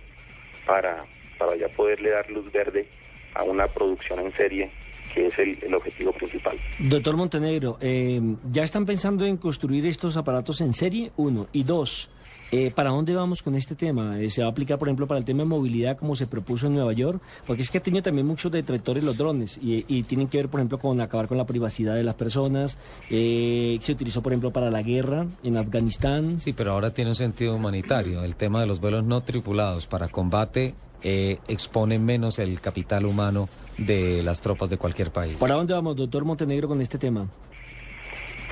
para, 0.66 1.06
para 1.38 1.56
ya 1.56 1.68
poderle 1.70 2.12
dar 2.12 2.30
luz 2.30 2.52
verde 2.52 2.88
a 3.34 3.44
una 3.44 3.68
producción 3.68 4.20
en 4.20 4.34
serie 4.36 4.72
que 5.14 5.28
es 5.28 5.40
el, 5.40 5.58
el 5.64 5.74
objetivo 5.74 6.12
principal. 6.12 6.60
Doctor 6.78 7.16
Montenegro, 7.16 7.78
eh, 7.80 8.20
¿ya 8.52 8.64
están 8.64 8.86
pensando 8.86 9.26
en 9.26 9.38
construir 9.38 9.88
estos 9.88 10.18
aparatos 10.18 10.60
en 10.62 10.74
serie? 10.74 11.12
Uno. 11.16 11.48
Y 11.54 11.64
dos, 11.64 12.10
eh, 12.56 12.72
¿para 12.72 12.92
dónde 12.92 13.14
vamos 13.16 13.44
con 13.44 13.56
este 13.56 13.76
tema? 13.76 14.20
Eh, 14.20 14.30
¿Se 14.30 14.42
va 14.42 14.48
a 14.48 14.52
aplicar, 14.52 14.78
por 14.78 14.88
ejemplo, 14.88 15.08
para 15.08 15.18
el 15.18 15.26
tema 15.26 15.44
de 15.44 15.50
movilidad 15.50 15.98
como 15.98 16.16
se 16.16 16.26
propuso 16.26 16.68
en 16.68 16.76
Nueva 16.76 16.94
York? 16.94 17.22
Porque 17.46 17.64
es 17.64 17.70
que 17.70 17.80
ha 17.80 17.84
tenido 17.84 18.04
también 18.04 18.26
muchos 18.26 18.52
detractores 18.52 19.04
los 19.04 19.18
drones 19.18 19.58
y, 19.62 19.84
y 19.88 20.04
tienen 20.04 20.28
que 20.28 20.38
ver, 20.38 20.48
por 20.48 20.60
ejemplo, 20.60 20.80
con 20.80 21.02
acabar 21.02 21.28
con 21.28 21.38
la 21.38 21.46
privacidad 21.46 21.96
de 21.96 22.04
las 22.04 22.16
personas. 22.16 22.78
Eh, 23.10 23.78
se 23.82 23.92
utilizó, 23.92 24.22
por 24.22 24.32
ejemplo, 24.32 24.52
para 24.52 24.70
la 24.70 24.82
guerra 24.82 25.26
en 25.44 25.58
Afganistán. 25.58 26.40
Sí, 26.40 26.54
pero 26.54 26.72
ahora 26.72 26.94
tiene 26.94 27.12
un 27.12 27.16
sentido 27.16 27.56
humanitario. 27.56 28.24
El 28.24 28.36
tema 28.36 28.62
de 28.62 28.68
los 28.68 28.80
vuelos 28.80 29.06
no 29.06 29.22
tripulados 29.22 29.88
para 29.88 30.08
combate 30.08 30.76
eh, 31.04 31.40
expone 31.48 32.00
menos 32.00 32.40
el 32.40 32.62
capital 32.62 33.06
humano 33.06 33.50
de 33.78 34.24
las 34.24 34.42
tropas 34.42 34.70
de 34.70 34.78
cualquier 34.78 35.12
país. 35.12 35.34
¿Para 35.34 35.56
dónde 35.56 35.74
vamos, 35.74 35.96
doctor 35.96 36.24
Montenegro, 36.24 36.68
con 36.68 36.82
este 36.82 36.98
tema? 36.98 37.28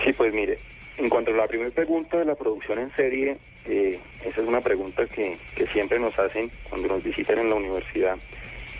Sí, 0.03 0.11
pues 0.13 0.33
mire, 0.33 0.59
en 0.97 1.09
cuanto 1.09 1.31
a 1.31 1.35
la 1.35 1.47
primera 1.47 1.71
pregunta 1.71 2.17
de 2.17 2.25
la 2.25 2.35
producción 2.35 2.79
en 2.79 2.95
serie, 2.95 3.37
eh, 3.65 3.99
esa 4.23 4.41
es 4.41 4.47
una 4.47 4.61
pregunta 4.61 5.05
que, 5.07 5.37
que 5.55 5.65
siempre 5.67 5.99
nos 5.99 6.17
hacen 6.19 6.51
cuando 6.69 6.87
nos 6.89 7.03
visitan 7.03 7.39
en 7.39 7.49
la 7.49 7.55
universidad. 7.55 8.17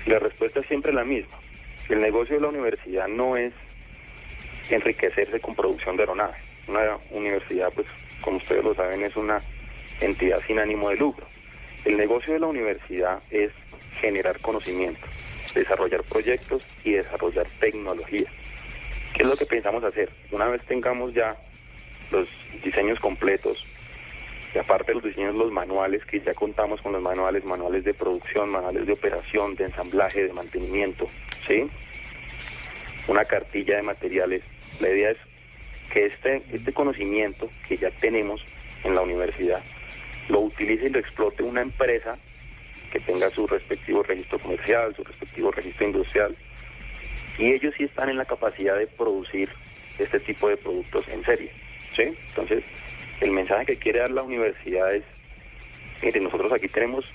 La 0.06 0.20
respuesta 0.20 0.60
es 0.60 0.68
siempre 0.68 0.94
la 0.94 1.04
misma. 1.04 1.38
El 1.90 2.02
negocio 2.02 2.36
de 2.36 2.42
la 2.42 2.50
universidad 2.50 3.08
no 3.08 3.36
es 3.38 3.54
enriquecerse 4.70 5.40
con 5.40 5.56
producción 5.56 5.96
de 5.96 6.04
aeronaves. 6.04 6.38
Una 6.68 6.98
universidad, 7.12 7.72
pues, 7.74 7.88
como 8.22 8.38
ustedes 8.38 8.64
lo 8.64 8.74
saben, 8.74 9.04
es 9.04 9.16
una 9.16 9.40
entidad 10.00 10.40
sin 10.48 10.60
ánimo 10.60 10.90
de 10.90 10.98
lucro. 10.98 11.26
El 11.86 11.98
negocio 11.98 12.34
de 12.34 12.40
la 12.40 12.48
universidad 12.48 13.22
es 13.30 13.52
generar 14.00 14.40
conocimiento, 14.40 15.06
desarrollar 15.54 16.04
proyectos 16.04 16.64
y 16.84 16.94
desarrollar 16.94 17.48
tecnología. 17.60 18.30
¿Qué 19.14 19.24
es 19.24 19.30
lo 19.30 19.36
que 19.36 19.46
pensamos 19.46 19.84
hacer? 19.84 20.10
Una 20.32 20.48
vez 20.48 20.62
tengamos 20.66 21.14
ya 21.14 21.36
los 22.14 22.30
diseños 22.64 23.00
completos, 23.00 23.66
y 24.56 24.58
aparte 24.60 24.92
de 24.92 24.96
los 24.96 25.04
diseños, 25.04 25.36
los 25.36 25.52
manuales, 25.52 26.06
que 26.06 26.22
ya 26.22 26.34
contamos 26.34 26.82
con 26.82 26.94
los 26.94 27.02
manuales, 27.02 27.44
manuales 27.44 27.84
de 27.84 27.94
producción, 27.94 28.52
manuales 28.52 28.86
de 28.86 28.94
operación, 28.94 29.56
de 29.56 29.66
ensamblaje, 29.66 30.28
de 30.28 30.34
mantenimiento, 30.34 31.10
¿sí? 31.48 31.68
Una 33.08 33.26
cartilla 33.26 33.78
de 33.78 33.82
materiales. 33.82 34.44
La 34.80 34.90
idea 34.90 35.12
es 35.12 35.18
que 35.92 36.06
este, 36.06 36.44
este 36.52 36.72
conocimiento 36.72 37.50
que 37.68 37.78
ya 37.78 37.90
tenemos 37.92 38.42
en 38.84 38.96
la 38.96 39.02
universidad 39.02 39.62
lo 40.30 40.42
utilice 40.42 40.86
y 40.86 40.90
lo 40.90 41.00
explote 41.00 41.44
una 41.44 41.62
empresa 41.62 42.18
que 42.92 43.00
tenga 43.00 43.30
su 43.32 43.48
respectivo 43.48 44.04
registro 44.04 44.40
comercial, 44.40 44.96
su 44.96 45.04
respectivo 45.04 45.52
registro 45.52 45.88
industrial, 45.88 46.36
y 47.40 47.52
ellos 47.52 47.74
sí 47.76 47.86
están 47.86 48.10
en 48.10 48.18
la 48.18 48.26
capacidad 48.26 48.78
de 48.78 48.86
producir 48.86 49.50
este 49.98 50.20
tipo 50.20 50.48
de 50.48 50.58
productos 50.58 51.08
en 51.08 51.24
serie. 51.24 51.52
Entonces, 52.02 52.64
el 53.22 53.32
mensaje 53.32 53.66
que 53.66 53.78
quiere 53.78 54.00
dar 54.00 54.12
la 54.12 54.24
universidad 54.24 54.94
es, 54.94 55.04
mire, 56.02 56.20
nosotros 56.20 56.52
aquí 56.52 56.68
tenemos 56.68 57.06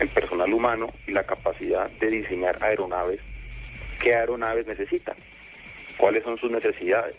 el 0.00 0.08
personal 0.08 0.52
humano 0.52 0.92
y 1.06 1.12
la 1.12 1.24
capacidad 1.24 1.90
de 1.90 2.06
diseñar 2.08 2.62
aeronaves. 2.62 3.20
¿Qué 4.00 4.14
aeronaves 4.14 4.66
necesitan? 4.66 5.16
¿Cuáles 5.96 6.24
son 6.24 6.36
sus 6.38 6.50
necesidades? 6.50 7.16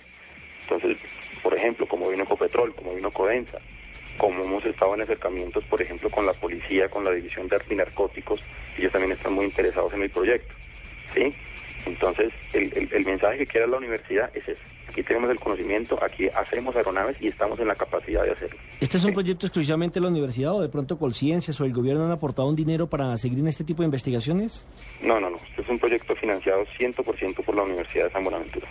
Entonces, 0.61 0.97
por 1.41 1.55
ejemplo, 1.55 1.87
como 1.87 2.09
vino 2.09 2.23
Ecopetrol, 2.23 2.73
como 2.75 2.95
vino 2.95 3.11
Codensa, 3.11 3.59
como 4.17 4.43
hemos 4.43 4.65
estado 4.65 4.93
en 4.95 5.01
acercamientos, 5.01 5.63
por 5.65 5.81
ejemplo, 5.81 6.09
con 6.09 6.25
la 6.25 6.33
policía, 6.33 6.89
con 6.89 7.03
la 7.03 7.11
división 7.11 7.47
de 7.47 7.55
antinarcóticos, 7.57 8.43
ellos 8.77 8.91
también 8.91 9.11
están 9.13 9.33
muy 9.33 9.45
interesados 9.45 9.93
en 9.93 10.03
el 10.03 10.09
proyecto. 10.09 10.53
¿sí? 11.13 11.33
Entonces, 11.85 12.31
el, 12.53 13.05
mensaje 13.05 13.39
que 13.39 13.47
quiere 13.47 13.67
la 13.67 13.77
universidad 13.77 14.35
es 14.35 14.47
ese. 14.47 14.72
Aquí 14.89 15.01
tenemos 15.03 15.29
el 15.31 15.39
conocimiento, 15.39 15.97
aquí 16.03 16.27
hacemos 16.29 16.75
aeronaves 16.75 17.19
y 17.21 17.27
estamos 17.27 17.59
en 17.59 17.67
la 17.67 17.75
capacidad 17.75 18.23
de 18.23 18.31
hacerlo. 18.31 18.57
¿Este 18.79 18.97
es 18.97 19.03
un 19.03 19.13
proyecto 19.13 19.45
exclusivamente 19.47 19.99
de 19.99 20.01
la 20.03 20.09
universidad 20.09 20.53
o 20.53 20.61
de 20.61 20.69
pronto 20.69 20.97
Colciencias 20.99 21.59
o 21.61 21.65
el 21.65 21.73
gobierno 21.73 22.05
han 22.05 22.11
aportado 22.11 22.47
un 22.47 22.55
dinero 22.55 22.87
para 22.87 23.17
seguir 23.17 23.39
en 23.39 23.47
este 23.47 23.63
tipo 23.63 23.81
de 23.81 23.85
investigaciones? 23.85 24.67
No, 25.01 25.19
no, 25.19 25.29
no. 25.31 25.37
Este 25.37 25.61
es 25.63 25.69
un 25.69 25.79
proyecto 25.79 26.15
financiado 26.15 26.63
100% 26.79 27.43
por 27.43 27.55
la 27.55 27.63
Universidad 27.63 28.05
de 28.05 28.11
San 28.11 28.23
Buenaventura. 28.23 28.67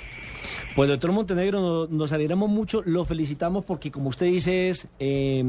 Pues 0.76 0.88
doctor 0.88 1.12
Montenegro, 1.12 1.60
no- 1.60 1.86
nos 1.86 2.12
alegramos 2.12 2.48
mucho, 2.48 2.82
lo 2.86 3.04
felicitamos 3.04 3.64
porque 3.64 3.90
como 3.90 4.08
usted 4.08 4.26
dice 4.26 4.68
es 4.68 4.88
eh, 4.98 5.42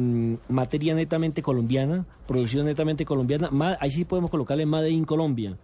materia 0.50 0.94
netamente 0.96 1.42
colombiana, 1.42 2.06
producción 2.28 2.66
netamente 2.66 3.06
colombiana, 3.06 3.50
ahí 3.80 3.92
sí 3.92 4.06
podemos 4.06 4.32
colocarle 4.32 4.66
Made 4.66 4.90
in 4.90 5.06
Colombia. 5.06 5.56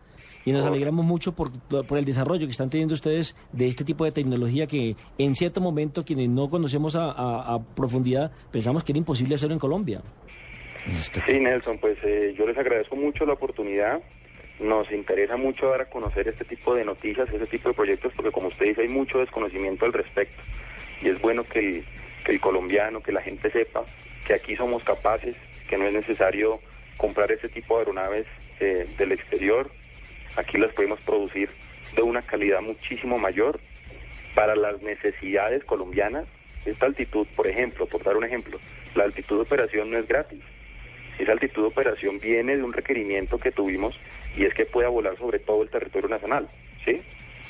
Y 0.49 0.51
nos 0.51 0.65
alegramos 0.65 1.05
mucho 1.05 1.33
por, 1.35 1.51
por 1.85 1.99
el 1.99 2.05
desarrollo 2.05 2.47
que 2.47 2.51
están 2.51 2.71
teniendo 2.71 2.95
ustedes 2.95 3.35
de 3.51 3.67
este 3.67 3.83
tipo 3.83 4.03
de 4.03 4.11
tecnología 4.11 4.65
que 4.65 4.95
en 5.19 5.35
cierto 5.35 5.61
momento 5.61 6.03
quienes 6.03 6.27
no 6.27 6.49
conocemos 6.49 6.95
a, 6.95 7.11
a- 7.11 7.53
a 7.53 7.59
profundidad 7.75 8.31
pensamos 8.51 8.83
que 8.83 8.91
era 8.91 8.97
imposible 8.97 9.35
hacerlo 9.35 9.53
en 9.53 9.59
Colombia. 9.59 10.01
Sí, 11.27 11.39
Nelson, 11.39 11.77
pues 11.77 11.99
eh, 12.03 12.33
yo 12.35 12.47
les 12.47 12.57
agradezco 12.57 12.95
mucho 12.95 13.27
la 13.27 13.33
oportunidad. 13.33 13.99
Nos 14.59 14.91
interesa 14.91 15.37
mucho 15.37 15.67
dar 15.67 15.81
a 15.81 15.85
conocer 15.91 16.27
este 16.27 16.45
tipo 16.45 16.73
de 16.73 16.83
noticias, 16.83 17.29
este 17.31 17.45
tipo 17.45 17.69
de 17.69 17.75
proyectos, 17.75 18.11
porque 18.15 18.31
como 18.31 18.47
usted 18.47 18.65
dice, 18.69 18.81
hay 18.81 18.89
mucho 18.89 19.19
desconocimiento 19.19 19.85
al 19.85 19.93
respecto. 19.93 20.41
Y 21.03 21.09
es 21.09 21.21
bueno 21.21 21.43
que 21.43 21.59
el, 21.59 21.85
que 22.25 22.31
el 22.31 22.39
colombiano, 22.41 23.03
que 23.03 23.11
la 23.11 23.21
gente 23.21 23.51
sepa 23.51 23.83
que 24.25 24.33
aquí 24.33 24.55
somos 24.55 24.83
capaces, 24.83 25.35
que 25.69 25.77
no 25.77 25.85
es 25.85 25.93
necesario 25.93 26.59
comprar 26.97 27.31
este 27.31 27.49
tipo 27.49 27.75
de 27.75 27.81
aeronaves 27.81 28.25
eh, 28.59 28.87
del 28.97 29.11
exterior. 29.11 29.69
Aquí 30.35 30.57
las 30.57 30.73
podemos 30.73 30.99
producir 31.01 31.49
de 31.95 32.01
una 32.01 32.21
calidad 32.21 32.61
muchísimo 32.61 33.17
mayor 33.17 33.59
para 34.35 34.55
las 34.55 34.81
necesidades 34.81 35.63
colombianas. 35.63 36.25
Esta 36.65 36.85
altitud, 36.85 37.27
por 37.35 37.47
ejemplo, 37.47 37.85
por 37.87 38.03
dar 38.03 38.17
un 38.17 38.25
ejemplo, 38.25 38.59
la 38.95 39.05
altitud 39.05 39.37
de 39.37 39.41
operación 39.43 39.89
no 39.91 39.97
es 39.97 40.07
gratis. 40.07 40.41
Esa 41.17 41.33
altitud 41.33 41.63
de 41.63 41.67
operación 41.67 42.19
viene 42.19 42.55
de 42.55 42.63
un 42.63 42.71
requerimiento 42.71 43.37
que 43.37 43.51
tuvimos 43.51 43.95
y 44.37 44.45
es 44.45 44.53
que 44.53 44.65
pueda 44.65 44.87
volar 44.89 45.17
sobre 45.17 45.39
todo 45.39 45.63
el 45.63 45.69
territorio 45.69 46.07
nacional, 46.07 46.47
¿sí? 46.85 47.01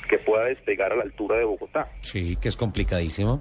Que 0.08 0.18
pueda 0.18 0.46
despegar 0.46 0.92
a 0.92 0.96
la 0.96 1.02
altura 1.02 1.36
de 1.36 1.44
Bogotá. 1.44 1.88
Sí, 2.00 2.36
que 2.40 2.48
es 2.48 2.56
complicadísimo. 2.56 3.40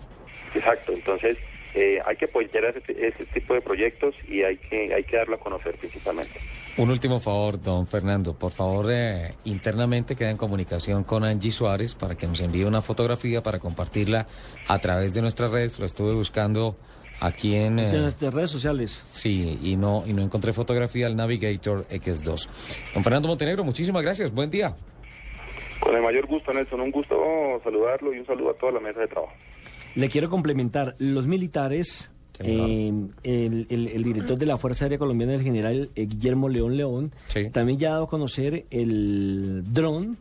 Exacto, 0.54 0.94
entonces 0.94 1.38
eh, 1.76 2.00
hay 2.06 2.16
que 2.16 2.26
apoyar 2.26 2.66
ese, 2.66 3.08
ese 3.08 3.26
tipo 3.26 3.54
de 3.54 3.62
proyectos 3.62 4.16
y 4.28 4.44
hay 4.44 4.58
que, 4.58 4.94
hay 4.94 5.04
que 5.04 5.18
darlo 5.18 5.36
a 5.36 5.40
conocer 5.40 5.76
principalmente. 5.76 6.40
Un 6.78 6.90
último 6.90 7.20
favor, 7.20 7.62
don 7.62 7.86
Fernando. 7.88 8.34
Por 8.38 8.52
favor, 8.52 8.88
eh, 8.90 9.34
internamente 9.44 10.16
queda 10.16 10.32
en 10.32 10.38
comunicación 10.38 11.04
con 11.04 11.24
Angie 11.26 11.52
Suárez 11.52 11.94
para 11.94 12.16
que 12.16 12.26
nos 12.26 12.40
envíe 12.40 12.64
una 12.64 12.82
fotografía 12.82 13.44
para 13.44 13.60
compartirla 13.60 14.28
a 14.68 14.80
través 14.80 15.14
de 15.14 15.22
nuestras 15.22 15.52
redes. 15.52 15.78
Lo 15.78 15.86
estuve 15.86 16.14
buscando 16.14 16.78
aquí 17.20 17.56
en... 17.56 17.76
De 17.76 17.90
eh, 17.90 18.02
nuestras 18.02 18.34
redes 18.34 18.50
sociales. 18.50 19.06
Sí, 19.10 19.60
y 19.62 19.76
no, 19.76 20.04
y 20.08 20.14
no 20.14 20.22
encontré 20.22 20.54
fotografía 20.54 21.08
del 21.08 21.18
Navigator 21.18 21.86
X2. 21.88 22.48
Don 22.94 23.04
Fernando 23.04 23.28
Montenegro, 23.28 23.64
muchísimas 23.64 24.02
gracias. 24.02 24.34
Buen 24.34 24.50
día. 24.50 24.74
Con 25.82 25.96
el 25.96 26.02
mayor 26.02 26.28
gusto, 26.28 26.54
Nelson. 26.54 26.82
Un 26.82 26.92
gusto 26.92 27.16
saludarlo 27.64 28.14
y 28.14 28.20
un 28.20 28.26
saludo 28.26 28.52
a 28.52 28.54
toda 28.54 28.74
la 28.74 28.80
mesa 28.80 29.02
de 29.02 29.08
trabajo. 29.08 29.34
Le 29.96 30.10
quiero 30.10 30.30
complementar, 30.30 30.96
los 31.00 31.28
militares, 31.28 32.12
eh, 32.40 32.92
el, 33.24 33.68
el- 33.70 33.88
el 33.88 34.04
director 34.04 34.38
de 34.38 34.46
la 34.46 34.58
Fuerza 34.58 34.86
Aérea 34.86 34.98
Colombiana, 34.98 35.34
el 35.34 35.42
general 35.44 35.90
eh, 35.96 36.06
Guillermo 36.06 36.48
León 36.50 36.78
León, 36.78 37.12
también 37.52 37.80
ya 37.80 37.90
ha 37.90 37.92
dado 37.94 38.04
a 38.06 38.10
conocer 38.10 38.66
el 38.72 39.64
dron 39.72 40.18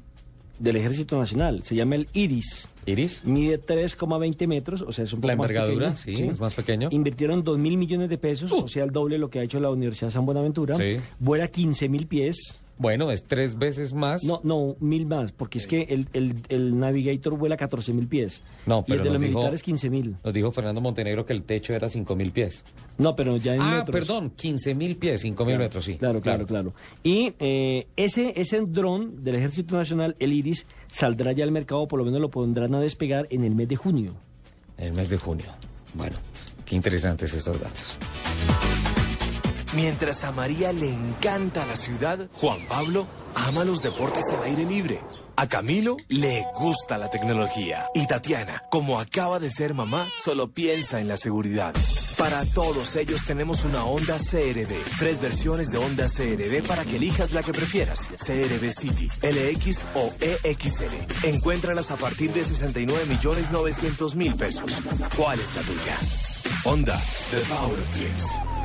del 0.59 0.75
Ejército 0.77 1.17
Nacional. 1.17 1.63
Se 1.63 1.77
llama 1.77 1.95
el 1.95 2.09
IRIS. 2.13 2.71
¿IRIS? 2.87 3.25
Mide 3.25 3.61
3,20 3.63 4.49
metros, 4.49 4.83
o 4.83 4.91
sea, 4.91 5.05
es 5.05 5.13
un 5.13 5.21
poco 5.21 5.29
La 5.29 5.37
más 5.37 5.49
envergadura, 5.49 5.95
pequeño, 5.95 6.17
sí, 6.17 6.23
es 6.25 6.41
más 6.41 6.55
pequeño. 6.55 6.89
Invirtieron 6.91 7.45
2 7.45 7.59
mil 7.59 7.77
millones 7.77 8.09
de 8.09 8.19
pesos, 8.19 8.51
o 8.51 8.67
sea, 8.67 8.83
el 8.83 8.91
doble 8.91 9.15
de 9.15 9.19
lo 9.21 9.31
que 9.31 9.39
ha 9.39 9.43
hecho 9.45 9.61
la 9.61 9.71
Universidad 9.71 10.11
San 10.11 10.27
Buenaventura. 10.27 10.75
Sí. 10.75 10.97
Vuela 11.21 11.47
15 11.47 11.89
mil 11.89 12.07
pies. 12.09 12.57
Bueno, 12.79 13.11
es 13.11 13.25
tres 13.25 13.59
veces 13.59 13.93
más. 13.93 14.23
No, 14.23 14.41
no, 14.45 14.77
mil 14.81 15.05
más, 15.05 15.33
porque 15.33 15.59
es 15.59 15.67
que 15.67 15.83
el, 15.91 16.07
el, 16.13 16.37
el 16.49 16.79
Navigator 16.79 17.37
vuela 17.37 17.57
14 17.57 17.93
mil 17.93 18.07
pies. 18.07 18.43
No, 18.67 18.85
y 18.87 18.93
el 18.93 18.99
pero 18.99 19.03
de 19.05 19.11
los 19.11 19.21
dijo- 19.21 19.33
militares 19.35 19.63
15 19.63 19.91
mil. 19.91 20.17
Nos 20.23 20.33
dijo 20.33 20.53
Fernando 20.53 20.81
Montenegro 20.81 21.27
que 21.27 21.33
el 21.33 21.43
techo 21.43 21.75
era 21.75 21.89
5.000 21.89 22.31
pies. 22.33 22.63
No, 22.99 23.17
pero 23.17 23.37
ya 23.37 23.55
en 23.55 23.61
Ah, 23.63 23.71
metros. 23.79 23.91
perdón, 24.07 24.33
15.000 24.37 24.97
pies, 24.99 25.25
5.000 25.25 25.35
Claro, 25.45 25.59
metros, 25.59 25.85
sí. 25.85 25.95
Claro, 25.97 26.21
claro, 26.21 26.47
claro. 26.47 26.73
Y 27.03 27.35
eh, 27.41 27.87
ese, 27.97 28.33
ese 28.41 28.61
dron 28.67 29.25
del 29.25 29.35
Ejército 29.37 29.77
Nacional, 29.77 30.15
el 30.19 30.33
IRIS, 30.33 30.67
saldrá 30.87 31.33
ya 31.33 31.45
al 31.45 31.53
mercado, 31.53 31.87
por 31.89 31.99
lo 31.99 32.05
menos 32.05 32.21
lo 32.21 32.31
pondrán 32.31 32.75
a 32.75 32.81
despegar 32.81 33.27
en 33.31 33.45
el 33.45 33.55
mes 33.55 33.69
de 33.69 33.77
junio. 33.77 34.15
En 34.77 34.89
el 34.89 34.93
mes 34.95 35.11
de 35.11 35.19
junio. 35.19 35.47
Bueno, 35.95 36.17
qué 36.65 36.77
interesantes 36.77 37.33
estos 37.35 37.61
datos. 37.61 37.99
Mientras 39.75 40.25
a 40.25 40.33
María 40.33 40.73
le 40.73 40.91
encanta 40.91 41.67
la 41.67 41.77
ciudad, 41.77 42.29
Juan 42.33 42.59
Pablo 42.69 43.07
ama 43.35 43.65
los 43.65 43.83
deportes 43.83 44.25
al 44.33 44.45
aire 44.45 44.65
libre. 44.65 45.01
A 45.37 45.47
Camilo 45.47 45.97
le 46.09 46.47
gusta 46.55 46.97
la 46.97 47.11
tecnología. 47.11 47.87
Y 47.95 48.07
Tatiana, 48.07 48.63
como 48.71 48.99
acaba 48.99 49.39
de 49.39 49.51
ser 49.51 49.75
mamá, 49.75 50.07
solo 50.17 50.53
piensa 50.53 51.01
en 51.01 51.09
la 51.09 51.19
seguridad. 51.19 51.75
Para 52.17 52.45
todos 52.47 52.97
ellos 52.97 53.25
tenemos 53.25 53.65
una 53.65 53.85
Honda 53.85 54.17
CRV. 54.17 54.75
Tres 54.99 55.21
versiones 55.21 55.71
de 55.71 55.79
Honda 55.79 56.07
CRV 56.07 56.67
para 56.67 56.85
que 56.85 56.97
elijas 56.97 57.33
la 57.33 57.43
que 57.43 57.53
prefieras. 57.53 58.09
CRV 58.17 58.73
City, 58.73 59.09
LX 59.23 59.85
o 59.95 60.13
EXL. 60.21 61.27
Encuéntralas 61.29 61.91
a 61.91 61.97
partir 61.97 62.33
de 62.33 62.45
69 62.45 63.05
millones 63.07 63.53
900 63.53 64.17
mil 64.17 64.35
pesos. 64.35 64.73
¿Cuál 65.17 65.39
es 65.39 65.55
la 65.55 65.63
tuya? 65.63 65.97
Honda, 66.65 66.99
the 67.31 67.41
power 67.55 67.79
of 67.79 67.97
dreams. 67.97 68.58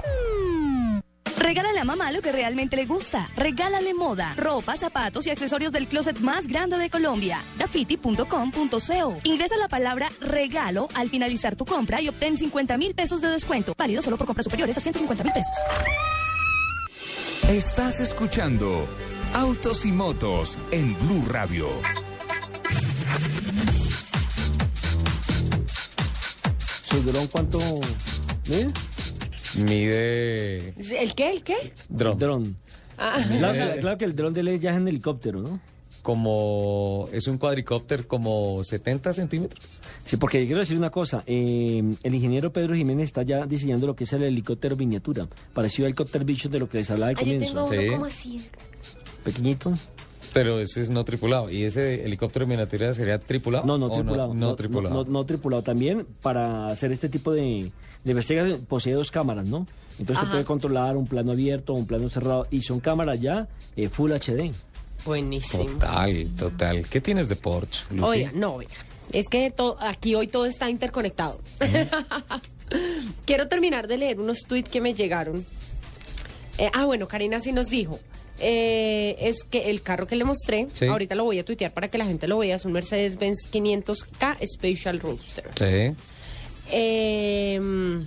Regálale 1.44 1.80
a 1.80 1.84
mamá 1.84 2.10
lo 2.14 2.22
que 2.22 2.32
realmente 2.32 2.78
le 2.78 2.86
gusta. 2.86 3.28
Regálale 3.36 3.94
moda, 3.94 4.34
ropa, 4.38 4.78
zapatos 4.78 5.28
y 5.28 5.30
accesorios 5.30 5.74
del 5.74 5.88
closet 5.88 6.18
más 6.20 6.48
grande 6.48 6.78
de 6.78 6.90
Colombia. 6.90 7.44
Dafiti.com.co. 7.58 9.18
Ingresa 9.24 9.58
la 9.58 9.68
palabra 9.68 10.10
regalo 10.22 10.88
al 10.96 11.10
finalizar 11.10 11.58
tu 11.58 11.66
compra 11.66 12.02
y 12.02 12.08
obtén 12.08 12.38
50 12.38 12.78
mil 12.78 12.96
pesos 12.96 13.20
de 13.20 13.28
descuento. 13.28 13.76
Válido 13.78 14.02
solo 14.02 14.16
por 14.16 14.26
compras 14.26 14.46
superiores 14.46 14.78
a 14.78 14.80
150 14.80 15.24
mil 15.26 15.34
pesos. 15.34 15.54
Estás 17.50 18.00
escuchando 18.00 18.88
Autos 19.34 19.86
y 19.86 19.92
Motos 19.92 20.58
en 20.72 20.98
Blue 20.98 21.26
Radio. 21.28 21.68
¿Su 26.84 27.04
dron 27.04 27.28
cuánto 27.28 27.60
mide? 28.48 28.72
Mide 29.58 30.70
¿El 31.00 31.14
qué? 31.16 31.32
¿El 31.34 31.44
qué? 31.44 31.74
dron. 31.90 32.18
Dron. 32.18 32.56
Ah. 32.98 33.20
Claro, 33.40 33.54
que- 33.74 33.80
claro 33.80 33.98
que 33.98 34.06
el 34.06 34.16
dron 34.16 34.34
de 34.34 34.42
él 34.42 34.60
ya 34.60 34.72
es 34.72 34.78
en 34.78 34.88
helicóptero, 34.88 35.42
¿no? 35.42 35.60
Como 36.02 37.08
es 37.14 37.28
un 37.28 37.38
cuadricóptero 37.38 38.06
como 38.08 38.62
70 38.64 39.14
centímetros. 39.14 39.64
Sí, 40.06 40.18
porque 40.18 40.46
quiero 40.46 40.60
decir 40.60 40.78
una 40.78 40.90
cosa. 40.90 41.24
eh, 41.26 41.82
el 42.04 42.14
ingeniero 42.16 42.52
Pedro 42.52 42.76
Jiménez 42.76 43.06
está 43.06 43.24
ya 43.24 43.46
diseñando 43.46 43.88
lo 43.88 43.96
que 43.96 44.04
es 44.04 44.12
el 44.14 44.24
helicóptero 44.24 44.76
miniatura. 44.76 45.28
Parecido 45.54 45.86
al 45.86 45.92
helicóptero 45.92 46.26
bicho 46.26 46.50
de 46.50 46.60
lo 46.60 46.68
que 46.70 46.80
les 46.80 46.92
hablaba 46.92 47.12
al 47.12 47.16
Ah, 47.18 47.22
yo 47.24 47.32
comienzo. 47.34 47.54
tengo 47.54 47.66
uno 47.70 47.82
Sí. 47.82 47.88
como 47.90 48.06
así. 48.06 48.42
Pequeñito. 49.24 49.74
Pero 50.34 50.60
ese 50.60 50.82
es 50.82 50.90
no 50.90 51.06
tripulado. 51.06 51.50
¿Y 51.50 51.64
ese 51.64 52.04
helicóptero 52.06 52.48
miniatura 52.48 52.94
sería 52.94 53.20
tripulado? 53.20 53.66
No, 53.66 53.78
no 53.78 53.86
¿O 53.88 53.94
tripulado. 53.96 54.34
No, 54.34 54.56
tripulado. 54.56 55.06
No, 55.06 55.12
no 55.12 55.26
tripulado. 55.26 55.62
También 55.64 56.06
para 56.22 56.70
hacer 56.70 56.92
este 56.92 57.08
tipo 57.10 57.32
de, 57.32 57.72
de 58.04 58.12
investigación 58.12 58.66
posee 58.68 58.94
dos 58.94 59.12
cámaras, 59.12 59.46
¿no? 59.46 59.68
Entonces 60.00 60.26
se 60.26 60.32
puede 60.32 60.44
controlar 60.44 60.98
un 60.98 61.06
plano 61.06 61.34
abierto, 61.34 61.74
un 61.74 61.86
plano 61.86 62.10
cerrado. 62.10 62.48
Y 62.50 62.62
son 62.62 62.80
cámaras 62.80 63.22
ya 63.22 63.48
eh, 63.76 63.90
Full 63.90 64.12
HD. 64.12 64.52
Buenísimo. 65.06 65.66
Total, 65.66 66.28
total. 66.38 66.88
¿Qué 66.90 67.00
tienes 67.02 67.28
de 67.30 67.36
Porsche? 67.36 67.82
Lupi? 67.92 68.04
Oiga, 68.04 68.32
no, 68.34 68.56
oiga. 68.56 68.72
Es 69.12 69.28
que 69.30 69.52
to- 69.52 69.78
aquí 69.80 70.16
hoy 70.16 70.28
todo 70.28 70.46
está 70.48 70.70
interconectado. 70.70 71.40
Quiero 73.26 73.48
terminar 73.48 73.88
de 73.88 73.98
leer 73.98 74.20
unos 74.20 74.40
tweets 74.48 74.70
que 74.70 74.82
me 74.82 74.94
llegaron. 74.94 75.46
Eh, 76.58 76.70
ah, 76.74 76.86
bueno, 76.86 77.08
Karina 77.08 77.40
sí 77.40 77.52
nos 77.52 77.68
dijo. 77.68 78.00
Eh, 78.44 79.16
es 79.20 79.44
que 79.44 79.70
el 79.70 79.82
carro 79.82 80.06
que 80.08 80.16
le 80.16 80.24
mostré, 80.26 80.68
Sí. 80.74 80.86
ahorita 80.86 81.16
lo 81.16 81.24
voy 81.24 81.40
a 81.40 81.46
tuitear 81.46 81.72
para 81.74 81.88
que 81.88 81.98
la 81.98 82.06
gente 82.06 82.28
lo 82.28 82.38
vea, 82.40 82.56
es 82.58 82.66
un 82.66 82.74
Mercedes-Benz 82.74 83.50
500K 83.52 84.38
Special 84.46 85.00
Roadster. 85.00 85.46
Sí. 85.58 85.96
Eh, 86.72 87.60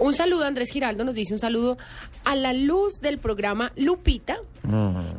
un 0.00 0.14
saludo, 0.14 0.44
Andrés 0.44 0.70
Giraldo 0.70 1.04
nos 1.04 1.14
dice 1.14 1.32
un 1.32 1.38
saludo 1.40 1.76
a 2.24 2.34
la 2.36 2.52
luz 2.54 2.94
del 3.02 3.18
programa 3.18 3.70
Lupita 3.76 4.38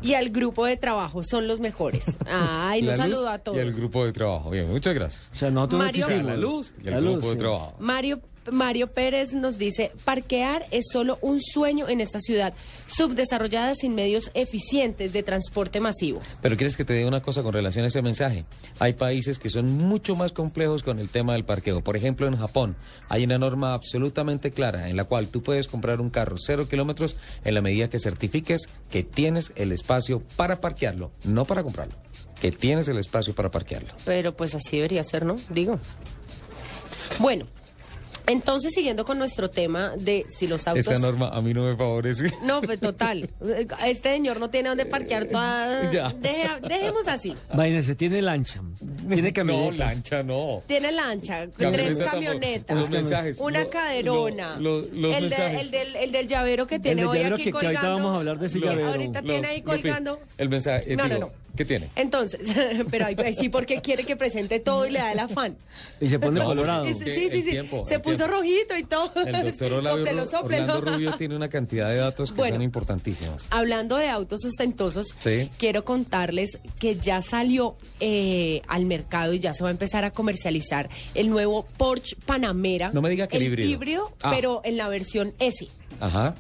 y 0.02 0.16
al 0.16 0.30
grupo 0.32 0.66
de 0.66 0.76
trabajo, 0.76 1.22
son 1.24 1.48
los 1.48 1.60
mejores. 1.60 2.04
Ay, 2.28 2.82
nos 2.82 2.98
saludo 2.98 3.30
a 3.30 3.38
todos. 3.38 3.58
Y 3.58 3.62
el 3.62 3.74
grupo 3.74 4.04
de 4.06 4.12
trabajo. 4.12 4.50
Bien, 4.50 4.68
muchas 4.68 4.96
gracias. 4.96 5.30
O 5.32 5.36
sea, 5.36 5.52
no 5.52 5.68
Mario- 5.68 6.10
la 6.10 6.36
luz 6.36 6.74
y 6.84 6.88
el 6.88 6.94
La 6.96 7.00
grupo 7.00 7.16
luz, 7.18 7.24
de 7.26 7.30
sí. 7.32 7.38
trabajo. 7.38 7.76
Mario, 7.80 8.20
Mario 8.52 8.88
Pérez 8.88 9.34
nos 9.34 9.58
dice, 9.58 9.92
parquear 10.04 10.66
es 10.72 10.86
solo 10.92 11.18
un 11.22 11.42
sueño 11.42 11.90
en 11.90 12.02
esta 12.02 12.20
ciudad, 12.20 12.54
subdesarrollada 12.88 13.76
sin 13.76 13.96
medios 13.96 14.32
eficientes 14.34 15.14
de 15.14 15.24
transporte 15.24 15.80
masivo. 15.80 16.22
Pero 16.42 16.56
quieres 16.56 16.78
que 16.78 16.86
te 16.86 16.94
diga 16.94 17.08
una 17.08 17.22
cosa 17.22 17.44
con 17.44 17.54
relación 17.54 17.86
a 17.86 17.88
ese 17.88 18.02
mensaje. 18.02 18.46
Hay 18.80 18.94
países 18.94 19.40
que 19.40 19.50
son 19.50 19.72
mucho 19.72 20.16
más 20.16 20.32
complejos 20.32 20.84
con 20.84 21.00
el 21.00 21.10
tema 21.10 21.34
del 21.34 21.46
parqueo. 21.46 21.82
Por 21.82 21.98
ejemplo, 21.98 22.28
en 22.28 22.38
Japón 22.38 22.76
hay 23.10 23.24
una 23.24 23.38
norma 23.38 23.74
absolutamente 23.74 24.52
clara 24.52 24.90
en 24.90 24.98
la 24.98 25.06
cual 25.06 25.30
tú 25.30 25.42
puedes 25.42 25.68
comprar 25.68 26.02
un 26.02 26.10
carro 26.10 26.36
cero 26.38 26.68
kilómetros 26.70 27.16
en 27.44 27.54
la 27.54 27.62
medida 27.62 27.90
que 27.90 28.00
certifiques 28.00 28.70
que 28.92 29.04
tienes 29.04 29.52
el 29.56 29.72
espacio 29.72 30.22
para 30.36 30.62
parquearlo, 30.62 31.12
no 31.24 31.46
para 31.46 31.64
comprarlo. 31.64 31.96
Que 32.40 32.52
tienes 32.52 32.88
el 32.88 32.98
espacio 32.98 33.34
para 33.34 33.50
parquearlo. 33.50 33.94
Pero 34.04 34.36
pues 34.36 34.56
así 34.56 34.76
debería 34.76 35.04
ser, 35.04 35.26
¿no? 35.26 35.38
Digo. 35.50 35.80
Bueno, 37.20 37.46
entonces 38.28 38.74
siguiendo 38.74 39.06
con 39.06 39.18
nuestro 39.18 39.50
tema 39.50 39.94
de 39.98 40.26
si 40.30 40.48
los 40.48 40.68
autos... 40.68 40.88
Esa 40.88 41.00
norma 41.00 41.30
a 41.30 41.42
mí 41.42 41.54
no 41.54 41.64
me 41.64 41.76
favorece. 41.76 42.32
No, 42.44 42.62
pues 42.62 42.80
total. 42.80 43.30
Este 43.86 44.14
señor 44.14 44.40
no 44.40 44.50
tiene 44.50 44.70
dónde 44.70 44.86
parquear 44.86 45.26
toda... 45.26 45.92
Ya. 45.92 46.10
Deje- 46.12 46.60
dejemos 46.68 47.08
así. 47.08 47.36
Imagínense, 47.54 47.96
tiene 47.96 48.22
lancha, 48.22 48.62
tiene 49.10 49.28
No, 49.30 49.34
camioneta. 49.34 49.86
lancha 49.86 50.24
no. 50.24 50.62
Tiene 50.68 50.92
lancha, 50.92 51.48
Camioneta 51.58 51.94
tres 51.96 51.98
camionetas, 52.12 52.78
Los 52.78 52.90
mensajes. 52.90 53.38
una 53.40 53.64
Lo- 53.64 53.70
caderona, 53.70 54.58
lo- 54.60 54.82
lo- 54.82 54.88
los 54.94 55.16
el, 55.16 55.30
de- 55.30 55.38
mensajes. 55.38 55.62
el 55.62 55.72
del, 55.72 55.96
el 55.96 56.12
del 56.12 56.28
llavero 56.28 56.68
que 56.68 56.80
tiene 56.80 57.02
del 57.02 57.10
hoy 57.10 57.18
llavero 57.18 57.36
aquí 57.36 57.44
que- 57.46 57.52
que 57.52 57.58
ahorita 57.58 57.80
colgando. 57.82 57.96
vamos 58.04 58.14
a 58.14 58.18
hablar 58.20 58.40
de 58.40 58.46
ese 58.48 58.60
Lo- 58.60 58.68
llavero. 58.68 58.88
Ahorita 58.88 59.22
Lo- 59.22 59.28
tiene 59.30 59.48
ahí 59.48 59.62
colgando. 59.62 60.20
El 60.38 60.50
mensaje. 60.50 60.94
eh, 60.94 60.96
No, 60.96 61.04
no, 61.08 61.16
digo, 61.16 61.28
no. 61.28 61.45
¿Qué 61.56 61.66
tiene? 61.66 61.90
Entonces, 61.96 62.42
pero 62.92 63.06
ahí, 63.06 63.16
sí 63.40 63.50
porque 63.50 63.82
quiere 63.82 64.04
que 64.04 64.16
presente 64.16 64.60
todo 64.60 64.86
y 64.86 64.92
le 64.92 65.00
da 65.00 65.12
el 65.14 65.20
afán. 65.20 65.56
Y 66.02 66.08
se 66.08 66.20
pone 66.20 66.40
No, 66.40 66.46
colorado. 66.48 66.86
Es 66.86 66.98
sí, 66.98 67.04
sí, 67.06 67.42
sí. 67.44 67.52
tiempo, 67.52 67.86
Se 67.88 68.00
puso 68.00 68.18
tiempo. 68.18 68.36
rojito 68.36 68.78
y 68.78 68.84
todo. 68.84 69.12
El 69.26 69.46
doctor 69.46 69.74
Orlando, 69.74 69.98
Sóplelo, 70.00 70.26
sóplelo. 70.26 70.64
Orlando 70.76 70.92
Rubio 70.92 71.14
tiene 71.18 71.36
una 71.36 71.48
cantidad 71.50 71.90
de 71.90 71.98
datos 71.98 72.32
que 72.32 72.38
Bueno. 72.38 72.56
son 72.56 72.64
importantísimos. 72.64 73.48
Hablando 73.52 73.96
de 73.98 74.10
autos 74.10 74.44
ostentosos, 74.46 75.08
Sí. 75.20 75.50
quiero 75.58 75.86
contarles 75.86 76.58
que 76.80 76.96
ya 76.96 77.22
salió 77.22 77.78
eh, 78.00 78.62
al 78.68 78.86
mercado 78.86 79.34
y 79.34 79.40
ya 79.40 79.54
se 79.54 79.64
va 79.64 79.70
a 79.70 79.72
empezar 79.72 80.04
a 80.06 80.12
comercializar 80.12 80.90
el 81.14 81.30
nuevo 81.30 81.66
Porsche 81.78 82.16
Panamera. 82.26 82.92
No 82.94 83.02
me 83.02 83.10
diga 83.10 83.28
que 83.28 83.38
el 83.38 83.44
híbrido. 83.44 84.12
Ah. 84.22 84.32
pero 84.36 84.62
en 84.64 84.78
la 84.78 84.88
versión 84.90 85.34
S. 85.40 85.68
Ajá. 86.00 86.36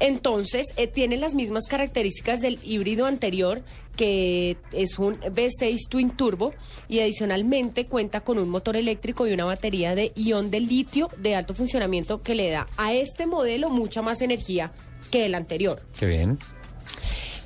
Entonces, 0.00 0.66
eh, 0.76 0.86
tiene 0.86 1.16
las 1.16 1.34
mismas 1.34 1.64
características 1.68 2.40
del 2.40 2.58
híbrido 2.62 3.06
anterior, 3.06 3.62
que 3.98 4.56
es 4.70 4.96
un 5.00 5.18
V6 5.18 5.88
Twin 5.88 6.10
Turbo, 6.10 6.54
y 6.88 7.00
adicionalmente 7.00 7.86
cuenta 7.86 8.20
con 8.20 8.38
un 8.38 8.48
motor 8.48 8.76
eléctrico 8.76 9.26
y 9.26 9.32
una 9.32 9.44
batería 9.44 9.96
de 9.96 10.12
ion 10.14 10.52
de 10.52 10.60
litio 10.60 11.10
de 11.18 11.34
alto 11.34 11.52
funcionamiento 11.52 12.22
que 12.22 12.36
le 12.36 12.48
da 12.48 12.68
a 12.76 12.94
este 12.94 13.26
modelo 13.26 13.70
mucha 13.70 14.00
más 14.00 14.22
energía 14.22 14.70
que 15.10 15.26
el 15.26 15.34
anterior. 15.34 15.82
Qué 15.98 16.06
bien. 16.06 16.38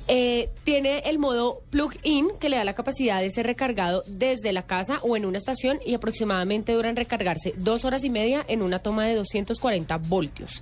Eh, 0.07 0.49
tiene 0.65 0.99
el 1.05 1.17
modo 1.17 1.61
plug-in 1.69 2.27
que 2.39 2.49
le 2.49 2.57
da 2.57 2.65
la 2.65 2.75
capacidad 2.75 3.21
de 3.21 3.29
ser 3.29 3.45
recargado 3.45 4.03
desde 4.05 4.51
la 4.51 4.63
casa 4.63 4.99
o 5.01 5.15
en 5.15 5.25
una 5.25 5.37
estación 5.37 5.79
y 5.85 5.93
aproximadamente 5.93 6.73
duran 6.73 6.97
recargarse 6.97 7.53
dos 7.55 7.85
horas 7.85 8.03
y 8.03 8.09
media 8.09 8.43
en 8.47 8.61
una 8.61 8.79
toma 8.79 9.05
de 9.05 9.15
240 9.15 9.97
voltios. 9.97 10.61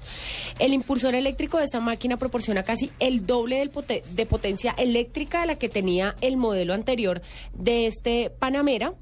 El 0.59 0.73
impulsor 0.73 1.15
eléctrico 1.15 1.57
de 1.57 1.65
esta 1.65 1.80
máquina 1.80 2.18
proporciona 2.18 2.63
casi 2.63 2.91
el 2.99 3.26
doble 3.26 3.68
de 4.11 4.26
potencia 4.27 4.72
eléctrica 4.77 5.41
de 5.41 5.47
la 5.47 5.55
que 5.55 5.69
tenía 5.69 6.15
el 6.22 6.38
modelo 6.38 6.73
anterior 6.73 7.22
de 7.53 7.88
este 7.88 8.30
Panamera. 8.30 8.93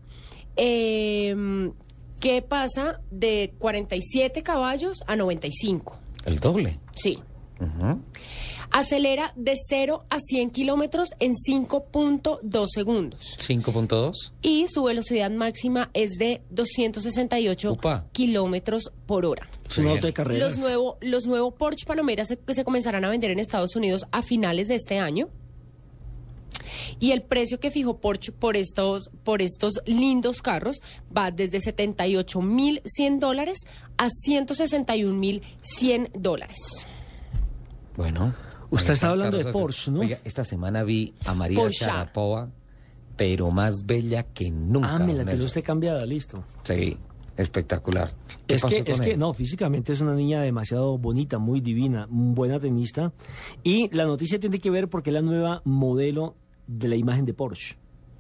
Em, 0.56 1.72
que 2.20 2.42
pasa 2.42 3.00
de 3.12 3.54
47 3.60 4.44
caballos 4.44 4.98
a 5.08 5.16
95. 5.16 5.98
¿El 6.26 6.40
doble? 6.40 6.78
Sí. 6.96 7.20
Acelera 8.72 9.34
de 9.36 9.56
0 9.68 10.06
a 10.10 10.20
100 10.20 10.52
kilómetros 10.52 11.10
en 11.20 11.36
5.2 11.36 12.68
segundos. 12.74 13.38
¿5.2? 13.40 14.32
Y 14.42 14.68
su 14.68 14.84
velocidad 14.84 15.32
máxima 15.32 15.90
es 15.94 16.18
de 16.18 16.42
268 16.52 17.78
kilómetros 18.12 18.92
por 19.06 19.26
hora. 19.26 19.50
Es 19.68 19.78
un 19.78 19.88
auto 19.88 20.08
de 20.08 20.14
carreras. 20.14 20.50
Los 20.50 20.60
nuevos 20.60 20.96
los 21.02 21.26
nuevos 21.26 21.54
Porsche 21.56 21.86
Panamera 21.86 22.26
se, 22.26 22.38
se 22.48 22.64
comenzarán 22.64 23.04
a 23.06 23.10
vender 23.10 23.32
en 23.32 23.40
Estados 23.40 23.76
Unidos 23.76 24.06
a 24.12 24.22
finales 24.22 24.68
de 24.68 24.76
este 24.76 25.00
año. 25.00 25.30
Y 27.00 27.12
el 27.12 27.24
precio 27.24 27.60
que 27.60 27.72
fijó 27.72 27.98
Porsche 27.98 28.32
por 28.32 28.56
estos, 28.56 29.10
por 29.24 29.42
estos 29.42 29.82
lindos 29.86 30.42
carros 30.42 30.78
va 31.16 31.32
desde 31.32 31.60
78.100 31.60 33.20
dólares 33.20 33.60
a 33.98 34.08
161.100 34.08 36.12
dólares. 36.14 36.58
Bueno. 37.96 38.34
Usted 38.72 38.94
está 38.94 39.10
hablando 39.10 39.38
de 39.38 39.52
Porsche, 39.52 39.92
¿no? 39.92 40.02
Oiga, 40.02 40.20
esta 40.24 40.44
semana 40.44 40.84
vi 40.84 41.14
a 41.26 41.34
María 41.34 41.68
Sharapova, 41.70 42.50
pero 43.16 43.52
más 43.52 43.86
bella 43.86 44.24
que 44.24 44.52
nunca. 44.52 44.96
Ah, 44.96 45.00
me 45.00 45.14
la 45.14 45.26
tiene 45.26 45.44
usted 45.44 45.64
cambiada, 45.64 46.06
listo. 46.06 46.44
Sí, 46.64 46.98
espectacular. 47.36 48.12
Es 48.48 48.64
que, 48.64 48.84
es 48.86 49.02
que, 49.02 49.18
no, 49.18 49.34
físicamente 49.34 49.94
es 49.94 50.02
una 50.02 50.14
niña 50.14 50.42
demasiado 50.42 50.98
bonita, 50.98 51.38
muy 51.38 51.62
divina, 51.62 52.08
buena 52.10 52.60
tenista. 52.60 53.12
Y 53.64 53.94
la 53.96 54.06
noticia 54.06 54.40
tiene 54.40 54.60
que 54.60 54.70
ver 54.70 54.88
porque 54.88 55.10
es 55.10 55.14
la 55.14 55.22
nueva 55.22 55.62
modelo 55.66 56.36
de 56.68 56.88
la 56.88 56.96
imagen 56.96 57.26
de 57.26 57.34
Porsche. 57.34 57.78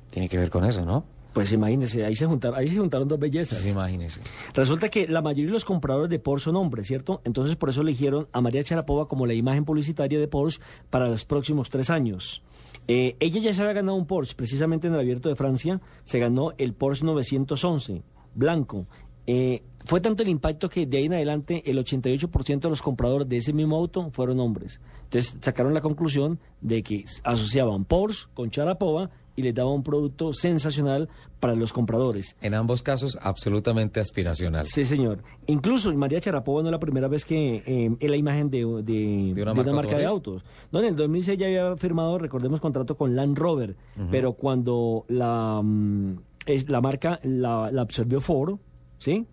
Tiene 0.09 0.27
que 0.27 0.37
ver 0.37 0.49
con 0.49 0.65
eso, 0.65 0.85
¿no? 0.85 1.05
Pues 1.33 1.51
imagínese, 1.51 2.03
ahí 2.05 2.15
se 2.15 2.25
juntaron, 2.25 2.57
ahí 2.57 2.67
se 2.67 2.79
juntaron 2.79 3.07
dos 3.07 3.19
bellezas. 3.19 3.59
Pues 3.59 3.71
imagínese. 3.71 4.21
Resulta 4.53 4.89
que 4.89 5.07
la 5.07 5.21
mayoría 5.21 5.47
de 5.47 5.53
los 5.53 5.65
compradores 5.65 6.09
de 6.09 6.19
Porsche 6.19 6.45
son 6.45 6.55
hombres, 6.55 6.87
¿cierto? 6.87 7.21
Entonces 7.23 7.55
por 7.55 7.69
eso 7.69 7.81
eligieron 7.81 8.27
a 8.31 8.41
María 8.41 8.63
Charapova 8.63 9.07
como 9.07 9.27
la 9.27 9.33
imagen 9.33 9.63
publicitaria 9.63 10.19
de 10.19 10.27
Porsche 10.27 10.59
para 10.89 11.07
los 11.07 11.25
próximos 11.25 11.69
tres 11.69 11.89
años. 11.89 12.41
Eh, 12.87 13.15
ella 13.19 13.39
ya 13.39 13.53
se 13.53 13.61
había 13.61 13.73
ganado 13.73 13.95
un 13.95 14.07
Porsche, 14.07 14.33
precisamente 14.35 14.87
en 14.87 14.93
el 14.93 14.99
Abierto 14.99 15.29
de 15.29 15.35
Francia, 15.35 15.79
se 16.03 16.17
ganó 16.17 16.53
el 16.57 16.73
Porsche 16.73 17.05
911, 17.05 18.01
blanco. 18.33 18.87
Eh, 19.27 19.61
fue 19.85 20.01
tanto 20.01 20.23
el 20.23 20.29
impacto 20.29 20.69
que 20.69 20.87
de 20.87 20.97
ahí 20.97 21.05
en 21.05 21.13
adelante 21.13 21.61
el 21.69 21.77
88% 21.77 22.61
de 22.61 22.69
los 22.69 22.81
compradores 22.81 23.29
de 23.29 23.37
ese 23.37 23.53
mismo 23.53 23.77
auto 23.77 24.09
fueron 24.09 24.39
hombres. 24.39 24.81
Entonces 25.03 25.37
sacaron 25.39 25.75
la 25.75 25.81
conclusión 25.81 26.39
de 26.61 26.81
que 26.81 27.05
asociaban 27.23 27.85
Porsche 27.85 28.27
con 28.33 28.49
Charapova 28.49 29.11
y 29.35 29.41
les 29.41 29.55
daba 29.55 29.71
un 29.71 29.83
producto 29.83 30.33
sensacional 30.33 31.09
para 31.39 31.55
los 31.55 31.71
compradores. 31.71 32.35
En 32.41 32.53
ambos 32.53 32.81
casos, 32.81 33.17
absolutamente 33.21 33.99
aspiracional. 33.99 34.65
Sí, 34.65 34.83
señor. 34.85 35.23
Incluso 35.47 35.93
María 35.93 36.19
Charapova 36.19 36.61
no 36.61 36.69
es 36.69 36.71
la 36.71 36.79
primera 36.79 37.07
vez 37.07 37.25
que 37.25 37.63
eh, 37.65 37.95
es 37.99 38.09
la 38.09 38.17
imagen 38.17 38.49
de, 38.49 38.65
una, 38.65 39.53
marca, 39.73 39.97
de 39.97 40.05
autos. 40.05 40.43
No, 40.71 40.79
en 40.79 40.85
el 40.85 40.95
2006 40.95 41.37
ya 41.37 41.47
había 41.47 41.75
firmado, 41.77 42.17
recordemos, 42.17 42.59
contrato 42.59 42.97
con 42.97 43.15
Land 43.15 43.37
Rover, 43.37 43.75
pero 44.11 44.33
cuando 44.33 45.05
la, 45.07 45.61
mm, 45.63 46.17
es, 46.45 46.69
la 46.69 46.81
marca 46.81 47.19
la, 47.23 47.67
absorbió 47.67 48.21
Ford, 48.21 48.57
¿sí? 48.97 49.25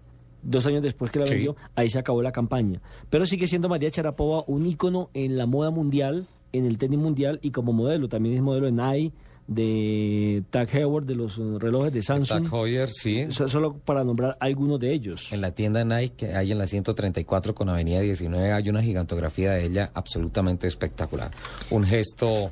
dos 0.42 0.64
años 0.66 0.82
después 0.82 1.10
que 1.10 1.18
la 1.18 1.24
vendió, 1.24 1.56
ahí 1.74 1.88
se 1.88 1.98
acabó 1.98 2.22
la 2.22 2.32
campaña. 2.32 2.80
Pero 3.10 3.26
sigue 3.26 3.46
siendo 3.46 3.68
María 3.68 3.90
Charapova 3.90 4.44
un 4.46 4.64
ícono 4.64 5.10
en 5.12 5.36
la 5.36 5.46
moda 5.46 5.70
mundial, 5.70 6.26
en 6.52 6.66
el 6.66 6.78
tenis 6.78 6.98
mundial 6.98 7.40
y 7.42 7.50
como 7.50 7.72
modelo. 7.72 8.08
También 8.08 8.36
es 8.36 8.42
modelo 8.42 8.68
en 8.68 8.80
AI, 8.80 9.12
de 9.46 10.42
Tag 10.50 10.68
Heuer, 10.74 11.04
de 11.04 11.14
los 11.14 11.36
relojes 11.36 11.92
de 11.92 12.02
Samsung. 12.02 12.44
Tag 12.44 12.54
Heuer, 12.54 12.90
sí. 12.90 13.26
solo 13.30 13.78
para 13.78 14.04
nombrar 14.04 14.36
algunos 14.40 14.80
de 14.80 14.92
ellos. 14.92 15.32
En 15.32 15.40
la 15.40 15.52
tienda 15.52 15.84
Nike, 15.84 16.14
que 16.16 16.34
hay 16.34 16.52
en 16.52 16.58
la 16.58 16.66
134 16.66 17.54
con 17.54 17.68
Avenida 17.68 18.00
19, 18.00 18.52
hay 18.52 18.68
una 18.68 18.82
gigantografía 18.82 19.52
de 19.52 19.66
ella 19.66 19.90
absolutamente 19.94 20.66
espectacular. 20.66 21.30
Un 21.70 21.84
gesto 21.84 22.50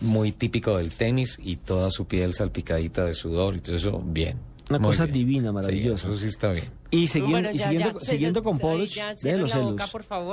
muy 0.00 0.32
típico 0.32 0.76
del 0.76 0.90
tenis 0.90 1.38
y 1.42 1.56
toda 1.56 1.90
su 1.90 2.06
piel 2.06 2.34
salpicadita 2.34 3.04
de 3.04 3.14
sudor 3.14 3.56
y 3.56 3.60
todo 3.60 3.76
eso, 3.76 4.02
bien. 4.04 4.53
Una 4.70 4.78
cosa 4.78 5.06
divina, 5.06 5.52
maravillosa. 5.52 6.06
Sí, 6.06 6.12
eso 6.12 6.20
sí 6.20 6.26
está 6.26 6.52
bien. 6.52 6.64
Y, 6.90 7.06
siguiendo, 7.06 8.42
con 8.42 8.58
Porsche, 8.58 9.02
de 9.22 9.36
los 9.36 9.50
celos, 9.50 9.76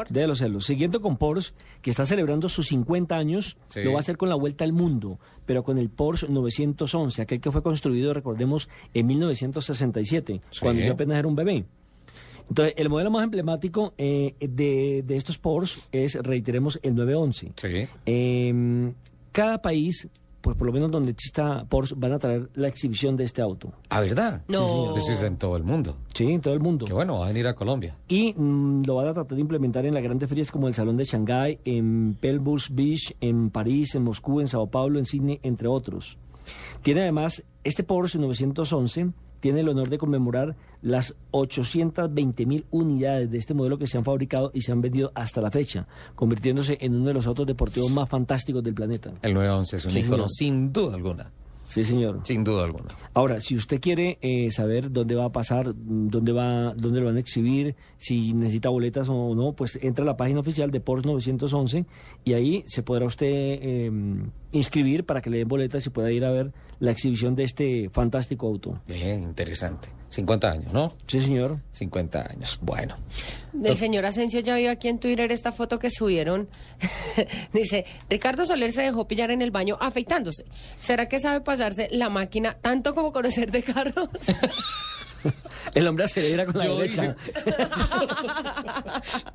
de 0.09 0.27
los 0.27 0.37
celos, 0.37 0.65
siguiendo 0.65 1.01
con 1.01 1.17
Porsche, 1.17 1.53
que 1.81 1.89
está 1.89 2.05
celebrando 2.05 2.47
sus 2.47 2.67
50 2.67 3.15
años, 3.15 3.57
lo 3.75 3.91
va 3.91 3.97
a 3.97 3.99
hacer 3.99 4.17
con 4.17 4.29
la 4.29 4.35
vuelta 4.35 4.63
al 4.63 4.71
mundo, 4.71 5.19
pero 5.45 5.63
con 5.63 5.77
el 5.77 5.89
Porsche 5.89 6.27
911, 6.29 7.21
aquel 7.21 7.41
que 7.41 7.51
fue 7.51 7.61
construido, 7.61 8.13
recordemos, 8.13 8.69
en 8.93 9.07
1967, 9.07 10.41
cuando 10.61 10.81
yo 10.81 10.93
apenas 10.93 11.17
era 11.17 11.27
un 11.27 11.35
bebé. 11.35 11.65
Entonces, 12.47 12.73
el 12.77 12.89
modelo 12.89 13.11
más 13.11 13.23
emblemático 13.23 13.93
eh, 13.97 14.35
de, 14.39 15.03
de, 15.05 15.15
estos 15.15 15.37
Porsche 15.37 15.81
es, 15.91 16.15
reiteremos, 16.15 16.79
el 16.83 16.95
911. 16.95 17.51
Sí. 17.55 17.87
Eh, 18.05 18.93
cada 19.31 19.61
país 19.61 20.09
pues 20.41 20.57
por 20.57 20.67
lo 20.67 20.73
menos 20.73 20.91
donde 20.91 21.11
exista 21.11 21.65
Porsche, 21.69 21.95
van 21.97 22.13
a 22.13 22.19
traer 22.19 22.49
la 22.55 22.67
exhibición 22.67 23.15
de 23.15 23.23
este 23.23 23.41
auto. 23.41 23.71
¿Ah, 23.89 24.01
verdad? 24.01 24.43
No. 24.47 24.65
Sí, 24.65 24.71
señor. 24.71 24.99
Eso 24.99 25.11
es 25.11 25.23
en 25.23 25.37
todo 25.37 25.55
el 25.55 25.63
mundo. 25.63 25.97
Sí, 26.13 26.25
en 26.25 26.41
todo 26.41 26.53
el 26.53 26.59
mundo. 26.59 26.85
Qué 26.85 26.93
bueno, 26.93 27.19
va 27.19 27.25
a 27.25 27.27
venir 27.27 27.47
a 27.47 27.53
Colombia. 27.53 27.95
Y 28.07 28.33
mm, 28.33 28.83
lo 28.85 28.95
van 28.95 29.07
a 29.07 29.13
tratar 29.13 29.35
de 29.35 29.41
implementar 29.41 29.85
en 29.85 29.93
las 29.93 30.03
grandes 30.03 30.27
ferias 30.27 30.51
como 30.51 30.67
el 30.67 30.73
Salón 30.73 30.97
de 30.97 31.03
Shanghái, 31.03 31.59
en 31.65 32.17
Pelbus 32.19 32.69
Beach, 32.73 33.15
en 33.21 33.49
París, 33.49 33.95
en 33.95 34.03
Moscú, 34.03 34.39
en 34.39 34.47
Sao 34.47 34.67
Paulo, 34.67 34.99
en 34.99 35.05
Sydney, 35.05 35.39
entre 35.43 35.67
otros. 35.67 36.17
Tiene 36.81 37.01
además 37.01 37.43
este 37.63 37.83
Porsche 37.83 38.19
911 38.19 39.11
tiene 39.41 39.59
el 39.59 39.67
honor 39.67 39.89
de 39.89 39.97
conmemorar 39.97 40.55
las 40.81 41.15
820 41.31 42.45
mil 42.45 42.65
unidades 42.71 43.29
de 43.29 43.37
este 43.37 43.53
modelo 43.53 43.77
que 43.77 43.87
se 43.87 43.97
han 43.97 44.05
fabricado 44.05 44.51
y 44.53 44.61
se 44.61 44.71
han 44.71 44.79
vendido 44.79 45.11
hasta 45.13 45.41
la 45.41 45.51
fecha, 45.51 45.87
convirtiéndose 46.15 46.77
en 46.79 46.95
uno 46.95 47.07
de 47.07 47.13
los 47.13 47.27
autos 47.27 47.45
deportivos 47.45 47.91
más 47.91 48.07
fantásticos 48.07 48.63
del 48.63 48.73
planeta. 48.73 49.11
El 49.21 49.33
911 49.33 49.77
es 49.77 49.85
un 49.85 49.97
ícono 49.97 50.29
sin 50.29 50.71
duda 50.71 50.95
alguna. 50.95 51.31
Sí, 51.71 51.85
señor. 51.85 52.19
Sin 52.25 52.43
duda 52.43 52.65
alguna. 52.65 52.89
Ahora, 53.13 53.39
si 53.39 53.55
usted 53.55 53.79
quiere 53.79 54.17
eh, 54.21 54.51
saber 54.51 54.91
dónde 54.91 55.15
va 55.15 55.25
a 55.25 55.31
pasar, 55.31 55.73
dónde 55.73 56.33
va, 56.33 56.73
dónde 56.75 56.99
lo 56.99 57.05
van 57.05 57.15
a 57.15 57.21
exhibir, 57.21 57.77
si 57.97 58.33
necesita 58.33 58.67
boletas 58.67 59.07
o 59.09 59.33
no, 59.35 59.53
pues 59.53 59.79
entra 59.81 60.03
a 60.03 60.05
la 60.05 60.17
página 60.17 60.41
oficial 60.41 60.69
de 60.69 60.81
Porsche 60.81 61.07
911 61.07 61.85
y 62.25 62.33
ahí 62.33 62.65
se 62.67 62.83
podrá 62.83 63.05
usted 63.05 63.25
eh, 63.29 63.89
inscribir 64.51 65.05
para 65.05 65.21
que 65.21 65.29
le 65.29 65.37
den 65.37 65.47
boletas 65.47 65.85
y 65.85 65.89
pueda 65.89 66.11
ir 66.11 66.25
a 66.25 66.31
ver 66.31 66.51
la 66.79 66.91
exhibición 66.91 67.35
de 67.35 67.43
este 67.43 67.89
fantástico 67.89 68.47
auto. 68.47 68.81
Bien, 68.87 69.23
interesante. 69.23 69.89
50 70.09 70.51
años, 70.51 70.73
¿no? 70.73 70.93
Sí, 71.07 71.21
señor. 71.21 71.59
50 71.71 72.31
años. 72.31 72.59
Bueno. 72.61 72.97
El 73.63 73.77
señor 73.77 74.05
Asensio 74.05 74.41
ya 74.41 74.55
vio 74.57 74.69
aquí 74.69 74.89
en 74.89 74.99
Twitter 74.99 75.31
esta 75.31 75.51
foto 75.51 75.79
que 75.79 75.89
subieron. 75.89 76.49
Dice, 77.53 77.85
Ricardo 78.09 78.45
Soler 78.45 78.73
se 78.73 78.81
dejó 78.81 79.07
pillar 79.07 79.31
en 79.31 79.41
el 79.41 79.51
baño 79.51 79.77
afeitándose. 79.79 80.43
¿Será 80.81 81.07
que 81.07 81.19
sabe 81.19 81.41
pasarse 81.41 81.87
la 81.91 82.09
máquina 82.09 82.57
tanto 82.61 82.93
como 82.93 83.13
conocer 83.13 83.51
de 83.51 83.63
carros? 83.63 84.09
El 85.75 85.87
hombre 85.87 86.05
acelera 86.05 86.45
con 86.45 86.57
la 86.57 86.67
derecha. 86.67 87.15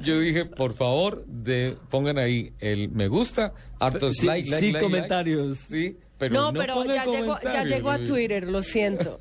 yo 0.00 0.20
dije, 0.20 0.44
por 0.44 0.74
favor, 0.74 1.24
de, 1.26 1.76
pongan 1.90 2.18
ahí 2.18 2.52
el 2.58 2.88
me 2.90 3.08
gusta, 3.08 3.52
hartos 3.78 4.14
sí, 4.18 4.26
like, 4.26 4.50
like, 4.50 4.80
comentarios. 4.80 5.58
sí, 5.58 5.96
no, 6.30 6.52
pero 6.52 6.84
ya 6.84 7.04
llegó, 7.04 7.38
ya 7.42 7.64
llegó 7.64 7.90
a 7.90 7.98
Twitter, 7.98 8.44
lo 8.44 8.62
siento. 8.62 9.18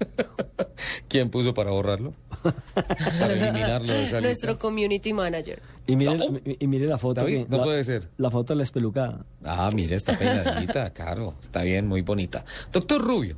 ¿Quién 1.09 1.29
puso 1.29 1.53
para 1.53 1.71
borrarlo? 1.71 2.13
para 3.19 3.33
eliminarlo 3.33 3.93
de 3.93 4.05
esa 4.05 4.21
Nuestro 4.21 4.57
community 4.59 5.13
manager. 5.13 5.61
Y 5.87 5.95
mire, 5.95 6.17
y 6.59 6.67
mire 6.67 6.85
la 6.87 6.97
foto. 6.97 7.25
no 7.47 7.63
puede 7.63 7.83
ser. 7.83 8.09
La 8.17 8.31
foto 8.31 8.53
de 8.53 8.57
la 8.57 8.63
espelucada. 8.63 9.25
Ah, 9.43 9.69
mire, 9.73 9.95
está 9.95 10.17
peinadita, 10.17 10.89
claro. 10.93 11.35
Está 11.41 11.63
bien, 11.63 11.87
muy 11.87 12.01
bonita. 12.01 12.45
Doctor 12.71 13.01
Rubio. 13.01 13.35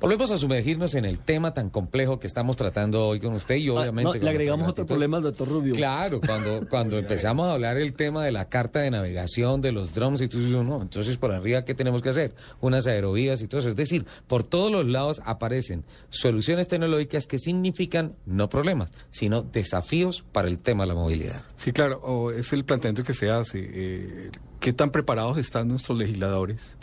Volvemos 0.00 0.30
a 0.30 0.38
sumergirnos 0.38 0.94
en 0.94 1.04
el 1.04 1.18
tema 1.18 1.52
tan 1.52 1.68
complejo 1.68 2.18
que 2.18 2.26
estamos 2.26 2.56
tratando 2.56 3.06
hoy 3.06 3.20
con 3.20 3.34
usted 3.34 3.56
y 3.56 3.68
Ah, 3.68 3.72
obviamente... 3.74 4.18
no, 4.18 4.24
le 4.24 4.30
agregamos 4.30 4.68
otro 4.70 4.86
problema 4.86 5.18
al 5.18 5.22
doctor 5.24 5.46
Rubio. 5.46 5.74
Claro, 5.74 6.22
cuando, 6.24 6.66
cuando 6.70 6.96
empezamos 6.98 7.46
a 7.46 7.52
hablar 7.52 7.76
el 7.76 7.92
tema 7.92 8.24
de 8.24 8.32
la 8.32 8.48
carta 8.48 8.78
de 8.80 8.90
navegación, 8.90 9.60
de 9.60 9.72
los 9.72 9.92
drones 9.92 10.22
y 10.22 10.28
todo 10.28 10.40
eso, 10.40 10.64
no, 10.64 10.80
entonces 10.80 11.18
por 11.18 11.32
arriba, 11.32 11.66
¿qué 11.66 11.74
tenemos 11.74 12.00
que 12.00 12.08
hacer? 12.08 12.34
Unas 12.62 12.86
aerovías 12.86 13.42
y 13.42 13.46
todo 13.46 13.60
eso. 13.60 13.68
Es 13.68 13.76
decir, 13.76 14.06
por 14.26 14.42
todos 14.42 14.72
los 14.72 14.86
lados 14.86 15.20
aparecen 15.26 15.84
soluciones 16.08 16.66
tecnológicas 16.66 17.26
que 17.26 17.38
significan 17.38 18.14
no 18.24 18.48
problemas, 18.48 18.92
sino 19.10 19.42
desafíos 19.42 20.24
para 20.32 20.48
el 20.48 20.58
tema 20.60 20.84
de 20.84 20.88
la 20.88 20.94
movilidad. 20.94 21.42
Sí, 21.56 21.72
claro, 21.72 22.00
o 22.02 22.30
es 22.30 22.54
el 22.54 22.64
planteamiento 22.64 23.04
que 23.04 23.12
se 23.12 23.28
hace. 23.30 23.58
eh, 23.70 24.30
¿Qué 24.60 24.72
tan 24.74 24.90
preparados 24.92 25.38
están 25.38 25.68
nuestros 25.68 25.96
legisladores, 25.96 26.76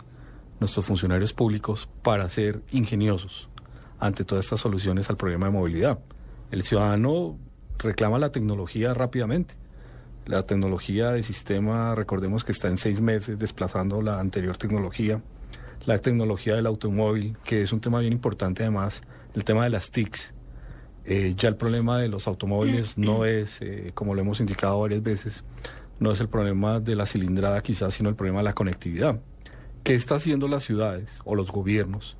nuestros 0.60 0.84
funcionarios 0.84 1.32
públicos 1.32 1.88
para 2.02 2.28
ser 2.28 2.62
ingeniosos 2.72 3.48
ante 3.98 4.24
todas 4.24 4.46
estas 4.46 4.60
soluciones 4.60 5.10
al 5.10 5.16
problema 5.16 5.46
de 5.46 5.52
movilidad? 5.52 5.98
El 6.50 6.62
ciudadano 6.62 7.36
reclama 7.78 8.18
la 8.18 8.30
tecnología 8.30 8.94
rápidamente. 8.94 9.54
La 10.26 10.42
tecnología 10.42 11.10
de 11.12 11.22
sistema, 11.22 11.94
recordemos 11.94 12.44
que 12.44 12.52
está 12.52 12.68
en 12.68 12.78
seis 12.78 13.00
meses 13.00 13.38
desplazando 13.38 14.02
la 14.02 14.20
anterior 14.20 14.56
tecnología. 14.56 15.22
La 15.86 15.98
tecnología 15.98 16.54
del 16.54 16.66
automóvil, 16.66 17.36
que 17.44 17.62
es 17.62 17.72
un 17.72 17.80
tema 17.80 18.00
bien 18.00 18.12
importante 18.12 18.62
además, 18.62 19.02
el 19.34 19.44
tema 19.44 19.64
de 19.64 19.70
las 19.70 19.90
TICs. 19.90 20.34
Eh, 21.04 21.34
ya 21.36 21.48
el 21.48 21.56
problema 21.56 21.98
de 21.98 22.08
los 22.08 22.26
automóviles 22.26 22.98
no 22.98 23.24
es, 23.24 23.62
eh, 23.62 23.92
como 23.94 24.14
lo 24.14 24.20
hemos 24.20 24.40
indicado 24.40 24.80
varias 24.80 25.02
veces, 25.02 25.44
no 25.98 26.12
es 26.12 26.20
el 26.20 26.28
problema 26.28 26.80
de 26.80 26.94
la 26.94 27.06
cilindrada 27.06 27.62
quizás, 27.62 27.94
sino 27.94 28.08
el 28.08 28.14
problema 28.14 28.40
de 28.40 28.44
la 28.44 28.54
conectividad. 28.54 29.18
¿Qué 29.82 29.94
está 29.94 30.16
haciendo 30.16 30.48
las 30.48 30.64
ciudades 30.64 31.20
o 31.24 31.34
los 31.34 31.50
gobiernos 31.50 32.16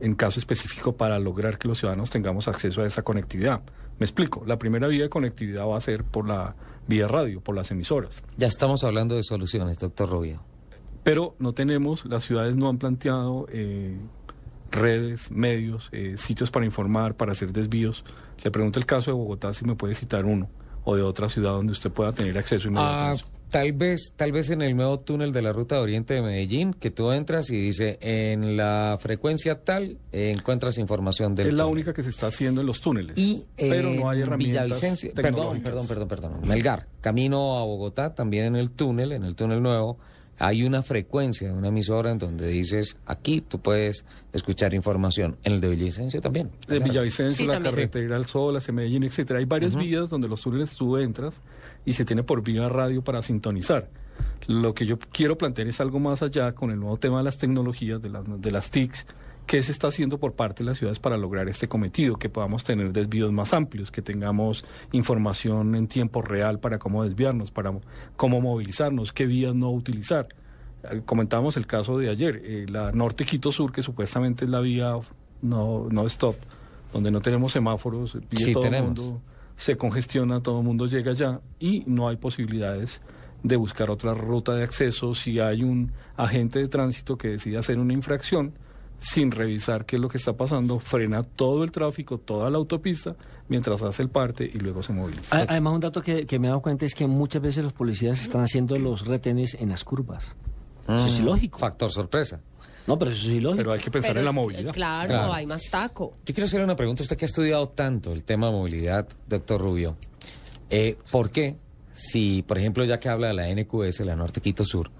en 0.00 0.14
caso 0.14 0.38
específico 0.38 0.96
para 0.96 1.18
lograr 1.18 1.58
que 1.58 1.68
los 1.68 1.78
ciudadanos 1.78 2.10
tengamos 2.10 2.48
acceso 2.48 2.82
a 2.82 2.86
esa 2.86 3.02
conectividad? 3.02 3.62
Me 3.98 4.04
explico, 4.04 4.44
la 4.46 4.58
primera 4.58 4.86
vía 4.86 5.04
de 5.04 5.08
conectividad 5.08 5.66
va 5.66 5.76
a 5.76 5.80
ser 5.80 6.04
por 6.04 6.28
la 6.28 6.54
vía 6.86 7.08
radio, 7.08 7.40
por 7.40 7.56
las 7.56 7.70
emisoras. 7.70 8.22
Ya 8.36 8.46
estamos 8.46 8.84
hablando 8.84 9.16
de 9.16 9.22
soluciones, 9.22 9.78
doctor 9.78 10.08
Rubio. 10.08 10.42
Pero 11.02 11.34
no 11.38 11.52
tenemos, 11.52 12.04
las 12.04 12.24
ciudades 12.24 12.54
no 12.54 12.68
han 12.68 12.78
planteado 12.78 13.46
eh, 13.50 13.96
redes, 14.70 15.30
medios, 15.30 15.88
eh, 15.92 16.14
sitios 16.16 16.50
para 16.50 16.66
informar, 16.66 17.16
para 17.16 17.32
hacer 17.32 17.52
desvíos. 17.52 18.04
Le 18.42 18.50
pregunto 18.50 18.78
el 18.78 18.86
caso 18.86 19.10
de 19.10 19.16
Bogotá, 19.16 19.52
si 19.52 19.64
me 19.64 19.74
puede 19.74 19.94
citar 19.94 20.24
uno, 20.24 20.48
o 20.84 20.94
de 20.94 21.02
otra 21.02 21.28
ciudad 21.28 21.52
donde 21.52 21.72
usted 21.72 21.90
pueda 21.90 22.12
tener 22.12 22.38
acceso 22.38 22.68
inmediato. 22.68 23.24
Ah. 23.24 23.37
Tal 23.50 23.72
vez, 23.72 24.12
tal 24.16 24.32
vez 24.32 24.50
en 24.50 24.62
el 24.62 24.76
nuevo 24.76 24.98
túnel 24.98 25.32
de 25.32 25.42
la 25.42 25.52
ruta 25.52 25.76
de 25.76 25.80
Oriente 25.82 26.14
de 26.14 26.22
Medellín, 26.22 26.72
que 26.74 26.90
tú 26.90 27.10
entras 27.12 27.50
y 27.50 27.56
dice 27.56 27.98
en 28.00 28.56
la 28.56 28.96
frecuencia 29.00 29.62
tal 29.64 29.98
eh, 30.12 30.32
encuentras 30.36 30.78
información 30.78 31.34
del 31.34 31.48
es 31.48 31.52
la 31.54 31.64
túnel. 31.64 31.72
única 31.72 31.92
que 31.94 32.02
se 32.02 32.10
está 32.10 32.26
haciendo 32.28 32.60
en 32.60 32.66
los 32.66 32.80
túneles. 32.80 33.16
Y 33.18 33.44
pero 33.56 33.90
no 33.90 34.08
hay 34.10 34.18
en 34.18 34.22
herramientas 34.24 34.68
Villavicencio- 34.70 35.12
perdón, 35.14 35.60
perdón, 35.62 35.86
perdón, 35.86 36.08
perdón. 36.08 36.32
Melgar, 36.46 36.86
camino 37.00 37.58
a 37.58 37.64
Bogotá, 37.64 38.14
también 38.14 38.44
en 38.46 38.56
el 38.56 38.70
túnel, 38.70 39.12
en 39.12 39.24
el 39.24 39.34
túnel 39.34 39.62
nuevo, 39.62 39.98
hay 40.40 40.62
una 40.62 40.84
frecuencia, 40.84 41.52
una 41.52 41.66
emisora 41.66 42.12
en 42.12 42.18
donde 42.18 42.46
dices, 42.46 42.96
aquí 43.06 43.40
tú 43.40 43.58
puedes 43.58 44.04
escuchar 44.32 44.72
información. 44.72 45.36
En 45.42 45.54
el 45.54 45.60
de 45.60 45.68
Villavicencio 45.68 46.20
también. 46.20 46.50
En 46.68 46.84
Villavicencio, 46.84 47.38
Sí, 47.38 47.46
la 47.46 47.54
también. 47.54 47.74
carretera 47.74 48.14
al 48.14 48.26
Sol, 48.26 48.56
hacia 48.56 48.72
Medellín, 48.72 49.02
etcétera. 49.02 49.40
Hay 49.40 49.46
varias 49.46 49.74
vías 49.74 50.08
donde 50.08 50.28
los 50.28 50.40
túneles 50.40 50.76
tú 50.76 50.96
entras 50.96 51.40
y 51.88 51.94
se 51.94 52.04
tiene 52.04 52.22
por 52.22 52.42
vía 52.42 52.68
radio 52.68 53.02
para 53.02 53.22
sintonizar. 53.22 53.88
Lo 54.46 54.74
que 54.74 54.84
yo 54.84 54.98
quiero 54.98 55.38
plantear 55.38 55.68
es 55.68 55.80
algo 55.80 55.98
más 56.00 56.22
allá 56.22 56.52
con 56.52 56.70
el 56.70 56.78
nuevo 56.78 56.98
tema 56.98 57.18
de 57.18 57.24
las 57.24 57.38
tecnologías, 57.38 58.02
de, 58.02 58.10
las 58.10 58.24
de 58.26 58.50
las 58.50 58.70
TICs, 58.70 59.06
qué 59.46 59.62
se 59.62 59.72
está 59.72 59.88
haciendo 59.88 60.18
por 60.18 60.34
parte 60.34 60.62
de 60.62 60.68
las 60.68 60.76
ciudades 60.78 60.98
para 60.98 61.16
lograr 61.16 61.48
este 61.48 61.66
cometido, 61.68 62.16
que 62.16 62.28
podamos 62.28 62.62
tener 62.64 62.92
desvíos 62.92 63.32
más 63.32 63.54
amplios, 63.54 63.90
que 63.90 64.02
tengamos 64.02 64.64
información 64.92 65.74
en 65.74 65.88
tiempo 65.88 66.20
real 66.20 66.58
para 66.60 66.78
cómo 66.78 67.04
desviarnos, 67.04 67.50
para 67.50 67.72
cómo 68.16 68.40
movilizarnos, 68.42 69.12
qué 69.14 69.24
vías 69.26 69.54
no 69.54 69.70
utilizar. 69.70 70.28
Eh, 70.90 71.00
Comentábamos 71.06 71.56
el 71.56 71.66
caso 71.66 71.96
de 71.96 72.10
ayer, 72.10 72.42
eh, 72.44 72.66
la 72.68 72.92
Norte 72.92 73.24
Quito 73.24 73.50
Sur, 73.50 73.72
que 73.72 73.82
supuestamente 73.82 74.44
es 74.44 74.50
la 74.50 74.60
vía 74.60 74.94
no, 75.40 75.86
no 75.90 76.06
stop, 76.06 76.36
donde 76.92 77.10
no 77.10 77.20
tenemos 77.22 77.52
semáforos, 77.52 78.16
y 78.30 78.36
Sí, 78.36 78.52
todo 78.52 78.64
el 78.64 78.70
tenemos. 78.70 78.98
mundo 78.98 79.20
se 79.58 79.76
congestiona, 79.76 80.40
todo 80.40 80.60
el 80.60 80.64
mundo 80.64 80.86
llega 80.86 81.10
allá 81.10 81.40
y 81.58 81.82
no 81.86 82.08
hay 82.08 82.16
posibilidades 82.16 83.02
de 83.42 83.56
buscar 83.56 83.90
otra 83.90 84.14
ruta 84.14 84.54
de 84.54 84.62
acceso 84.62 85.16
si 85.16 85.40
hay 85.40 85.64
un 85.64 85.90
agente 86.16 86.60
de 86.60 86.68
tránsito 86.68 87.18
que 87.18 87.28
decide 87.28 87.58
hacer 87.58 87.76
una 87.80 87.92
infracción 87.92 88.52
sin 89.00 89.32
revisar 89.32 89.84
qué 89.84 89.96
es 89.96 90.02
lo 90.02 90.08
que 90.08 90.18
está 90.18 90.32
pasando, 90.34 90.78
frena 90.78 91.24
todo 91.24 91.64
el 91.64 91.72
tráfico, 91.72 92.18
toda 92.18 92.48
la 92.50 92.58
autopista, 92.58 93.16
mientras 93.48 93.82
hace 93.82 94.02
el 94.02 94.10
parte 94.10 94.44
y 94.44 94.58
luego 94.58 94.80
se 94.84 94.92
moviliza. 94.92 95.36
Además, 95.36 95.74
un 95.74 95.80
dato 95.80 96.02
que, 96.02 96.24
que 96.24 96.38
me 96.38 96.46
he 96.46 96.50
dado 96.50 96.62
cuenta 96.62 96.86
es 96.86 96.94
que 96.94 97.08
muchas 97.08 97.42
veces 97.42 97.64
los 97.64 97.72
policías 97.72 98.20
están 98.20 98.42
haciendo 98.42 98.78
los 98.78 99.06
retenes 99.06 99.54
en 99.54 99.70
las 99.70 99.82
curvas. 99.82 100.36
Eso 100.86 101.06
es 101.06 101.18
Mm, 101.18 101.22
ilógico. 101.24 101.58
Factor 101.58 101.90
sorpresa. 101.90 102.40
No, 102.88 102.98
pero 102.98 103.10
eso 103.12 103.28
es 103.28 103.34
ilógico. 103.34 103.56
Pero 103.58 103.72
hay 103.72 103.78
que 103.80 103.90
pensar 103.90 104.10
Pero 104.10 104.20
en 104.20 104.24
la 104.24 104.30
es- 104.30 104.34
movilidad. 104.34 104.72
Claro, 104.72 105.08
Claro. 105.08 105.32
hay 105.32 105.46
más 105.46 105.62
taco. 105.70 106.14
Yo 106.26 106.34
quiero 106.34 106.46
hacerle 106.46 106.64
una 106.64 106.74
pregunta. 106.76 107.02
Usted 107.04 107.16
que 107.16 107.24
ha 107.24 107.28
estudiado 107.28 107.68
tanto 107.68 108.12
el 108.12 108.24
tema 108.24 108.46
de 108.48 108.52
movilidad, 108.52 109.06
doctor 109.28 109.60
Rubio. 109.60 109.96
Eh, 110.70 110.96
¿Por 111.10 111.30
qué, 111.30 111.56
si, 111.92 112.42
por 112.42 112.58
ejemplo, 112.58 112.84
ya 112.84 112.98
que 112.98 113.08
habla 113.08 113.28
de 113.28 113.34
la 113.34 113.48
NQS, 113.48 114.00
la 114.04 114.16
Norte 114.16 114.40
Quito 114.40 114.64
Sur, 114.64 114.90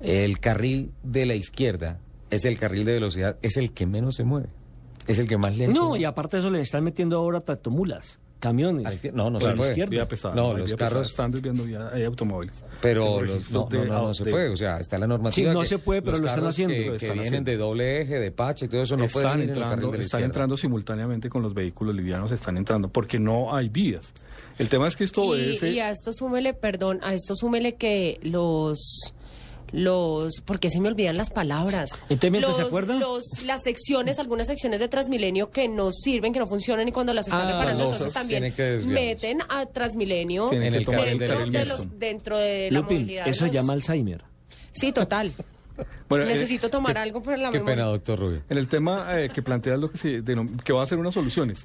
el 0.00 0.38
carril 0.40 0.92
de 1.02 1.26
la 1.26 1.34
izquierda 1.34 1.98
es 2.30 2.44
el 2.44 2.56
carril 2.58 2.84
de 2.84 2.92
velocidad, 2.94 3.36
es 3.42 3.56
el 3.56 3.72
que 3.72 3.86
menos 3.86 4.14
se 4.16 4.24
mueve? 4.24 4.48
Es 5.08 5.18
el 5.18 5.26
que 5.26 5.36
más 5.36 5.56
lento. 5.56 5.80
No, 5.80 5.96
y 5.96 6.04
aparte 6.04 6.36
de 6.36 6.40
eso 6.42 6.50
le 6.50 6.60
están 6.60 6.84
metiendo 6.84 7.16
ahora 7.16 7.40
tractomulas, 7.40 8.19
camiones. 8.40 8.86
Izquier- 8.86 9.12
no, 9.12 9.30
no 9.30 9.38
se 9.38 9.50
puede. 9.52 9.86
Vía 9.86 10.08
pesada, 10.08 10.34
No, 10.34 10.50
hay 10.52 10.56
los 10.58 10.66
vía 10.70 10.76
pesada, 10.76 10.90
carros- 11.00 11.08
están 11.10 11.30
desviando 11.30 11.62
vía, 11.64 11.88
hay 11.92 12.02
automóviles. 12.04 12.64
Pero 12.80 13.20
los- 13.22 13.50
no, 13.52 13.66
de- 13.70 13.78
no, 13.78 13.84
no, 13.84 14.02
no 14.08 14.14
se 14.14 14.24
de- 14.24 14.30
puede, 14.30 14.48
o 14.48 14.56
sea, 14.56 14.78
está 14.80 14.98
la 14.98 15.06
normativa. 15.06 15.50
Sí, 15.50 15.54
no 15.54 15.60
que 15.60 15.66
se 15.68 15.78
puede, 15.78 16.02
pero 16.02 16.18
lo 16.18 16.26
están 16.26 16.46
haciendo. 16.46 16.74
Que, 16.74 16.80
Lo 16.86 16.90
que 16.92 16.96
están 16.96 17.08
vienen 17.12 17.26
haciendo. 17.28 17.50
de 17.52 17.56
doble 17.56 18.00
eje, 18.02 18.18
de 18.18 18.30
pache 18.32 18.66
y 18.66 18.68
todo 18.68 18.82
eso 18.82 18.96
no 18.96 19.06
pueden 19.06 19.28
están 19.28 19.38
ir 19.38 19.44
en 19.44 19.50
el 19.50 19.54
carril 19.54 19.62
entrando, 19.74 19.92
de 19.92 19.98
la 19.98 20.04
están 20.04 20.22
entrando 20.24 20.56
simultáneamente 20.56 21.28
con 21.28 21.42
los 21.42 21.54
vehículos 21.54 21.94
livianos, 21.94 22.32
están 22.32 22.56
entrando, 22.56 22.88
porque 22.88 23.18
no 23.20 23.54
hay 23.54 23.68
vías. 23.68 24.12
El 24.58 24.68
tema 24.68 24.88
es 24.88 24.96
que 24.96 25.04
esto 25.04 25.22
Y, 25.24 25.28
obedece... 25.28 25.70
y 25.70 25.78
a 25.80 25.90
esto 25.90 26.12
súmele, 26.12 26.52
perdón, 26.54 26.98
a 27.02 27.14
esto 27.14 27.34
súmele 27.34 27.76
que 27.76 28.18
los 28.22 29.14
los 29.72 30.40
porque 30.44 30.70
se 30.70 30.80
me 30.80 30.88
olvidan 30.88 31.16
las 31.16 31.30
palabras. 31.30 31.90
Entonces, 32.08 32.40
se 32.40 32.40
Los- 32.40 32.60
acuerda. 32.60 32.94
los- 32.94 33.24
las 33.44 33.62
secciones, 33.62 34.18
algunas 34.18 34.46
secciones 34.48 34.80
de 34.80 34.88
Transmilenio 34.88 35.50
que 35.50 35.68
no 35.68 35.92
sirven, 35.92 36.32
que 36.32 36.38
no 36.38 36.46
funcionan 36.46 36.88
y 36.88 36.92
cuando 36.92 37.12
las 37.12 37.26
están 37.28 37.46
Ah, 37.46 37.52
reparando, 37.52 37.84
entonces 37.84 38.12
también 38.12 38.52
meten 38.86 39.38
a 39.48 39.66
Transmilenio 39.66 40.48
dentro, 40.50 40.92
de 41.02 41.64
los, 41.66 41.98
dentro 41.98 42.36
de 42.38 42.70
la 42.70 42.80
Lupin, 42.80 42.98
movilidad. 42.98 43.28
eso 43.28 43.40
se 43.40 43.44
los- 43.46 43.54
llama 43.54 43.72
Alzheimer. 43.74 44.24
Sí, 44.72 44.92
total. 44.92 45.32
Bueno, 46.10 46.24
eh, 46.24 46.28
Necesito 46.34 46.68
tomar 46.68 46.98
algo 46.98 47.22
por 47.22 47.38
la 47.38 47.50
Qué 47.50 47.58
memoria. 47.58 47.76
pena, 47.76 47.86
doctor 47.88 48.18
Rubio. 48.18 48.42
En 48.50 48.58
el 48.58 48.68
tema 48.68 49.18
eh, 49.18 49.30
que 49.32 49.40
plantea 49.40 49.78
lo 49.78 49.88
que 49.90 49.96
se 49.96 50.22
denom- 50.22 50.60
que 50.62 50.72
va 50.74 50.82
a 50.82 50.86
ser 50.86 50.98
unas 50.98 51.14
soluciones. 51.14 51.64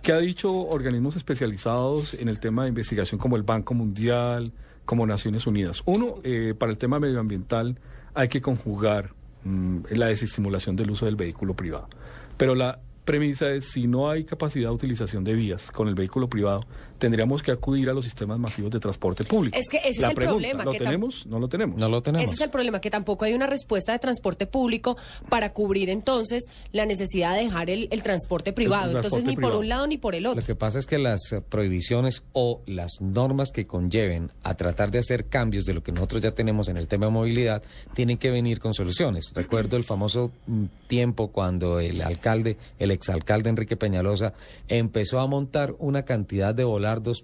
¿Qué 0.00 0.12
ha 0.12 0.18
dicho 0.18 0.50
organismos 0.50 1.16
especializados 1.16 2.14
en 2.14 2.28
el 2.30 2.40
tema 2.40 2.62
de 2.62 2.70
investigación 2.70 3.18
como 3.18 3.36
el 3.36 3.42
Banco 3.42 3.74
Mundial, 3.74 4.52
como 4.90 5.06
Naciones 5.06 5.46
Unidas? 5.46 5.82
Uno, 5.86 6.16
eh, 6.24 6.52
para 6.58 6.72
el 6.72 6.76
tema 6.76 6.98
medioambiental 6.98 7.78
hay 8.12 8.26
que 8.26 8.40
conjugar 8.40 9.12
mm, 9.44 9.82
la 9.90 10.06
desestimulación 10.06 10.74
del 10.74 10.90
uso 10.90 11.06
del 11.06 11.14
vehículo 11.14 11.54
privado. 11.54 11.88
Pero 12.36 12.56
la 12.56 12.80
premisa 13.04 13.52
es, 13.52 13.66
si 13.66 13.86
no 13.86 14.10
hay 14.10 14.24
capacidad 14.24 14.70
de 14.70 14.74
utilización 14.74 15.22
de 15.22 15.34
vías 15.34 15.70
con 15.70 15.86
el 15.86 15.94
vehículo 15.94 16.28
privado, 16.28 16.66
tendríamos 17.00 17.42
que 17.42 17.50
acudir 17.50 17.90
a 17.90 17.92
los 17.92 18.04
sistemas 18.04 18.38
masivos 18.38 18.70
de 18.70 18.78
transporte 18.78 19.24
público. 19.24 19.58
Es 19.58 19.68
que 19.68 19.78
ese 19.78 19.88
es 19.88 19.98
el 19.98 20.14
pregunta, 20.14 20.48
problema, 20.48 20.64
¿Lo 20.64 20.72
que 20.72 20.78
tenemos? 20.78 21.26
¿No 21.26 21.40
lo 21.40 21.48
tenemos? 21.48 21.76
No 21.76 21.88
lo 21.88 22.02
tenemos. 22.02 22.24
Ese 22.24 22.34
es 22.34 22.40
el 22.40 22.50
problema, 22.50 22.80
que 22.80 22.90
tampoco 22.90 23.24
hay 23.24 23.32
una 23.32 23.46
respuesta 23.46 23.92
de 23.92 23.98
transporte 23.98 24.46
público 24.46 24.96
para 25.28 25.52
cubrir 25.52 25.90
entonces 25.90 26.44
la 26.70 26.86
necesidad 26.86 27.34
de 27.34 27.44
dejar 27.44 27.70
el, 27.70 27.88
el 27.90 28.02
transporte 28.02 28.52
privado. 28.52 28.88
entonces, 28.88 29.10
transporte 29.10 29.36
ni 29.36 29.42
por 29.42 29.56
un 29.56 29.68
lado 29.68 29.86
ni 29.86 29.96
por 29.96 30.14
el 30.14 30.26
otro. 30.26 30.40
Lo 30.40 30.46
que 30.46 30.54
pasa 30.54 30.78
es 30.78 30.86
que 30.86 30.98
las 30.98 31.32
eh, 31.32 31.40
prohibiciones 31.40 32.22
o 32.34 32.60
las 32.66 33.00
normas 33.00 33.50
que 33.50 33.66
conlleven 33.66 34.30
a 34.42 34.54
tratar 34.54 34.90
de 34.90 34.98
hacer 34.98 35.26
cambios 35.26 35.64
de 35.64 35.74
lo 35.74 35.82
que 35.82 35.92
nosotros 35.92 36.22
ya 36.22 36.32
tenemos 36.32 36.68
en 36.68 36.76
el 36.76 36.86
tema 36.86 37.06
de 37.06 37.12
movilidad 37.12 37.62
tienen 37.94 38.18
que 38.18 38.30
venir 38.30 38.60
con 38.60 38.74
soluciones. 38.74 39.32
Recuerdo 39.34 39.76
el 39.76 39.84
famoso 39.84 40.30
mm, 40.46 40.64
tiempo 40.86 41.28
cuando 41.28 41.80
el 41.80 42.02
alcalde, 42.02 42.58
el 42.78 42.90
exalcalde 42.90 43.48
Enrique 43.48 43.76
Peñalosa, 43.76 44.34
empezó 44.68 45.20
a 45.20 45.26
montar 45.26 45.74
una 45.78 46.04
cantidad 46.04 46.54
de 46.54 46.64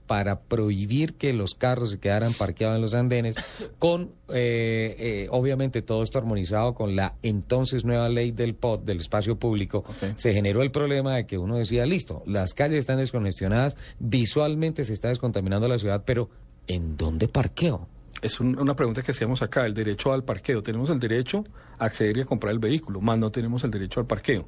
para 0.07 0.41
prohibir 0.41 1.15
que 1.15 1.33
los 1.33 1.55
carros 1.55 1.91
se 1.91 1.99
quedaran 1.99 2.33
parqueados 2.35 2.77
en 2.77 2.83
los 2.83 2.95
andenes 2.95 3.37
con, 3.79 4.13
eh, 4.29 4.95
eh, 4.99 5.29
obviamente, 5.31 5.83
todo 5.83 6.03
esto 6.03 6.19
armonizado 6.19 6.75
con 6.75 6.95
la 6.95 7.15
entonces 7.23 7.85
nueva 7.85 8.09
ley 8.09 8.31
del 8.31 8.55
POT, 8.55 8.85
del 8.85 8.99
espacio 9.01 9.37
público. 9.37 9.85
Se 10.17 10.33
generó 10.33 10.63
el 10.63 10.71
problema 10.71 11.17
de 11.17 11.27
que 11.27 11.39
uno 11.39 11.57
decía, 11.57 11.85
listo, 11.87 12.23
las 12.27 12.55
calles 12.55 12.79
están 12.79 12.99
descongestionadas, 12.99 13.77
visualmente 13.99 14.85
se 14.85 14.93
está 14.93 15.09
descontaminando 15.09 15.67
la 15.69 15.79
ciudad, 15.79 16.05
pero 16.07 16.31
¿en 16.67 16.97
dónde 16.97 17.29
parqueo? 17.29 17.89
Es 18.23 18.41
un- 18.41 18.59
una 18.59 18.75
pregunta 18.75 19.03
que 19.03 19.13
hacíamos 19.13 19.43
acá, 19.43 19.67
el 19.67 19.75
derecho 19.75 20.13
al 20.13 20.25
parqueo. 20.25 20.63
Tenemos 20.63 20.89
el 20.91 20.99
derecho 20.99 21.45
a 21.79 21.85
acceder 21.85 22.17
y 22.17 22.21
a 22.23 22.25
comprar 22.25 22.53
el 22.53 22.59
vehículo, 22.59 23.01
más 23.01 23.19
no 23.19 23.31
tenemos 23.31 23.63
el 23.65 23.71
derecho 23.71 24.01
al 24.01 24.07
parqueo. 24.07 24.47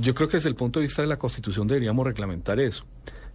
Yo 0.00 0.14
creo 0.14 0.28
que 0.28 0.36
desde 0.38 0.48
el 0.48 0.54
punto 0.54 0.78
de 0.80 0.86
vista 0.86 1.02
de 1.02 1.08
la 1.08 1.18
Constitución 1.18 1.66
deberíamos 1.66 2.06
reglamentar 2.06 2.60
eso. 2.60 2.84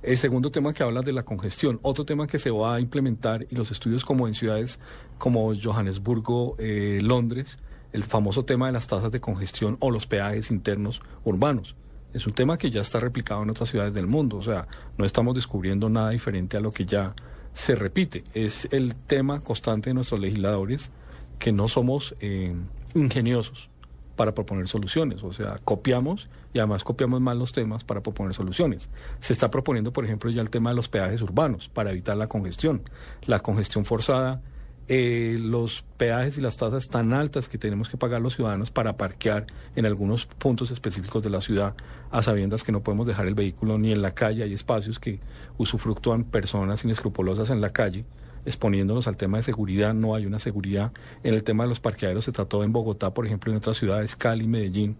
El 0.03 0.18
segundo 0.18 0.52
tema 0.52 0.74
que 0.74 0.84
habla 0.84 1.02
de 1.02 1.11
la 1.11 1.24
congestión, 1.24 1.80
otro 1.82 2.06
tema 2.06 2.28
que 2.28 2.38
se 2.38 2.52
va 2.52 2.76
a 2.76 2.80
implementar 2.80 3.48
y 3.49 3.56
los 3.56 3.72
estudios 3.72 4.06
como 4.06 4.28
en 4.28 4.36
ciudades 4.36 4.80
como 5.18 5.53
Johannesburgo, 5.56 6.56
eh, 6.60 6.99
Londres, 7.02 7.57
el 7.94 8.03
famoso 8.03 8.45
tema 8.45 8.68
de 8.68 8.74
las 8.74 8.88
tasas 8.88 9.11
de 9.11 9.19
congestión 9.19 9.76
o 9.80 9.90
los 9.90 10.06
peajes 10.06 10.52
internos 10.52 11.02
urbanos. 11.24 11.76
Es 12.14 12.28
un 12.28 12.34
tema 12.34 12.57
que 12.57 12.69
ya 12.69 12.82
está 12.82 12.99
replicado 12.99 13.41
en 13.41 13.49
otras 13.49 13.69
ciudades 13.69 13.94
del 13.94 14.07
mundo, 14.07 14.38
o 14.38 14.44
sea, 14.44 14.68
no 14.98 15.06
estamos 15.06 15.34
descubriendo 15.34 15.90
nada 15.90 16.11
diferente 16.11 16.57
a 16.57 16.60
lo 16.60 16.72
que 16.72 16.86
ya 16.86 17.15
se 17.53 17.76
repite. 17.76 18.24
Es 18.36 18.68
el 18.72 18.95
tema 18.95 19.40
constante 19.41 19.90
de 19.90 19.95
nuestros 19.95 20.19
legisladores 20.19 20.91
que 21.40 21.52
no 21.52 21.68
somos 21.68 22.15
eh, 22.19 22.56
ingeniosos 22.94 23.72
para 24.15 24.34
proponer 24.34 24.68
soluciones, 24.68 25.24
o 25.24 25.34
sea, 25.34 25.60
copiamos 25.64 26.30
y 26.58 26.60
además 26.60 26.84
copiamos 26.84 27.22
mal 27.22 27.38
los 27.38 27.52
temas 27.52 27.84
para 27.84 28.02
proponer 28.02 28.34
soluciones. 28.34 28.90
Se 29.20 29.32
está 29.32 29.52
proponiendo, 29.52 29.94
por 29.94 30.06
ejemplo, 30.06 30.32
ya 30.32 30.42
el 30.42 30.50
tema 30.50 30.72
de 30.72 30.76
los 30.76 30.90
peajes 30.90 31.22
urbanos 31.22 31.70
para 31.70 31.92
evitar 31.92 32.18
la 32.18 32.28
congestión. 32.28 32.82
La 33.28 33.40
congestión 33.40 33.86
forzada 33.86 34.42
eh, 34.90 35.38
los 35.40 35.84
peajes 35.98 36.38
y 36.38 36.42
las 36.42 36.56
tasas 36.58 36.88
tan 36.88 37.14
altas 37.14 37.48
que 37.48 37.58
tenemos 37.58 37.90
que 37.90 37.98
pagar 37.98 38.22
los 38.22 38.36
ciudadanos 38.36 38.72
para 38.72 38.96
parquear 38.96 39.46
en 39.76 39.86
algunos 39.86 40.26
puntos 40.26 40.72
específicos 40.72 41.22
de 41.22 41.30
la 41.30 41.42
ciudad, 41.42 41.76
a 42.10 42.22
sabiendas 42.24 42.64
que 42.64 42.72
no 42.72 42.82
podemos 42.82 43.06
dejar 43.06 43.28
el 43.28 43.36
vehículo 43.36 43.78
ni 43.78 43.92
en 43.92 44.02
la 44.02 44.16
calle, 44.16 44.44
hay 44.44 44.54
espacios 44.54 44.98
que 44.98 45.20
usufructúan 45.58 46.24
personas 46.24 46.86
inescrupulosas 46.86 47.50
en 47.50 47.60
la 47.60 47.72
calle, 47.72 48.06
exponiéndonos 48.46 49.08
al 49.08 49.18
tema 49.18 49.36
de 49.36 49.44
seguridad, 49.44 49.94
no 49.94 50.16
hay 50.16 50.26
una 50.26 50.40
seguridad. 50.40 50.94
En 51.22 51.34
el 51.34 51.44
tema 51.44 51.66
de 51.66 51.70
los 51.70 51.82
parqueaderos 51.82 52.24
se 52.24 52.32
trató 52.32 52.64
en 52.64 52.72
Bogotá, 52.72 53.14
por 53.14 53.26
ejemplo, 53.26 53.52
en 53.52 53.58
otras 53.58 53.76
ciudades, 53.76 54.16
Cali, 54.16 54.48
Medellín, 54.48 54.96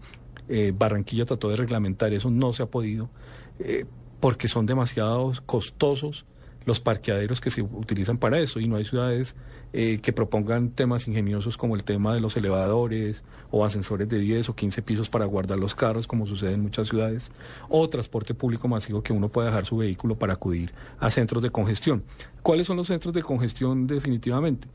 eh, 0.48 0.72
Barranquilla 0.76 1.26
trató 1.26 1.48
de 1.50 1.56
reglamentar, 1.56 2.12
eso 2.12 2.30
no 2.30 2.52
se 2.52 2.62
ha 2.62 2.66
podido, 2.66 3.10
eh, 3.58 3.86
porque 4.20 4.48
son 4.48 4.66
demasiado 4.66 5.32
costosos 5.46 6.24
los 6.68 6.80
parqueaderos 6.80 7.40
que 7.40 7.50
se 7.50 7.62
utilizan 7.62 8.18
para 8.18 8.38
eso 8.38 8.60
y 8.60 8.68
no 8.68 8.76
hay 8.76 8.84
ciudades 8.84 9.34
eh, 9.72 10.00
que 10.02 10.12
propongan 10.12 10.68
temas 10.70 11.08
ingeniosos 11.08 11.56
como 11.56 11.74
el 11.74 11.82
tema 11.82 12.12
de 12.12 12.20
los 12.20 12.36
elevadores 12.36 13.22
o 13.50 13.64
ascensores 13.64 14.06
de 14.06 14.18
10 14.18 14.50
o 14.50 14.54
15 14.54 14.82
pisos 14.82 15.08
para 15.08 15.24
guardar 15.24 15.58
los 15.58 15.74
carros 15.74 16.06
como 16.06 16.26
sucede 16.26 16.52
en 16.52 16.60
muchas 16.60 16.88
ciudades 16.88 17.32
o 17.70 17.88
transporte 17.88 18.34
público 18.34 18.68
masivo 18.68 19.02
que 19.02 19.14
uno 19.14 19.30
pueda 19.30 19.48
dejar 19.48 19.64
su 19.64 19.78
vehículo 19.78 20.18
para 20.18 20.34
acudir 20.34 20.74
a 21.00 21.08
centros 21.08 21.42
de 21.42 21.48
congestión. 21.48 22.04
¿Cuáles 22.42 22.66
son 22.66 22.76
los 22.76 22.88
centros 22.88 23.14
de 23.14 23.22
congestión 23.22 23.86
definitivamente? 23.86 24.68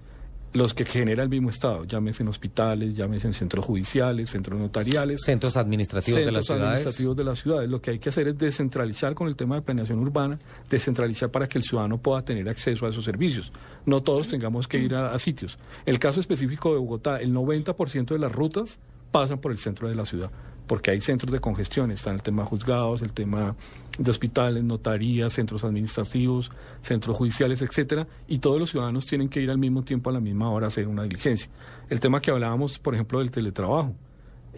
Los 0.54 0.74
que 0.74 0.86
genera 0.86 1.24
el 1.24 1.30
mismo 1.30 1.50
Estado, 1.50 1.84
llámese 1.86 2.22
en 2.24 2.30
hospitales, 2.30 2.94
llámese 2.94 3.28
en 3.28 3.34
centros 3.34 3.66
judiciales, 3.66 4.30
centros 4.30 4.60
notariales. 4.60 5.22
Centros 5.24 5.58
administrativos 5.58 6.24
de 6.24 6.32
las 6.32 6.46
ciudades. 6.46 6.64
administrativos 6.64 7.18
de 7.18 7.24
las 7.24 7.40
ciudades. 7.40 7.70
Lo 7.70 7.82
que 7.82 7.92
hay 7.92 8.00
que 8.00 8.10
hacer 8.10 8.28
es 8.28 8.38
descentralizar 8.38 9.16
con 9.16 9.28
el 9.28 9.36
tema 9.36 9.56
de 9.56 9.64
planeación 9.64 10.00
urbana, 10.00 10.40
descentralizar 10.70 11.32
para 11.32 11.48
que 11.48 11.58
el 11.58 11.64
ciudadano 11.64 11.98
pueda 11.98 12.24
tener 12.24 12.48
acceso 12.48 12.86
a 12.86 12.90
esos 12.90 13.04
servicios. 13.04 13.52
No 13.86 14.04
todos 14.04 14.28
tengamos 14.28 14.68
que 14.68 14.78
ir 14.78 14.94
a, 14.94 15.14
a 15.14 15.20
sitios. 15.20 15.58
El 15.86 15.98
caso 15.98 16.20
específico 16.20 16.72
de 16.72 16.80
Bogotá, 16.80 17.20
el 17.20 17.34
90% 17.34 18.06
de 18.06 18.20
las 18.20 18.32
rutas 18.32 18.80
pasan 19.12 19.40
por 19.40 19.52
el 19.52 19.58
centro 19.58 19.90
de 19.90 19.96
la 19.96 20.06
ciudad 20.06 20.32
porque 20.68 20.92
hay 20.92 21.02
centros 21.02 21.32
de 21.32 21.40
congestión, 21.40 21.92
están 21.92 22.16
el 22.16 22.22
tema 22.22 22.46
juzgados, 22.46 23.02
el 23.02 23.12
tema 23.12 23.56
de 23.98 24.10
hospitales, 24.10 24.64
notarías, 24.64 25.34
centros 25.34 25.64
administrativos, 25.64 26.52
centros 26.82 27.16
judiciales, 27.16 27.62
etcétera, 27.62 28.08
y 28.28 28.40
todos 28.40 28.60
los 28.60 28.72
ciudadanos 28.72 29.06
tienen 29.06 29.30
que 29.30 29.42
ir 29.42 29.50
al 29.52 29.58
mismo 29.58 29.84
tiempo 29.84 30.10
a 30.10 30.14
la 30.14 30.20
misma 30.20 30.50
hora 30.50 30.68
a 30.68 30.70
hacer 30.70 30.88
una 30.88 31.04
diligencia. 31.04 31.50
El 31.90 32.00
tema 32.00 32.22
que 32.22 32.32
hablábamos, 32.32 32.80
por 32.80 32.96
ejemplo, 32.96 33.20
del 33.20 33.32
teletrabajo. 33.32 33.94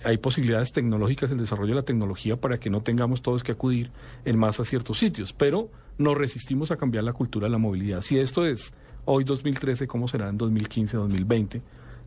Hay 0.03 0.17
posibilidades 0.17 0.71
tecnológicas, 0.71 1.31
el 1.31 1.37
desarrollo 1.37 1.69
de 1.69 1.75
la 1.75 1.85
tecnología 1.85 2.39
para 2.39 2.59
que 2.59 2.69
no 2.69 2.81
tengamos 2.81 3.21
todos 3.21 3.43
que 3.43 3.53
acudir 3.53 3.91
en 4.25 4.37
más 4.37 4.59
a 4.59 4.65
ciertos 4.65 4.99
sitios, 4.99 5.31
pero 5.31 5.69
nos 5.97 6.17
resistimos 6.17 6.71
a 6.71 6.77
cambiar 6.77 7.03
la 7.03 7.13
cultura 7.13 7.47
de 7.47 7.51
la 7.51 7.57
movilidad. 7.57 8.01
Si 8.01 8.19
esto 8.19 8.45
es 8.45 8.73
hoy 9.05 9.23
2013, 9.23 9.87
¿cómo 9.87 10.07
será 10.07 10.29
en 10.29 10.37
2015, 10.37 10.97
2020? 10.97 11.61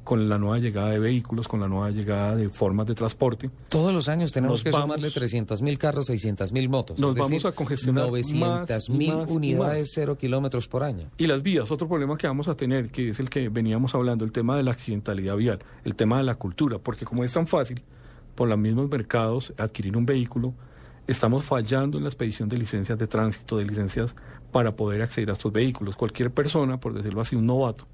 Con 0.09 0.27
la 0.27 0.39
nueva 0.39 0.59
llegada 0.59 0.89
de 0.89 0.99
vehículos, 0.99 1.47
con 1.47 1.61
la 1.61 1.69
nueva 1.69 1.91
llegada 1.91 2.35
de 2.35 2.49
formas 2.49 2.87
de 2.87 2.95
transporte. 2.95 3.51
Todos 3.69 3.93
los 3.93 4.09
años 4.09 4.33
tenemos 4.33 4.63
que 4.63 4.73
sumarle 4.73 5.11
300 5.11 5.61
mil 5.61 5.77
carros, 5.77 6.07
600 6.07 6.51
mil 6.51 6.71
motos. 6.71 6.99
Nos 6.99 7.15
vamos 7.15 7.45
a 7.45 7.53
congestionar 7.53 8.07
900 8.07 8.89
mil 8.89 9.13
unidades 9.29 9.91
cero 9.93 10.17
kilómetros 10.17 10.67
por 10.67 10.83
año. 10.83 11.11
Y 11.19 11.27
las 11.27 11.43
vías, 11.43 11.71
otro 11.71 11.87
problema 11.87 12.17
que 12.17 12.27
vamos 12.27 12.49
a 12.49 12.57
tener, 12.57 12.89
que 12.89 13.11
es 13.11 13.21
el 13.21 13.29
que 13.29 13.51
veníamos 13.51 13.95
hablando, 13.95 14.25
el 14.25 14.33
tema 14.33 14.57
de 14.57 14.63
la 14.63 14.71
accidentalidad 14.71 15.37
vial, 15.37 15.59
el 15.85 15.95
tema 15.95 16.17
de 16.17 16.23
la 16.23 16.37
cultura, 16.37 16.79
porque 16.79 17.05
como 17.05 17.23
es 17.23 17.35
tan 17.35 17.47
fácil 17.47 17.83
por 18.35 18.49
los 18.49 18.57
mismos 18.57 18.89
mercados 18.89 19.53
adquirir 19.59 19.95
un 19.95 20.07
vehículo, 20.07 20.55
estamos 21.07 21.45
fallando 21.45 21.99
en 21.99 22.05
la 22.05 22.09
expedición 22.09 22.49
de 22.49 22.57
licencias 22.57 22.99
de 22.99 23.07
tránsito, 23.09 23.59
de 23.59 23.67
licencias 23.67 24.17
para 24.53 24.75
poder 24.75 25.03
acceder 25.03 25.29
a 25.29 25.33
estos 25.35 25.53
vehículos. 25.53 25.97
Cualquier 25.97 26.31
persona, 26.31 26.81
por 26.81 26.95
decirlo 26.95 27.21
así, 27.21 27.37
un 27.37 27.45
novato, 27.45 27.87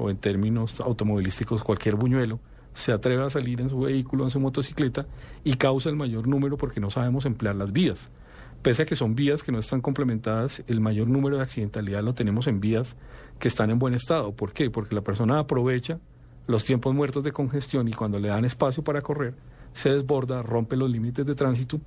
o 0.00 0.10
en 0.10 0.16
términos 0.16 0.80
automovilísticos 0.80 1.62
cualquier 1.62 1.96
buñuelo, 1.96 2.40
se 2.72 2.92
atreve 2.92 3.22
a 3.22 3.30
salir 3.30 3.60
en 3.60 3.68
su 3.68 3.80
vehículo, 3.80 4.24
en 4.24 4.30
su 4.30 4.40
motocicleta 4.40 5.06
y 5.44 5.54
causa 5.54 5.90
el 5.90 5.96
mayor 5.96 6.26
número 6.26 6.56
porque 6.56 6.80
no 6.80 6.90
sabemos 6.90 7.26
emplear 7.26 7.56
las 7.56 7.72
vías. 7.72 8.10
Pese 8.62 8.82
a 8.82 8.86
que 8.86 8.96
son 8.96 9.14
vías 9.14 9.42
que 9.42 9.52
no 9.52 9.58
están 9.58 9.80
complementadas, 9.80 10.62
el 10.66 10.80
mayor 10.80 11.08
número 11.08 11.36
de 11.36 11.42
accidentalidad 11.42 12.02
lo 12.02 12.14
tenemos 12.14 12.46
en 12.46 12.60
vías 12.60 12.96
que 13.38 13.48
están 13.48 13.70
en 13.70 13.78
buen 13.78 13.94
estado. 13.94 14.32
¿Por 14.32 14.52
qué? 14.52 14.70
Porque 14.70 14.94
la 14.94 15.00
persona 15.02 15.38
aprovecha 15.38 15.98
los 16.46 16.64
tiempos 16.64 16.94
muertos 16.94 17.24
de 17.24 17.32
congestión 17.32 17.88
y 17.88 17.92
cuando 17.92 18.18
le 18.18 18.28
dan 18.28 18.44
espacio 18.44 18.82
para 18.82 19.00
correr, 19.00 19.34
se 19.72 19.90
desborda, 19.90 20.42
rompe 20.42 20.76
los 20.76 20.90
límites 20.90 21.24
de 21.24 21.34
tránsito. 21.34 21.80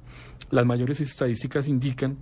Las 0.51 0.65
mayores 0.65 1.01
estadísticas 1.01 1.67
indican 1.67 2.17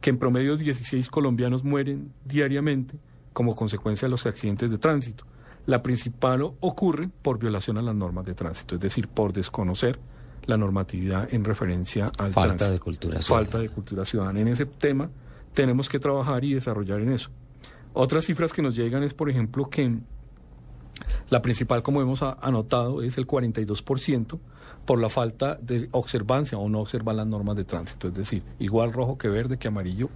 que 0.00 0.10
en 0.10 0.18
promedio 0.18 0.56
16 0.56 1.08
colombianos 1.08 1.64
mueren 1.64 2.12
diariamente 2.24 2.98
como 3.32 3.54
consecuencia 3.54 4.06
de 4.06 4.10
los 4.10 4.26
accidentes 4.26 4.70
de 4.70 4.78
tránsito. 4.78 5.24
La 5.66 5.82
principal 5.82 6.42
ocurre 6.60 7.10
por 7.22 7.38
violación 7.38 7.78
a 7.78 7.82
las 7.82 7.94
normas 7.94 8.24
de 8.24 8.34
tránsito, 8.34 8.74
es 8.76 8.80
decir, 8.80 9.08
por 9.08 9.32
desconocer 9.32 9.98
la 10.46 10.56
normatividad 10.56 11.32
en 11.32 11.44
referencia 11.44 12.10
al 12.16 12.32
falta 12.32 12.70
de 12.70 12.78
cultura 12.78 13.20
ciudadana. 13.20 13.44
falta 13.44 13.58
de 13.58 13.68
cultura 13.68 14.04
ciudadana. 14.04 14.40
En 14.40 14.48
ese 14.48 14.64
tema 14.64 15.10
tenemos 15.52 15.88
que 15.88 15.98
trabajar 15.98 16.42
y 16.44 16.54
desarrollar 16.54 17.00
en 17.00 17.12
eso. 17.12 17.30
Otras 17.92 18.24
cifras 18.24 18.52
que 18.52 18.62
nos 18.62 18.74
llegan 18.74 19.02
es, 19.02 19.12
por 19.12 19.28
ejemplo, 19.28 19.68
que 19.68 19.98
la 21.30 21.42
principal, 21.42 21.82
como 21.82 22.00
hemos 22.00 22.22
anotado, 22.22 23.02
es 23.02 23.18
el 23.18 23.26
42% 23.26 24.38
por 24.86 25.00
la 25.00 25.08
falta 25.08 25.56
de 25.56 25.88
observancia 25.92 26.56
o 26.56 26.68
no 26.68 26.80
observar 26.80 27.14
las 27.14 27.26
normas 27.26 27.56
de 27.56 27.64
tránsito. 27.64 28.08
Es 28.08 28.14
decir, 28.14 28.42
igual 28.58 28.92
rojo 28.92 29.18
que 29.18 29.28
verde 29.28 29.58
que 29.58 29.68
amarillo 29.68 30.08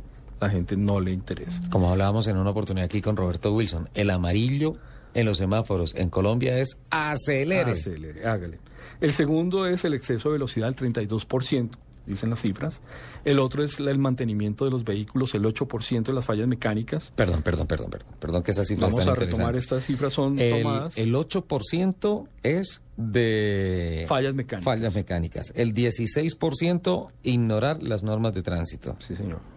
la 0.43 0.51
gente 0.51 0.77
no 0.77 1.01
le 1.01 1.13
interesa. 1.13 1.63
Como 1.71 1.91
hablábamos 1.91 2.27
en 2.27 2.37
una 2.37 2.51
oportunidad 2.51 2.87
aquí 2.87 3.01
con 3.01 3.17
Roberto 3.17 3.55
Wilson, 3.55 3.89
el 3.95 4.11
amarillo 4.11 4.75
en 5.15 5.27
los 5.27 5.39
semáforos 5.39 5.95
en 5.95 6.11
Colombia 6.11 6.59
es 6.59 6.77
acelere. 6.91 7.73
Acelere, 7.73 8.27
hágale. 8.27 8.59
El 9.01 9.13
segundo 9.13 9.67
es 9.67 9.85
el 9.85 9.95
exceso 9.95 10.31
de 10.31 10.35
velocidad, 10.35 10.69
el 10.69 10.75
32%, 10.75 11.71
dicen 12.07 12.31
las 12.31 12.41
cifras. 12.41 12.81
El 13.25 13.39
otro 13.39 13.63
es 13.63 13.79
el 13.79 13.99
mantenimiento 13.99 14.65
de 14.65 14.73
los 14.73 14.85
vehículos, 14.85 15.33
el 15.35 15.45
8% 15.45 16.03
de 16.03 16.13
las 16.13 16.25
fallas 16.25 16.49
mecánicas. 16.49 17.13
Perdón, 17.15 17.43
perdón, 17.43 17.69
perdón, 17.69 17.91
perdón, 17.91 18.09
perdón 18.19 18.43
que 18.43 18.51
esas 18.51 18.67
cifras 18.67 18.91
Vamos 18.91 19.07
a 19.07 19.15
retomar 19.15 19.55
estas 19.55 19.85
cifras, 19.85 20.13
son 20.13 20.41
el, 20.41 20.63
tomadas. 20.63 20.99
El 20.99 21.15
8% 21.15 22.29
es 22.43 22.83
de... 22.97 24.07
Fallas 24.09 24.35
mecánicas. 24.35 24.65
Fallas 24.65 24.95
mecánicas. 24.95 25.53
El 25.55 25.73
16% 25.73 27.09
ignorar 27.23 27.81
las 27.83 28.03
normas 28.03 28.35
de 28.35 28.43
tránsito. 28.43 28.97
Sí, 28.99 29.15
señor. 29.15 29.52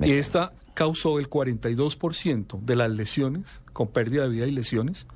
Y 0.00 0.12
esta 0.12 0.52
causó 0.74 1.18
el 1.18 1.28
42% 1.28 2.60
de 2.60 2.76
las 2.76 2.90
lesiones, 2.90 3.62
con 3.72 3.88
pérdida 3.88 4.24
de 4.24 4.28
vida 4.28 4.46
y 4.46 4.52
lesiones, 4.52 5.06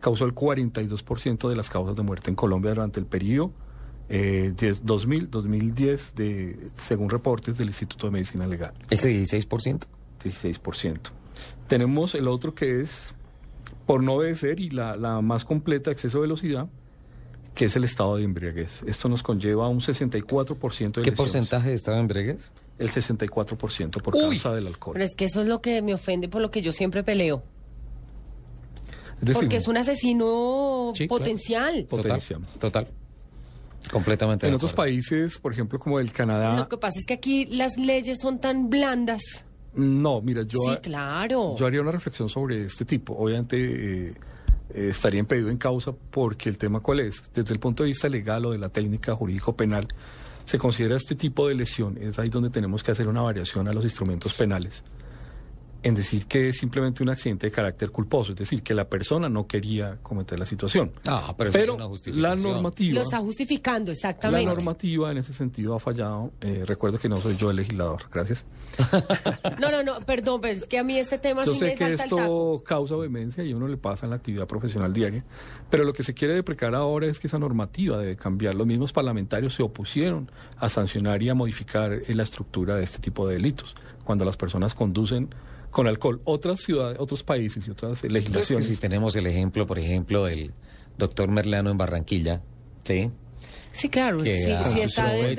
causó 0.00 0.24
el 0.26 0.34
42% 0.34 1.48
de 1.48 1.56
las 1.56 1.70
causas 1.70 1.96
de 1.96 2.02
muerte 2.02 2.30
en 2.30 2.36
Colombia 2.36 2.70
durante 2.70 3.00
el 3.00 3.06
periodo 3.06 3.52
eh, 4.08 4.52
2000-2010, 4.56 6.14
de, 6.14 6.70
según 6.74 7.10
reportes 7.10 7.58
del 7.58 7.68
Instituto 7.68 8.06
de 8.06 8.12
Medicina 8.12 8.46
Legal. 8.46 8.72
¿Ese 8.90 9.10
16%? 9.12 9.82
16%. 10.24 10.98
Tenemos 11.66 12.14
el 12.14 12.28
otro 12.28 12.54
que 12.54 12.80
es, 12.80 13.14
por 13.86 14.02
no 14.02 14.14
obedecer, 14.14 14.60
y 14.60 14.70
la, 14.70 14.96
la 14.96 15.20
más 15.20 15.44
completa, 15.44 15.90
exceso 15.90 16.18
de 16.18 16.22
velocidad, 16.22 16.68
que 17.54 17.66
es 17.66 17.76
el 17.76 17.84
estado 17.84 18.16
de 18.16 18.24
embriaguez. 18.24 18.82
Esto 18.86 19.08
nos 19.08 19.22
conlleva 19.22 19.66
a 19.66 19.68
un 19.68 19.80
64% 19.80 20.92
de 20.92 21.02
¿Qué 21.02 21.12
porcentaje 21.12 21.70
de 21.70 21.74
estado 21.74 21.96
de 21.96 22.02
embriaguez? 22.02 22.52
El 22.78 22.90
64% 22.90 24.02
por 24.02 24.14
causa 24.18 24.54
del 24.54 24.66
alcohol. 24.68 24.94
Pero 24.94 25.04
es 25.04 25.14
que 25.14 25.24
eso 25.24 25.42
es 25.42 25.48
lo 25.48 25.60
que 25.60 25.82
me 25.82 25.94
ofende 25.94 26.28
por 26.28 26.40
lo 26.40 26.50
que 26.50 26.62
yo 26.62 26.72
siempre 26.72 27.02
peleo. 27.02 27.42
Porque 29.34 29.56
es 29.56 29.66
un 29.66 29.76
asesino 29.76 30.92
potencial. 31.08 31.86
Potencial. 31.88 32.40
Total. 32.60 32.86
Completamente. 33.90 34.46
En 34.46 34.54
otros 34.54 34.72
países, 34.72 35.38
por 35.38 35.52
ejemplo, 35.52 35.78
como 35.78 35.98
el 35.98 36.12
Canadá. 36.12 36.56
Lo 36.56 36.68
que 36.68 36.76
pasa 36.76 36.98
es 36.98 37.06
que 37.06 37.14
aquí 37.14 37.46
las 37.46 37.78
leyes 37.78 38.18
son 38.20 38.38
tan 38.38 38.70
blandas. 38.70 39.22
No, 39.74 40.20
mira, 40.20 40.42
yo. 40.42 40.60
Sí, 40.60 40.76
claro. 40.82 41.56
Yo 41.56 41.66
haría 41.66 41.80
una 41.80 41.92
reflexión 41.92 42.28
sobre 42.28 42.64
este 42.64 42.84
tipo. 42.84 43.14
Obviamente. 43.14 44.08
Eh, 44.08 44.14
eh, 44.74 44.88
estaría 44.90 45.20
impedido 45.20 45.48
en 45.48 45.56
causa 45.56 45.92
porque 46.10 46.50
el 46.50 46.58
tema 46.58 46.80
cuál 46.80 47.00
es, 47.00 47.30
desde 47.32 47.54
el 47.54 47.60
punto 47.60 47.84
de 47.84 47.88
vista 47.88 48.06
legal 48.06 48.44
o 48.44 48.50
de 48.52 48.58
la 48.58 48.68
técnica 48.68 49.14
jurídico 49.14 49.56
penal, 49.56 49.88
se 50.48 50.56
considera 50.56 50.96
este 50.96 51.14
tipo 51.14 51.46
de 51.46 51.54
lesión, 51.54 51.98
es 52.00 52.18
ahí 52.18 52.30
donde 52.30 52.48
tenemos 52.48 52.82
que 52.82 52.90
hacer 52.90 53.06
una 53.06 53.20
variación 53.20 53.68
a 53.68 53.72
los 53.74 53.84
instrumentos 53.84 54.32
penales 54.32 54.82
en 55.82 55.94
decir 55.94 56.26
que 56.26 56.48
es 56.48 56.58
simplemente 56.58 57.02
un 57.02 57.08
accidente 57.08 57.46
de 57.46 57.50
carácter 57.52 57.90
culposo, 57.90 58.32
es 58.32 58.38
decir, 58.38 58.62
que 58.62 58.74
la 58.74 58.88
persona 58.88 59.28
no 59.28 59.46
quería 59.46 59.98
cometer 60.02 60.38
la 60.38 60.44
situación. 60.44 60.90
Ah, 61.06 61.32
pero, 61.36 61.50
eso 61.50 61.58
es 61.58 61.70
una 61.70 61.86
justificación. 61.86 62.22
la 62.22 62.52
normativa... 62.52 62.94
Lo 62.94 63.02
está 63.02 63.18
justificando, 63.18 63.92
exactamente. 63.92 64.44
La 64.44 64.54
normativa 64.54 65.12
en 65.12 65.18
ese 65.18 65.32
sentido 65.32 65.76
ha 65.76 65.80
fallado. 65.80 66.32
Eh, 66.40 66.64
recuerdo 66.66 66.98
que 66.98 67.08
no 67.08 67.18
soy 67.18 67.36
yo 67.36 67.50
el 67.50 67.56
legislador, 67.56 68.02
gracias. 68.12 68.46
No, 69.58 69.70
no, 69.70 69.82
no, 69.82 70.00
perdón, 70.00 70.40
pero 70.40 70.54
es 70.54 70.66
que 70.66 70.78
a 70.78 70.84
mí 70.84 70.98
este 70.98 71.18
tema 71.18 71.44
yo 71.44 71.52
sí 71.52 71.60
sé 71.60 71.66
me 71.66 71.74
que 71.74 71.94
esto 71.94 72.62
causa 72.64 72.96
vehemencia 72.96 73.42
y 73.42 73.52
a 73.52 73.56
uno 73.56 73.66
le 73.66 73.76
pasa 73.76 74.06
en 74.06 74.10
la 74.10 74.16
actividad 74.16 74.46
profesional 74.46 74.92
diaria, 74.92 75.24
pero 75.70 75.84
lo 75.84 75.92
que 75.92 76.02
se 76.02 76.14
quiere 76.14 76.34
deprecar 76.34 76.74
ahora 76.74 77.06
es 77.06 77.18
que 77.18 77.26
esa 77.26 77.38
normativa 77.38 77.98
debe 77.98 78.16
cambiar. 78.16 78.54
Los 78.54 78.66
mismos 78.66 78.92
parlamentarios 78.92 79.54
se 79.54 79.62
opusieron 79.62 80.30
a 80.58 80.68
sancionar 80.68 81.22
y 81.22 81.28
a 81.28 81.34
modificar 81.34 81.92
eh, 81.92 82.14
la 82.14 82.22
estructura 82.22 82.76
de 82.76 82.84
este 82.84 82.98
tipo 82.98 83.26
de 83.26 83.34
delitos, 83.34 83.74
cuando 84.04 84.24
las 84.24 84.36
personas 84.36 84.74
conducen 84.74 85.30
con 85.70 85.86
alcohol. 85.86 86.20
Otras 86.24 86.60
ciudades, 86.60 86.98
otros 87.00 87.22
países 87.22 87.66
y 87.66 87.70
otras 87.70 87.90
Pues 88.00 88.02
que 88.02 88.08
legislaciones. 88.08 88.66
si 88.68 88.76
tenemos 88.76 89.14
el 89.16 89.26
ejemplo, 89.26 89.66
por 89.66 89.78
ejemplo, 89.78 90.24
del 90.24 90.52
doctor 90.96 91.28
Merlano 91.30 91.70
en 91.70 91.78
Barranquilla, 91.78 92.40
¿sí? 92.84 93.10
Sí, 93.70 93.88
claro, 93.90 94.18
que 94.18 94.44
sí, 94.44 94.50
a- 94.50 94.64
si 94.64 94.80
está 94.80 95.12
desde, 95.12 95.36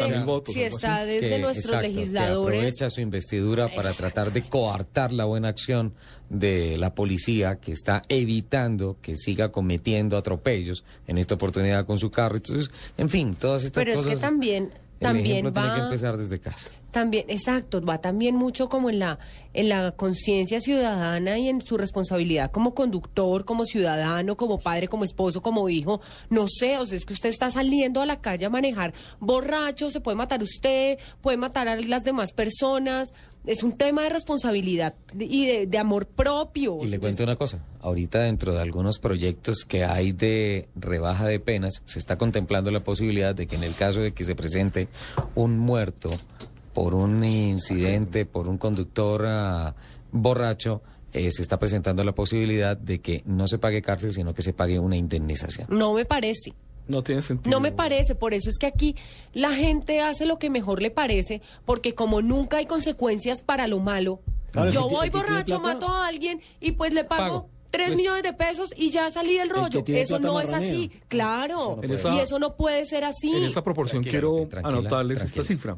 si 0.54 0.62
está 0.64 1.04
desde 1.04 1.30
que- 1.30 1.40
nuestros 1.40 1.66
exacto, 1.66 1.82
que 1.82 1.94
legisladores. 1.94 2.60
aprovecha 2.60 2.90
su 2.90 3.02
investidura 3.02 3.68
para 3.76 3.92
tratar 3.92 4.32
de 4.32 4.44
coartar 4.48 5.12
la 5.12 5.26
buena 5.26 5.50
acción 5.50 5.94
de 6.30 6.78
la 6.78 6.94
policía 6.96 7.56
que 7.60 7.74
está 7.74 8.02
evitando 8.08 8.98
que 9.02 9.18
siga 9.18 9.52
cometiendo 9.52 10.16
atropellos 10.16 10.86
en 11.08 11.18
esta 11.18 11.36
oportunidad 11.36 11.86
con 11.86 12.00
su 12.00 12.12
carro. 12.12 12.38
Entonces, 12.38 12.72
en 12.98 13.10
fin, 13.10 13.36
todas 13.36 13.64
estas 13.66 13.82
Pero 13.84 13.92
es 13.92 13.98
cosas. 13.98 14.14
que 14.14 14.20
también, 14.20 14.64
el 14.66 15.00
también 15.00 15.26
ejemplo 15.26 15.52
tiene 15.54 15.74
que 15.76 15.80
va, 15.82 15.86
empezar 15.88 16.18
desde 16.18 16.40
casa. 16.40 16.70
También, 16.92 17.26
exacto, 17.28 17.82
va 17.82 18.00
también 18.00 18.36
mucho 18.36 18.68
como 18.70 18.90
en 18.90 19.00
la, 19.00 19.20
en 19.54 19.70
la 19.70 19.92
conciencia 19.92 20.60
ciudadana 20.60 21.38
y 21.38 21.50
en 21.50 21.62
su 21.62 21.78
responsabilidad 21.78 22.52
como 22.52 22.74
conductor, 22.74 23.46
como 23.46 23.66
ciudadano, 23.66 24.38
como 24.38 24.60
padre, 24.60 24.88
como 24.88 25.04
esposo, 25.04 25.42
como 25.42 25.70
hijo. 25.70 26.02
No 26.30 26.48
sé, 26.48 26.78
o 26.78 26.86
sea, 26.86 26.98
es 26.98 27.06
que 27.06 27.14
usted 27.14 27.30
está 27.30 27.50
saliendo 27.52 28.02
a 28.02 28.06
la 28.06 28.22
calle 28.22 28.46
a 28.46 28.50
manejar 28.50 28.94
borracho, 29.20 29.90
se 29.90 30.02
puede 30.02 30.16
matar 30.18 30.42
usted, 30.44 30.98
puede 31.22 31.38
matar 31.38 31.68
a 31.68 31.76
las 31.76 32.04
demás 32.04 32.32
personas. 32.32 33.14
Es 33.46 33.64
un 33.64 33.78
tema 33.78 34.04
de 34.04 34.10
responsabilidad 34.10 34.96
y 35.18 35.48
de, 35.48 35.66
de 35.66 35.78
amor 35.78 36.08
propio. 36.08 36.78
Y 36.84 36.88
le 36.88 37.00
cuento 37.00 37.24
una 37.24 37.38
cosa, 37.38 37.64
ahorita 37.80 38.20
dentro 38.20 38.54
de 38.54 38.62
algunos 38.62 39.00
proyectos 39.00 39.64
que 39.66 39.86
hay 39.86 40.12
de 40.12 40.68
rebaja 40.76 41.26
de 41.26 41.40
penas, 41.40 41.82
se 41.86 42.00
está 42.00 42.18
contemplando 42.18 42.70
la 42.70 42.84
posibilidad 42.84 43.34
de 43.34 43.48
que 43.48 43.56
en 43.56 43.64
el 43.64 43.76
caso 43.76 44.02
de 44.02 44.12
que 44.12 44.26
se 44.26 44.36
presente 44.36 44.90
un 45.36 45.58
muerto 45.58 46.12
por 46.74 46.96
un 46.96 47.24
incidente, 47.24 48.26
por 48.26 48.48
un 48.48 48.58
conductor 48.58 49.26
ah, 49.28 49.76
borracho, 50.12 50.82
eh, 51.14 51.32
se 51.32 51.42
está 51.42 51.58
presentando 51.58 52.04
la 52.04 52.14
posibilidad 52.14 52.78
de 52.78 53.00
que 53.00 53.24
no 53.26 53.48
se 53.48 53.58
pague 53.58 53.82
cárcel, 53.82 54.14
sino 54.14 54.34
que 54.34 54.42
se 54.42 54.54
pague 54.54 54.80
una 54.80 54.96
indemnización. 54.96 55.68
No 55.70 55.94
me 55.94 56.06
parece. 56.06 56.54
No 56.88 57.04
tiene 57.04 57.22
sentido. 57.22 57.56
No 57.56 57.62
me 57.62 57.72
parece, 57.72 58.16
por 58.16 58.34
eso 58.34 58.50
es 58.50 58.58
que 58.58 58.66
aquí 58.66 58.96
la 59.34 59.52
gente 59.52 60.02
hace 60.02 60.26
lo 60.26 60.40
que 60.40 60.50
mejor 60.50 60.82
le 60.82 60.90
parece, 60.90 61.42
porque 61.66 61.94
como 61.94 62.22
nunca 62.22 62.58
hay 62.58 62.66
consecuencias 62.66 63.42
para 63.42 63.68
lo 63.68 63.80
malo, 63.80 64.22
Claro, 64.52 64.72
yo 64.72 64.90
voy 64.90 65.10
borracho, 65.10 65.60
mato 65.60 65.88
a 65.88 66.08
alguien 66.08 66.42
y 66.60 66.72
pues 66.72 66.92
le 66.94 67.04
pago. 67.04 67.24
Pago. 67.24 67.50
Tres 67.70 67.90
Pues- 67.90 67.98
millones 67.98 68.24
de 68.24 68.34
pesos 68.34 68.74
y 68.76 68.90
ya 68.90 69.12
salí 69.12 69.38
del 69.38 69.52
rollo. 69.52 69.84
Eso 69.86 70.18
no 70.18 70.42
es 70.42 70.52
así, 70.52 70.90
claro. 71.08 71.80
y 71.84 72.18
eso 72.18 72.40
no 72.40 72.56
puede 72.56 72.84
ser 72.86 73.04
así. 73.04 73.32
En 73.32 73.44
esa 73.44 73.64
proporción 73.64 74.02
Tranquila, 74.02 74.12
quiero 74.28 74.48
tranquila, 74.48 74.80
anotarles 74.80 75.18
tranquila. 75.20 75.42
esta 75.42 75.54
cifra, 75.54 75.78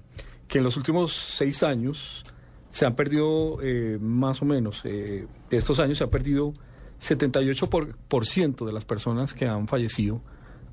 que 0.51 0.57
en 0.57 0.65
los 0.65 0.75
últimos 0.75 1.13
seis 1.13 1.63
años 1.63 2.25
se 2.71 2.85
han 2.85 2.93
perdido 2.93 3.59
eh, 3.63 3.97
más 4.01 4.41
o 4.41 4.45
menos, 4.45 4.81
eh, 4.83 5.25
de 5.49 5.57
estos 5.57 5.79
años 5.79 5.97
se 5.97 6.03
ha 6.03 6.11
perdido 6.11 6.53
78% 7.01 7.69
por, 7.69 7.95
por 7.95 8.25
ciento 8.25 8.65
de 8.65 8.73
las 8.73 8.83
personas 8.83 9.33
que 9.33 9.47
han 9.47 9.69
fallecido 9.69 10.21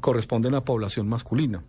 corresponden 0.00 0.56
a 0.56 0.64
población 0.64 1.08
masculina. 1.08 1.62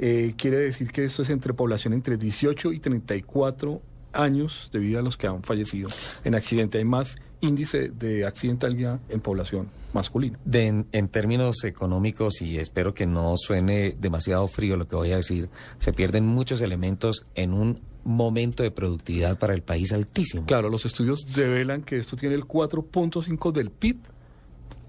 Eh, 0.00 0.34
quiere 0.36 0.58
decir 0.58 0.90
que 0.90 1.04
esto 1.04 1.22
es 1.22 1.30
entre 1.30 1.54
población 1.54 1.92
entre 1.92 2.16
18 2.16 2.72
y 2.72 2.80
34 2.80 3.80
años 4.12 4.68
de 4.72 4.78
vida 4.78 5.02
los 5.02 5.16
que 5.16 5.26
han 5.26 5.42
fallecido 5.42 5.88
en 6.24 6.34
accidente. 6.34 6.78
Hay 6.78 6.84
más 6.84 7.16
índice 7.40 7.88
de 7.88 8.26
accidentalidad 8.26 9.00
en 9.08 9.20
población 9.20 9.68
masculina. 9.92 10.38
De, 10.44 10.66
en, 10.66 10.86
en 10.92 11.08
términos 11.08 11.64
económicos, 11.64 12.42
y 12.42 12.58
espero 12.58 12.94
que 12.94 13.06
no 13.06 13.34
suene 13.36 13.96
demasiado 13.98 14.46
frío 14.46 14.76
lo 14.76 14.86
que 14.86 14.96
voy 14.96 15.12
a 15.12 15.16
decir, 15.16 15.48
se 15.78 15.92
pierden 15.92 16.26
muchos 16.26 16.60
elementos 16.60 17.26
en 17.34 17.52
un 17.52 17.80
momento 18.04 18.62
de 18.62 18.70
productividad 18.70 19.38
para 19.38 19.54
el 19.54 19.62
país 19.62 19.92
altísimo. 19.92 20.46
Claro, 20.46 20.70
los 20.70 20.86
estudios 20.86 21.26
develan 21.34 21.82
que 21.82 21.98
esto 21.98 22.16
tiene 22.16 22.34
el 22.34 22.44
4.5 22.44 23.52
del 23.52 23.70
PIB 23.70 23.98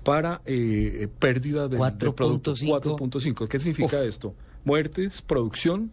para 0.04 0.42
eh, 0.46 1.08
pérdida 1.20 1.68
del, 1.68 1.80
del 1.98 2.14
producto. 2.14 2.56
4.5. 2.56 2.98
4.5. 2.98 3.48
¿Qué 3.48 3.60
significa 3.60 4.02
esto? 4.04 4.34
Muertes, 4.64 5.22
producción 5.22 5.92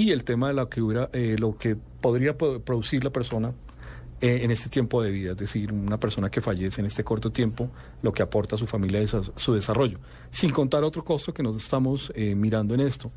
y 0.00 0.10
el 0.10 0.24
tema 0.24 0.48
de 0.48 0.54
lo 0.54 0.68
que, 0.68 0.82
hubiera, 0.82 1.08
eh, 1.12 1.36
lo 1.38 1.56
que 1.56 1.76
podría 2.00 2.36
po- 2.36 2.58
producir 2.60 3.04
la 3.04 3.10
persona 3.10 3.52
eh, 4.20 4.40
en 4.42 4.50
este 4.50 4.68
tiempo 4.68 5.02
de 5.02 5.10
vida, 5.10 5.32
es 5.32 5.36
decir, 5.36 5.72
una 5.72 5.98
persona 5.98 6.30
que 6.30 6.40
fallece 6.40 6.80
en 6.80 6.86
este 6.86 7.04
corto 7.04 7.30
tiempo, 7.30 7.70
lo 8.02 8.12
que 8.12 8.22
aporta 8.22 8.56
a 8.56 8.58
su 8.58 8.66
familia 8.66 9.00
es 9.00 9.14
su 9.36 9.54
desarrollo, 9.54 9.98
sin 10.30 10.50
contar 10.50 10.82
otro 10.82 11.04
costo 11.04 11.32
que 11.32 11.42
nos 11.42 11.56
estamos 11.56 12.12
eh, 12.14 12.34
mirando 12.34 12.74
en 12.74 12.80
esto. 12.80 13.10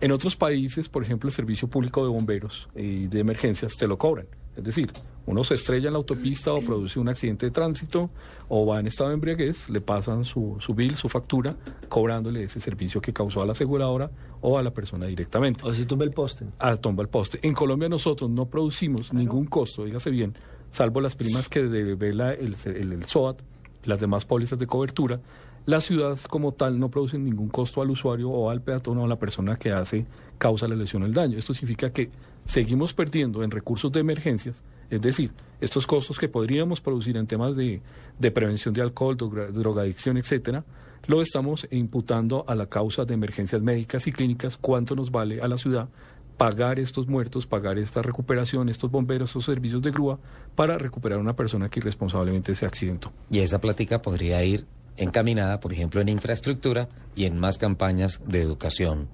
En 0.00 0.12
otros 0.12 0.36
países, 0.36 0.88
por 0.88 1.02
ejemplo, 1.02 1.28
el 1.28 1.34
servicio 1.34 1.68
público 1.68 2.02
de 2.02 2.08
bomberos 2.10 2.68
y 2.74 3.06
de 3.08 3.20
emergencias 3.20 3.76
te 3.76 3.86
lo 3.86 3.98
cobran. 3.98 4.26
Es 4.60 4.66
decir, 4.66 4.92
uno 5.26 5.44
se 5.44 5.54
estrella 5.54 5.88
en 5.88 5.92
la 5.92 5.98
autopista 5.98 6.52
o 6.52 6.60
produce 6.60 6.98
un 6.98 7.08
accidente 7.08 7.46
de 7.46 7.52
tránsito 7.52 8.10
o 8.48 8.66
va 8.66 8.80
en 8.80 8.86
estado 8.86 9.10
de 9.10 9.14
embriaguez, 9.14 9.68
le 9.68 9.80
pasan 9.80 10.24
su, 10.24 10.56
su 10.60 10.74
bill, 10.74 10.96
su 10.96 11.08
factura, 11.08 11.56
cobrándole 11.88 12.44
ese 12.44 12.60
servicio 12.60 13.00
que 13.00 13.12
causó 13.12 13.42
a 13.42 13.46
la 13.46 13.52
aseguradora 13.52 14.10
o 14.40 14.58
a 14.58 14.62
la 14.62 14.72
persona 14.72 15.06
directamente. 15.06 15.64
O 15.64 15.72
si 15.72 15.84
tumba 15.84 16.04
el 16.04 16.12
poste. 16.12 16.46
Ah, 16.58 16.76
tumba 16.76 17.02
el 17.02 17.08
poste. 17.08 17.38
En 17.42 17.54
Colombia 17.54 17.88
nosotros 17.88 18.30
no 18.30 18.46
producimos 18.46 19.12
ningún 19.12 19.46
costo, 19.46 19.84
dígase 19.84 20.10
bien, 20.10 20.34
salvo 20.70 21.00
las 21.00 21.14
primas 21.14 21.48
que 21.48 21.62
devela 21.62 22.32
el, 22.32 22.56
el, 22.64 22.92
el 22.92 23.04
SOAT, 23.04 23.42
las 23.84 24.00
demás 24.00 24.24
pólizas 24.24 24.58
de 24.58 24.66
cobertura. 24.66 25.20
Las 25.66 25.84
ciudades 25.84 26.26
como 26.26 26.52
tal 26.52 26.80
no 26.80 26.90
producen 26.90 27.24
ningún 27.24 27.48
costo 27.48 27.82
al 27.82 27.90
usuario 27.90 28.30
o 28.30 28.50
al 28.50 28.62
peatón 28.62 28.98
o 28.98 29.04
a 29.04 29.08
la 29.08 29.18
persona 29.18 29.56
que 29.56 29.70
hace 29.70 30.06
causa 30.38 30.66
la 30.66 30.74
lesión 30.74 31.02
o 31.02 31.06
el 31.06 31.12
daño. 31.12 31.36
Esto 31.38 31.52
significa 31.52 31.92
que 31.92 32.08
seguimos 32.50 32.92
perdiendo 32.92 33.42
en 33.44 33.50
recursos 33.50 33.92
de 33.92 34.00
emergencias, 34.00 34.62
es 34.90 35.00
decir, 35.00 35.30
estos 35.60 35.86
costos 35.86 36.18
que 36.18 36.28
podríamos 36.28 36.80
producir 36.80 37.16
en 37.16 37.26
temas 37.26 37.54
de, 37.54 37.80
de 38.18 38.30
prevención 38.32 38.74
de 38.74 38.82
alcohol, 38.82 39.16
droga- 39.16 39.50
drogadicción, 39.52 40.16
etcétera, 40.16 40.64
lo 41.06 41.22
estamos 41.22 41.68
imputando 41.70 42.44
a 42.48 42.54
la 42.56 42.66
causa 42.66 43.04
de 43.04 43.14
emergencias 43.14 43.62
médicas 43.62 44.06
y 44.08 44.12
clínicas, 44.12 44.56
cuánto 44.56 44.96
nos 44.96 45.10
vale 45.12 45.40
a 45.40 45.46
la 45.46 45.56
ciudad 45.56 45.88
pagar 46.36 46.80
estos 46.80 47.06
muertos, 47.06 47.46
pagar 47.46 47.78
esta 47.78 48.02
recuperación, 48.02 48.68
estos 48.68 48.90
bomberos, 48.90 49.30
estos 49.30 49.44
servicios 49.44 49.82
de 49.82 49.90
grúa, 49.90 50.18
para 50.56 50.76
recuperar 50.78 51.18
a 51.18 51.22
una 51.22 51.36
persona 51.36 51.68
que 51.68 51.80
irresponsablemente 51.80 52.54
se 52.54 52.66
accidentó. 52.66 53.12
Y 53.30 53.38
esa 53.40 53.60
plática 53.60 54.02
podría 54.02 54.42
ir 54.42 54.66
encaminada, 54.96 55.60
por 55.60 55.72
ejemplo, 55.72 56.00
en 56.00 56.08
infraestructura 56.08 56.88
y 57.14 57.26
en 57.26 57.38
más 57.38 57.58
campañas 57.58 58.20
de 58.26 58.40
educación 58.42 59.08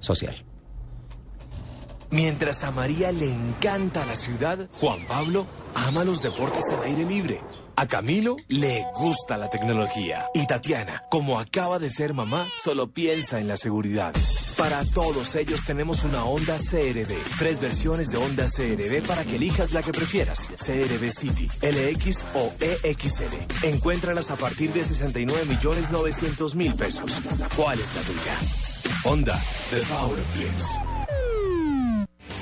social. 0.00 0.36
Mientras 2.10 2.64
a 2.64 2.72
María 2.72 3.12
le 3.12 3.32
encanta 3.32 4.04
la 4.04 4.16
ciudad, 4.16 4.68
Juan 4.80 4.98
Pablo 5.06 5.46
ama 5.74 6.02
los 6.02 6.22
deportes 6.22 6.64
al 6.72 6.82
aire 6.82 7.04
libre. 7.04 7.40
A 7.76 7.86
Camilo 7.86 8.36
le 8.48 8.84
gusta 8.96 9.36
la 9.36 9.48
tecnología. 9.48 10.26
Y 10.34 10.46
Tatiana, 10.46 11.04
como 11.08 11.38
acaba 11.38 11.78
de 11.78 11.88
ser 11.88 12.12
mamá, 12.12 12.46
solo 12.58 12.90
piensa 12.92 13.38
en 13.38 13.46
la 13.46 13.56
seguridad. 13.56 14.12
Para 14.58 14.84
todos 14.86 15.36
ellos 15.36 15.64
tenemos 15.64 16.02
una 16.02 16.24
Honda 16.24 16.58
CRV. 16.58 17.16
Tres 17.38 17.60
versiones 17.60 18.10
de 18.10 18.18
Honda 18.18 18.46
CRV 18.46 19.06
para 19.06 19.24
que 19.24 19.36
elijas 19.36 19.72
la 19.72 19.82
que 19.82 19.92
prefieras. 19.92 20.50
CRV 20.56 21.12
City, 21.12 21.48
LX 21.62 22.24
o 22.34 22.52
EXL. 22.60 23.62
Encuéntralas 23.62 24.30
a 24.32 24.36
partir 24.36 24.72
de 24.72 24.84
69 24.84 25.44
millones 25.46 25.90
900 25.90 26.56
mil 26.56 26.74
pesos. 26.74 27.12
¿Cuál 27.56 27.78
es 27.78 27.94
la 27.94 28.02
tuya? 28.02 28.36
Honda, 29.04 29.40
the 29.70 29.80
power 29.86 30.18
of 30.18 30.36
dreams. 30.36 30.99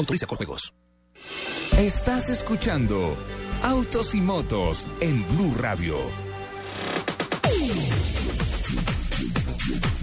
Autoriza 0.00 0.26
con 0.26 0.38
juegos. 0.38 0.72
Estás 1.76 2.30
escuchando 2.30 3.14
Autos 3.62 4.14
y 4.14 4.22
Motos 4.22 4.88
en 5.02 5.22
Blue 5.28 5.54
Radio. 5.58 5.98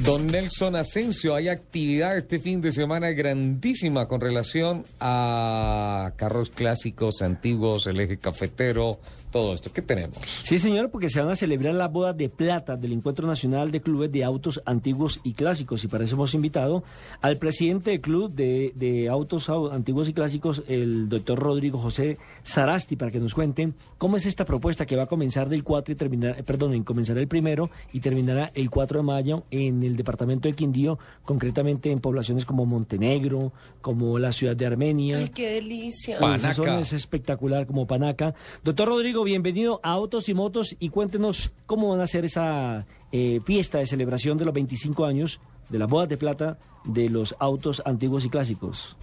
Don 0.03 0.27
Nelson 0.27 0.75
Asensio, 0.75 1.33
hay 1.33 1.49
actividad 1.49 2.15
este 2.15 2.37
fin 2.37 2.61
de 2.61 2.71
semana 2.71 3.09
grandísima 3.09 4.07
con 4.07 4.21
relación 4.21 4.83
a 4.99 6.13
carros 6.15 6.51
clásicos, 6.51 7.23
antiguos, 7.23 7.87
el 7.87 7.99
eje 7.99 8.19
cafetero, 8.19 8.99
todo 9.31 9.53
esto. 9.53 9.71
¿Qué 9.73 9.81
tenemos? 9.81 10.17
Sí, 10.43 10.57
señor, 10.57 10.89
porque 10.89 11.09
se 11.09 11.19
van 11.21 11.29
a 11.31 11.35
celebrar 11.35 11.73
las 11.75 11.91
bodas 11.91 12.15
de 12.15 12.29
plata 12.29 12.75
del 12.77 12.93
Encuentro 12.93 13.27
Nacional 13.27 13.71
de 13.71 13.81
Clubes 13.81 14.11
de 14.11 14.23
Autos 14.23 14.61
Antiguos 14.65 15.19
y 15.23 15.33
Clásicos. 15.33 15.83
Y 15.83 15.87
para 15.87 16.03
eso 16.05 16.15
hemos 16.15 16.33
invitado 16.33 16.83
al 17.21 17.37
presidente 17.37 17.91
del 17.91 18.01
Club 18.01 18.31
de, 18.33 18.71
de 18.75 19.09
Autos 19.09 19.49
Au- 19.49 19.71
Antiguos 19.71 20.07
y 20.09 20.13
Clásicos, 20.13 20.63
el 20.67 21.09
doctor 21.09 21.39
Rodrigo 21.39 21.77
José 21.77 22.17
Sarasti, 22.43 22.95
para 22.95 23.11
que 23.11 23.19
nos 23.19 23.33
cuente 23.33 23.71
cómo 23.97 24.17
es 24.17 24.25
esta 24.25 24.45
propuesta 24.45 24.85
que 24.85 24.95
va 24.95 25.03
a 25.03 25.07
comenzar 25.07 25.49
del 25.49 25.63
4 25.63 25.93
y 25.93 25.95
terminar, 25.95 26.39
eh, 26.39 26.43
perdón, 26.43 26.73
en 26.73 26.83
comenzará 26.83 27.19
el 27.19 27.27
primero 27.27 27.69
y 27.93 27.99
terminará 27.99 28.51
el 28.55 28.69
4 28.69 28.99
de 28.99 29.03
mayo 29.03 29.43
en 29.51 29.83
el 29.83 29.95
departamento 29.95 30.47
del 30.47 30.55
Quindío, 30.55 30.97
concretamente 31.23 31.91
en 31.91 31.99
poblaciones 31.99 32.45
como 32.45 32.65
Montenegro, 32.65 33.51
como 33.81 34.17
la 34.19 34.31
ciudad 34.31 34.55
de 34.55 34.65
Armenia. 34.65 35.17
Ay, 35.17 35.29
qué 35.29 35.53
delicia. 35.53 36.17
Zona 36.53 36.79
es 36.81 36.93
espectacular 36.93 37.67
como 37.67 37.85
Panaca. 37.85 38.33
Doctor 38.63 38.87
Rodrigo, 38.87 39.16
bienvenido 39.23 39.79
a 39.83 39.91
Autos 39.91 40.29
y 40.29 40.33
Motos 40.33 40.75
y 40.79 40.89
cuéntenos 40.89 41.53
cómo 41.65 41.89
van 41.89 41.99
a 41.99 42.03
hacer 42.03 42.25
esa 42.25 42.85
eh, 43.11 43.39
fiesta 43.45 43.77
de 43.79 43.85
celebración 43.85 44.37
de 44.37 44.45
los 44.45 44.53
25 44.53 45.05
años 45.05 45.39
de 45.69 45.79
las 45.79 45.89
bodas 45.89 46.09
de 46.09 46.17
plata 46.17 46.57
de 46.83 47.09
los 47.09 47.35
autos 47.39 47.81
antiguos 47.85 48.25
y 48.25 48.29
clásicos. 48.29 48.97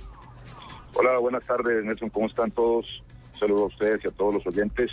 Hola, 0.95 1.19
buenas 1.19 1.45
tardes, 1.45 1.85
Nelson. 1.85 2.11
¿Cómo 2.11 2.27
están 2.27 2.51
todos? 2.51 3.03
Saludos 3.33 3.63
a 3.63 3.67
ustedes 3.75 4.05
y 4.05 4.09
a 4.09 4.11
todos 4.11 4.35
los 4.35 4.47
oyentes. 4.47 4.91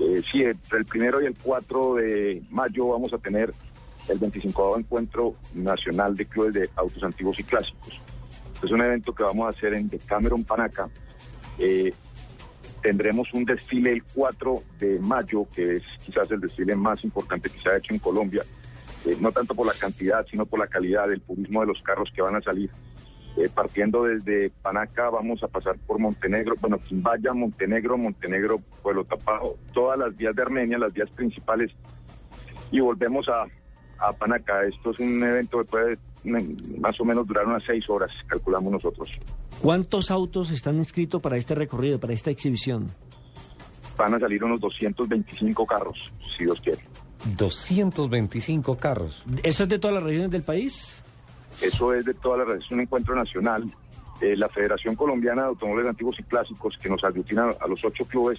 Eh, 0.00 0.22
sí, 0.30 0.42
entre 0.42 0.78
el 0.78 0.84
primero 0.84 1.22
y 1.22 1.26
el 1.26 1.36
4 1.36 1.94
de 1.94 2.42
mayo 2.50 2.88
vamos 2.88 3.12
a 3.12 3.18
tener 3.18 3.52
el 4.08 4.18
25 4.18 4.78
Encuentro 4.78 5.34
Nacional 5.54 6.16
de 6.16 6.26
Clubes 6.26 6.54
de 6.54 6.70
Autos 6.76 7.02
Antiguos 7.02 7.38
y 7.40 7.44
Clásicos. 7.44 8.00
Es 8.62 8.70
un 8.70 8.80
evento 8.80 9.14
que 9.14 9.22
vamos 9.22 9.46
a 9.46 9.50
hacer 9.50 9.74
en 9.74 9.88
Decameron, 9.88 10.44
Panaca. 10.44 10.88
Eh, 11.58 11.92
tendremos 12.86 13.34
un 13.34 13.44
desfile 13.44 13.90
el 13.90 14.04
4 14.04 14.62
de 14.78 15.00
mayo, 15.00 15.44
que 15.52 15.78
es 15.78 15.82
quizás 16.04 16.30
el 16.30 16.40
desfile 16.40 16.76
más 16.76 17.02
importante 17.02 17.50
que 17.50 17.58
se 17.58 17.68
ha 17.68 17.78
hecho 17.78 17.92
en 17.92 17.98
Colombia, 17.98 18.44
eh, 19.04 19.16
no 19.18 19.32
tanto 19.32 19.56
por 19.56 19.66
la 19.66 19.72
cantidad, 19.72 20.24
sino 20.30 20.46
por 20.46 20.60
la 20.60 20.68
calidad 20.68 21.08
del 21.08 21.20
purismo 21.20 21.62
de 21.62 21.66
los 21.66 21.82
carros 21.82 22.12
que 22.14 22.22
van 22.22 22.36
a 22.36 22.40
salir. 22.40 22.70
Eh, 23.38 23.48
partiendo 23.52 24.04
desde 24.04 24.50
Panaca 24.62 25.10
vamos 25.10 25.42
a 25.42 25.48
pasar 25.48 25.76
por 25.84 25.98
Montenegro, 25.98 26.54
bueno, 26.60 26.78
Quimbaya, 26.78 27.32
Montenegro, 27.32 27.98
Montenegro, 27.98 28.60
Pueblo 28.84 29.04
Tapado, 29.04 29.56
todas 29.74 29.98
las 29.98 30.16
vías 30.16 30.36
de 30.36 30.42
Armenia, 30.42 30.78
las 30.78 30.92
vías 30.92 31.10
principales, 31.10 31.72
y 32.70 32.78
volvemos 32.78 33.28
a, 33.28 33.46
Panaca. 34.12 34.64
Esto 34.64 34.92
es 34.92 35.00
un 35.00 35.24
evento 35.24 35.58
que 35.58 35.64
puede 35.64 35.98
más 36.26 37.00
o 37.00 37.04
menos 37.04 37.26
durar 37.26 37.46
unas 37.46 37.62
seis 37.64 37.88
horas, 37.88 38.12
calculamos 38.26 38.72
nosotros. 38.72 39.10
¿Cuántos 39.62 40.10
autos 40.10 40.50
están 40.50 40.76
inscritos 40.76 41.20
para 41.22 41.36
este 41.36 41.54
recorrido, 41.54 41.98
para 41.98 42.12
esta 42.12 42.30
exhibición? 42.30 42.90
Van 43.96 44.14
a 44.14 44.20
salir 44.20 44.44
unos 44.44 44.60
225 44.60 45.66
carros, 45.66 46.12
si 46.36 46.44
Dios 46.44 46.60
quiere. 46.60 46.82
225 47.36 48.76
carros. 48.76 49.24
¿Eso 49.42 49.62
es 49.62 49.68
de 49.68 49.78
todas 49.78 49.94
las 49.94 50.02
regiones 50.02 50.30
del 50.30 50.42
país? 50.42 51.02
Eso 51.62 51.94
es 51.94 52.04
de 52.04 52.14
toda 52.14 52.38
la 52.38 52.44
red, 52.44 52.58
es 52.58 52.70
un 52.70 52.80
encuentro 52.80 53.14
nacional. 53.14 53.64
Eh, 54.20 54.36
la 54.36 54.48
Federación 54.48 54.94
Colombiana 54.94 55.42
de 55.42 55.48
Automóviles 55.48 55.90
Antiguos 55.90 56.18
y 56.18 56.22
Clásicos, 56.22 56.78
que 56.78 56.88
nos 56.88 57.04
aglutina 57.04 57.50
a 57.60 57.66
los 57.66 57.84
ocho 57.84 58.04
clubes 58.06 58.38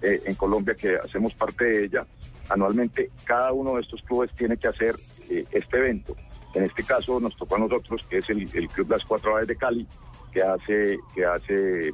eh, 0.00 0.22
en 0.24 0.34
Colombia 0.36 0.74
que 0.74 0.96
hacemos 0.96 1.34
parte 1.34 1.64
de 1.64 1.84
ella, 1.86 2.06
anualmente 2.48 3.10
cada 3.24 3.52
uno 3.52 3.74
de 3.74 3.82
estos 3.82 4.02
clubes 4.02 4.30
tiene 4.36 4.56
que 4.56 4.68
hacer 4.68 4.94
eh, 5.28 5.44
este 5.50 5.78
evento. 5.78 6.16
En 6.56 6.64
este 6.64 6.82
caso 6.84 7.20
nos 7.20 7.36
tocó 7.36 7.56
a 7.56 7.58
nosotros, 7.60 8.04
que 8.08 8.18
es 8.18 8.30
el, 8.30 8.48
el 8.54 8.68
Club 8.68 8.90
Las 8.90 9.04
Cuatro 9.04 9.34
Aves 9.36 9.48
de 9.48 9.56
Cali, 9.56 9.86
que 10.32 10.42
hace, 10.42 10.98
que 11.14 11.24
hace 11.24 11.88
eh, 11.88 11.92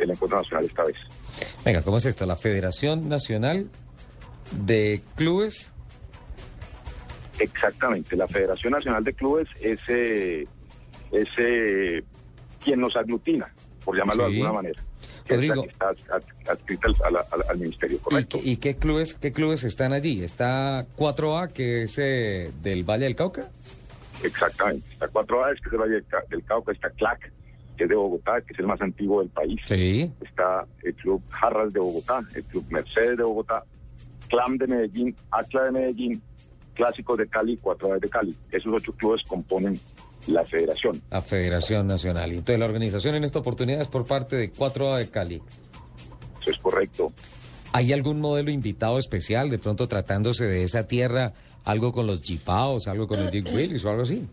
el 0.00 0.10
encuentro 0.10 0.38
nacional 0.38 0.64
esta 0.64 0.84
vez. 0.84 0.96
Venga, 1.64 1.82
¿cómo 1.82 1.98
es 1.98 2.06
esto? 2.06 2.24
La 2.26 2.36
Federación 2.36 3.08
Nacional 3.08 3.68
de 4.52 5.02
Clubes. 5.14 5.72
Exactamente, 7.38 8.16
la 8.16 8.28
Federación 8.28 8.72
Nacional 8.72 9.04
de 9.04 9.14
Clubes 9.14 9.48
es, 9.60 9.78
eh, 9.88 10.46
es 11.10 11.28
eh, 11.38 12.02
quien 12.62 12.80
nos 12.80 12.96
aglutina, 12.96 13.52
por 13.84 13.96
llamarlo 13.96 14.26
Sí. 14.28 14.32
de 14.34 14.40
alguna 14.40 14.52
manera. 14.62 14.82
Rodrigo. 15.28 15.64
está 15.64 15.92
adscrita 16.50 16.88
al, 17.48 17.58
ministerio, 17.58 17.96
¿Y, 17.96 18.00
correcto. 18.00 18.38
qué- 18.42 18.48
y 18.50 18.56
qué 18.56 18.76
clubes 18.76 19.14
qué 19.14 19.32
clubes 19.32 19.62
están 19.64 19.92
allí? 19.92 20.22
Está 20.24 20.84
4A, 20.96 21.52
que 21.52 21.84
es 21.84 21.96
eh, 21.98 22.50
del 22.62 22.82
Valle 22.84 23.04
del 23.04 23.14
Cauca. 23.16 23.48
Exactamente. 24.22 24.86
Está 24.92 25.08
cuatro 25.08 25.44
aves, 25.44 25.60
que 25.60 25.68
es 25.68 25.72
el 25.72 25.78
Valle 25.80 25.94
del 25.94 26.06
Ca- 26.06 26.24
del 26.30 26.44
Cauca, 26.44 26.72
está 26.72 26.90
CLAC, 26.90 27.32
que 27.76 27.84
es 27.84 27.88
de 27.88 27.94
Bogotá, 27.96 28.40
que 28.40 28.52
es 28.52 28.58
el 28.58 28.66
más 28.66 28.80
antiguo 28.80 29.20
del 29.20 29.30
país. 29.30 29.60
Sí. 29.66 30.12
Está 30.20 30.66
el 30.82 30.94
Club 30.94 31.22
Jarras 31.30 31.72
de 31.72 31.80
Bogotá, 31.80 32.20
el 32.34 32.44
Club 32.44 32.64
Mercedes 32.70 33.16
de 33.16 33.22
Bogotá, 33.24 33.64
CLAM 34.28 34.56
de 34.58 34.66
Medellín, 34.66 35.16
ACLA 35.30 35.64
de 35.64 35.70
Medellín, 35.72 36.22
Clásicos 36.74 37.18
de 37.18 37.26
Cali, 37.28 37.56
cuatro 37.58 37.88
aves 37.90 38.00
de 38.02 38.08
Cali. 38.08 38.34
Esos 38.50 38.72
ocho 38.72 38.92
clubes 38.92 39.22
componen 39.28 39.78
la 40.28 40.44
federación. 40.46 41.02
La 41.10 41.20
Federación 41.20 41.86
Nacional. 41.86 42.30
Entonces, 42.30 42.58
la 42.58 42.64
organización 42.66 43.14
en 43.16 43.24
esta 43.24 43.40
oportunidad 43.40 43.80
es 43.82 43.88
por 43.88 44.06
parte 44.06 44.36
de 44.36 44.50
4A 44.52 44.98
de 44.98 45.10
Cali. 45.10 45.42
Eso 46.40 46.50
es 46.50 46.58
correcto. 46.58 47.12
¿Hay 47.74 47.92
algún 47.92 48.20
modelo 48.20 48.50
invitado 48.50 48.98
especial, 48.98 49.50
de 49.50 49.58
pronto 49.58 49.88
tratándose 49.88 50.44
de 50.44 50.62
esa 50.62 50.86
tierra, 50.86 51.32
algo 51.64 51.92
con 51.92 52.06
los 52.06 52.22
Jeepaos, 52.22 52.88
algo 52.88 53.06
con 53.06 53.18
el 53.20 53.30
Jeep 53.30 53.46
Willys 53.54 53.84
o 53.84 53.90
algo 53.90 54.02
así? 54.02 54.26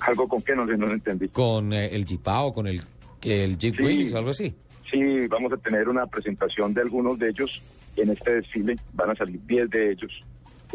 ¿Algo 0.00 0.26
con 0.28 0.42
qué? 0.42 0.54
No, 0.56 0.66
sé, 0.66 0.76
no 0.76 0.86
lo 0.86 0.92
entendí. 0.92 1.28
Con 1.28 1.72
eh, 1.72 1.86
el 1.94 2.04
Jeepao, 2.04 2.52
con 2.52 2.66
el, 2.66 2.80
el 3.22 3.56
Jeep 3.58 3.76
Sí. 3.76 3.82
Willys 3.82 4.12
o 4.12 4.18
algo 4.18 4.30
así. 4.30 4.54
Sí, 4.90 5.26
vamos 5.28 5.52
a 5.52 5.56
tener 5.56 5.88
una 5.88 6.06
presentación 6.06 6.74
de 6.74 6.82
algunos 6.82 7.18
de 7.18 7.28
ellos 7.30 7.62
en 7.96 8.10
este 8.10 8.34
desfile. 8.34 8.76
Van 8.94 9.10
a 9.10 9.14
salir 9.14 9.40
10 9.46 9.70
de 9.70 9.92
ellos, 9.92 10.10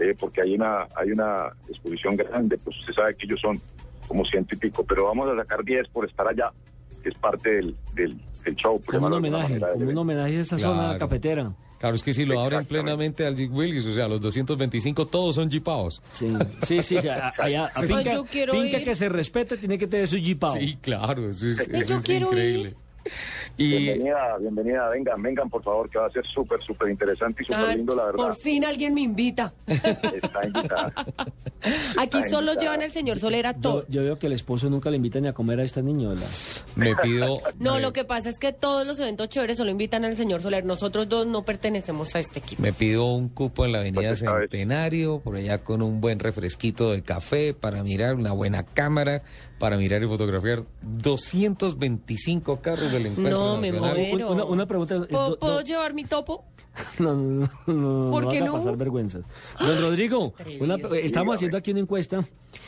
eh, 0.01 0.15
porque 0.19 0.41
hay 0.41 0.55
una, 0.55 0.87
hay 0.95 1.11
una 1.11 1.49
exposición 1.67 2.15
grande, 2.15 2.57
pues 2.57 2.77
usted 2.79 2.93
sabe 2.93 3.15
que 3.15 3.25
ellos 3.25 3.39
son 3.41 3.59
como 4.07 4.23
ciento 4.25 4.55
y 4.55 4.57
pico, 4.59 4.85
pero 4.85 5.05
vamos 5.05 5.27
a 5.29 5.35
sacar 5.35 5.63
10 5.63 5.89
por 5.89 6.05
estar 6.05 6.27
allá, 6.27 6.51
que 7.03 7.09
es 7.09 7.15
parte 7.15 7.51
del, 7.55 7.75
del, 7.93 8.17
del 8.45 8.55
show. 8.55 8.81
Como 8.85 9.07
un 9.07 9.13
homenaje, 9.13 9.59
como 9.59 9.89
un 9.89 9.97
homenaje 9.97 10.37
a 10.37 10.41
esa 10.41 10.57
zona 10.57 10.83
Claro. 10.83 10.99
cafetera. 10.99 11.53
Claro, 11.79 11.95
es 11.95 12.01
que 12.03 12.11
si 12.13 12.25
lo 12.25 12.39
abren 12.39 12.65
plenamente 12.65 13.25
al 13.25 13.35
Jeep 13.35 13.53
Willys, 13.53 13.85
o 13.85 13.93
sea, 13.93 14.07
los 14.07 14.19
225 14.19 15.05
todos 15.07 15.35
son 15.35 15.49
Jeepaos. 15.51 16.01
Sí, 16.13 16.27
sí, 16.65 16.81
sí. 16.81 16.99
sí, 17.01 17.07
a- 17.07 17.33
allá, 17.37 17.65
a 17.67 17.81
Sí. 17.81 17.87
finca, 17.87 17.97
Ay, 18.11 18.15
yo 18.15 18.25
quiero 18.25 18.53
finca 18.53 18.79
ir. 18.79 18.83
que 18.83 18.95
se 18.95 19.09
respete 19.09 19.57
tiene 19.57 19.77
que 19.77 19.85
tener 19.87 20.07
su 20.07 20.17
jeepao. 20.17 20.51
Sí, 20.53 20.77
claro, 20.81 21.29
eso 21.29 21.45
es, 21.47 21.59
Ay, 21.59 21.67
eso 21.81 21.89
yo 21.89 21.95
es 21.97 22.03
quiero 22.03 22.27
increíble. 22.27 22.75
Y 23.57 23.77
Bienvenida, 23.77 24.37
bienvenida, 24.39 24.89
vengan, 24.89 25.21
vengan 25.21 25.49
por 25.49 25.63
favor, 25.63 25.89
que 25.89 25.97
va 25.97 26.07
a 26.07 26.11
ser 26.11 26.25
súper, 26.25 26.61
súper 26.61 26.89
interesante 26.89 27.43
y 27.43 27.45
súper 27.45 27.75
lindo, 27.77 27.95
la 27.95 28.05
verdad. 28.05 28.17
por 28.17 28.35
fin 28.35 28.65
alguien 28.65 28.93
me 28.93 29.01
invita. 29.01 29.53
Está 29.65 30.45
invitada. 30.45 30.93
Aquí 31.97 32.17
Está 32.17 32.29
solo 32.29 32.51
invitada. 32.53 32.61
llevan 32.61 32.81
el 32.83 32.91
señor 32.91 33.19
Solera 33.19 33.53
todo. 33.53 33.81
Yo, 33.87 33.95
yo 33.99 34.03
veo 34.03 34.19
que 34.19 34.27
el 34.27 34.33
esposo 34.33 34.69
nunca 34.69 34.89
le 34.89 34.97
invita 34.97 35.19
ni 35.19 35.27
a 35.27 35.33
comer 35.33 35.59
a 35.59 35.63
esta 35.63 35.81
niñola. 35.81 36.21
me 36.75 36.95
pido... 36.95 37.33
No, 37.59 37.75
me- 37.75 37.81
lo 37.81 37.93
que 37.93 38.03
pasa 38.03 38.29
es 38.29 38.37
que 38.39 38.53
todos 38.53 38.85
los 38.85 38.99
eventos 38.99 39.29
chéveres 39.29 39.57
solo 39.57 39.71
invitan 39.71 40.05
al 40.05 40.15
señor 40.15 40.41
Soler. 40.41 40.63
Nosotros 40.65 41.09
dos 41.09 41.25
no 41.27 41.43
pertenecemos 41.43 42.13
a 42.15 42.19
este 42.19 42.39
equipo. 42.39 42.61
Me 42.61 42.73
pido 42.73 43.05
un 43.13 43.29
cupo 43.29 43.65
en 43.65 43.71
la 43.71 43.79
avenida 43.79 44.09
Pues. 44.09 44.19
Centenario, 44.19 45.19
por 45.19 45.35
allá 45.35 45.59
con 45.63 45.81
un 45.81 45.99
buen 46.01 46.19
refresquito 46.19 46.91
de 46.91 47.01
café 47.01 47.53
para 47.53 47.83
mirar 47.83 48.15
una 48.15 48.31
buena 48.33 48.63
cámara, 48.63 49.23
para 49.59 49.77
mirar 49.77 50.03
y 50.03 50.07
fotografiar 50.07 50.63
225 50.81 52.61
carros 52.61 52.91
del 52.91 53.07
encuentro 53.07 53.37
No, 53.39 53.57
me 53.57 53.71
muero. 53.71 54.31
Una, 54.31 54.43
una 54.45 54.65
pregunta. 54.65 54.95
eh, 54.95 55.07
¿Puedo, 55.09 55.29
do- 55.31 55.39
puedo 55.39 55.53
do- 55.55 55.61
llevar 55.61 55.93
mi 55.93 56.03
topo? 56.05 56.45
No, 56.99 57.15
no, 57.15 57.49
no, 57.65 57.73
no, 57.73 58.11
¿Por 58.11 58.25
no 58.25 58.29
qué 58.29 58.39
no? 58.39 58.53
pasar 58.53 58.77
vergüenzas. 58.77 59.25
Don 59.59 59.81
Rodrigo, 59.81 60.33
una- 60.59 60.75
eh, 60.75 61.01
estamos 61.05 61.35
haciendo 61.35 61.57
aquí 61.57 61.71
una 61.71 61.79
encuesta. 61.79 62.23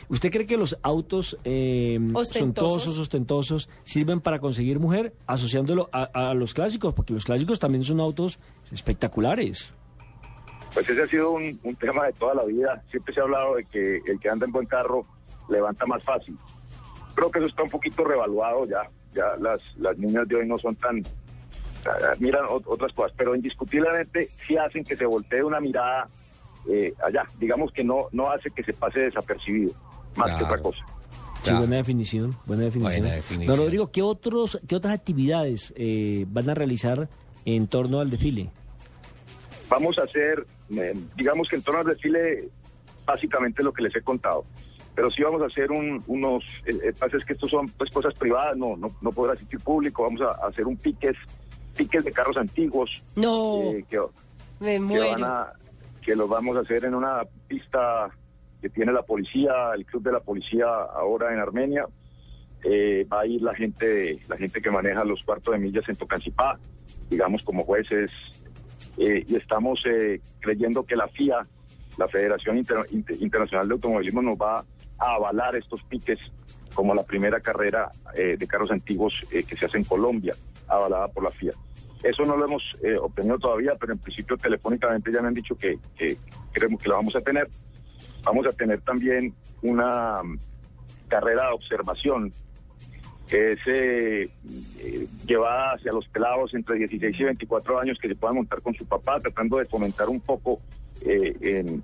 ¿Usted 0.08 0.32
cree 0.32 0.46
que 0.46 0.56
los 0.56 0.76
autos 0.82 1.38
eh, 1.44 1.98
Ostentosos. 2.12 2.98
ostentosos, 2.98 3.68
sirven 3.84 4.20
para 4.20 4.40
conseguir 4.40 4.80
mujer, 4.80 5.14
asociándolo 5.28 5.88
a, 5.92 6.30
a 6.30 6.34
los 6.34 6.54
clásicos? 6.54 6.92
Porque 6.92 7.12
los 7.12 7.24
clásicos 7.24 7.60
también 7.60 7.84
son 7.84 8.00
autos 8.00 8.40
espectaculares. 8.72 9.74
Pues 10.74 10.88
ese 10.88 11.02
ha 11.02 11.06
sido 11.06 11.30
un, 11.32 11.58
un 11.62 11.76
tema 11.76 12.06
de 12.06 12.12
toda 12.12 12.34
la 12.34 12.44
vida. 12.44 12.82
Siempre 12.90 13.14
se 13.14 13.20
ha 13.20 13.22
hablado 13.24 13.54
de 13.56 13.64
que 13.64 13.98
el 14.06 14.18
que 14.20 14.28
anda 14.28 14.44
en 14.46 14.50
buen 14.52 14.66
carro 14.66 15.06
levanta 15.48 15.86
más 15.86 16.02
fácil. 16.02 16.36
Creo 17.20 17.30
que 17.30 17.38
eso 17.40 17.48
está 17.48 17.62
un 17.62 17.70
poquito 17.70 18.02
revaluado 18.04 18.66
ya. 18.66 18.88
Ya 19.12 19.24
las, 19.40 19.76
las 19.76 19.98
niñas 19.98 20.26
de 20.28 20.36
hoy 20.36 20.46
no 20.46 20.56
son 20.56 20.74
tan... 20.76 21.02
ah, 21.84 22.14
Miran 22.18 22.46
ot- 22.46 22.64
otras 22.66 22.92
cosas, 22.94 23.12
pero 23.16 23.34
indiscutiblemente 23.34 24.30
sí 24.46 24.56
hacen 24.56 24.84
que 24.84 24.96
se 24.96 25.04
voltee 25.04 25.42
una 25.42 25.60
mirada 25.60 26.06
eh, 26.68 26.94
allá. 27.06 27.24
Digamos 27.38 27.72
que 27.72 27.84
no, 27.84 28.06
no 28.12 28.30
hace 28.30 28.50
que 28.50 28.62
se 28.62 28.72
pase 28.72 29.00
desapercibido, 29.00 29.72
más 30.16 30.38
que 30.38 30.44
otra 30.44 30.58
cosa. 30.62 30.84
Sí, 31.42 31.52
buena 31.52 31.76
definición, 31.76 32.34
buena 32.46 32.64
definición. 32.64 33.00
Buena 33.02 33.16
definición. 33.16 33.56
Don 33.56 33.64
Rodrigo, 33.64 33.90
¿qué, 33.90 34.02
otros, 34.02 34.58
qué 34.68 34.76
otras 34.76 34.94
actividades 34.94 35.72
eh, 35.76 36.24
van 36.28 36.48
a 36.50 36.54
realizar 36.54 37.08
en 37.44 37.66
torno 37.66 38.00
al 38.00 38.10
desfile? 38.10 38.50
Vamos 39.68 39.98
a 39.98 40.02
hacer, 40.02 40.46
eh, 40.76 40.94
digamos 41.16 41.48
que 41.48 41.56
en 41.56 41.62
torno 41.62 41.80
al 41.80 41.86
desfile, 41.86 42.48
básicamente 43.06 43.62
lo 43.62 43.72
que 43.72 43.82
les 43.82 43.94
he 43.96 44.02
contado. 44.02 44.44
Pero 45.00 45.10
sí 45.10 45.22
vamos 45.22 45.40
a 45.40 45.46
hacer 45.46 45.70
un- 45.72 46.04
unos, 46.08 46.44
eh, 46.66 46.78
eh, 46.84 46.92
pasa 46.92 47.16
es 47.16 47.24
que 47.24 47.32
estos 47.32 47.48
son 47.50 47.66
pues 47.70 47.90
cosas 47.90 48.12
privadas, 48.12 48.54
no, 48.54 48.76
no, 48.76 48.94
no 49.00 49.12
podrá 49.12 49.32
asistir 49.32 49.58
público, 49.60 50.02
vamos 50.02 50.20
a, 50.20 50.26
a 50.44 50.48
hacer 50.48 50.66
un 50.66 50.76
piques, 50.76 51.16
piques 51.74 52.04
de 52.04 52.12
carros 52.12 52.36
antiguos. 52.36 53.02
No, 53.16 53.62
eh, 53.62 53.82
que, 53.88 53.98
me 54.60 54.72
que 54.74 54.80
muero. 54.80 55.10
van 55.12 55.24
a, 55.24 55.52
que 56.02 56.14
los 56.14 56.28
vamos 56.28 56.54
a 56.58 56.60
hacer 56.60 56.84
en 56.84 56.94
una 56.94 57.22
pista 57.48 58.10
que 58.60 58.68
tiene 58.68 58.92
la 58.92 59.00
policía, 59.00 59.72
el 59.74 59.86
club 59.86 60.02
de 60.02 60.12
la 60.12 60.20
policía 60.20 60.66
ahora 60.66 61.32
en 61.32 61.38
Armenia. 61.38 61.86
Eh, 62.62 63.06
va 63.10 63.20
a 63.20 63.26
ir 63.26 63.40
la 63.40 63.54
gente, 63.54 64.18
la 64.28 64.36
gente 64.36 64.60
que 64.60 64.70
maneja 64.70 65.02
los 65.02 65.24
cuartos 65.24 65.54
de 65.54 65.60
millas 65.60 65.88
en 65.88 65.96
Tocancipá, 65.96 66.58
digamos 67.08 67.42
como 67.42 67.64
jueces, 67.64 68.12
eh, 68.98 69.24
y 69.26 69.34
estamos 69.36 69.82
eh, 69.86 70.20
creyendo 70.40 70.84
que 70.84 70.94
la 70.94 71.08
FIA, 71.08 71.46
la 71.96 72.06
Federación 72.06 72.58
Inter- 72.58 72.84
Inter- 72.90 73.16
Internacional 73.18 73.66
de 73.66 73.72
Automovilismo, 73.72 74.20
nos 74.20 74.36
va 74.36 74.62
a 75.00 75.14
avalar 75.14 75.56
estos 75.56 75.82
piques 75.84 76.18
como 76.74 76.94
la 76.94 77.02
primera 77.02 77.40
carrera 77.40 77.90
eh, 78.14 78.36
de 78.38 78.46
carros 78.46 78.70
antiguos 78.70 79.26
eh, 79.32 79.42
que 79.42 79.56
se 79.56 79.66
hace 79.66 79.78
en 79.78 79.84
Colombia, 79.84 80.34
avalada 80.68 81.08
por 81.08 81.24
la 81.24 81.30
FIA. 81.30 81.52
Eso 82.02 82.24
no 82.24 82.36
lo 82.36 82.46
hemos 82.46 82.62
eh, 82.82 82.96
obtenido 82.96 83.38
todavía, 83.38 83.74
pero 83.78 83.92
en 83.92 83.98
principio 83.98 84.36
telefónicamente 84.38 85.12
ya 85.12 85.20
me 85.20 85.28
han 85.28 85.34
dicho 85.34 85.54
que, 85.56 85.78
creemos 86.52 86.80
que 86.80 86.88
lo 86.88 86.96
vamos 86.96 87.14
a 87.14 87.20
tener. 87.20 87.48
Vamos 88.24 88.46
a 88.46 88.52
tener 88.52 88.80
también 88.80 89.34
una 89.62 90.22
mm, 90.22 90.38
carrera 91.08 91.48
de 91.48 91.52
observación 91.52 92.32
que 93.28 93.52
es 93.52 93.60
eh, 93.66 94.28
llevada 95.26 95.74
hacia 95.74 95.92
los 95.92 96.08
pelados 96.08 96.52
entre 96.54 96.76
16 96.76 97.20
y 97.20 97.24
24 97.24 97.78
años 97.78 97.98
que 98.00 98.08
se 98.08 98.16
puedan 98.16 98.36
montar 98.36 98.60
con 98.60 98.74
su 98.74 98.84
papá, 98.86 99.20
tratando 99.20 99.58
de 99.58 99.66
fomentar 99.66 100.08
un 100.08 100.20
poco 100.20 100.60
en 101.02 101.82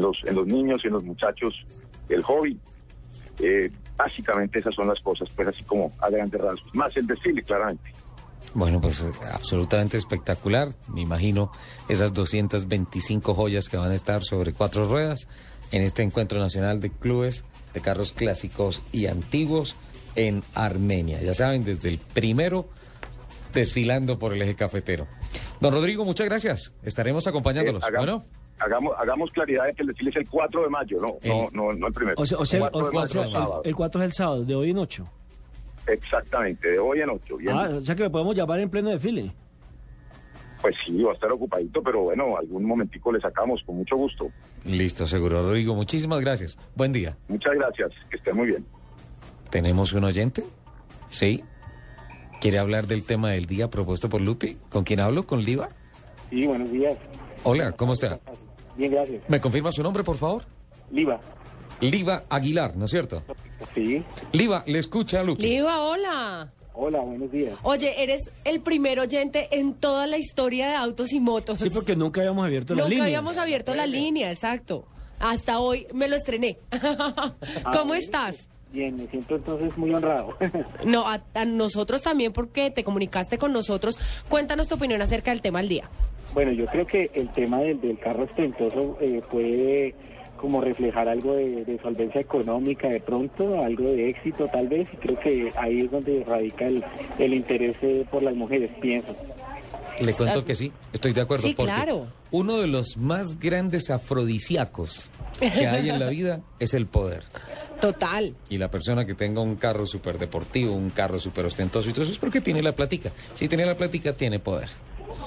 los 0.00 0.46
niños 0.46 0.84
y 0.84 0.88
en 0.88 0.92
los 0.92 1.04
muchachos 1.04 1.64
el 2.10 2.22
hobby. 2.22 2.58
Eh, 3.38 3.70
básicamente 3.96 4.58
esas 4.58 4.74
son 4.74 4.88
las 4.88 5.00
cosas, 5.00 5.28
pues 5.34 5.48
así 5.48 5.64
como 5.64 5.92
a 6.00 6.10
grandes 6.10 6.40
rasgos. 6.40 6.74
Más 6.74 6.96
el 6.96 7.06
desfile, 7.06 7.42
claramente. 7.42 7.92
Bueno, 8.54 8.80
pues 8.80 9.00
eh, 9.00 9.12
absolutamente 9.32 9.96
espectacular. 9.96 10.68
Me 10.88 11.02
imagino 11.02 11.52
esas 11.88 12.12
225 12.12 13.34
joyas 13.34 13.68
que 13.68 13.76
van 13.76 13.92
a 13.92 13.94
estar 13.94 14.22
sobre 14.22 14.52
cuatro 14.52 14.88
ruedas 14.88 15.28
en 15.70 15.82
este 15.82 16.02
encuentro 16.02 16.38
nacional 16.38 16.80
de 16.80 16.90
clubes 16.90 17.44
de 17.74 17.80
carros 17.80 18.12
clásicos 18.12 18.82
y 18.92 19.06
antiguos 19.06 19.76
en 20.16 20.42
Armenia. 20.54 21.22
Ya 21.22 21.34
saben, 21.34 21.64
desde 21.64 21.88
el 21.88 21.98
primero 21.98 22.68
desfilando 23.52 24.18
por 24.18 24.32
el 24.32 24.42
eje 24.42 24.54
cafetero. 24.54 25.06
Don 25.60 25.72
Rodrigo, 25.72 26.04
muchas 26.04 26.26
gracias. 26.26 26.72
Estaremos 26.82 27.26
acompañándolos. 27.26 27.84
Eh, 27.84 27.92
bueno, 27.96 28.24
hagamos, 28.60 28.94
hagamos 28.98 29.30
claridad 29.32 29.66
de 29.66 29.74
que 29.74 29.82
el 29.82 29.88
desfile 29.88 30.10
es 30.10 30.16
el 30.16 30.28
4 30.28 30.62
de 30.62 30.68
mayo, 30.68 30.98
no, 31.00 31.16
no, 31.24 31.48
no, 31.52 31.72
no 31.72 31.86
el 31.88 31.92
primero. 31.92 32.16
O 32.20 32.26
sea, 32.26 32.38
o 32.38 32.44
sea, 32.44 32.66
El 32.66 32.70
4 32.70 32.80
de 32.80 32.86
o- 32.86 32.90
o 32.90 32.94
mayo, 33.00 33.08
sea, 33.12 33.22
el 33.24 33.32
sábado. 33.32 33.60
el, 33.64 33.68
el 33.70 33.76
4 33.76 34.00
es 34.02 34.04
el 34.06 34.12
sábado, 34.12 34.44
de 34.44 34.54
hoy 34.54 34.70
en 34.70 34.78
8. 34.78 35.08
Exactamente, 35.86 36.68
de 36.70 36.78
hoy 36.78 37.00
en 37.00 37.10
8. 37.10 37.36
Bien. 37.36 37.52
Ah, 37.56 37.68
o 37.76 37.80
sea 37.80 37.94
que 37.94 38.02
lo 38.04 38.10
podemos 38.12 38.36
llamar 38.36 38.60
en 38.60 38.70
pleno 38.70 38.90
desfile. 38.90 39.32
Pues 40.62 40.76
sí, 40.84 41.02
va 41.02 41.12
a 41.12 41.14
estar 41.14 41.32
ocupadito, 41.32 41.82
pero 41.82 42.02
bueno, 42.02 42.36
algún 42.36 42.64
momentico 42.64 43.10
le 43.10 43.20
sacamos 43.20 43.62
con 43.64 43.76
mucho 43.76 43.96
gusto. 43.96 44.30
listo, 44.66 45.06
seguro. 45.06 45.42
Rodrigo, 45.42 45.74
muchísimas 45.74 46.20
gracias. 46.20 46.58
Buen 46.76 46.92
día. 46.92 47.16
Muchas 47.28 47.54
gracias, 47.54 47.90
que 48.10 48.16
estén 48.18 48.36
muy 48.36 48.48
bien. 48.48 48.66
¿Tenemos 49.48 49.92
un 49.94 50.04
oyente? 50.04 50.44
¿Sí? 51.08 51.42
¿Quiere 52.42 52.58
hablar 52.58 52.86
del 52.86 53.04
tema 53.04 53.30
del 53.30 53.46
día 53.46 53.68
propuesto 53.70 54.08
por 54.10 54.20
Lupi? 54.20 54.58
¿Con 54.68 54.84
quién 54.84 55.00
hablo? 55.00 55.26
¿Con 55.26 55.42
Liva? 55.42 55.70
Sí, 56.28 56.46
buenos 56.46 56.70
días. 56.70 56.94
Hola, 57.42 57.72
¿cómo 57.72 57.94
está? 57.94 58.20
Bien, 58.80 58.92
gracias. 58.92 59.22
¿Me 59.28 59.38
confirma 59.42 59.70
su 59.72 59.82
nombre, 59.82 60.02
por 60.02 60.16
favor? 60.16 60.42
Liva. 60.90 61.20
Liva 61.82 62.22
Aguilar, 62.30 62.74
¿no 62.78 62.86
es 62.86 62.90
cierto? 62.90 63.22
Sí. 63.74 64.02
Liva, 64.32 64.64
le 64.66 64.78
escucha 64.78 65.20
a 65.20 65.22
Lupi. 65.22 65.42
Liva, 65.42 65.82
hola. 65.82 66.50
Hola, 66.72 67.00
buenos 67.00 67.30
días. 67.30 67.58
Oye, 67.62 68.02
eres 68.02 68.30
el 68.44 68.62
primer 68.62 68.98
oyente 68.98 69.48
en 69.50 69.74
toda 69.74 70.06
la 70.06 70.16
historia 70.16 70.66
de 70.68 70.76
autos 70.76 71.12
y 71.12 71.20
motos. 71.20 71.58
Sí, 71.58 71.68
porque 71.68 71.94
nunca 71.94 72.22
habíamos 72.22 72.42
abierto 72.46 72.72
la 72.74 72.78
Nunca 72.84 72.88
línea. 72.88 73.04
habíamos 73.04 73.36
abierto 73.36 73.74
la 73.74 73.84
línea, 73.86 74.30
exacto. 74.32 74.86
Hasta 75.18 75.58
hoy 75.58 75.86
me 75.92 76.08
lo 76.08 76.16
estrené. 76.16 76.56
¿Cómo 77.64 77.84
bueno. 77.84 77.94
estás? 77.94 78.48
Bien, 78.72 78.96
me 78.96 79.06
siento 79.08 79.36
entonces 79.36 79.76
muy 79.76 79.92
honrado. 79.92 80.38
No, 80.86 81.06
a, 81.06 81.22
a 81.34 81.44
nosotros 81.44 82.00
también 82.00 82.32
porque 82.32 82.70
te 82.70 82.82
comunicaste 82.82 83.36
con 83.36 83.52
nosotros. 83.52 83.98
Cuéntanos 84.30 84.68
tu 84.68 84.76
opinión 84.76 85.02
acerca 85.02 85.32
del 85.32 85.42
tema 85.42 85.58
del 85.58 85.68
día. 85.68 85.90
Bueno, 86.34 86.52
yo 86.52 86.66
creo 86.66 86.86
que 86.86 87.10
el 87.14 87.28
tema 87.30 87.60
del, 87.60 87.80
del 87.80 87.98
carro 87.98 88.24
ostentoso 88.24 88.98
eh, 89.00 89.22
puede 89.30 89.94
como 90.36 90.60
reflejar 90.62 91.06
algo 91.08 91.34
de, 91.34 91.64
de 91.64 91.78
solvencia 91.82 92.20
económica 92.20 92.88
de 92.88 93.00
pronto, 93.00 93.62
algo 93.62 93.84
de 93.84 94.08
éxito 94.08 94.48
tal 94.50 94.68
vez, 94.68 94.88
y 94.92 94.96
creo 94.96 95.20
que 95.20 95.52
ahí 95.56 95.80
es 95.80 95.90
donde 95.90 96.24
radica 96.26 96.66
el, 96.66 96.82
el 97.18 97.34
interés 97.34 97.76
eh, 97.82 98.06
por 98.10 98.22
las 98.22 98.34
mujeres, 98.34 98.70
pienso. 98.80 99.14
Le 100.02 100.14
cuento 100.14 100.44
que 100.44 100.54
sí, 100.54 100.72
estoy 100.94 101.12
de 101.12 101.20
acuerdo. 101.20 101.46
Sí, 101.46 101.54
porque 101.54 101.72
claro. 101.72 102.06
Uno 102.30 102.56
de 102.56 102.68
los 102.68 102.96
más 102.96 103.38
grandes 103.38 103.90
afrodisíacos 103.90 105.10
que 105.38 105.66
hay 105.66 105.90
en 105.90 106.00
la 106.00 106.08
vida 106.10 106.40
es 106.58 106.72
el 106.72 106.86
poder. 106.86 107.24
Total. 107.80 108.34
Y 108.48 108.56
la 108.56 108.70
persona 108.70 109.04
que 109.04 109.14
tenga 109.14 109.42
un 109.42 109.56
carro 109.56 109.84
súper 109.84 110.18
deportivo, 110.18 110.72
un 110.72 110.90
carro 110.90 111.18
súper 111.18 111.44
ostentoso 111.44 111.90
y 111.90 111.92
todo 111.92 112.04
eso 112.04 112.12
es 112.12 112.18
porque 112.18 112.40
tiene 112.40 112.62
la 112.62 112.72
platica. 112.72 113.10
Si 113.34 113.48
tiene 113.48 113.66
la 113.66 113.74
platica, 113.74 114.14
tiene 114.14 114.38
poder. 114.38 114.68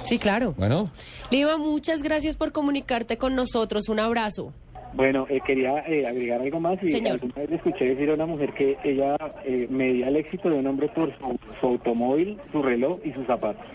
Sí, 0.05 0.19
claro. 0.19 0.53
Bueno, 0.57 0.89
Liva, 1.31 1.57
muchas 1.57 2.03
gracias 2.03 2.35
por 2.35 2.51
comunicarte 2.51 3.17
con 3.17 3.35
nosotros. 3.35 3.89
Un 3.89 3.99
abrazo. 3.99 4.53
Bueno, 4.95 5.25
eh, 5.27 5.39
quería 5.45 5.79
eh, 5.87 6.05
agregar 6.05 6.41
algo 6.41 6.59
más 6.59 6.77
y 6.83 6.89
Señor. 6.89 7.13
alguna 7.13 7.33
vez 7.35 7.49
le 7.49 7.55
escuché 7.55 7.85
decir 7.85 8.11
a 8.11 8.13
una 8.13 8.27
mujer 8.27 8.53
que 8.53 8.77
ella 8.83 9.15
eh, 9.43 9.65
medía 9.69 10.07
el 10.09 10.17
éxito 10.17 10.49
de 10.49 10.59
un 10.59 10.67
hombre 10.67 10.87
por 10.89 11.09
su, 11.17 11.39
su 11.59 11.65
automóvil, 11.65 12.37
su 12.51 12.61
reloj 12.61 12.99
y 13.03 13.11
sus 13.11 13.25
zapatos. 13.25 13.65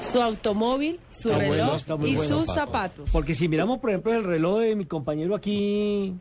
Su 0.00 0.22
automóvil, 0.22 0.98
su 1.10 1.30
Está 1.30 1.38
reloj 1.38 1.76
y 2.06 2.16
bueno. 2.16 2.22
sus 2.22 2.46
zapatos. 2.54 3.10
Porque 3.12 3.34
si 3.34 3.46
miramos, 3.48 3.78
por 3.78 3.90
ejemplo, 3.90 4.12
el 4.14 4.24
reloj 4.24 4.60
de 4.60 4.74
mi 4.74 4.84
compañero 4.86 5.34
aquí... 5.34 6.14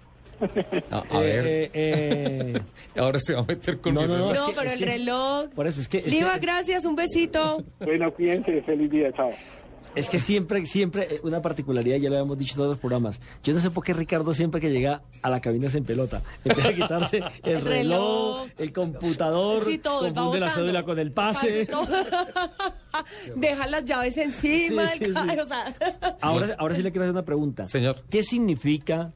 a, 0.92 0.98
a 0.98 1.24
eh, 1.24 1.26
ver. 1.26 1.48
eh, 1.48 1.72
eh, 1.74 2.62
Ahora 3.00 3.20
se 3.20 3.34
va 3.34 3.42
a 3.42 3.46
meter 3.46 3.80
con 3.80 3.94
No, 3.94 4.02
mi 4.02 4.08
no, 4.08 4.18
no, 4.18 4.32
reloj. 4.32 4.36
No, 4.36 4.44
es 4.44 4.50
que- 4.50 4.56
pero 4.56 4.68
es 4.68 4.74
el 4.74 4.80
que- 4.80 4.86
reloj. 4.86 5.50
Por 5.56 5.68
eso 5.68 5.82
es 5.82 5.88
que... 5.88 5.98
es 6.00 6.08
Liva, 6.08 6.34
que- 6.36 6.40
gracias, 6.40 6.86
un 6.86 6.96
besito. 6.96 7.64
Bueno, 7.80 8.14
cuídense, 8.14 8.62
feliz 8.64 8.90
día, 8.92 9.12
chao. 9.14 9.30
Es 9.94 10.10
que 10.10 10.20
siempre, 10.20 10.66
siempre, 10.66 11.16
eh, 11.16 11.20
una 11.24 11.42
particularidad, 11.42 11.98
ya 11.98 12.10
lo 12.10 12.16
habíamos 12.16 12.38
dicho 12.38 12.54
en 12.54 12.58
todos 12.60 12.70
los 12.70 12.78
programas. 12.78 13.20
Yo 13.44 13.54
no 13.54 13.60
sé 13.60 13.72
por 13.72 13.84
qué 13.84 13.92
Ricardo 13.94 14.34
siempre 14.34 14.62
que 14.62 14.72
llega 14.72 15.02
a 15.22 15.30
la 15.30 15.42
cabina 15.42 15.70
se 15.70 15.80
empelota. 15.80 16.22
Empieza 16.46 16.70
a 16.70 16.74
quitarse 16.74 17.18
el, 17.44 17.56
El 17.58 17.62
reloj, 17.62 18.44
reloj. 18.46 18.50
el 18.58 18.72
computador, 18.72 19.66
Sí, 19.66 19.80
todo, 19.80 20.04
va 20.04 20.14
confunde 20.14 20.40
la 20.40 20.46
botando. 20.46 20.66
cédula 20.66 20.84
con 20.84 20.98
el 21.00 21.12
pase. 21.12 21.66
Pase 21.66 21.66
todo. 21.66 21.88
Deja 23.36 23.68
las 23.68 23.84
llaves 23.84 24.16
encima 24.16 24.88
Sí, 24.88 24.94
sí, 24.94 25.04
del 25.06 25.14
sí. 25.16 25.28
carro. 25.28 25.44
o 25.44 25.48
sea. 25.48 25.76
Ahora, 26.22 26.56
ahora 26.58 26.76
sí 26.76 26.84
le 26.84 26.92
quiero 26.92 27.04
hacer 27.04 27.12
una 27.12 27.26
pregunta. 27.26 27.68
Señor. 27.68 27.98
¿Qué 28.10 28.24
significa? 28.24 29.12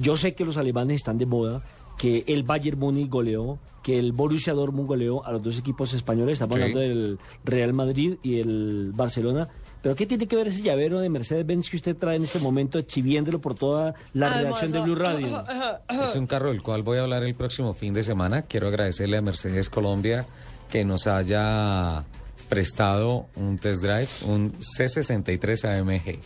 Yo 0.00 0.16
sé 0.16 0.34
que 0.34 0.44
los 0.44 0.56
alemanes 0.56 0.96
están 0.96 1.18
de 1.18 1.26
moda, 1.26 1.62
que 1.98 2.24
el 2.26 2.42
Bayern 2.42 2.78
Múnich 2.78 3.10
goleó, 3.10 3.58
que 3.82 3.98
el 3.98 4.12
Borussia 4.12 4.54
Dortmund 4.54 4.88
goleó 4.88 5.24
a 5.26 5.32
los 5.32 5.42
dos 5.42 5.58
equipos 5.58 5.92
españoles, 5.92 6.34
estamos 6.34 6.56
Sí. 6.56 6.62
hablando 6.62 6.80
del 6.80 7.18
Real 7.44 7.72
Madrid 7.74 8.14
y 8.22 8.40
el 8.40 8.92
Barcelona. 8.94 9.48
Pero 9.82 9.94
¿qué 9.96 10.06
tiene 10.06 10.26
que 10.26 10.36
ver 10.36 10.48
ese 10.48 10.62
llavero 10.62 11.00
de 11.00 11.08
Mercedes-Benz 11.08 11.70
que 11.70 11.76
usted 11.76 11.96
trae 11.96 12.16
en 12.16 12.24
este 12.24 12.38
momento 12.38 12.78
exhibiéndolo 12.78 13.40
por 13.40 13.54
toda 13.54 13.94
la 14.14 14.28
redacción 14.32 14.72
de 14.72 14.80
Blue 14.80 14.94
Radio? 14.94 15.42
Es 15.90 16.14
un 16.16 16.26
carro 16.26 16.48
del 16.48 16.62
cual 16.62 16.82
voy 16.82 16.98
a 16.98 17.02
hablar 17.02 17.22
el 17.22 17.34
próximo 17.34 17.72
fin 17.74 17.92
de 17.94 18.02
semana. 18.02 18.42
Quiero 18.42 18.68
agradecerle 18.68 19.16
a 19.18 19.22
Mercedes 19.22 19.68
Colombia 19.70 20.26
que 20.70 20.84
nos 20.84 21.06
haya 21.06 22.04
prestado 22.50 23.26
un 23.36 23.58
test 23.58 23.82
drive, 23.82 24.08
un 24.26 24.52
C63 24.58 25.64
AMG. 25.64 26.18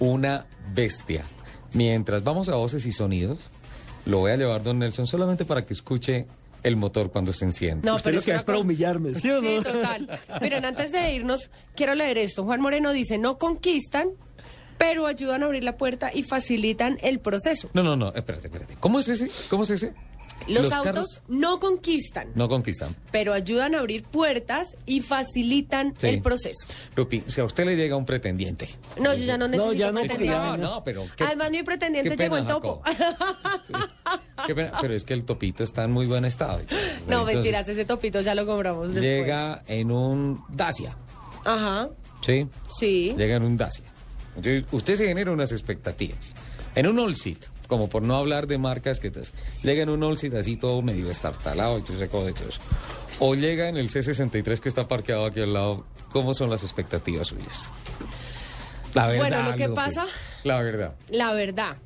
Una 0.00 0.46
bestia. 0.74 1.24
Mientras 1.72 2.24
vamos 2.24 2.48
a 2.48 2.54
voces 2.56 2.84
y 2.86 2.92
sonidos, 2.92 3.38
lo 4.06 4.18
voy 4.18 4.32
a 4.32 4.36
llevar 4.36 4.62
don 4.62 4.78
Nelson 4.78 5.06
solamente 5.06 5.44
para 5.44 5.64
que 5.64 5.72
escuche 5.74 6.26
el 6.62 6.76
motor 6.76 7.10
cuando 7.10 7.32
se 7.32 7.44
enciende. 7.44 7.86
No, 7.86 7.96
Usted 7.96 8.04
pero 8.04 8.14
lo 8.14 8.18
es 8.20 8.24
que 8.26 8.34
es 8.34 8.42
para 8.42 8.58
humillarme, 8.58 9.14
¿sí 9.14 9.30
o 9.30 9.40
no? 9.40 9.40
Sí, 9.40 9.60
total. 9.62 10.20
Miren, 10.40 10.64
antes 10.64 10.92
de 10.92 11.14
irnos, 11.14 11.50
quiero 11.74 11.94
leer 11.94 12.18
esto. 12.18 12.44
Juan 12.44 12.60
Moreno 12.60 12.92
dice, 12.92 13.18
no 13.18 13.38
conquistan, 13.38 14.10
pero 14.76 15.06
ayudan 15.06 15.42
a 15.42 15.46
abrir 15.46 15.64
la 15.64 15.76
puerta 15.76 16.10
y 16.12 16.22
facilitan 16.22 16.98
el 17.02 17.20
proceso. 17.20 17.70
No, 17.72 17.82
no, 17.82 17.96
no, 17.96 18.08
espérate, 18.14 18.48
espérate. 18.48 18.76
¿Cómo 18.80 18.98
es 18.98 19.08
ese? 19.08 19.30
¿Cómo 19.48 19.62
es 19.62 19.70
ese? 19.70 19.94
Los, 20.48 20.72
autos 20.72 20.82
carros 20.84 21.22
no 21.28 21.60
conquistan, 21.60 22.30
no 22.34 22.48
conquistan. 22.48 22.96
pero 23.12 23.32
ayudan 23.32 23.74
a 23.74 23.80
abrir 23.80 24.02
puertas 24.04 24.66
y 24.86 25.00
facilitan 25.00 25.94
Sí. 25.98 26.08
el 26.08 26.22
proceso. 26.22 26.66
Lupi, 26.96 27.22
si 27.26 27.40
a 27.40 27.44
usted 27.44 27.64
le 27.66 27.76
llega 27.76 27.94
un 27.96 28.06
pretendiente. 28.06 28.68
No, 28.98 29.14
yo 29.14 29.24
ya 29.24 29.36
no 29.36 29.46
necesito 29.48 29.74
ya 29.74 29.92
no, 29.92 30.00
pretendiente. 30.00 30.36
No, 30.38 30.56
no, 30.56 30.84
pero 30.84 31.06
qué, 31.16 31.24
Además, 31.24 31.50
mi 31.50 31.62
pretendiente 31.62 32.10
qué 32.10 32.16
pena, 32.16 32.36
llegó 32.36 32.36
en 32.38 32.46
topo. 32.48 32.82
qué 34.46 34.54
pena, 34.54 34.72
pero 34.80 34.94
es 34.94 35.04
que 35.04 35.14
el 35.14 35.24
topito 35.24 35.62
está 35.64 35.84
en 35.84 35.92
muy 35.92 36.06
buen 36.06 36.24
estado. 36.24 36.58
no, 37.06 37.20
Entonces, 37.20 37.34
mentiras, 37.36 37.68
ese 37.68 37.84
topito 37.84 38.20
ya 38.20 38.34
lo 38.34 38.46
compramos 38.46 38.88
después. 38.88 39.04
Llega 39.04 39.62
en 39.66 39.90
un 39.92 40.42
Dacia, 40.48 40.96
Ajá, 41.44 41.90
¿sí? 42.24 42.46
sí. 42.68 43.14
Llega 43.16 43.36
en 43.36 43.42
un 43.44 43.56
Dacia. 43.56 43.84
Entonces, 44.36 44.64
usted 44.72 44.94
se 44.94 45.06
genera 45.06 45.32
unas 45.32 45.52
expectativas. 45.52 46.34
En 46.74 46.86
un 46.86 46.98
All 46.98 47.16
Seat, 47.16 47.38
como 47.70 47.88
por 47.88 48.02
no 48.02 48.16
hablar 48.16 48.46
de 48.46 48.58
marcas 48.58 49.00
que... 49.00 49.10
te- 49.10 49.22
Llega 49.62 49.82
en 49.84 49.88
un 49.88 50.16
Seat 50.18 50.34
así 50.34 50.56
todo 50.56 50.82
medio 50.82 51.08
estartalado 51.10 51.78
y 51.78 51.82
todo 51.82 51.96
ese 51.96 52.08
eso. 52.48 52.60
O 53.20 53.34
llega 53.34 53.68
en 53.68 53.78
el 53.78 53.88
C63 53.88 54.58
que 54.60 54.68
está 54.68 54.86
parqueado 54.88 55.24
aquí 55.24 55.40
al 55.40 55.54
lado. 55.54 55.86
¿Cómo 56.10 56.34
son 56.34 56.50
las 56.50 56.62
expectativas 56.62 57.28
suyas? 57.28 57.70
La 58.92 59.06
verdad. 59.06 59.20
Bueno, 59.28 59.50
lo 59.52 59.56
que 59.56 59.68
pasa- 59.70 60.06
La 60.44 60.60
verdad. 60.60 60.94
La 61.10 61.32
verdad. 61.32 61.76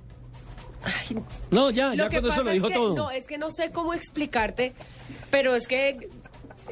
No, 1.51 1.71
ya, 1.71 1.89
Lo 1.91 1.95
ya 1.95 2.09
que 2.09 2.21
cuando 2.21 2.29
pasa 2.29 2.41
eso 2.41 2.45
lo 2.45 2.51
es 2.51 2.55
dijo 2.57 2.69
que, 2.69 2.75
todo. 2.75 2.95
no, 2.95 3.11
es 3.11 3.27
que 3.27 3.39
no 3.39 3.51
sé 3.51 3.71
cómo 3.71 3.95
explicarte, 3.95 4.75
pero 5.31 5.55
es 5.55 5.67
que 5.67 6.09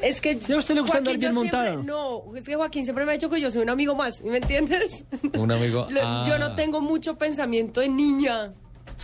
es 0.01 0.21
que 0.21 0.39
Si 0.39 0.51
a 0.53 0.57
usted 0.57 0.75
le 0.75 0.81
gusta 0.81 0.97
andar 0.97 1.17
bien. 1.17 1.85
No, 1.85 2.23
es 2.35 2.45
que 2.45 2.55
Joaquín 2.55 2.83
siempre 2.83 3.05
me 3.05 3.11
ha 3.11 3.13
dicho 3.15 3.29
que 3.29 3.39
yo 3.39 3.51
soy 3.51 3.61
un 3.61 3.69
amigo 3.69 3.95
más, 3.95 4.21
¿me 4.23 4.37
entiendes? 4.37 5.03
Un 5.37 5.51
amigo... 5.51 5.87
Lo- 5.91 6.01
ah, 6.03 6.23
Yo 6.27 6.37
no 6.39 6.55
tengo 6.55 6.81
mucho 6.81 7.15
pensamiento 7.17 7.79
de 7.81 7.89
niña. 7.89 8.53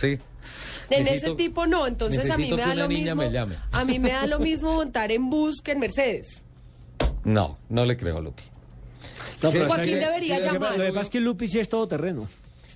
Sí. 0.00 0.18
En 0.90 1.04
Necesito- 1.04 1.26
ese 1.26 1.34
tipo 1.36 1.66
no, 1.66 1.86
entonces 1.86 2.28
a 2.30 2.36
mí 2.36 2.44
me 2.50 2.56
que 2.56 2.62
da 2.62 2.66
una 2.66 2.74
lo 2.74 2.88
niña 2.88 3.14
mismo. 3.14 3.22
me 3.22 3.30
llame. 3.32 3.56
A 3.72 3.84
mí 3.84 3.98
me 3.98 4.10
da 4.10 4.26
lo 4.26 4.38
mismo 4.40 4.74
montar 4.74 5.12
en 5.12 5.28
bus 5.30 5.60
que 5.62 5.72
en 5.72 5.80
Mercedes. 5.80 6.42
No, 7.24 7.58
no 7.68 7.84
le 7.84 7.96
creo, 7.96 8.20
Lupi. 8.20 8.42
No, 9.42 9.50
pero 9.50 9.66
Joaquín 9.68 9.98
debería 10.00 10.38
Lo 10.38 10.44
que- 10.46 10.52
llamar. 10.52 10.78
Lo 10.78 10.84
que 10.84 10.90
pasa 10.90 11.00
es 11.02 11.10
que 11.10 11.20
Lupi 11.20 11.46
sí 11.48 11.58
es 11.58 11.68
todo 11.68 11.86
terreno. 11.86 12.26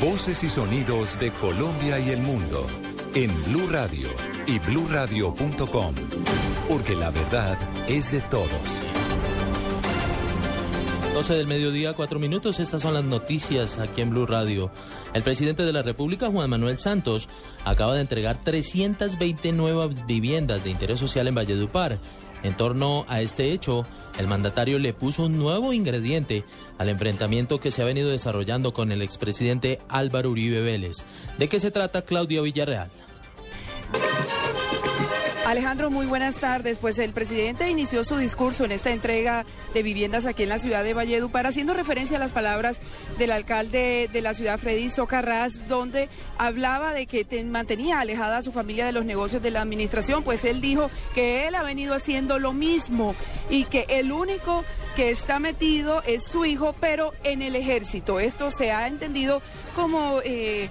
Voces 0.00 0.42
y 0.44 0.48
sonidos 0.48 1.20
de 1.20 1.30
Colombia 1.30 1.98
y 1.98 2.08
el 2.10 2.20
mundo 2.20 2.66
en 3.14 3.30
Blue 3.44 3.68
Radio 3.70 4.08
y 4.46 4.58
bluradio.com, 4.60 5.94
porque 6.70 6.94
la 6.94 7.10
verdad 7.10 7.58
es 7.88 8.12
de 8.12 8.20
todos. 8.20 8.48
12 11.14 11.34
del 11.34 11.48
mediodía, 11.48 11.94
4 11.94 12.20
minutos. 12.20 12.60
Estas 12.60 12.82
son 12.82 12.94
las 12.94 13.02
noticias 13.02 13.80
aquí 13.80 14.02
en 14.02 14.10
Blue 14.10 14.24
Radio. 14.24 14.70
El 15.12 15.24
presidente 15.24 15.64
de 15.64 15.72
la 15.72 15.82
República, 15.82 16.30
Juan 16.30 16.48
Manuel 16.48 16.78
Santos, 16.78 17.28
acaba 17.64 17.94
de 17.94 18.02
entregar 18.02 18.38
320 18.44 19.50
nuevas 19.50 20.06
viviendas 20.06 20.62
de 20.62 20.70
interés 20.70 21.00
social 21.00 21.26
en 21.26 21.34
Valledupar. 21.34 21.98
En 22.44 22.56
torno 22.56 23.04
a 23.08 23.20
este 23.20 23.50
hecho, 23.50 23.84
el 24.16 24.28
mandatario 24.28 24.78
le 24.78 24.94
puso 24.94 25.24
un 25.24 25.38
nuevo 25.38 25.72
ingrediente 25.72 26.44
al 26.78 26.88
enfrentamiento 26.88 27.58
que 27.58 27.72
se 27.72 27.82
ha 27.82 27.84
venido 27.84 28.10
desarrollando 28.10 28.72
con 28.72 28.92
el 28.92 29.02
expresidente 29.02 29.80
Álvaro 29.88 30.30
Uribe 30.30 30.62
Vélez. 30.62 30.98
¿De 31.36 31.48
qué 31.48 31.58
se 31.58 31.72
trata 31.72 32.02
Claudia 32.02 32.42
Villarreal? 32.42 32.90
Alejandro, 35.50 35.90
muy 35.90 36.06
buenas 36.06 36.36
tardes. 36.36 36.78
Pues 36.78 37.00
el 37.00 37.12
presidente 37.12 37.68
inició 37.68 38.04
su 38.04 38.16
discurso 38.16 38.64
en 38.64 38.70
esta 38.70 38.92
entrega 38.92 39.44
de 39.74 39.82
viviendas 39.82 40.24
aquí 40.24 40.44
en 40.44 40.48
la 40.48 40.60
ciudad 40.60 40.84
de 40.84 40.94
Valledupar, 40.94 41.44
haciendo 41.48 41.74
referencia 41.74 42.18
a 42.18 42.20
las 42.20 42.30
palabras 42.30 42.78
del 43.18 43.32
alcalde 43.32 44.08
de 44.12 44.22
la 44.22 44.32
ciudad, 44.32 44.58
Freddy 44.60 44.90
Socarrás, 44.90 45.66
donde 45.66 46.08
hablaba 46.38 46.94
de 46.94 47.06
que 47.08 47.24
te- 47.24 47.42
mantenía 47.42 47.98
alejada 47.98 48.36
a 48.36 48.42
su 48.42 48.52
familia 48.52 48.86
de 48.86 48.92
los 48.92 49.04
negocios 49.04 49.42
de 49.42 49.50
la 49.50 49.60
administración, 49.62 50.22
pues 50.22 50.44
él 50.44 50.60
dijo 50.60 50.88
que 51.16 51.48
él 51.48 51.56
ha 51.56 51.64
venido 51.64 51.94
haciendo 51.94 52.38
lo 52.38 52.52
mismo 52.52 53.16
y 53.50 53.64
que 53.64 53.86
el 53.88 54.12
único 54.12 54.64
que 54.94 55.10
está 55.10 55.40
metido 55.40 56.04
es 56.06 56.22
su 56.22 56.44
hijo, 56.44 56.76
pero 56.80 57.12
en 57.24 57.42
el 57.42 57.56
ejército. 57.56 58.20
Esto 58.20 58.52
se 58.52 58.70
ha 58.70 58.86
entendido 58.86 59.42
como 59.74 60.20
eh, 60.24 60.68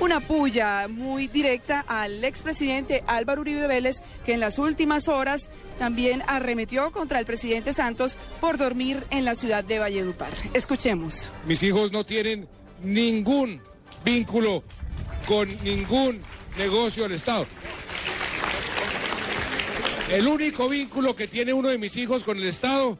una 0.00 0.20
puya 0.20 0.86
muy 0.88 1.26
directa 1.26 1.84
al 1.86 2.24
expresidente 2.24 3.02
Álvaro 3.06 3.40
Uribe 3.40 3.66
Vélez, 3.66 4.02
que 4.24 4.34
en 4.34 4.40
las 4.40 4.58
últimas 4.58 5.08
horas 5.08 5.50
también 5.78 6.22
arremetió 6.26 6.90
contra 6.92 7.18
el 7.18 7.26
presidente 7.26 7.72
Santos 7.72 8.16
por 8.40 8.58
dormir 8.58 9.02
en 9.10 9.24
la 9.24 9.34
ciudad 9.34 9.64
de 9.64 9.78
Valledupar. 9.78 10.32
Escuchemos. 10.54 11.30
Mis 11.46 11.62
hijos 11.62 11.92
no 11.92 12.04
tienen 12.04 12.48
ningún 12.82 13.60
vínculo 14.04 14.62
con 15.26 15.48
ningún 15.64 16.20
negocio 16.56 17.04
del 17.04 17.12
Estado. 17.12 17.46
El 20.10 20.26
único 20.26 20.68
vínculo 20.68 21.14
que 21.14 21.28
tiene 21.28 21.52
uno 21.52 21.68
de 21.68 21.78
mis 21.78 21.96
hijos 21.96 22.24
con 22.24 22.38
el 22.38 22.48
Estado 22.48 22.98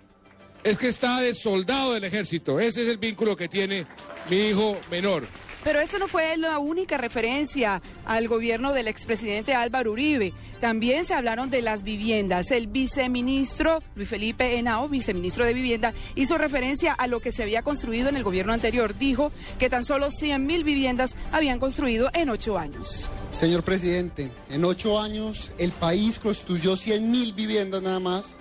es 0.65 0.79
que 0.79 0.89
está 0.89 1.21
de 1.21 1.35
soldado 1.35 1.95
del 1.95 2.05
ejército. 2.05 2.61
Ese 2.61 2.83
es 2.83 2.89
el 2.89 2.99
vínculo 2.99 3.37
que 3.37 3.49
tiene 3.49 3.87
mi 4.31 4.49
hijo 4.49 4.79
menor. 4.91 5.27
Pero 5.69 5.81
esta 5.81 5.99
no 5.99 6.09
fue 6.09 6.35
la 6.39 6.59
única 6.61 6.97
referencia 6.97 7.83
al 8.07 8.27
gobierno 8.27 8.73
del 8.73 8.89
expresidente 8.89 9.53
Álvaro 9.53 9.93
Uribe. 9.93 10.33
También 10.63 11.05
se 11.05 11.13
hablaron 11.13 11.51
de 11.51 11.61
las 11.61 11.83
viviendas. 11.83 12.51
El 12.53 12.69
viceministro 12.69 13.83
Luis 13.95 14.09
Felipe 14.09 14.57
Henao, 14.57 14.89
viceministro 14.89 15.45
de 15.45 15.53
Vivienda, 15.53 15.93
hizo 16.15 16.39
referencia 16.39 16.95
a 16.95 17.07
lo 17.07 17.21
que 17.21 17.33
se 17.33 17.43
había 17.43 17.61
construido 17.61 18.09
en 18.09 18.17
el 18.17 18.25
gobierno 18.25 18.55
anterior. 18.55 18.97
Dijo 18.97 19.31
que 19.59 19.69
tan 19.69 19.85
solo 19.85 20.11
100 20.11 20.47
mil 20.47 20.65
viviendas 20.65 21.17
habían 21.33 21.59
construido 21.59 22.09
en 22.15 22.31
ocho 22.31 22.57
años. 22.57 23.11
Señor 23.35 23.63
presidente, 23.63 24.33
en 24.49 24.65
ocho 24.65 24.99
años 24.99 25.51
el 25.59 25.73
país 25.73 26.19
construyó 26.19 26.77
100 26.77 27.11
mil 27.11 27.35
viviendas 27.35 27.83
nada 27.83 28.01
más 28.01 28.39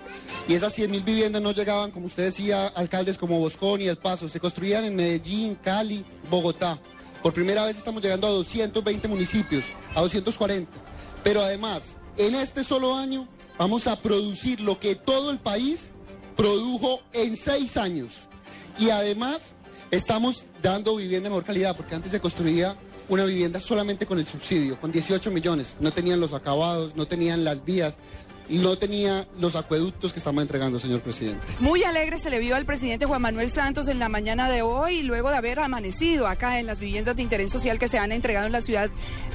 y 0.48 0.54
esas 0.54 0.72
100 0.72 0.90
mil 0.90 1.02
viviendas 1.02 1.42
no 1.42 1.52
llegaban, 1.52 1.90
como 1.90 2.06
usted 2.06 2.24
decía, 2.24 2.68
alcaldes 2.68 3.18
como 3.18 3.38
Boscón 3.38 3.82
y 3.82 3.86
El 3.86 3.98
Paso, 3.98 4.30
se 4.30 4.40
construían 4.40 4.84
en 4.84 4.96
Medellín, 4.96 5.56
Cali, 5.56 6.06
Bogotá. 6.30 6.80
Por 7.22 7.32
primera 7.32 7.64
vez 7.64 7.76
estamos 7.76 8.02
llegando 8.02 8.26
a 8.26 8.30
220 8.30 9.08
municipios, 9.08 9.66
a 9.94 10.00
240. 10.00 10.70
Pero 11.24 11.42
además, 11.42 11.96
en 12.16 12.34
este 12.34 12.62
solo 12.64 12.94
año 12.94 13.28
vamos 13.58 13.86
a 13.86 14.00
producir 14.00 14.60
lo 14.60 14.78
que 14.78 14.94
todo 14.94 15.30
el 15.30 15.38
país 15.38 15.90
produjo 16.36 17.00
en 17.12 17.36
seis 17.36 17.76
años. 17.76 18.28
Y 18.78 18.90
además 18.90 19.54
estamos 19.90 20.46
dando 20.62 20.96
vivienda 20.96 21.24
de 21.24 21.30
mejor 21.30 21.44
calidad, 21.44 21.76
porque 21.76 21.96
antes 21.96 22.12
se 22.12 22.20
construía 22.20 22.76
una 23.08 23.24
vivienda 23.24 23.58
solamente 23.58 24.06
con 24.06 24.18
el 24.18 24.26
subsidio, 24.26 24.80
con 24.80 24.92
18 24.92 25.30
millones. 25.30 25.76
No 25.80 25.90
tenían 25.90 26.20
los 26.20 26.34
acabados, 26.34 26.94
no 26.94 27.06
tenían 27.06 27.42
las 27.42 27.64
vías, 27.64 27.94
no 28.48 28.76
tenía 28.76 29.26
los 29.38 29.56
acueductos 29.56 30.12
que 30.12 30.18
estamos 30.18 30.42
entregando, 30.42 30.78
señor 30.80 31.00
presidente. 31.00 31.46
Muy 31.60 31.84
alegre 31.84 32.18
se 32.18 32.30
le 32.30 32.38
vio 32.38 32.56
al 32.56 32.64
presidente 32.64 33.06
Juan 33.06 33.22
Manuel 33.22 33.50
Santos 33.50 33.88
en 33.88 33.98
la 33.98 34.08
mañana 34.08 34.48
de 34.48 34.62
hoy, 34.62 35.02
luego 35.02 35.30
de 35.30 35.36
haber 35.36 35.60
amanecido 35.60 36.26
acá 36.26 36.58
en 36.58 36.66
las 36.66 36.80
viviendas 36.80 37.16
de 37.16 37.22
interés 37.22 37.50
social 37.50 37.78
que 37.78 37.88
se 37.88 37.98
han 37.98 38.12
entregado 38.12 38.46
en 38.46 38.52
la 38.52 38.62
ciudad 38.62 38.90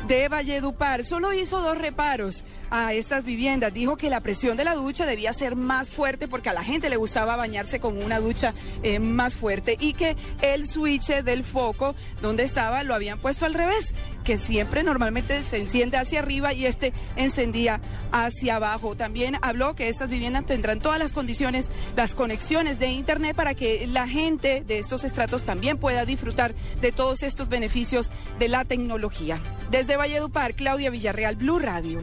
de 0.07 0.27
Valledupar. 0.27 1.05
Solo 1.05 1.33
hizo 1.33 1.61
dos 1.61 1.77
reparos 1.77 2.43
a 2.71 2.93
estas 2.93 3.23
viviendas. 3.23 3.73
Dijo 3.73 3.97
que 3.97 4.09
la 4.09 4.21
presión 4.21 4.57
de 4.57 4.63
la 4.63 4.73
ducha 4.73 5.05
debía 5.05 5.31
ser 5.31 5.55
más 5.55 5.89
fuerte 5.89 6.27
porque 6.27 6.49
a 6.49 6.53
la 6.53 6.63
gente 6.63 6.89
le 6.89 6.97
gustaba 6.97 7.35
bañarse 7.35 7.79
con 7.79 8.01
una 8.03 8.19
ducha 8.19 8.53
eh, 8.81 8.99
más 8.99 9.35
fuerte 9.35 9.77
y 9.79 9.93
que 9.93 10.17
el 10.41 10.67
switch 10.67 11.23
del 11.23 11.43
foco 11.43 11.95
donde 12.21 12.43
estaba 12.43 12.83
lo 12.83 12.95
habían 12.95 13.19
puesto 13.19 13.45
al 13.45 13.53
revés, 13.53 13.93
que 14.23 14.37
siempre 14.37 14.83
normalmente 14.83 15.43
se 15.43 15.57
enciende 15.57 15.97
hacia 15.97 16.19
arriba 16.19 16.53
y 16.53 16.65
este 16.65 16.93
encendía 17.15 17.81
hacia 18.11 18.55
abajo. 18.55 18.95
También 18.95 19.37
habló 19.41 19.75
que 19.75 19.89
estas 19.89 20.09
viviendas 20.09 20.45
tendrán 20.45 20.79
todas 20.79 20.99
las 20.99 21.13
condiciones, 21.13 21.69
las 21.95 22.15
conexiones 22.15 22.79
de 22.79 22.91
internet 22.91 23.35
para 23.35 23.53
que 23.53 23.85
la 23.87 24.07
gente 24.07 24.63
de 24.65 24.79
estos 24.79 25.03
estratos 25.03 25.43
también 25.43 25.77
pueda 25.77 26.05
disfrutar 26.05 26.53
de 26.81 26.91
todos 26.91 27.23
estos 27.23 27.49
beneficios 27.49 28.11
de 28.39 28.47
la 28.47 28.65
tecnología. 28.65 29.39
Desde 29.71 29.97
Valledupar, 29.97 30.55
Claudia 30.55 30.89
Villarreal, 30.89 31.35
Blue 31.35 31.59
Radio. 31.59 32.01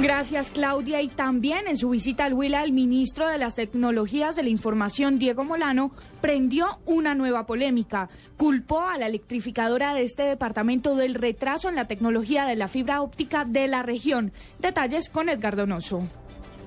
Gracias, 0.00 0.50
Claudia. 0.50 1.00
Y 1.00 1.08
también 1.08 1.66
en 1.66 1.78
su 1.78 1.88
visita 1.88 2.26
al 2.26 2.34
Huila, 2.34 2.62
el 2.62 2.72
ministro 2.72 3.26
de 3.28 3.38
las 3.38 3.54
Tecnologías 3.54 4.36
de 4.36 4.42
la 4.42 4.50
Información, 4.50 5.18
Diego 5.18 5.42
Molano, 5.42 5.90
prendió 6.20 6.78
una 6.84 7.14
nueva 7.14 7.46
polémica. 7.46 8.10
Culpó 8.36 8.82
a 8.82 8.98
la 8.98 9.06
electrificadora 9.06 9.94
de 9.94 10.02
este 10.02 10.24
departamento 10.24 10.96
del 10.96 11.14
retraso 11.14 11.70
en 11.70 11.76
la 11.76 11.86
tecnología 11.86 12.44
de 12.44 12.56
la 12.56 12.68
fibra 12.68 13.00
óptica 13.00 13.46
de 13.46 13.68
la 13.68 13.82
región. 13.82 14.32
Detalles 14.58 15.08
con 15.08 15.30
Edgar 15.30 15.56
Donoso. 15.56 16.06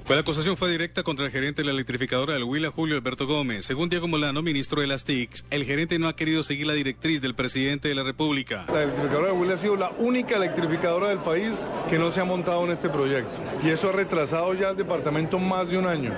Pues 0.10 0.18
la 0.18 0.22
acusación 0.22 0.57
fue 0.57 0.72
directa 0.72 1.03
contra 1.03 1.27
el 1.27 1.31
gerente 1.31 1.61
de 1.61 1.68
la 1.68 1.72
electrificadora 1.72 2.34
del 2.34 2.44
Huila, 2.44 2.72
Julio 2.72 2.95
Alberto 2.95 3.27
Gómez. 3.27 3.64
Según 3.64 3.90
Diego 3.90 4.07
Molano, 4.07 4.41
ministro 4.41 4.81
de 4.81 4.88
las 4.88 5.06
TIC, 5.06 5.30
el 5.52 5.65
gerente 5.65 5.99
no 5.99 6.07
ha 6.07 6.15
querido 6.15 6.41
seguir 6.41 6.65
la 6.65 6.73
directriz 6.73 7.22
del 7.22 7.36
presidente 7.36 7.90
de 7.90 7.94
la 7.94 8.02
República. 8.02 8.65
La 8.73 8.81
electrificadora 8.81 9.27
de 9.27 9.34
Huila 9.34 9.53
ha 9.53 9.57
sido 9.57 9.76
la 9.76 9.91
única 9.99 10.38
electrificadora 10.38 11.10
del 11.10 11.19
país 11.19 11.64
que 11.91 11.99
no 11.99 12.10
se 12.10 12.22
ha 12.22 12.23
montado 12.23 12.65
en 12.65 12.72
este 12.72 12.90
proyecto. 12.90 13.30
Y 13.64 13.69
eso 13.69 13.90
ha 13.90 13.91
retrasado 13.91 14.52
ya 14.56 14.69
al 14.69 14.77
departamento 14.77 15.38
más 15.38 15.69
de 15.69 15.77
un 15.77 15.86
año. 15.86 16.11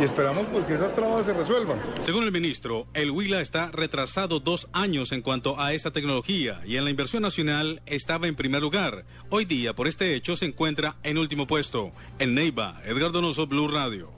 Y 0.00 0.04
esperamos 0.04 0.46
pues 0.52 0.64
que 0.64 0.74
esas 0.74 0.94
trabas 0.94 1.26
se 1.26 1.32
resuelvan. 1.32 1.80
Según 2.02 2.22
el 2.24 2.32
ministro, 2.32 2.86
el 2.94 3.10
Huila 3.10 3.40
está 3.40 3.70
retrasado 3.72 4.38
dos 4.38 4.68
años 4.72 5.10
en 5.10 5.22
cuanto 5.22 5.60
a 5.60 5.72
esta 5.72 5.90
tecnología 5.90 6.60
y 6.64 6.76
en 6.76 6.84
la 6.84 6.90
inversión 6.90 7.22
nacional 7.22 7.82
estaba 7.86 8.28
en 8.28 8.36
primer 8.36 8.62
lugar. 8.62 9.04
Hoy 9.30 9.44
día, 9.44 9.74
por 9.74 9.88
este 9.88 10.14
hecho, 10.14 10.36
se 10.36 10.46
encuentra 10.46 10.96
en 11.02 11.18
último 11.18 11.48
puesto. 11.48 11.90
En 12.20 12.34
Neiva, 12.34 12.80
Edgardo 12.84 13.23
Blue 13.24 13.68
Radio. 13.68 14.12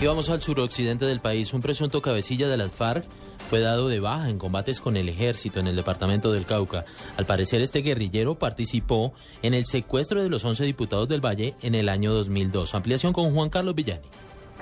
Y 0.00 0.06
vamos 0.06 0.28
al 0.28 0.40
suroccidente 0.40 1.06
del 1.06 1.18
país. 1.18 1.52
Un 1.52 1.60
presunto 1.60 2.00
cabecilla 2.00 2.46
de 2.46 2.56
las 2.56 2.70
FARC 2.70 3.04
fue 3.50 3.58
dado 3.58 3.88
de 3.88 3.98
baja 3.98 4.30
en 4.30 4.38
combates 4.38 4.80
con 4.80 4.96
el 4.96 5.08
ejército 5.08 5.58
en 5.58 5.66
el 5.66 5.74
departamento 5.74 6.30
del 6.30 6.46
Cauca. 6.46 6.84
Al 7.16 7.26
parecer, 7.26 7.60
este 7.60 7.80
guerrillero 7.80 8.38
participó 8.38 9.12
en 9.42 9.54
el 9.54 9.66
secuestro 9.66 10.22
de 10.22 10.28
los 10.28 10.44
11 10.44 10.64
diputados 10.64 11.08
del 11.08 11.24
Valle 11.24 11.54
en 11.60 11.74
el 11.74 11.88
año 11.88 12.12
2002. 12.12 12.76
Ampliación 12.76 13.12
con 13.12 13.34
Juan 13.34 13.50
Carlos 13.50 13.74
Villani. 13.74 14.06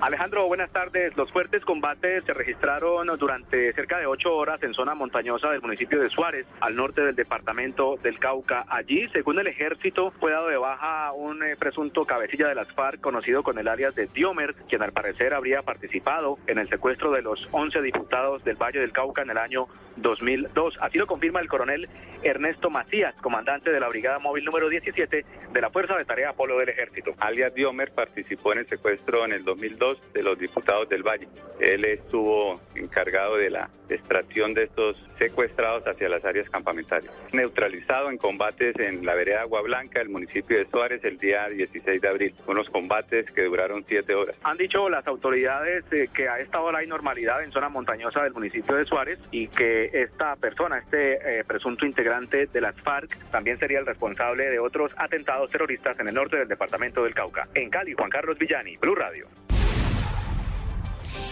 Alejandro, 0.00 0.46
buenas 0.46 0.70
tardes. 0.70 1.16
Los 1.16 1.32
fuertes 1.32 1.64
combates 1.64 2.22
se 2.24 2.34
registraron 2.34 3.06
durante 3.18 3.72
cerca 3.72 3.98
de 3.98 4.04
ocho 4.04 4.36
horas 4.36 4.62
en 4.62 4.74
zona 4.74 4.94
montañosa 4.94 5.50
del 5.50 5.62
municipio 5.62 5.98
de 5.98 6.10
Suárez, 6.10 6.46
al 6.60 6.76
norte 6.76 7.00
del 7.00 7.16
departamento 7.16 7.96
del 8.02 8.18
Cauca. 8.18 8.66
Allí, 8.68 9.08
según 9.08 9.38
el 9.38 9.46
ejército, 9.46 10.10
fue 10.10 10.32
dado 10.32 10.48
de 10.48 10.58
baja 10.58 11.12
un 11.14 11.42
eh, 11.42 11.56
presunto 11.58 12.04
cabecilla 12.04 12.46
de 12.46 12.54
las 12.54 12.70
FARC 12.72 13.00
conocido 13.00 13.42
con 13.42 13.58
el 13.58 13.68
alias 13.68 13.94
de 13.94 14.06
Diomer, 14.06 14.54
quien 14.68 14.82
al 14.82 14.92
parecer 14.92 15.32
habría 15.32 15.62
participado 15.62 16.38
en 16.46 16.58
el 16.58 16.68
secuestro 16.68 17.10
de 17.10 17.22
los 17.22 17.48
11 17.52 17.80
diputados 17.80 18.44
del 18.44 18.56
Valle 18.56 18.80
del 18.80 18.92
Cauca 18.92 19.22
en 19.22 19.30
el 19.30 19.38
año 19.38 19.66
2002. 19.96 20.76
Así 20.82 20.98
lo 20.98 21.06
confirma 21.06 21.40
el 21.40 21.48
coronel 21.48 21.88
Ernesto 22.22 22.68
Macías, 22.68 23.14
comandante 23.22 23.70
de 23.70 23.80
la 23.80 23.88
Brigada 23.88 24.18
Móvil 24.18 24.44
número 24.44 24.68
17 24.68 25.24
de 25.52 25.60
la 25.60 25.70
Fuerza 25.70 25.96
de 25.96 26.04
Tarea 26.04 26.30
Apolo 26.30 26.58
del 26.58 26.68
Ejército. 26.68 27.14
Alias 27.18 27.54
Diomer 27.54 27.92
participó 27.92 28.52
en 28.52 28.58
el 28.58 28.66
secuestro 28.66 29.24
en 29.24 29.32
el 29.32 29.42
2002 29.42 29.85
de 30.12 30.22
los 30.22 30.38
diputados 30.38 30.88
del 30.88 31.02
Valle. 31.02 31.28
Él 31.60 31.84
estuvo 31.84 32.60
encargado 32.74 33.36
de 33.36 33.50
la 33.50 33.70
extracción 33.88 34.52
de 34.54 34.64
estos 34.64 34.96
secuestrados 35.18 35.86
hacia 35.86 36.08
las 36.08 36.24
áreas 36.24 36.48
campamentarias. 36.50 37.12
Neutralizado 37.32 38.10
en 38.10 38.18
combates 38.18 38.78
en 38.78 39.06
la 39.06 39.14
vereda 39.14 39.42
Agua 39.42 39.62
Blanca, 39.62 40.00
el 40.00 40.08
municipio 40.08 40.58
de 40.58 40.66
Suárez, 40.66 41.04
el 41.04 41.18
día 41.18 41.46
16 41.48 42.00
de 42.00 42.08
abril. 42.08 42.34
Unos 42.46 42.68
combates 42.68 43.30
que 43.30 43.44
duraron 43.44 43.84
siete 43.86 44.14
horas. 44.14 44.36
Han 44.42 44.56
dicho 44.56 44.88
las 44.88 45.06
autoridades 45.06 45.84
eh, 45.92 46.08
que 46.12 46.28
a 46.28 46.38
esta 46.38 46.60
hora 46.60 46.78
hay 46.78 46.86
normalidad 46.86 47.42
en 47.42 47.52
zona 47.52 47.68
montañosa 47.68 48.22
del 48.22 48.32
municipio 48.32 48.76
de 48.76 48.84
Suárez 48.84 49.18
y 49.30 49.48
que 49.48 49.90
esta 49.92 50.36
persona, 50.36 50.78
este 50.78 51.38
eh, 51.40 51.44
presunto 51.44 51.86
integrante 51.86 52.46
de 52.46 52.60
las 52.60 52.74
FARC, 52.80 53.16
también 53.30 53.58
sería 53.58 53.78
el 53.78 53.86
responsable 53.86 54.50
de 54.50 54.58
otros 54.58 54.92
atentados 54.96 55.50
terroristas 55.50 55.98
en 56.00 56.08
el 56.08 56.14
norte 56.14 56.36
del 56.36 56.48
departamento 56.48 57.04
del 57.04 57.14
Cauca. 57.14 57.48
En 57.54 57.70
Cali, 57.70 57.94
Juan 57.94 58.10
Carlos 58.10 58.38
Villani, 58.38 58.76
Blue 58.76 58.94
Radio. 58.94 59.26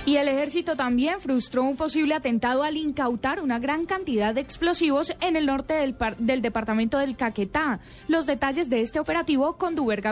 Y 0.07 0.19
el 0.19 0.29
ejército 0.29 0.77
también 0.77 1.19
frustró 1.19 1.63
un 1.63 1.77
posible 1.77 2.15
atentado 2.15 2.63
al 2.63 2.77
incautar 2.77 3.41
una 3.41 3.59
gran 3.59 3.87
cantidad 3.87 4.35
de 4.35 4.43
explosivos 4.43 5.15
en 5.23 5.35
el 5.35 5.47
norte 5.47 5.73
del, 5.73 5.97
del 6.19 6.43
departamento 6.43 6.99
del 6.99 7.17
Caquetá. 7.17 7.81
Los 8.07 8.27
detalles 8.27 8.69
de 8.69 8.83
este 8.83 9.01
operativo 9.01 9.57
con 9.57 9.75
Duber. 9.75 10.03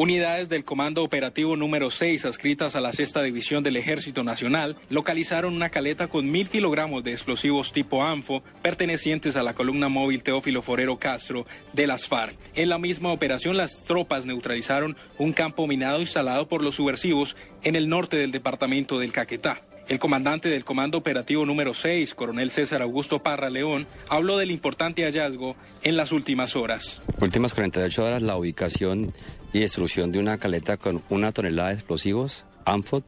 Unidades 0.00 0.48
del 0.48 0.64
Comando 0.64 1.04
Operativo 1.04 1.56
número 1.56 1.90
6, 1.90 2.24
adscritas 2.24 2.74
a 2.74 2.80
la 2.80 2.94
Sexta 2.94 3.20
División 3.20 3.62
del 3.62 3.76
Ejército 3.76 4.24
Nacional, 4.24 4.78
localizaron 4.88 5.52
una 5.54 5.68
caleta 5.68 6.08
con 6.08 6.30
mil 6.30 6.48
kilogramos 6.48 7.04
de 7.04 7.12
explosivos 7.12 7.74
tipo 7.74 8.02
ANFO 8.02 8.42
pertenecientes 8.62 9.36
a 9.36 9.42
la 9.42 9.52
columna 9.52 9.90
móvil 9.90 10.22
Teófilo 10.22 10.62
Forero 10.62 10.96
Castro 10.96 11.44
de 11.74 11.86
las 11.86 12.08
FARC. 12.08 12.34
En 12.54 12.70
la 12.70 12.78
misma 12.78 13.12
operación, 13.12 13.58
las 13.58 13.84
tropas 13.84 14.24
neutralizaron 14.24 14.96
un 15.18 15.34
campo 15.34 15.66
minado 15.66 16.00
instalado 16.00 16.48
por 16.48 16.62
los 16.62 16.76
subversivos 16.76 17.36
en 17.62 17.76
el 17.76 17.90
norte 17.90 18.16
del 18.16 18.32
departamento 18.32 18.98
del 18.98 19.12
Caquetá. 19.12 19.60
El 19.90 19.98
comandante 19.98 20.48
del 20.48 20.64
Comando 20.64 20.96
Operativo 20.96 21.44
número 21.44 21.74
6, 21.74 22.14
coronel 22.14 22.52
César 22.52 22.80
Augusto 22.80 23.22
Parra 23.24 23.50
León, 23.50 23.86
habló 24.08 24.38
del 24.38 24.52
importante 24.52 25.02
hallazgo 25.02 25.56
en 25.82 25.96
las 25.96 26.12
últimas 26.12 26.54
horas. 26.56 27.02
Últimas 27.20 27.52
48 27.52 28.04
horas, 28.04 28.22
la 28.22 28.36
ubicación 28.36 29.12
y 29.52 29.60
destrucción 29.60 30.12
de 30.12 30.18
una 30.18 30.38
caleta 30.38 30.76
con 30.76 31.02
una 31.08 31.32
tonelada 31.32 31.68
de 31.68 31.74
explosivos, 31.74 32.44
ANFOT, 32.64 33.04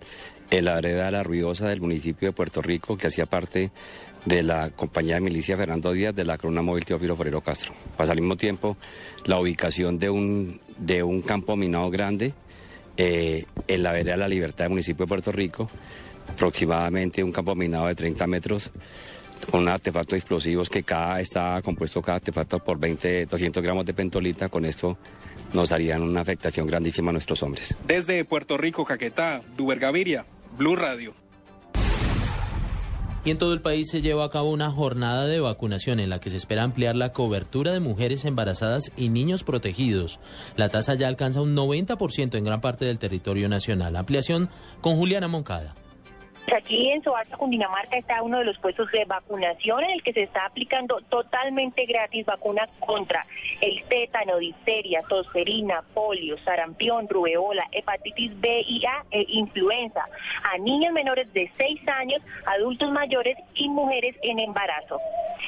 en 0.50 0.64
la 0.64 0.74
vereda 0.74 1.10
La 1.10 1.22
Ruidosa 1.22 1.68
del 1.68 1.80
municipio 1.80 2.28
de 2.28 2.32
Puerto 2.32 2.60
Rico, 2.60 2.96
que 2.96 3.06
hacía 3.06 3.26
parte 3.26 3.70
de 4.24 4.42
la 4.42 4.70
compañía 4.70 5.14
de 5.14 5.20
milicia 5.20 5.56
Fernando 5.56 5.92
Díaz 5.92 6.14
de 6.14 6.24
la 6.24 6.38
Corona 6.38 6.62
Móvil 6.62 6.84
Teófilo 6.84 7.16
Forero 7.16 7.40
Castro. 7.40 7.72
Pues 7.96 8.08
al 8.08 8.20
mismo 8.20 8.36
tiempo, 8.36 8.76
la 9.24 9.40
ubicación 9.40 9.98
de 9.98 10.10
un, 10.10 10.60
de 10.78 11.02
un 11.02 11.22
campo 11.22 11.56
minado 11.56 11.90
grande 11.90 12.34
eh, 12.96 13.46
en 13.66 13.82
la 13.82 13.92
vereda 13.92 14.16
La 14.16 14.28
Libertad 14.28 14.64
del 14.64 14.70
municipio 14.70 15.06
de 15.06 15.08
Puerto 15.08 15.32
Rico, 15.32 15.68
aproximadamente 16.28 17.24
un 17.24 17.32
campo 17.32 17.54
minado 17.54 17.86
de 17.86 17.94
30 17.94 18.26
metros 18.26 18.70
con 19.50 19.68
artefactos 19.68 20.16
explosivos 20.18 20.68
que 20.68 20.82
cada 20.82 21.20
está 21.20 21.60
compuesto 21.62 22.02
cada 22.02 22.16
artefacto 22.16 22.58
por 22.58 22.78
20, 22.78 23.26
200 23.26 23.62
gramos 23.62 23.84
de 23.84 23.94
pentolita. 23.94 24.48
Con 24.48 24.64
esto 24.64 24.96
nos 25.52 25.72
harían 25.72 26.02
una 26.02 26.20
afectación 26.20 26.66
grandísima 26.66 27.10
a 27.10 27.12
nuestros 27.12 27.42
hombres. 27.42 27.74
Desde 27.86 28.24
Puerto 28.24 28.56
Rico, 28.56 28.84
Caquetá, 28.84 29.42
Duber 29.56 29.78
Gaviria, 29.78 30.24
Blue 30.56 30.76
Radio. 30.76 31.14
Y 33.24 33.30
en 33.30 33.38
todo 33.38 33.52
el 33.52 33.60
país 33.60 33.88
se 33.88 34.02
lleva 34.02 34.24
a 34.24 34.30
cabo 34.30 34.50
una 34.50 34.72
jornada 34.72 35.28
de 35.28 35.38
vacunación 35.38 36.00
en 36.00 36.10
la 36.10 36.18
que 36.18 36.28
se 36.28 36.36
espera 36.36 36.64
ampliar 36.64 36.96
la 36.96 37.12
cobertura 37.12 37.72
de 37.72 37.78
mujeres 37.78 38.24
embarazadas 38.24 38.90
y 38.96 39.10
niños 39.10 39.44
protegidos. 39.44 40.18
La 40.56 40.68
tasa 40.68 40.94
ya 40.94 41.06
alcanza 41.06 41.40
un 41.40 41.54
90% 41.54 42.34
en 42.34 42.44
gran 42.44 42.60
parte 42.60 42.84
del 42.84 42.98
territorio 42.98 43.48
nacional. 43.48 43.94
Ampliación 43.94 44.50
con 44.80 44.96
Juliana 44.96 45.28
Moncada. 45.28 45.74
Aquí 46.50 46.90
en 46.90 47.02
Soacha, 47.02 47.36
Cundinamarca, 47.36 47.96
está 47.96 48.22
uno 48.22 48.38
de 48.38 48.44
los 48.44 48.58
puestos 48.58 48.90
de 48.90 49.04
vacunación 49.04 49.84
en 49.84 49.90
el 49.92 50.02
que 50.02 50.12
se 50.12 50.22
está 50.22 50.44
aplicando 50.44 51.00
totalmente 51.08 51.86
gratis 51.86 52.26
vacuna 52.26 52.68
contra 52.80 53.24
el 53.60 53.82
tétano, 53.84 54.38
difteria, 54.38 55.00
tosferina, 55.08 55.82
polio, 55.94 56.36
sarampión, 56.38 57.08
rubeola, 57.08 57.66
hepatitis 57.72 58.38
B 58.40 58.64
y 58.66 58.84
A 58.84 59.04
e 59.10 59.24
influenza 59.28 60.04
a 60.52 60.58
niños 60.58 60.92
menores 60.92 61.32
de 61.32 61.50
6 61.56 61.88
años, 61.88 62.20
adultos 62.44 62.90
mayores 62.90 63.36
y 63.54 63.68
mujeres 63.68 64.16
en 64.22 64.38
embarazo. 64.40 64.98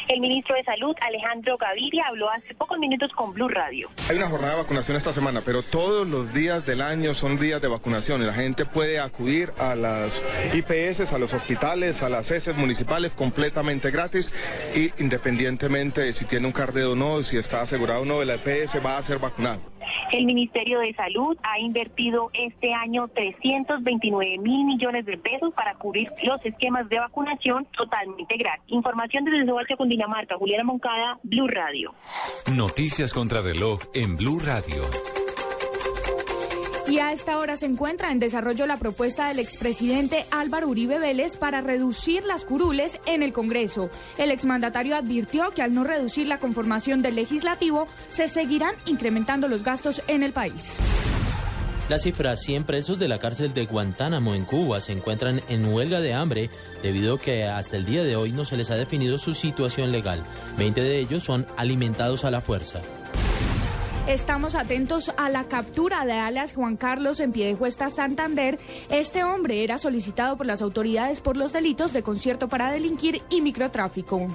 El 0.09 0.21
ministro 0.21 0.57
de 0.57 0.65
Salud, 0.65 0.95
Alejandro 1.01 1.57
Gaviria, 1.57 2.05
habló 2.09 2.31
hace 2.31 2.55
pocos 2.55 2.79
minutos 2.79 3.13
con 3.13 3.33
Blue 3.33 3.49
Radio. 3.49 3.89
Hay 4.09 4.17
una 4.17 4.29
jornada 4.29 4.55
de 4.55 4.63
vacunación 4.63 4.97
esta 4.97 5.13
semana, 5.13 5.43
pero 5.45 5.63
todos 5.63 6.07
los 6.07 6.33
días 6.35 6.67
del 6.67 6.83
año 6.83 7.15
son 7.15 7.39
días 7.39 7.61
de 7.61 7.69
vacunación 7.69 8.23
y 8.23 8.27
la 8.27 8.35
gente 8.35 8.65
puede 8.65 8.99
acudir 8.99 9.53
a 9.59 9.75
las 9.75 10.23
IPS, 10.53 10.84
a 10.85 11.19
los 11.19 11.33
hospitales, 11.33 12.03
a 12.03 12.11
las 12.11 12.31
heces 12.31 12.55
municipales 12.55 13.15
completamente 13.15 13.91
gratis 13.91 14.31
y 14.75 14.93
independientemente 15.03 16.03
de 16.03 16.13
si 16.13 16.27
tiene 16.27 16.47
un 16.47 16.53
carnet 16.53 16.85
o 16.85 16.95
no, 16.95 17.23
si 17.23 17.39
está 17.39 17.63
asegurado 17.63 18.03
o 18.03 18.05
no 18.05 18.21
de 18.21 18.27
la 18.27 18.35
IPS, 18.35 18.85
va 18.85 18.99
a 18.99 19.03
ser 19.03 19.19
vacunado. 19.19 19.63
El 20.13 20.27
Ministerio 20.27 20.81
de 20.81 20.93
Salud 20.93 21.39
ha 21.43 21.59
invertido 21.59 22.31
este 22.35 22.75
año 22.75 23.09
329 23.09 24.39
mil 24.39 24.67
millones 24.67 25.07
de 25.07 25.17
pesos 25.17 25.55
para 25.55 25.75
cubrir 25.77 26.11
los 26.23 26.45
esquemas 26.45 26.87
de 26.91 26.99
vacunación 26.99 27.67
totalmente 27.77 28.37
gratis. 28.37 28.65
Información 28.69 29.25
desde 29.25 29.47
Soacha, 29.47 29.77
Cundinamarca. 29.77 30.37
Juliana 30.37 30.65
Moncada, 30.65 31.19
Blue 31.23 31.49
Radio. 31.49 31.95
Noticias 32.55 33.15
contra 33.15 33.41
reloj 33.41 33.81
en 33.95 34.19
Blue 34.19 34.39
Radio. 34.41 34.85
Y 36.87 36.99
a 36.99 37.13
esta 37.13 37.39
hora 37.39 37.57
se 37.57 37.65
encuentra 37.65 38.13
en 38.13 38.19
desarrollo 38.19 38.67
la 38.67 38.77
propuesta 38.77 39.29
del 39.29 39.39
expresidente 39.39 40.27
Álvaro 40.31 40.69
Uribe 40.69 40.99
Vélez 40.99 41.37
para 41.39 41.63
reducir 41.63 42.25
las 42.25 42.45
curules 42.45 43.01
en 43.07 43.23
el 43.23 43.33
Congreso. 43.33 43.89
El 44.19 44.31
exmandatario 44.31 44.95
advirtió 44.95 45.51
que 45.51 45.63
al 45.63 45.73
no 45.73 45.85
reducir 45.85 46.27
la 46.27 46.39
conformación 46.39 47.01
del 47.01 47.15
legislativo, 47.15 47.89
se 48.11 48.29
seguirán 48.29 48.75
incrementando 48.85 49.49
los 49.49 49.65
gastos 49.65 50.03
en 50.09 50.23
el 50.23 50.33
país. 50.33 50.75
La 51.89 51.99
cifra 51.99 52.37
100 52.37 52.65
presos 52.65 52.99
de 52.99 53.09
la 53.09 53.19
cárcel 53.19 53.53
de 53.53 53.67
Guantánamo 53.67 54.35
en 54.35 54.45
Cuba 54.45 54.81
se 54.81 54.93
encuentran 54.93 55.43
en 55.49 55.67
huelga 55.67 56.01
de 56.01 56.15
hambre 56.15 56.49
debido 56.83 57.15
a 57.15 57.19
que 57.19 57.45
hasta 57.45 57.77
el 57.77 57.85
día 57.85 58.05
de 58.05 58.17
hoy 58.17 58.33
no 58.33 58.45
se 58.45 58.57
les 58.57 58.71
ha 58.71 58.77
definido 58.77 59.19
su 59.19 59.35
situación 59.35 59.93
legal. 59.93 60.23
20 60.57 60.81
de 60.83 60.99
ellos 60.99 61.25
son 61.25 61.47
alimentados 61.57 62.25
a 62.25 62.31
la 62.31 62.41
fuerza. 62.41 62.81
Estamos 64.07 64.55
atentos 64.55 65.11
a 65.17 65.31
la 65.31 65.45
captura 65.45 66.05
de 66.05 66.13
alias 66.13 66.53
Juan 66.53 66.77
Carlos 66.77 67.21
en 67.21 67.33
Piedecuesta, 67.33 67.89
Santander. 67.89 68.59
Este 68.91 69.25
hombre 69.25 69.65
era 69.65 69.79
solicitado 69.79 70.37
por 70.37 70.45
las 70.45 70.61
autoridades 70.61 71.21
por 71.21 71.39
los 71.39 71.55
delitos 71.55 71.95
de 71.95 72.03
concierto 72.03 72.47
para 72.47 72.71
delinquir 72.71 73.23
y 73.31 73.41
microtráfico. 73.41 74.29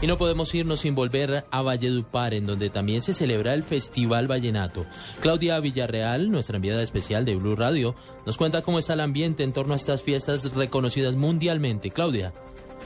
Y 0.00 0.06
no 0.06 0.16
podemos 0.16 0.54
irnos 0.54 0.80
sin 0.80 0.94
volver 0.94 1.44
a 1.50 1.62
Valledupar, 1.62 2.32
en 2.32 2.46
donde 2.46 2.70
también 2.70 3.02
se 3.02 3.12
celebra 3.12 3.52
el 3.52 3.62
Festival 3.62 4.26
Vallenato. 4.26 4.86
Claudia 5.20 5.60
Villarreal, 5.60 6.30
nuestra 6.30 6.56
enviada 6.56 6.82
especial 6.82 7.26
de 7.26 7.36
Blue 7.36 7.56
Radio, 7.56 7.94
nos 8.24 8.38
cuenta 8.38 8.62
cómo 8.62 8.78
está 8.78 8.94
el 8.94 9.00
ambiente 9.00 9.44
en 9.44 9.52
torno 9.52 9.74
a 9.74 9.76
estas 9.76 10.02
fiestas 10.02 10.54
reconocidas 10.54 11.14
mundialmente. 11.14 11.90
Claudia. 11.90 12.32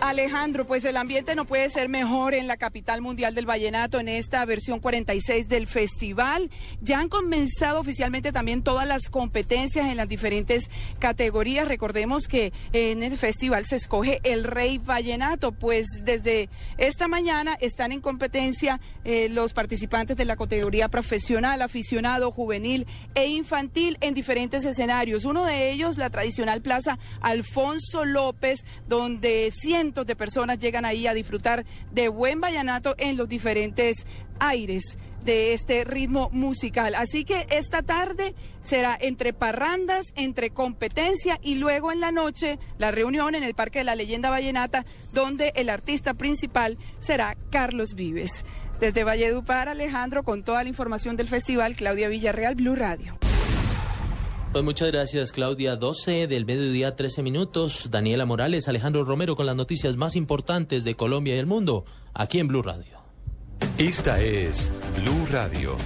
Alejandro, 0.01 0.67
pues 0.67 0.85
el 0.85 0.97
ambiente 0.97 1.35
no 1.35 1.47
puede 1.47 1.71
ser 1.71 1.89
mejor 1.89 2.35
en 2.35 2.47
la 2.47 2.57
capital 2.57 3.01
mundial 3.01 3.35
del 3.35 3.47
vallenato 3.47 3.99
en 3.99 4.09
esta 4.09 4.45
versión 4.45 4.79
46 4.79 5.49
del 5.49 5.67
festival. 5.67 6.51
Ya 6.81 7.01
han 7.01 7.09
comenzado 7.09 7.81
oficialmente 7.81 8.31
también 8.31 8.63
todas 8.63 8.87
las 8.87 9.09
competencias 9.09 9.87
en 9.87 9.97
las 9.97 10.09
diferentes 10.09 10.69
categorías. 10.99 11.67
Recordemos 11.67 12.29
que 12.29 12.53
en 12.73 13.03
el 13.03 13.17
festival 13.17 13.65
se 13.65 13.77
escoge 13.77 14.21
el 14.23 14.45
rey 14.45 14.79
vallenato, 14.79 15.53
pues 15.53 15.87
desde 16.05 16.49
esta 16.77 17.09
mañana 17.09 17.57
están 17.61 17.91
en 17.91 18.01
competencia 18.01 18.81
eh, 19.05 19.29
los 19.31 19.55
participantes 19.55 20.17
de 20.17 20.25
la 20.25 20.37
categoría 20.37 20.89
profesional, 20.89 21.63
aficionado, 21.63 22.31
juvenil 22.31 22.87
e 23.15 23.29
infantil 23.29 23.97
en 24.01 24.15
diferentes 24.15 24.65
escenarios. 24.65 25.25
Uno 25.25 25.45
de 25.45 25.71
ellos, 25.71 25.97
la 25.97 26.11
tradicional 26.11 26.61
plaza 26.61 26.99
Alfonso 27.23 28.05
López, 28.05 28.65
donde 28.89 29.51
de 29.95 30.17
personas 30.17 30.59
llegan 30.59 30.85
ahí 30.85 31.07
a 31.07 31.15
disfrutar 31.15 31.65
de 31.93 32.09
buen 32.09 32.41
vallenato 32.41 32.95
en 32.99 33.17
los 33.17 33.29
diferentes 33.29 34.07
aires 34.39 34.99
de 35.25 35.53
este 35.53 35.85
ritmo 35.85 36.31
musical. 36.33 36.95
Así 36.95 37.25
que 37.25 37.47
esta 37.51 37.83
tarde 37.83 38.35
será 38.63 38.97
entre 39.01 39.33
parrandas, 39.33 40.07
entre 40.15 40.51
competencia 40.51 41.39
y 41.43 41.57
luego 41.57 41.93
en 41.93 42.01
la 42.01 42.13
noche 42.13 42.59
la 42.79 42.91
reunión 42.91 43.35
en 43.35 43.43
el 43.43 43.55
Parque 43.55 43.81
de 43.81 43.85
la 43.85 43.97
Leyenda 43.97 44.31
Vallenata, 44.31 44.85
donde 45.13 45.53
el 45.57 45.69
artista 45.69 46.15
principal 46.15 46.79
será 46.99 47.37
Carlos 47.51 47.95
Vives. 47.95 48.45
Desde 48.81 49.05
Valledupar, 49.05 49.69
Alejandro, 49.69 50.23
con 50.23 50.45
toda 50.45 50.63
la 50.63 50.69
información 50.69 51.17
del 51.17 51.29
festival, 51.29 51.77
Claudia 51.77 52.09
Villarreal, 52.09 52.55
Blue 52.55 52.77
Radio. 52.77 53.19
Pues 54.57 54.65
muchas 54.65 54.91
gracias, 54.91 55.33
Claudia. 55.33 55.77
12 55.77 56.29
del 56.29 56.47
mediodía, 56.47 56.97
13 56.97 57.23
minutos. 57.23 57.91
Daniela 57.91 58.25
Morales, 58.25 58.69
Alejandro 58.69 59.05
Romero 59.05 59.37
con 59.37 59.45
las 59.45 59.55
noticias 59.55 59.99
más 59.99 60.17
importantes 60.17 60.83
de 60.83 60.95
Colombia 60.95 61.37
y 61.37 61.39
el 61.39 61.45
mundo, 61.45 61.85
aquí 62.15 62.39
en 62.39 62.49
Blue 62.49 62.63
Radio. 62.63 62.97
Esta 63.77 64.19
es 64.23 64.73
Blue 64.99 65.27
Radio. 65.31 65.77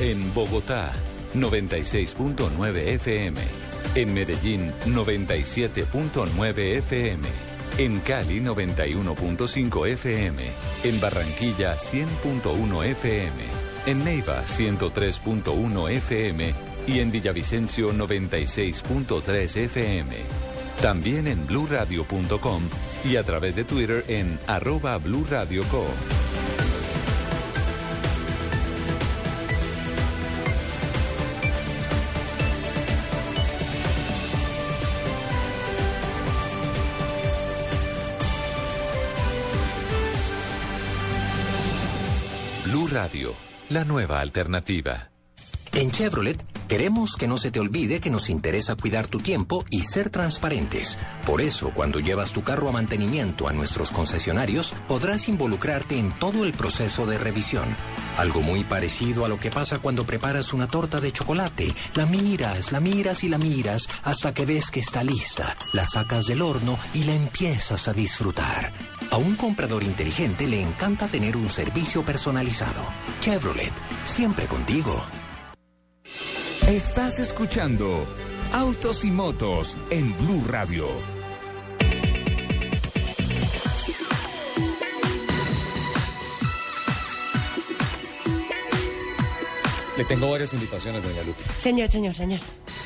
En 0.00 0.32
Bogotá, 0.32 0.92
96.9 1.34 2.76
FM. 2.94 3.40
En 3.96 4.14
Medellín, 4.14 4.72
97.9 4.86 6.58
FM. 6.76 7.28
En 7.78 7.98
Cali, 7.98 8.40
91.5 8.40 9.88
FM. 9.88 10.42
En 10.84 11.00
Barranquilla, 11.00 11.76
100.1 11.76 12.84
FM 12.84 13.63
en 13.86 14.04
Neiva 14.04 14.44
103.1 14.46 15.90
FM 15.90 16.54
y 16.86 17.00
en 17.00 17.10
Villavicencio 17.10 17.92
96.3 17.92 19.56
FM. 19.56 20.16
También 20.80 21.26
en 21.26 21.46
bluradio.com 21.46 22.62
y 23.04 23.16
a 23.16 23.22
través 23.22 23.56
de 23.56 23.64
Twitter 23.64 24.04
en 24.08 24.38
arroba 24.46 24.98
bluradio.co. 24.98 25.86
Blue 42.64 42.88
Radio 42.88 43.53
la 43.68 43.84
nueva 43.84 44.20
alternativa. 44.20 45.10
En 45.72 45.90
Chevrolet 45.90 46.40
queremos 46.68 47.16
que 47.16 47.26
no 47.26 47.36
se 47.36 47.50
te 47.50 47.58
olvide 47.58 47.98
que 47.98 48.10
nos 48.10 48.30
interesa 48.30 48.76
cuidar 48.76 49.08
tu 49.08 49.18
tiempo 49.18 49.64
y 49.70 49.82
ser 49.82 50.08
transparentes. 50.08 50.96
Por 51.26 51.40
eso, 51.40 51.72
cuando 51.74 51.98
llevas 51.98 52.32
tu 52.32 52.42
carro 52.42 52.68
a 52.68 52.72
mantenimiento 52.72 53.48
a 53.48 53.52
nuestros 53.52 53.90
concesionarios, 53.90 54.72
podrás 54.86 55.28
involucrarte 55.28 55.98
en 55.98 56.12
todo 56.12 56.44
el 56.44 56.52
proceso 56.52 57.06
de 57.06 57.18
revisión. 57.18 57.64
Algo 58.16 58.40
muy 58.40 58.62
parecido 58.64 59.24
a 59.24 59.28
lo 59.28 59.40
que 59.40 59.50
pasa 59.50 59.78
cuando 59.80 60.04
preparas 60.04 60.52
una 60.52 60.68
torta 60.68 61.00
de 61.00 61.10
chocolate. 61.10 61.68
La 61.94 62.06
miras, 62.06 62.70
la 62.70 62.80
miras 62.80 63.24
y 63.24 63.28
la 63.28 63.38
miras 63.38 63.88
hasta 64.04 64.32
que 64.32 64.46
ves 64.46 64.70
que 64.70 64.80
está 64.80 65.02
lista. 65.02 65.56
La 65.72 65.86
sacas 65.86 66.26
del 66.26 66.42
horno 66.42 66.78
y 66.94 67.04
la 67.04 67.14
empiezas 67.14 67.88
a 67.88 67.92
disfrutar. 67.92 68.72
A 69.14 69.16
un 69.16 69.36
comprador 69.36 69.84
inteligente 69.84 70.44
le 70.44 70.60
encanta 70.60 71.06
tener 71.06 71.36
un 71.36 71.48
servicio 71.48 72.02
personalizado. 72.02 72.82
Chevrolet, 73.20 73.72
siempre 74.02 74.46
contigo. 74.46 75.00
Estás 76.66 77.20
escuchando 77.20 78.08
Autos 78.52 79.04
y 79.04 79.12
Motos 79.12 79.76
en 79.90 80.12
Blue 80.18 80.42
Radio. 80.48 80.88
Le 89.96 90.04
tengo 90.06 90.28
varias 90.28 90.52
invitaciones, 90.54 91.04
doña 91.04 91.22
Lupe. 91.22 91.40
Señor, 91.60 91.88
señor, 91.88 92.16
señor. 92.16 92.40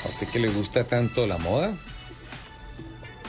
¿A 0.05 0.09
usted 0.09 0.28
que 0.28 0.40
le 0.40 0.48
gusta 0.48 0.84
tanto 0.84 1.26
la 1.26 1.38
moda? 1.38 1.72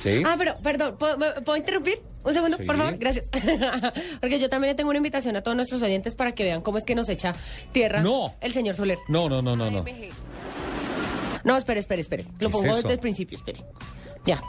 ¿Sí? 0.01 0.21
Ah, 0.26 0.35
pero, 0.38 0.57
perdón, 0.61 0.97
¿puedo, 0.97 1.17
¿puedo 1.45 1.55
interrumpir? 1.55 2.09
Un 2.24 2.34
segundo, 2.34 2.58
Sí. 2.58 2.66
por 2.66 2.78
favor, 2.78 2.98
gracias. 2.98 3.26
Porque 4.22 4.40
yo 4.40 4.50
también 4.50 4.72
le 4.72 4.76
tengo 4.76 4.90
una 4.90 4.98
invitación 4.98 5.36
a 5.36 5.41
todos 5.41 5.56
nuestros 5.56 5.82
oyentes 5.82 6.16
para 6.16 6.34
que 6.34 6.44
vean 6.44 6.62
cómo 6.62 6.78
es 6.78 6.86
que 6.86 6.96
nos 6.96 7.10
echa 7.10 7.34
tierra 7.72 8.02
No. 8.02 8.36
el 8.41 8.54
señor 8.54 8.76
Soler. 8.76 9.00
No, 9.08 9.30
no, 9.30 9.41
no, 9.41 9.56
no, 9.56 9.72
no. 9.72 9.86
No, 11.44 11.58
espere, 11.58 11.80
espere, 11.80 12.02
espere. 12.02 12.26
Lo 12.40 12.50
pongo 12.50 12.76
desde 12.76 12.91
el 12.94 13.00
principio, 13.00 13.38
espere. 13.38 13.64
Ya. 14.26 14.41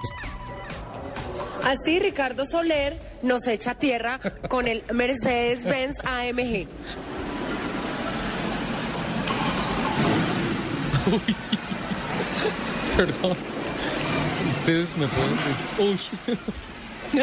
Así 1.62 2.00
Ricardo 2.00 2.44
Soler 2.46 2.98
nos 3.22 3.46
echa 3.46 3.74
tierra 3.76 4.18
con 4.48 4.66
el 4.66 4.82
Mercedes-Benz 4.92 5.98
AMG. 6.04 6.66
Perdón. 12.96 13.36
Ustedes 14.60 14.96
me 14.96 15.06
pueden 15.06 15.36
decir. 15.36 15.54
Uy. 15.78 15.98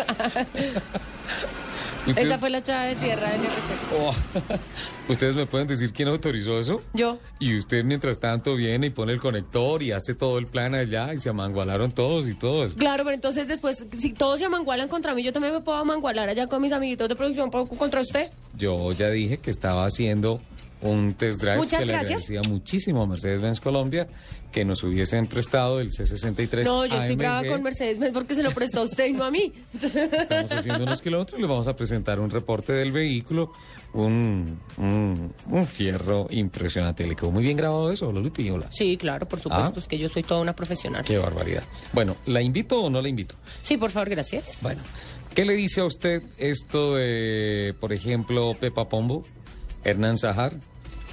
Ustedes- 2.07 2.27
Esa 2.27 2.37
fue 2.37 2.49
la 2.49 2.59
echada 2.59 2.83
de 2.83 2.95
tierra 2.95 3.29
del 3.29 3.41
RC. 3.41 3.97
Oh. 3.99 4.15
Ustedes 5.11 5.35
me 5.35 5.45
pueden 5.45 5.67
decir 5.67 5.91
quién 5.91 6.07
autorizó 6.07 6.57
eso. 6.57 6.81
Yo. 6.93 7.19
Y 7.39 7.57
usted 7.57 7.83
mientras 7.83 8.17
tanto 8.19 8.55
viene 8.55 8.87
y 8.87 8.89
pone 8.91 9.11
el 9.11 9.19
conector 9.19 9.83
y 9.83 9.91
hace 9.91 10.13
todo 10.15 10.37
el 10.37 10.47
plan 10.47 10.73
allá 10.73 11.13
y 11.13 11.19
se 11.19 11.27
amangualaron 11.29 11.91
todos 11.91 12.27
y 12.27 12.33
todo 12.33 12.65
eso. 12.65 12.77
Claro, 12.77 13.03
pero 13.03 13.13
entonces 13.15 13.45
después, 13.47 13.83
si 13.97 14.13
todos 14.13 14.39
se 14.39 14.45
amangualan 14.45 14.87
contra 14.87 15.13
mí, 15.13 15.21
yo 15.23 15.33
también 15.33 15.53
me 15.53 15.59
puedo 15.59 15.77
amangualar 15.79 16.29
allá 16.29 16.47
con 16.47 16.61
mis 16.61 16.71
amiguitos 16.71 17.09
de 17.09 17.15
producción 17.15 17.51
contra 17.51 17.99
usted. 17.99 18.29
Yo 18.57 18.93
ya 18.93 19.09
dije 19.09 19.37
que 19.39 19.51
estaba 19.51 19.85
haciendo 19.85 20.39
un 20.81 21.15
test 21.15 21.41
drive 21.41 21.57
Muchas 21.57 21.79
que 21.79 21.85
le 21.87 21.95
agradecía 21.95 22.41
muchísimo 22.47 23.01
a 23.01 23.07
Mercedes-Benz 23.07 23.59
Colombia 23.59 24.07
que 24.51 24.63
nos 24.63 24.83
hubiesen 24.83 25.25
prestado 25.27 25.79
el 25.79 25.89
C63 25.91 26.63
No, 26.63 26.85
yo 26.85 26.95
estoy 27.01 27.15
brava 27.15 27.47
con 27.47 27.61
Mercedes-Benz 27.63 28.13
porque 28.13 28.35
se 28.35 28.43
lo 28.43 28.51
prestó 28.51 28.81
a 28.81 28.83
usted 28.83 29.07
y 29.07 29.13
no 29.13 29.23
a 29.25 29.31
mí. 29.31 29.51
Estamos 29.81 30.51
haciendo 30.51 30.83
unos 30.83 31.01
kilómetros 31.01 31.37
y 31.39 31.41
le 31.41 31.47
vamos 31.47 31.67
a 31.67 31.75
presentar 31.75 32.19
un 32.19 32.29
reporte 32.29 32.73
del 32.73 32.91
vehículo, 32.91 33.51
un, 33.93 34.59
un, 34.77 35.33
un 35.49 35.67
fierro 35.67 36.27
impresionante. 36.29 37.05
Le 37.07 37.15
quedó 37.15 37.31
muy 37.31 37.43
bien 37.43 37.57
grabado 37.57 37.91
eso, 37.91 38.11
Loli 38.11 38.29
Piñola. 38.29 38.67
Sí, 38.71 38.97
claro, 38.97 39.27
por 39.27 39.39
supuesto, 39.39 39.73
Ah. 39.75 39.79
es 39.79 39.87
que 39.87 39.97
yo 39.97 40.09
soy 40.09 40.23
toda 40.23 40.41
una 40.41 40.55
profesional. 40.55 41.03
Qué 41.03 41.17
barbaridad. 41.17 41.63
Bueno, 41.93 42.15
¿la 42.27 42.41
invito 42.41 42.81
o 42.83 42.89
no 42.89 43.01
la 43.01 43.09
invito? 43.09 43.35
Sí, 43.63 43.77
por 43.77 43.91
favor, 43.91 44.09
gracias. 44.09 44.59
Bueno, 44.61 44.81
¿qué 45.35 45.43
le 45.45 45.53
dice 45.53 45.81
a 45.81 45.85
usted 45.85 46.23
esto 46.37 46.95
de, 46.95 47.75
por 47.79 47.93
ejemplo, 47.93 48.55
Pepa 48.59 48.87
Pombo, 48.89 49.25
Hernán 49.87 50.17
Zahar, 50.17 50.53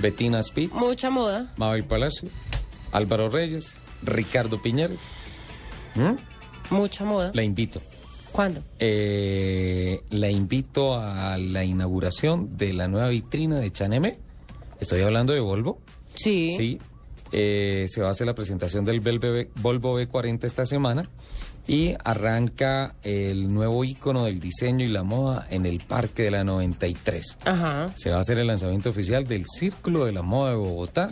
Betina 0.00 0.42
Spitz, 0.42 0.72
Mucha 0.74 1.08
moda. 1.08 1.54
Mabel 1.56 1.84
Palacio, 1.84 2.28
Álvaro 2.90 3.30
Reyes, 3.30 3.76
Ricardo 4.02 4.60
Piñeres? 4.60 4.98
¿Mm? 5.94 6.74
Mucha 6.74 7.04
moda. 7.04 7.30
La 7.34 7.44
invito. 7.44 7.80
¿Cuándo? 8.32 8.64
Eh, 8.80 10.00
la 10.10 10.28
invito 10.28 10.98
a 10.98 11.38
la 11.38 11.62
inauguración 11.62 12.56
de 12.56 12.72
la 12.72 12.88
nueva 12.88 13.08
vitrina 13.10 13.60
de 13.60 13.70
Chaneme. 13.70 14.18
Estoy 14.80 15.02
hablando 15.02 15.32
de 15.32 15.38
Volvo. 15.38 15.78
Sí. 16.16 16.56
Sí. 16.56 16.78
Eh, 17.30 17.86
se 17.88 18.02
va 18.02 18.08
a 18.08 18.10
hacer 18.10 18.26
la 18.26 18.34
presentación 18.34 18.84
del 18.84 18.98
Volvo 19.00 19.50
Volvo 19.56 20.00
V40 20.00 20.44
esta 20.44 20.66
semana 20.66 21.08
y 21.66 21.94
arranca 22.04 22.94
el 23.02 23.52
nuevo 23.52 23.84
icono 23.84 24.24
del 24.26 24.38
diseño 24.38 24.84
y 24.84 24.88
la 24.88 25.02
moda 25.02 25.46
en 25.50 25.66
el 25.66 25.80
Parque 25.80 26.24
de 26.24 26.30
la 26.30 26.44
93. 26.44 27.38
Ajá. 27.44 27.88
Se 27.96 28.10
va 28.10 28.16
a 28.16 28.20
hacer 28.20 28.38
el 28.38 28.46
lanzamiento 28.46 28.90
oficial 28.90 29.24
del 29.26 29.44
Círculo 29.46 30.04
de 30.04 30.12
la 30.12 30.22
Moda 30.22 30.50
de 30.50 30.56
Bogotá 30.56 31.10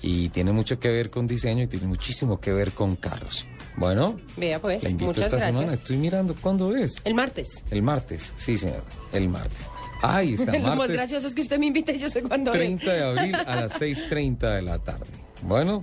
y 0.00 0.28
tiene 0.28 0.52
mucho 0.52 0.78
que 0.78 0.90
ver 0.90 1.10
con 1.10 1.26
diseño 1.26 1.64
y 1.64 1.66
tiene 1.66 1.86
muchísimo 1.86 2.40
que 2.40 2.52
ver 2.52 2.72
con 2.72 2.94
carros. 2.96 3.44
Bueno, 3.76 4.16
Vea 4.36 4.60
pues, 4.60 4.82
la 4.82 4.90
invito 4.90 5.06
muchas 5.06 5.24
esta 5.26 5.36
gracias. 5.36 5.56
semana. 5.56 5.74
Estoy 5.74 5.96
mirando 5.98 6.34
cuándo 6.40 6.74
es. 6.76 7.00
El 7.04 7.14
martes. 7.14 7.62
El 7.70 7.82
martes, 7.82 8.34
sí, 8.36 8.58
señor. 8.58 8.82
El 9.12 9.28
martes. 9.28 9.68
Ay, 10.02 10.34
está 10.34 10.52
Lo 10.58 10.60
más 10.60 10.78
martes 10.78 10.96
gracioso 10.96 11.28
es 11.28 11.34
que 11.34 11.42
usted 11.42 11.58
me 11.58 11.66
invita 11.66 11.92
y 11.92 11.98
yo 11.98 12.08
sé 12.10 12.22
cuándo 12.22 12.52
es. 12.52 12.58
30 12.58 12.92
de 12.92 13.02
abril 13.04 13.34
a 13.34 13.56
las 13.62 13.72
6.30 13.80 14.38
de 14.56 14.62
la 14.62 14.78
tarde. 14.80 15.06
Bueno, 15.42 15.82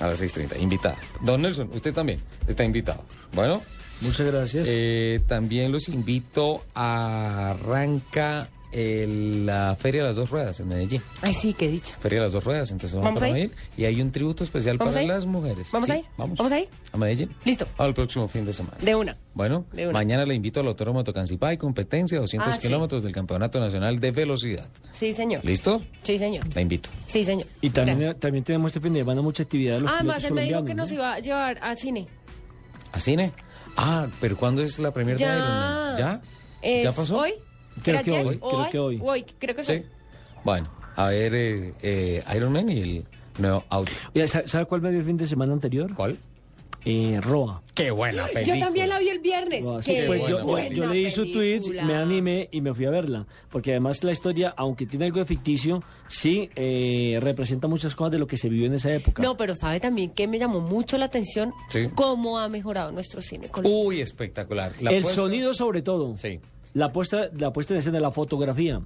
a 0.00 0.06
las 0.06 0.20
6.30, 0.20 0.60
invitada. 0.60 0.98
Don 1.22 1.42
Nelson, 1.42 1.70
usted 1.72 1.94
también 1.94 2.20
está 2.46 2.64
invitado. 2.64 3.02
Bueno. 3.32 3.62
Muchas 4.02 4.26
gracias. 4.26 4.68
Eh, 4.70 5.20
también 5.26 5.72
los 5.72 5.88
invito 5.88 6.62
a 6.74 7.52
Arranca 7.52 8.50
el- 8.72 9.46
la 9.46 9.76
Feria 9.78 10.02
de 10.02 10.08
las 10.08 10.16
Dos 10.16 10.30
Ruedas 10.30 10.58
en 10.60 10.68
Medellín. 10.68 11.02
Ay, 11.22 11.32
sí, 11.32 11.54
qué 11.54 11.68
dicha. 11.68 11.96
Feria 12.00 12.18
de 12.20 12.24
las 12.26 12.32
Dos 12.32 12.44
Ruedas, 12.44 12.70
entonces 12.70 12.94
vamos, 12.96 13.06
¿Vamos 13.06 13.20
para 13.20 13.32
a 13.34 13.38
ir? 13.38 13.48
Medellín. 13.50 13.58
Y 13.76 13.84
hay 13.84 14.00
un 14.02 14.10
tributo 14.12 14.44
especial 14.44 14.76
¿Vamos 14.78 14.94
para 14.94 15.04
a 15.04 15.08
las 15.08 15.24
mujeres. 15.26 15.68
¿Vamos 15.72 15.86
Sí, 15.86 15.92
a 15.92 15.98
ir? 15.98 16.04
Vamos. 16.16 16.38
¿Vamos 16.38 16.52
a 16.52 16.60
ir? 16.60 16.68
¿A 16.92 16.96
Medellín? 16.96 17.30
Listo. 17.44 17.66
Al 17.78 17.94
próximo 17.94 18.28
fin 18.28 18.44
de 18.44 18.52
semana. 18.52 18.76
De 18.80 18.94
una. 18.94 19.16
Bueno, 19.34 19.66
De 19.72 19.84
una. 19.84 19.92
mañana 19.92 20.24
le 20.24 20.34
invito 20.34 20.60
al 20.60 20.66
Autódromo 20.68 21.04
Tocancipá 21.04 21.52
competencia 21.58 22.18
200 22.18 22.48
Ah, 22.48 22.52
sí. 22.54 22.66
kilómetros 22.68 23.02
del 23.02 23.12
Campeonato 23.12 23.60
Nacional 23.60 24.00
de 24.00 24.10
Velocidad. 24.10 24.68
Sí, 24.92 25.12
señor. 25.12 25.44
¿Listo? 25.44 25.82
Sí, 26.02 26.18
señor. 26.18 26.44
La 26.54 26.60
invito. 26.62 26.88
Sí, 27.06 27.24
señor. 27.24 27.46
Y 27.60 27.70
también, 27.70 28.18
también 28.18 28.44
tenemos 28.44 28.70
este 28.70 28.80
fin 28.80 28.92
de 28.94 29.00
semana 29.00 29.22
mucha 29.22 29.42
actividad 29.42 29.74
de 29.74 29.80
los 29.82 29.90
Además, 29.90 30.16
pilotos 30.16 30.24
él 30.28 30.34
me 30.34 30.42
dijo 30.42 30.64
que 30.64 30.74
nos 30.74 30.90
iba 30.92 31.14
a 31.14 31.18
llevar 31.20 31.58
al 31.60 31.76
cine. 31.78 32.06
¿A 32.92 33.00
cine? 33.00 33.32
Ah, 33.76 34.06
pero 34.20 34.36
¿cuándo 34.36 34.62
es 34.62 34.78
la 34.78 34.90
primera 34.92 35.18
de 35.18 35.24
Ya. 35.24 35.94
¿Ya? 35.98 36.22
Es 36.62 36.84
¿Ya 36.84 36.92
pasó? 36.92 37.18
¿Hoy? 37.18 37.34
Creo 37.82 37.94
¿Era 37.96 38.02
que 38.04 38.10
hoy, 38.12 38.38
creo 38.38 38.70
que 38.70 38.78
hoy. 38.78 38.98
Hoy, 39.02 39.24
creo 39.38 39.54
que 39.56 39.64
sí. 39.64 39.76
Sí. 39.78 39.82
Bueno, 40.44 40.68
a 40.96 41.08
ver 41.08 41.34
eh, 41.34 41.74
eh, 41.82 42.22
Iron 42.34 42.52
Man 42.52 42.68
y 42.68 42.80
el 42.80 43.04
nuevo 43.38 43.64
audio. 43.68 43.94
Oye, 44.14 44.26
¿sabe 44.26 44.48
sabe 44.48 44.64
cuál 44.66 44.80
me 44.80 44.90
vi 44.90 44.98
el 44.98 45.04
fin 45.04 45.16
de 45.16 45.26
semana 45.26 45.52
anterior? 45.52 45.92
¿Cuál? 45.94 46.16
Eh, 46.88 47.18
Roa. 47.20 47.62
Qué 47.74 47.90
buena 47.90 48.26
Yo 48.44 48.56
también 48.60 48.88
la 48.88 49.00
vi 49.00 49.08
el 49.08 49.18
viernes. 49.18 49.64
Roa, 49.64 49.82
sí, 49.82 49.92
Qué 49.92 50.04
pues 50.06 50.22
yo, 50.28 50.44
buena 50.44 50.68
yo 50.72 50.86
leí 50.86 51.10
tweets, 51.12 51.66
película. 51.66 51.82
me 51.84 51.96
animé 51.96 52.48
y 52.52 52.60
me 52.60 52.72
fui 52.72 52.84
a 52.84 52.90
verla. 52.90 53.26
Porque 53.50 53.72
además 53.72 54.04
la 54.04 54.12
historia, 54.12 54.54
aunque 54.56 54.86
tiene 54.86 55.06
algo 55.06 55.18
de 55.18 55.24
ficticio, 55.24 55.82
sí 56.06 56.48
eh, 56.54 57.18
representa 57.20 57.66
muchas 57.66 57.96
cosas 57.96 58.12
de 58.12 58.20
lo 58.20 58.28
que 58.28 58.36
se 58.36 58.48
vivió 58.48 58.66
en 58.66 58.74
esa 58.74 58.94
época. 58.94 59.20
No, 59.20 59.36
pero 59.36 59.56
sabe 59.56 59.80
también 59.80 60.10
que 60.10 60.28
me 60.28 60.38
llamó 60.38 60.60
mucho 60.60 60.96
la 60.96 61.06
atención 61.06 61.52
Sí. 61.70 61.88
cómo 61.92 62.38
ha 62.38 62.48
mejorado 62.48 62.92
nuestro 62.92 63.20
cine. 63.20 63.50
Uy, 63.64 64.00
espectacular. 64.00 64.72
La 64.80 64.92
el 64.92 65.02
puesta- 65.02 65.20
sonido 65.22 65.54
sobre 65.54 65.82
todo. 65.82 66.16
Sí. 66.16 66.38
La 66.76 66.92
puesta, 66.92 67.30
la 67.38 67.52
puesta 67.54 67.72
en 67.72 67.78
escena, 67.80 67.98
la 68.00 68.10
fotografía. 68.10 68.82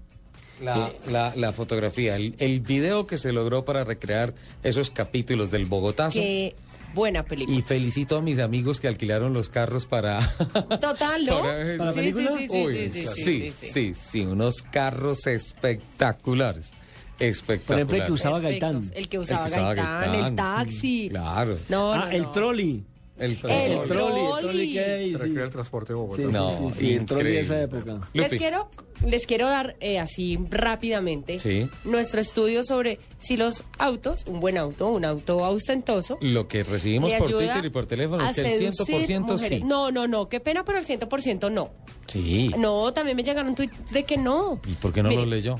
La, 0.62 0.88
Eh, 0.88 0.92
la, 1.10 1.32
la 1.34 1.52
fotografía, 1.52 2.14
el, 2.14 2.36
el 2.38 2.60
video 2.60 3.04
que 3.06 3.18
se 3.18 3.32
logró 3.32 3.64
para 3.64 3.82
recrear 3.82 4.32
esos 4.62 4.90
capítulos 4.90 5.50
del 5.50 5.64
Bogotazo. 5.66 6.18
Qué 6.20 6.54
buena 6.94 7.24
película. 7.24 7.58
Y 7.58 7.62
felicito 7.62 8.16
a 8.18 8.22
mis 8.22 8.38
amigos 8.38 8.78
que 8.78 8.86
alquilaron 8.86 9.32
los 9.32 9.48
carros 9.48 9.86
para... 9.86 10.20
Total, 10.80 11.26
¿no? 11.26 11.40
para 11.40 11.72
eso. 11.74 11.92
Sí, 11.94 12.12
sí, 12.12 12.12
sí, 12.12 12.46
sí, 12.46 12.62
Uy, 12.64 12.90
sí, 12.90 12.90
sí, 12.90 13.00
sí, 13.00 13.24
sí, 13.24 13.52
sí, 13.52 13.72
sí. 13.72 13.94
sí, 13.94 14.20
unos 14.20 14.62
carros 14.62 15.26
espectaculares. 15.26 16.72
Espectaculares. 17.18 17.66
Por 17.66 17.76
ejemplo, 17.76 17.96
el 17.96 18.06
que 18.06 18.12
usaba 18.12 18.40
Perfectos. 18.40 18.70
Gaitán. 18.72 18.92
El 18.94 19.08
que 19.08 19.18
usaba, 19.18 19.44
El 19.46 19.50
que 19.50 19.56
usaba 19.58 19.74
Gaitán, 19.74 20.00
Gaitán. 20.12 20.24
el 20.26 20.36
taxi. 20.36 21.08
Claro. 21.10 21.58
No, 21.68 21.92
ah, 21.92 21.96
no, 21.96 22.10
el 22.10 22.22
no. 22.22 22.30
trolley. 22.32 22.84
El, 23.20 23.32
El 23.32 23.38
trolley, 23.38 23.72
el 23.72 23.82
trolley. 23.86 24.40
trolley 24.40 24.72
que 24.72 24.80
hay, 24.84 25.10
Se 25.12 25.18
sí. 25.18 25.34
el 25.36 25.50
transporte 25.50 25.92
de 25.92 25.98
Bogotá. 25.98 26.22
Sí, 26.22 26.28
sí, 26.28 26.32
No, 26.32 26.50
sí, 26.72 26.78
sí, 26.78 26.94
el 26.94 27.04
trolley 27.06 27.32
de 27.34 27.40
esa 27.40 27.62
época. 27.62 28.00
Les 28.14 28.28
quiero, 28.30 28.68
les 29.06 29.26
quiero 29.26 29.46
dar 29.48 29.76
eh, 29.80 29.98
así 29.98 30.38
rápidamente 30.50 31.38
Sí. 31.38 31.68
nuestro 31.84 32.20
estudio 32.20 32.64
sobre 32.64 32.98
si 33.18 33.36
los 33.36 33.64
autos, 33.78 34.24
un 34.26 34.40
buen 34.40 34.58
auto, 34.58 34.88
un 34.88 35.04
auto 35.04 35.36
ostentoso, 35.36 36.18
Lo 36.20 36.48
que 36.48 36.64
recibimos 36.64 37.12
por 37.14 37.30
Twitter 37.30 37.64
y 37.64 37.70
por 37.70 37.86
teléfono 37.86 38.28
es 38.28 38.34
que 38.36 38.42
el 38.42 38.72
seducir 38.72 39.06
100% 39.06 39.20
mujeres. 39.32 39.58
sí. 39.60 39.64
No, 39.64 39.90
no, 39.92 40.08
no, 40.08 40.28
qué 40.28 40.40
pena, 40.40 40.64
pero 40.64 40.78
el 40.78 40.84
100% 40.86 41.50
no. 41.52 41.70
Sí. 42.06 42.50
No, 42.58 42.92
también 42.92 43.16
me 43.16 43.22
llegaron 43.22 43.54
tweets 43.54 43.92
de 43.92 44.04
que 44.04 44.16
no. 44.16 44.60
¿Y 44.66 44.72
por 44.72 44.92
qué 44.92 45.02
no 45.02 45.10
Mire, 45.10 45.22
lo 45.22 45.28
leyó? 45.28 45.54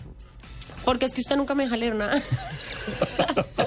Porque 0.84 1.04
es 1.04 1.14
que 1.14 1.20
usted 1.20 1.36
nunca 1.36 1.54
me 1.54 1.64
deja 1.64 1.76
leer 1.76 1.94
nada. 1.94 2.20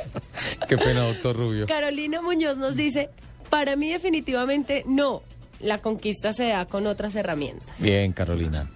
Qué 0.67 0.77
pena, 0.77 1.05
doctor 1.07 1.35
Rubio. 1.35 1.65
Carolina 1.67 2.21
Muñoz 2.21 2.57
nos 2.57 2.75
dice, 2.75 3.09
para 3.53 3.75
mí 3.75 3.91
definitivamente 3.91 4.83
no. 4.87 5.21
La 5.59 5.77
conquista 5.77 6.33
se 6.33 6.47
da 6.47 6.65
con 6.65 6.87
otras 6.87 7.13
herramientas. 7.15 7.69
Bien, 7.77 8.11
Carolina. 8.11 8.67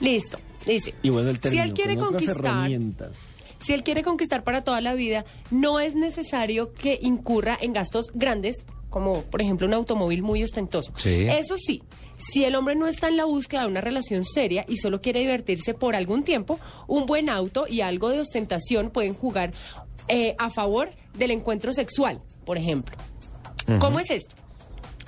Listo. 0.00 0.38
Dice, 0.64 0.94
Y 1.02 1.10
bueno, 1.10 1.30
el 1.30 1.40
si 1.42 1.58
él 1.58 1.74
quiere 1.74 1.96
con 1.96 2.14
otras 2.14 2.22
conquistar, 2.26 2.36
herramientas. 2.54 3.18
si 3.58 3.72
él 3.72 3.82
quiere 3.82 4.04
conquistar 4.04 4.44
para 4.44 4.62
toda 4.62 4.80
la 4.80 4.94
vida, 4.94 5.24
no 5.50 5.80
es 5.80 5.96
necesario 5.96 6.72
que 6.72 7.00
incurra 7.02 7.58
en 7.60 7.72
gastos 7.72 8.12
grandes, 8.14 8.64
como 8.90 9.22
por 9.22 9.42
ejemplo 9.42 9.66
un 9.66 9.74
automóvil 9.74 10.22
muy 10.22 10.40
ostentoso. 10.44 10.92
Sí. 10.98 11.26
Eso 11.28 11.56
sí, 11.58 11.82
si 12.16 12.44
el 12.44 12.54
hombre 12.54 12.76
no 12.76 12.86
está 12.86 13.08
en 13.08 13.16
la 13.16 13.24
búsqueda 13.24 13.62
de 13.62 13.66
una 13.66 13.80
relación 13.80 14.24
seria 14.24 14.64
y 14.68 14.76
solo 14.76 15.00
quiere 15.00 15.18
divertirse 15.18 15.74
por 15.74 15.96
algún 15.96 16.22
tiempo, 16.22 16.60
un 16.86 17.06
buen 17.06 17.28
auto 17.28 17.66
y 17.68 17.80
algo 17.80 18.08
de 18.10 18.20
ostentación 18.20 18.90
pueden 18.90 19.14
jugar 19.14 19.52
eh, 20.06 20.36
a 20.38 20.48
favor 20.48 20.90
del 21.14 21.32
encuentro 21.32 21.72
sexual, 21.72 22.22
por 22.46 22.56
ejemplo. 22.56 22.96
¿Cómo 23.78 24.00
es 24.00 24.10
esto? 24.10 24.36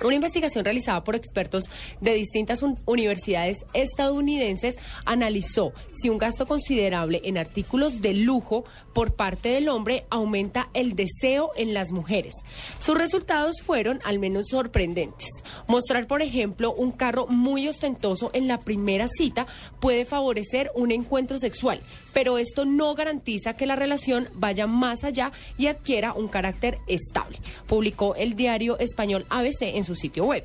Una 0.03 0.15
investigación 0.15 0.65
realizada 0.65 1.03
por 1.03 1.15
expertos 1.15 1.65
de 2.01 2.13
distintas 2.13 2.61
un- 2.61 2.77
universidades 2.85 3.65
estadounidenses 3.73 4.75
analizó 5.05 5.73
si 5.91 6.09
un 6.09 6.17
gasto 6.17 6.45
considerable 6.45 7.21
en 7.23 7.37
artículos 7.37 8.01
de 8.01 8.13
lujo 8.13 8.65
por 8.93 9.13
parte 9.15 9.49
del 9.49 9.69
hombre 9.69 10.05
aumenta 10.09 10.69
el 10.73 10.95
deseo 10.95 11.51
en 11.55 11.73
las 11.73 11.91
mujeres. 11.91 12.33
Sus 12.79 12.97
resultados 12.97 13.61
fueron 13.63 13.99
al 14.03 14.19
menos 14.19 14.47
sorprendentes. 14.49 15.29
Mostrar, 15.67 16.07
por 16.07 16.21
ejemplo, 16.21 16.73
un 16.73 16.91
carro 16.91 17.27
muy 17.27 17.67
ostentoso 17.67 18.31
en 18.33 18.47
la 18.47 18.59
primera 18.59 19.07
cita 19.07 19.47
puede 19.79 20.05
favorecer 20.05 20.71
un 20.75 20.91
encuentro 20.91 21.39
sexual, 21.39 21.79
pero 22.13 22.37
esto 22.37 22.65
no 22.65 22.93
garantiza 22.95 23.55
que 23.55 23.65
la 23.65 23.75
relación 23.75 24.29
vaya 24.33 24.67
más 24.67 25.03
allá 25.03 25.31
y 25.57 25.67
adquiera 25.67 26.13
un 26.13 26.27
carácter 26.27 26.79
estable, 26.87 27.39
publicó 27.67 28.15
el 28.15 28.35
diario 28.35 28.77
español 28.79 29.25
ABC 29.29 29.61
en 29.75 29.83
su 29.85 29.95
sitio 29.95 30.25
web. 30.25 30.43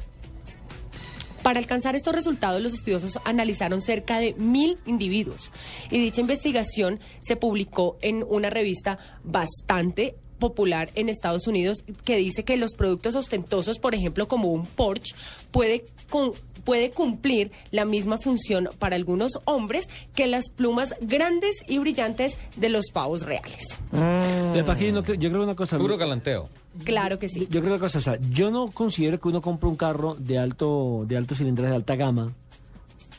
Para 1.42 1.58
alcanzar 1.58 1.96
estos 1.96 2.14
resultados, 2.14 2.60
los 2.60 2.74
estudiosos 2.74 3.18
analizaron 3.24 3.80
cerca 3.80 4.18
de 4.18 4.34
mil 4.34 4.76
individuos 4.84 5.50
y 5.90 5.98
dicha 5.98 6.20
investigación 6.20 7.00
se 7.22 7.36
publicó 7.36 7.96
en 8.02 8.24
una 8.28 8.50
revista 8.50 8.98
bastante 9.24 10.16
popular 10.38 10.90
en 10.94 11.08
Estados 11.08 11.46
Unidos 11.46 11.78
que 12.04 12.16
dice 12.16 12.44
que 12.44 12.56
los 12.58 12.74
productos 12.74 13.14
ostentosos, 13.14 13.78
por 13.78 13.94
ejemplo, 13.94 14.28
como 14.28 14.48
un 14.52 14.66
Porsche, 14.66 15.14
puede, 15.50 15.84
con- 16.10 16.32
puede 16.70 16.92
cumplir 16.92 17.50
la 17.72 17.84
misma 17.84 18.16
función 18.16 18.68
para 18.78 18.94
algunos 18.94 19.32
hombres 19.44 19.86
que 20.14 20.28
las 20.28 20.50
plumas 20.50 20.94
grandes 21.00 21.56
y 21.66 21.78
brillantes 21.80 22.38
de 22.54 22.68
los 22.68 22.92
pavos 22.92 23.22
reales. 23.22 23.80
No 23.92 25.02
creo- 25.02 25.16
yo 25.18 25.30
creo 25.30 25.42
una 25.42 25.56
cosa. 25.56 25.78
Puro 25.78 25.96
galanteo. 25.98 26.48
Claro 26.84 27.18
que 27.18 27.28
sí. 27.28 27.48
Yo 27.50 27.60
creo 27.60 27.72
una 27.72 27.80
cosa, 27.80 27.98
o 27.98 28.00
sea, 28.00 28.18
yo 28.30 28.52
no 28.52 28.68
considero 28.68 29.18
que 29.18 29.26
uno 29.26 29.42
compre 29.42 29.68
un 29.68 29.74
carro 29.74 30.14
de 30.16 30.38
alto, 30.38 31.02
de 31.08 31.16
alto 31.16 31.34
cilindraje, 31.34 31.70
de 31.70 31.76
alta 31.76 31.96
gama, 31.96 32.32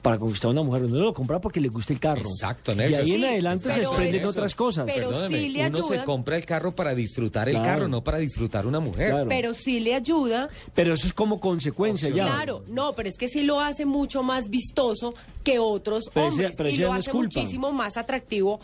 para 0.02 0.18
conquistar 0.18 0.50
a 0.50 0.52
una 0.52 0.64
mujer. 0.64 0.84
Uno 0.86 1.00
lo 1.00 1.14
compra 1.14 1.40
porque 1.40 1.60
le 1.62 1.68
gusta 1.70 1.94
el 1.94 2.00
carro. 2.00 2.22
Exacto, 2.22 2.72
Y 2.72 2.76
Nelson. 2.76 3.02
ahí 3.06 3.12
en 3.16 3.24
adelante 3.26 3.72
se 3.74 3.80
desprenden 3.82 4.26
otras 4.26 4.56
cosas. 4.56 4.86
pero 4.94 5.10
Perdóneme, 5.10 5.38
sí 5.38 5.50
le 5.50 5.68
uno 5.68 5.84
se 5.84 6.04
compra 6.04 6.36
el 6.38 6.46
carro 6.46 6.76
para 6.76 6.96
disfrutar 6.96 7.48
el 7.50 7.56
Claro. 7.56 7.68
carro, 7.70 7.88
no 7.88 8.04
para 8.04 8.18
disfrutar 8.18 8.66
una 8.66 8.80
mujer. 8.80 9.12
Claro. 9.12 9.28
Pero 9.30 9.54
sí 9.54 9.80
le 9.80 9.94
ayuda 9.96 10.50
Pero 10.74 10.94
eso 10.94 11.06
es 11.08 11.14
como 11.14 11.40
consecuencia 11.40 12.10
ya. 12.10 12.26
Claro, 12.26 12.64
no, 12.68 12.94
pero 12.94 13.10
es 13.10 13.18
que 13.18 13.28
sí 13.28 13.44
lo 13.44 13.60
hace 13.60 13.86
mucho 13.86 14.24
más 14.24 14.50
vistoso 14.50 15.14
que 15.44 15.60
otros 15.60 16.10
Pero 16.14 16.28
hombres 16.28 16.52
pero 16.58 16.70
y 16.70 16.78
lo 16.78 16.88
no 16.88 16.94
hace 16.96 17.12
culpa. 17.12 17.40
muchísimo 17.40 17.72
más 17.72 17.98
atractivo 17.98 18.60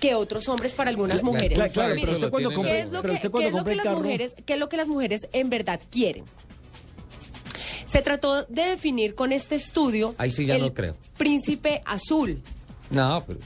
que 0.00 0.14
otros 0.14 0.48
hombres 0.48 0.72
para 0.74 0.90
algunas 0.90 1.22
mujeres. 1.22 1.58
Claro, 1.72 1.94
pero 2.00 2.12
usted 2.12 2.30
cuando 2.30 2.48
¿Qué 2.62 2.80
es 2.80 2.86
lo 2.90 3.02
pero 3.02 3.12
que, 3.12 3.16
usted 3.16 3.22
qué 3.22 3.30
cuando 3.30 3.46
es 3.48 3.52
lo 3.52 3.58
compra 3.58 3.64
que 3.64 3.70
el 3.72 3.76
las 3.78 3.84
carro- 3.86 3.98
mujeres, 4.02 4.34
qué 4.44 4.52
es 4.54 4.58
lo 4.58 4.68
que 4.68 4.76
las 4.76 4.88
mujeres 4.88 5.28
en 5.32 5.50
verdad 5.50 5.80
quieren? 5.90 6.24
Se 7.86 8.02
trató 8.02 8.42
de 8.44 8.62
definir 8.66 9.14
con 9.14 9.32
este 9.32 9.54
estudio 9.54 10.14
Ahí 10.18 10.30
sí 10.30 10.44
ya 10.44 10.56
el 10.56 10.62
no 10.62 10.74
creo. 10.74 10.96
príncipe 11.16 11.82
azul 11.86 12.42
No, 12.90 13.22
pero 13.26 13.38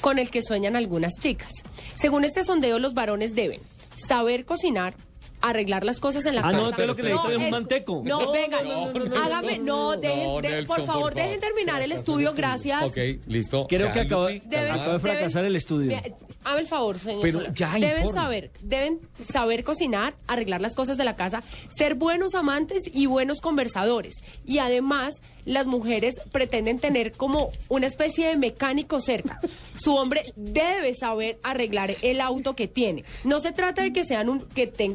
con 0.00 0.18
el 0.18 0.30
que 0.30 0.42
sueñan 0.42 0.76
algunas 0.76 1.12
chicas. 1.20 1.50
Según 1.94 2.24
este 2.24 2.44
sondeo, 2.44 2.78
los 2.78 2.94
varones 2.94 3.34
deben 3.34 3.60
saber 3.96 4.44
cocinar, 4.44 4.94
arreglar 5.40 5.84
las 5.84 6.00
cosas 6.00 6.24
en 6.26 6.34
la 6.34 6.40
Ah, 6.40 6.44
casa. 6.44 6.56
no, 6.56 6.64
entonces 6.70 6.86
lo 6.86 6.96
que 6.96 7.02
necesita 7.02 7.30
es 7.32 7.38
un 7.38 7.50
manteco. 7.50 8.02
No, 8.04 8.20
No, 8.26 8.32
venga, 8.32 8.62
no, 8.62 8.92
no, 8.92 9.04
no, 9.04 9.16
hágame, 9.22 9.58
no, 9.58 9.94
no, 9.94 9.96
dejen, 9.96 10.40
de- 10.42 10.48
Nelson, 10.50 10.76
por 10.76 10.86
favor, 10.86 11.02
por 11.02 11.14
dejen 11.14 11.40
terminar 11.40 11.82
el 11.82 11.92
estudio, 11.92 12.32
gracias. 12.34 12.82
Ok, 12.84 12.96
listo. 13.26 13.66
Creo 13.68 13.86
Ya, 13.86 13.92
que 13.92 14.00
acaba, 14.00 14.28
de 14.30 14.98
fracasar 15.00 15.44
el 15.44 15.56
estudio. 15.56 15.96
Hágame 16.44 16.60
el 16.62 16.66
favor, 16.68 16.98
señor. 16.98 17.22
Pero 17.22 17.42
ya, 17.52 17.72
deben 17.74 17.98
informe. 17.98 18.20
saber, 18.20 18.50
deben 18.62 19.00
saber 19.22 19.64
cocinar, 19.64 20.14
arreglar 20.26 20.60
las 20.60 20.74
cosas 20.74 20.96
de 20.96 21.04
la 21.04 21.16
casa, 21.16 21.42
ser 21.68 21.94
buenos 21.96 22.34
amantes 22.34 22.84
y 22.92 23.06
buenos 23.06 23.40
conversadores. 23.40 24.14
Y 24.44 24.58
además, 24.58 25.20
las 25.46 25.66
mujeres 25.66 26.14
pretenden 26.32 26.78
tener 26.78 27.12
como 27.12 27.50
una 27.68 27.86
especie 27.86 28.28
de 28.28 28.36
mecánico 28.36 29.00
cerca. 29.00 29.40
Su 29.74 29.94
hombre 29.96 30.34
debe 30.36 30.92
saber 30.92 31.38
arreglar 31.42 31.94
el 32.02 32.20
auto 32.20 32.54
que 32.54 32.68
tiene. 32.68 33.04
No 33.24 33.40
se 33.40 33.52
trata 33.52 33.82
de 33.82 33.92
que 33.94 34.04
sean 34.04 34.28
un 34.28 34.40
que 34.40 34.66
te- 34.66 34.94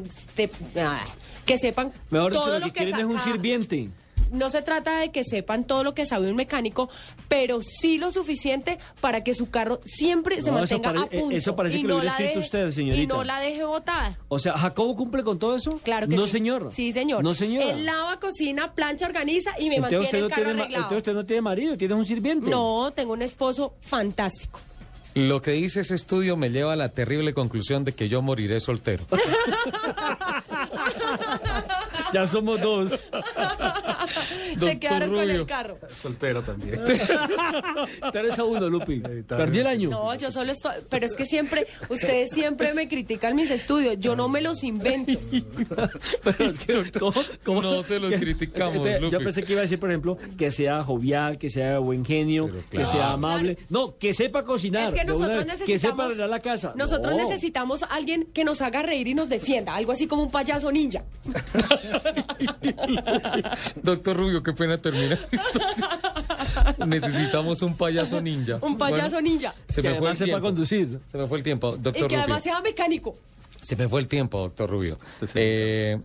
ah, 0.78 1.04
que 1.44 1.58
sepan 1.58 1.92
Mejor 2.10 2.30
dicho, 2.32 2.44
todo 2.44 2.58
lo 2.60 2.66
que 2.66 2.72
quieren 2.72 2.94
es 3.00 3.04
un 3.04 3.18
sirviente. 3.18 3.88
No 4.32 4.50
se 4.50 4.62
trata 4.62 4.98
de 4.98 5.10
que 5.12 5.22
sepan 5.24 5.64
todo 5.64 5.84
lo 5.84 5.94
que 5.94 6.06
sabe 6.06 6.28
un 6.30 6.36
mecánico, 6.36 6.88
pero 7.28 7.60
sí 7.62 7.98
lo 7.98 8.10
suficiente 8.10 8.78
para 9.00 9.22
que 9.22 9.34
su 9.34 9.50
carro 9.50 9.80
siempre 9.84 10.42
se 10.42 10.50
No, 10.50 10.58
mantenga 10.58 10.90
a 11.02 11.06
punto. 11.06 11.36
eso 11.36 11.54
parece 11.54 11.76
y 11.78 11.82
que 11.82 11.88
lo 11.88 11.94
no 11.94 12.00
hubiera 12.00 12.12
la 12.18 12.18
escrito 12.24 12.40
deje- 12.40 12.44
usted, 12.46 12.70
señorita. 12.72 13.02
Y 13.02 13.06
no 13.06 13.24
la 13.24 13.40
deje 13.40 13.64
botada. 13.64 14.18
O 14.28 14.38
sea, 14.38 14.54
¿Jacobo 14.54 14.96
cumple 14.96 15.22
con 15.22 15.38
todo 15.38 15.54
eso? 15.56 15.78
Claro 15.82 16.08
que 16.08 16.16
no, 16.16 16.24
sí. 16.26 16.32
señor. 16.32 16.70
Sí, 16.72 16.92
señor. 16.92 17.22
No, 17.22 17.34
señora. 17.34 17.70
Él 17.70 17.84
lava, 17.84 18.18
cocina, 18.18 18.72
plancha, 18.74 19.06
organiza 19.06 19.50
y 19.58 19.68
me 19.68 19.76
Entonces 19.76 19.98
mantiene 20.00 20.04
usted, 20.04 20.18
el 20.18 20.22
no 20.24 20.28
carro 20.28 20.42
tiene, 20.44 20.60
arreglado. 20.62 20.82
entonces 20.84 20.96
usted 20.98 21.14
no 21.14 21.26
tiene 21.26 21.42
marido, 21.42 21.76
tiene 21.76 21.94
un 21.94 22.04
sirviente. 22.04 22.50
No, 22.50 22.90
tengo 22.94 23.12
un 23.12 23.22
esposo 23.22 23.74
fantástico. 23.80 24.58
Lo 25.14 25.42
que 25.42 25.50
dice 25.52 25.80
ese 25.80 25.94
estudio 25.94 26.36
me 26.36 26.50
lleva 26.50 26.72
a 26.72 26.76
la 26.76 26.88
terrible 26.90 27.34
conclusión 27.34 27.84
de 27.84 27.92
que 27.92 28.08
yo 28.08 28.22
moriré 28.22 28.60
soltero. 28.60 29.04
Ya 32.12 32.26
somos 32.26 32.60
dos. 32.60 32.90
Se 34.60 34.78
quedaron 34.78 35.10
con 35.14 35.30
el 35.30 35.46
carro. 35.46 35.78
Soltero 36.02 36.42
también. 36.42 36.78
Tres 38.12 38.38
a 38.38 38.44
uno, 38.44 38.68
Lupi. 38.68 39.00
Perdí 39.26 39.60
el 39.60 39.66
año. 39.66 39.88
No, 39.88 40.14
yo 40.16 40.30
solo 40.30 40.52
estoy. 40.52 40.72
Pero 40.90 41.06
es 41.06 41.14
que 41.14 41.24
siempre, 41.24 41.66
ustedes 41.88 42.30
siempre 42.32 42.74
me 42.74 42.86
critican 42.86 43.34
mis 43.34 43.50
estudios. 43.50 43.96
Yo 43.98 44.14
no 44.14 44.28
me 44.28 44.42
los 44.42 44.62
invento. 44.62 45.18
Pero 46.22 46.44
es 46.50 46.58
que, 46.58 46.98
¿cómo- 46.98 47.22
cómo- 47.44 47.62
No 47.62 47.82
se 47.82 47.98
los 47.98 48.12
criticamos, 48.12 48.76
Entonces, 48.76 49.00
Yo 49.00 49.10
Lupi. 49.10 49.24
pensé 49.24 49.42
que 49.44 49.52
iba 49.52 49.60
a 49.60 49.62
decir, 49.62 49.80
por 49.80 49.90
ejemplo, 49.90 50.18
que 50.36 50.50
sea 50.50 50.82
jovial, 50.84 51.38
que 51.38 51.48
sea 51.48 51.78
buen 51.78 52.04
genio, 52.04 52.50
que 52.70 52.84
sea 52.84 53.12
amable. 53.12 53.56
No, 53.70 53.96
que 53.96 54.12
sepa 54.12 54.44
cocinar. 54.44 54.88
Es 54.88 55.00
que 55.00 55.01
una 55.04 55.12
nosotros 55.26 55.46
necesitamos. 55.46 55.66
Que 55.66 55.78
sepa 55.78 56.04
arreglar 56.06 56.28
la 56.30 56.40
casa. 56.40 56.72
Nosotros 56.76 57.14
No. 57.14 57.22
necesitamos 57.22 57.82
a 57.82 57.86
alguien 57.86 58.28
que 58.32 58.44
nos 58.44 58.62
haga 58.62 58.82
reír 58.82 59.08
y 59.08 59.14
nos 59.14 59.28
defienda. 59.28 59.74
Algo 59.74 59.92
así 59.92 60.06
como 60.06 60.22
un 60.22 60.30
payaso 60.30 60.70
ninja. 60.72 61.02
Doctor 63.82 64.16
Rubio, 64.16 64.42
qué 64.42 64.52
pena 64.52 64.78
terminar 64.78 65.18
esto. 65.30 65.60
Necesitamos 66.86 67.62
un 67.62 67.76
payaso 67.76 68.20
ninja. 68.20 68.58
Un 68.60 68.76
payaso 68.78 69.16
Bueno, 69.16 69.20
ninja. 69.28 69.54
Se 69.68 69.82
Que 69.82 69.90
me 69.90 69.98
fue 69.98 70.10
el 70.10 70.16
sepa 70.16 70.24
tiempo. 70.26 70.46
conducir. 70.46 71.00
Se 71.10 71.18
me 71.18 71.26
fue 71.26 71.38
el 71.38 71.44
tiempo, 71.44 71.68
Y 71.70 71.78
doctor 71.78 71.92
que 71.94 72.02
Rubio. 72.02 72.18
además 72.20 72.42
sea 72.42 72.60
mecánico. 72.60 73.16
Se 73.62 73.76
me 73.76 73.88
fue 73.88 74.00
el 74.00 74.08
tiempo, 74.08 74.38
doctor 74.40 74.70
Rubio. 74.70 74.98
Eh, 75.34 75.98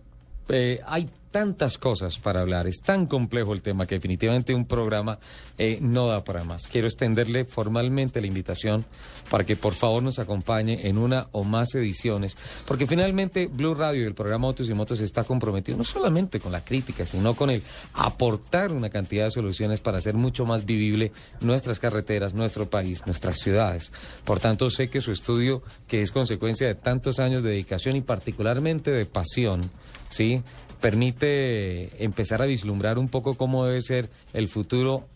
eh, 0.48 0.80
hay 0.86 1.08
tantas 1.30 1.78
cosas 1.78 2.18
para 2.18 2.40
hablar, 2.40 2.66
es 2.66 2.80
tan 2.80 3.06
complejo 3.06 3.52
el 3.52 3.62
tema 3.62 3.86
que 3.86 3.96
definitivamente 3.96 4.54
un 4.54 4.66
programa 4.66 5.18
eh, 5.56 5.78
no 5.80 6.06
da 6.06 6.24
para 6.24 6.44
más. 6.44 6.66
Quiero 6.68 6.86
extenderle 6.86 7.44
formalmente 7.44 8.20
la 8.20 8.26
invitación 8.26 8.84
para 9.30 9.44
que 9.44 9.56
por 9.56 9.74
favor 9.74 10.02
nos 10.02 10.18
acompañe 10.18 10.86
en 10.88 10.98
una 10.98 11.28
o 11.32 11.44
más 11.44 11.74
ediciones, 11.74 12.36
porque 12.66 12.86
finalmente 12.86 13.46
Blue 13.46 13.74
Radio 13.74 14.02
y 14.02 14.06
el 14.06 14.14
programa 14.14 14.48
Autos 14.48 14.68
y 14.68 14.74
Motos 14.74 15.00
está 15.00 15.24
comprometido 15.24 15.78
no 15.78 15.84
solamente 15.84 16.40
con 16.40 16.52
la 16.52 16.64
crítica, 16.64 17.06
sino 17.06 17.34
con 17.34 17.50
el 17.50 17.62
aportar 17.94 18.72
una 18.72 18.88
cantidad 18.88 19.24
de 19.24 19.30
soluciones 19.30 19.80
para 19.80 19.98
hacer 19.98 20.14
mucho 20.14 20.46
más 20.46 20.64
vivible 20.64 21.12
nuestras 21.40 21.78
carreteras, 21.78 22.34
nuestro 22.34 22.68
país, 22.70 23.06
nuestras 23.06 23.38
ciudades. 23.38 23.92
Por 24.24 24.40
tanto, 24.40 24.70
sé 24.70 24.88
que 24.88 25.00
su 25.00 25.12
estudio, 25.12 25.62
que 25.86 26.02
es 26.02 26.12
consecuencia 26.12 26.66
de 26.66 26.74
tantos 26.74 27.18
años 27.18 27.42
de 27.42 27.50
dedicación 27.50 27.96
y 27.96 28.00
particularmente 28.00 28.90
de 28.90 29.04
pasión, 29.06 29.70
¿sí? 30.08 30.42
Permite 30.80 32.04
empezar 32.04 32.42
a 32.42 32.46
vislumbrar 32.46 32.98
un 32.98 33.08
poco 33.08 33.34
cómo 33.34 33.66
debe 33.66 33.80
ser 33.82 34.10
el 34.32 34.48
futuro, 34.48 35.06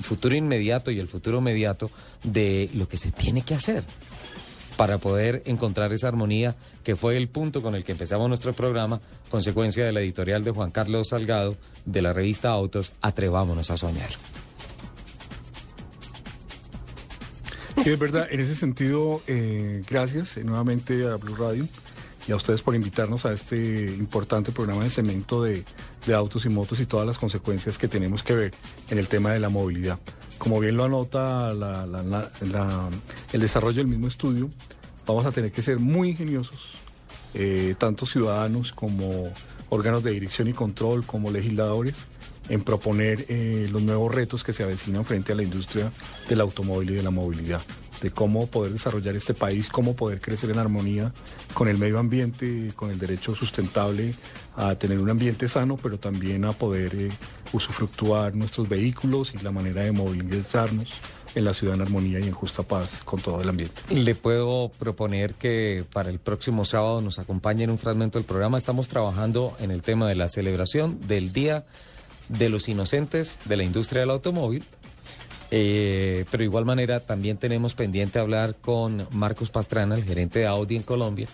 futuro 0.00 0.34
inmediato 0.34 0.90
y 0.90 0.98
el 0.98 1.08
futuro 1.08 1.40
mediato 1.40 1.90
de 2.22 2.70
lo 2.74 2.88
que 2.88 2.98
se 2.98 3.10
tiene 3.10 3.42
que 3.42 3.54
hacer 3.54 3.84
para 4.76 4.98
poder 4.98 5.42
encontrar 5.46 5.92
esa 5.92 6.08
armonía 6.08 6.56
que 6.82 6.96
fue 6.96 7.16
el 7.16 7.28
punto 7.28 7.62
con 7.62 7.74
el 7.74 7.84
que 7.84 7.92
empezamos 7.92 8.28
nuestro 8.28 8.52
programa, 8.52 9.00
consecuencia 9.30 9.84
de 9.84 9.92
la 9.92 10.00
editorial 10.00 10.44
de 10.44 10.50
Juan 10.50 10.70
Carlos 10.70 11.08
Salgado 11.08 11.56
de 11.84 12.02
la 12.02 12.12
revista 12.12 12.50
Autos, 12.50 12.92
Atrevámonos 13.00 13.70
a 13.70 13.76
Soñar. 13.76 14.10
Sí, 17.82 17.90
es 17.90 17.98
verdad. 17.98 18.28
En 18.30 18.40
ese 18.40 18.54
sentido, 18.54 19.22
eh, 19.26 19.82
gracias 19.88 20.36
eh, 20.36 20.44
nuevamente 20.44 21.06
a 21.06 21.16
Blue 21.16 21.34
Radio 21.34 21.66
y 22.26 22.32
a 22.32 22.36
ustedes 22.36 22.62
por 22.62 22.74
invitarnos 22.74 23.26
a 23.26 23.32
este 23.32 23.84
importante 23.98 24.52
programa 24.52 24.84
de 24.84 24.90
cemento 24.90 25.42
de, 25.42 25.64
de 26.06 26.14
autos 26.14 26.44
y 26.44 26.48
motos 26.48 26.80
y 26.80 26.86
todas 26.86 27.06
las 27.06 27.18
consecuencias 27.18 27.78
que 27.78 27.88
tenemos 27.88 28.22
que 28.22 28.34
ver 28.34 28.54
en 28.90 28.98
el 28.98 29.08
tema 29.08 29.32
de 29.32 29.40
la 29.40 29.48
movilidad. 29.48 29.98
Como 30.38 30.58
bien 30.60 30.76
lo 30.76 30.84
anota 30.84 31.52
el 33.32 33.40
desarrollo 33.40 33.76
del 33.76 33.86
mismo 33.86 34.08
estudio, 34.08 34.50
vamos 35.06 35.24
a 35.24 35.32
tener 35.32 35.52
que 35.52 35.62
ser 35.62 35.78
muy 35.78 36.10
ingeniosos, 36.10 36.72
eh, 37.34 37.74
tanto 37.78 38.06
ciudadanos 38.06 38.72
como 38.72 39.32
órganos 39.68 40.02
de 40.02 40.10
dirección 40.10 40.48
y 40.48 40.52
control, 40.52 41.04
como 41.04 41.30
legisladores, 41.30 42.06
en 42.48 42.62
proponer 42.62 43.24
eh, 43.28 43.68
los 43.70 43.82
nuevos 43.82 44.14
retos 44.14 44.42
que 44.42 44.52
se 44.52 44.62
avecinan 44.62 45.04
frente 45.04 45.32
a 45.32 45.36
la 45.36 45.42
industria 45.42 45.92
del 46.28 46.40
automóvil 46.40 46.90
y 46.90 46.94
de 46.94 47.02
la 47.02 47.10
movilidad. 47.10 47.62
De 48.02 48.10
cómo 48.10 48.46
poder 48.48 48.72
desarrollar 48.72 49.14
este 49.16 49.32
país, 49.32 49.68
cómo 49.68 49.94
poder 49.94 50.20
crecer 50.20 50.50
en 50.50 50.58
armonía 50.58 51.12
con 51.54 51.68
el 51.68 51.78
medio 51.78 51.98
ambiente, 51.98 52.72
con 52.74 52.90
el 52.90 52.98
derecho 52.98 53.34
sustentable 53.34 54.14
a 54.56 54.74
tener 54.74 54.98
un 54.98 55.08
ambiente 55.08 55.48
sano, 55.48 55.78
pero 55.80 55.98
también 55.98 56.44
a 56.44 56.52
poder 56.52 56.94
eh, 56.94 57.10
usufructuar 57.52 58.34
nuestros 58.34 58.68
vehículos 58.68 59.32
y 59.34 59.38
la 59.38 59.52
manera 59.52 59.82
de 59.82 59.92
movilizarnos 59.92 60.90
en 61.34 61.44
la 61.44 61.54
ciudad 61.54 61.76
en 61.76 61.82
armonía 61.82 62.20
y 62.20 62.24
en 62.24 62.32
justa 62.32 62.62
paz 62.62 63.00
con 63.04 63.20
todo 63.20 63.40
el 63.40 63.48
ambiente. 63.48 63.82
Le 63.88 64.14
puedo 64.14 64.70
proponer 64.78 65.34
que 65.34 65.84
para 65.92 66.10
el 66.10 66.18
próximo 66.18 66.64
sábado 66.64 67.00
nos 67.00 67.18
acompañe 67.18 67.64
en 67.64 67.70
un 67.70 67.78
fragmento 67.78 68.18
del 68.18 68.26
programa. 68.26 68.58
Estamos 68.58 68.88
trabajando 68.88 69.56
en 69.60 69.70
el 69.70 69.82
tema 69.82 70.08
de 70.08 70.16
la 70.16 70.28
celebración 70.28 70.98
del 71.06 71.32
Día 71.32 71.64
de 72.28 72.48
los 72.48 72.68
Inocentes 72.68 73.38
de 73.44 73.56
la 73.56 73.62
Industria 73.62 74.00
del 74.00 74.10
Automóvil. 74.10 74.64
Eh, 75.54 76.24
pero 76.30 76.40
de 76.40 76.46
igual 76.46 76.64
manera 76.64 77.00
también 77.00 77.36
tenemos 77.36 77.74
pendiente 77.74 78.18
hablar 78.18 78.54
con 78.54 79.06
Marcos 79.10 79.50
Pastrana, 79.50 79.94
el 79.94 80.04
gerente 80.04 80.38
de 80.38 80.46
Audi 80.46 80.76
en 80.76 80.82
Colombia, 80.82 81.28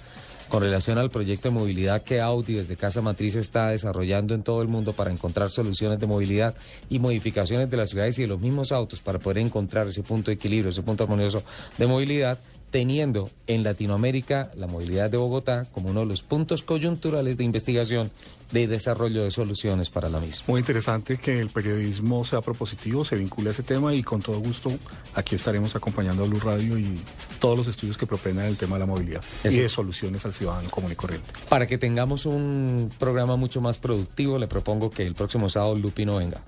con 0.49 0.61
relación 0.61 0.99
al 0.99 1.09
proyecto 1.09 1.49
de 1.49 1.55
movilidad 1.55 2.03
que 2.03 2.21
Audi 2.21 2.55
desde 2.55 2.75
Casa 2.75 3.01
Matriz 3.01 3.37
está 3.37 3.69
desarrollando 3.69 4.35
en 4.35 4.43
todo 4.43 4.61
el 4.61 4.67
mundo 4.67 4.93
para 4.93 5.13
encontrar 5.13 5.51
soluciones 5.51 6.01
de 6.01 6.09
movilidad 6.09 6.57
y 6.91 6.99
modificaciones 6.99 7.71
de 7.71 7.77
las 7.77 7.91
ciudades 7.91 8.19
y 8.19 8.23
de 8.23 8.29
los 8.29 8.41
mismos 8.41 8.73
autos 8.73 8.99
para 8.99 9.21
poder 9.21 9.39
encontrar 9.39 9.87
ese 9.87 10.03
punto 10.03 10.33
de 10.33 10.35
equilibrio, 10.35 10.71
ese 10.71 10.83
punto 10.83 11.05
armonioso 11.05 11.45
de 11.77 11.87
movilidad 11.87 12.41
teniendo 12.71 13.31
en 13.47 13.63
Latinoamérica 13.63 14.51
la 14.57 14.67
movilidad 14.67 15.11
de 15.11 15.17
Bogotá 15.17 15.67
como 15.73 15.91
uno 15.91 16.01
de 16.01 16.07
los 16.07 16.23
puntos 16.23 16.63
coyunturales 16.63 17.37
de 17.37 17.45
investigación 17.45 18.11
de 18.53 18.67
desarrollo 18.67 19.25
de 19.25 19.31
soluciones 19.31 19.91
para 19.91 20.09
la 20.09 20.21
misma. 20.21 20.45
Muy 20.49 20.61
interesante 20.61 21.19
que 21.19 21.41
el 21.41 21.51
periodismo 21.51 22.25
sea 22.25 22.41
propositivo, 22.41 23.05
se 23.05 23.17
vincule 23.17 23.51
a 23.51 23.53
ese 23.53 23.63
tema 23.63 23.95
y 23.95 24.03
con 24.03 24.23
todo 24.23 24.39
gusto 24.39 24.71
aquí 25.15 25.37
estaremos 25.37 25.75
acompañando 25.77 26.25
a 26.25 26.27
Blue 26.27 26.41
Radio 26.41 26.79
y 26.79 27.01
todos 27.39 27.57
los 27.59 27.67
estudios 27.67 27.97
que 27.97 28.07
propendan 28.07 28.47
el 28.47 28.57
tema 28.57 28.77
de 28.77 28.81
la 28.81 28.87
movilidad 28.87 29.23
y 29.45 29.57
de 29.57 29.69
soluciones 29.69 30.25
al 30.25 30.35
ciudadano 30.35 30.71
común 30.71 30.93
y 30.93 30.95
corriente. 30.95 31.29
Para 31.49 31.67
que 31.67 31.79
tengamos 31.79 32.27
un 32.27 32.91
programa 32.99 33.37
mucho 33.37 33.61
más 33.61 33.79
productivo, 33.79 34.39
le 34.39 34.49
propongo 34.49 34.91
que 34.91 35.07
el 35.07 35.15
próximo 35.15 35.49
sábado 35.49 35.77
Lupi 35.77 36.05
no 36.05 36.17
venga. 36.17 36.43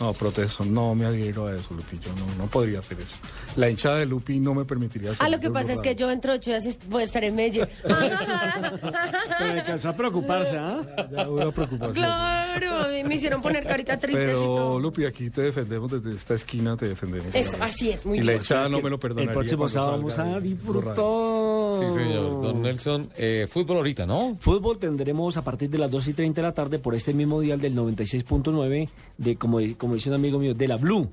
No, 0.00 0.12
protesto, 0.12 0.64
no 0.64 0.94
me 0.94 1.06
adhiero 1.06 1.46
a 1.46 1.54
eso, 1.54 1.74
Lupi. 1.74 1.98
Yo 1.98 2.10
no, 2.14 2.26
no 2.44 2.46
podría 2.48 2.78
hacer 2.78 2.98
eso. 3.00 3.16
La 3.56 3.68
hinchada 3.68 3.98
de 3.98 4.06
Lupi 4.06 4.38
no 4.38 4.54
me 4.54 4.64
permitiría 4.64 5.10
hacer 5.10 5.26
Ah, 5.26 5.28
lo 5.28 5.40
que 5.40 5.50
pasa 5.50 5.72
es 5.72 5.80
que 5.80 5.94
yo 5.96 6.08
entro 6.10 6.34
ocho 6.34 6.50
días 6.50 6.78
voy 6.88 7.02
a 7.02 7.04
estar 7.04 7.24
en 7.24 7.34
Medellín. 7.34 7.66
Pero 7.82 9.50
alcanzó 9.52 9.88
a 9.88 9.92
preocuparse, 9.94 10.56
¿ah? 10.56 10.80
Ya 11.10 11.28
una 11.28 11.50
preocupación. 11.50 11.94
claro, 11.94 12.86
me 13.04 13.14
hicieron 13.14 13.42
poner 13.42 13.64
carita 13.66 13.96
triste 13.98 14.24
Pero. 14.24 14.78
Lupi, 14.78 15.04
aquí 15.04 15.30
te 15.30 15.42
defendemos 15.42 15.90
desde 15.90 16.16
esta 16.16 16.34
esquina, 16.34 16.76
te 16.76 16.88
defendemos. 16.88 17.34
Eso, 17.34 17.56
así 17.60 17.90
es, 17.90 18.06
muy 18.06 18.18
Y 18.18 18.20
la 18.22 18.32
bien. 18.32 18.36
hinchada 18.38 18.68
no 18.68 18.80
me 18.80 18.90
lo 18.90 18.98
perdonaría. 18.98 19.30
El 19.32 19.36
próximo 19.36 19.68
sábado 19.68 19.92
vamos 19.92 20.18
a 20.18 20.38
disfrutar. 20.40 20.94
Sí, 20.94 21.94
señor. 21.94 22.40
Don 22.42 22.62
Nelson, 22.62 23.08
eh, 23.16 23.46
fútbol 23.50 23.78
ahorita, 23.78 24.06
¿no? 24.06 24.36
Fútbol 24.40 24.78
tendremos 24.78 25.36
a 25.36 25.42
partir 25.42 25.70
de 25.70 25.78
las 25.78 25.90
2 25.90 26.08
y 26.08 26.12
30 26.14 26.40
de 26.40 26.46
la 26.46 26.54
tarde 26.54 26.78
por 26.78 26.94
este 26.94 27.12
mismo 27.12 27.40
dial 27.40 27.60
del 27.60 27.74
96.9 27.74 28.88
de, 29.18 29.36
como, 29.36 29.58
como 29.76 29.87
dice 29.94 30.08
un 30.10 30.16
amigo 30.16 30.38
mío, 30.38 30.54
de 30.54 30.68
la 30.68 30.76
Blue. 30.76 31.08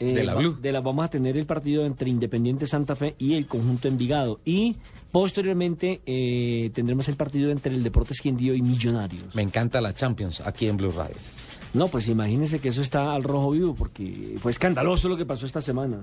Eh, 0.00 0.12
De 0.12 0.24
la 0.24 0.34
Blue. 0.34 0.58
De 0.60 0.72
la 0.72 0.80
vamos 0.80 1.04
a 1.04 1.08
tener 1.08 1.36
el 1.36 1.46
partido 1.46 1.84
entre 1.86 2.10
Independiente 2.10 2.66
Santa 2.66 2.96
Fe 2.96 3.14
y 3.18 3.34
el 3.34 3.46
conjunto 3.46 3.88
Envigado. 3.88 4.40
Y 4.44 4.76
posteriormente 5.12 6.00
eh, 6.06 6.70
tendremos 6.74 7.08
el 7.08 7.16
partido 7.16 7.50
entre 7.50 7.74
el 7.74 7.82
Deportes 7.82 8.20
Quindío 8.20 8.54
y 8.54 8.62
Millonarios. 8.62 9.34
Me 9.34 9.42
encanta 9.42 9.80
la 9.80 9.92
Champions 9.92 10.40
aquí 10.40 10.66
en 10.66 10.76
Blue 10.76 10.90
Radio. 10.90 11.16
No, 11.74 11.88
pues 11.88 12.08
imagínense 12.08 12.60
que 12.60 12.68
eso 12.68 12.82
está 12.82 13.14
al 13.14 13.24
rojo 13.24 13.50
vivo 13.50 13.74
porque 13.74 14.36
fue 14.38 14.52
escandaloso 14.52 15.08
lo 15.08 15.16
que 15.16 15.26
pasó 15.26 15.44
esta 15.44 15.60
semana. 15.60 15.98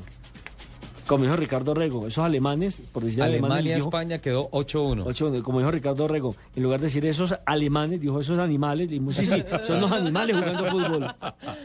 Como 1.11 1.25
dijo 1.25 1.35
Ricardo 1.35 1.73
Rego, 1.73 2.07
esos 2.07 2.23
alemanes, 2.23 2.77
por 2.93 3.03
decir 3.03 3.21
alemanes, 3.21 3.43
Alemania, 3.51 3.75
dijo- 3.75 3.87
España 3.89 4.19
quedó 4.21 4.49
8-1. 4.51 5.03
8-1, 5.03 5.41
como 5.43 5.59
dijo 5.59 5.69
Ricardo 5.69 6.07
Rego, 6.07 6.37
en 6.55 6.63
lugar 6.63 6.79
de 6.79 6.85
decir 6.85 7.05
esos 7.05 7.35
alemanes, 7.45 7.99
dijo 7.99 8.17
esos 8.21 8.39
animales, 8.39 8.87
dijimos, 8.87 9.17
sí, 9.17 9.25
sí, 9.25 9.43
son 9.67 9.81
los 9.81 9.91
animales 9.91 10.37
jugando 10.37 10.65
fútbol. 10.71 11.13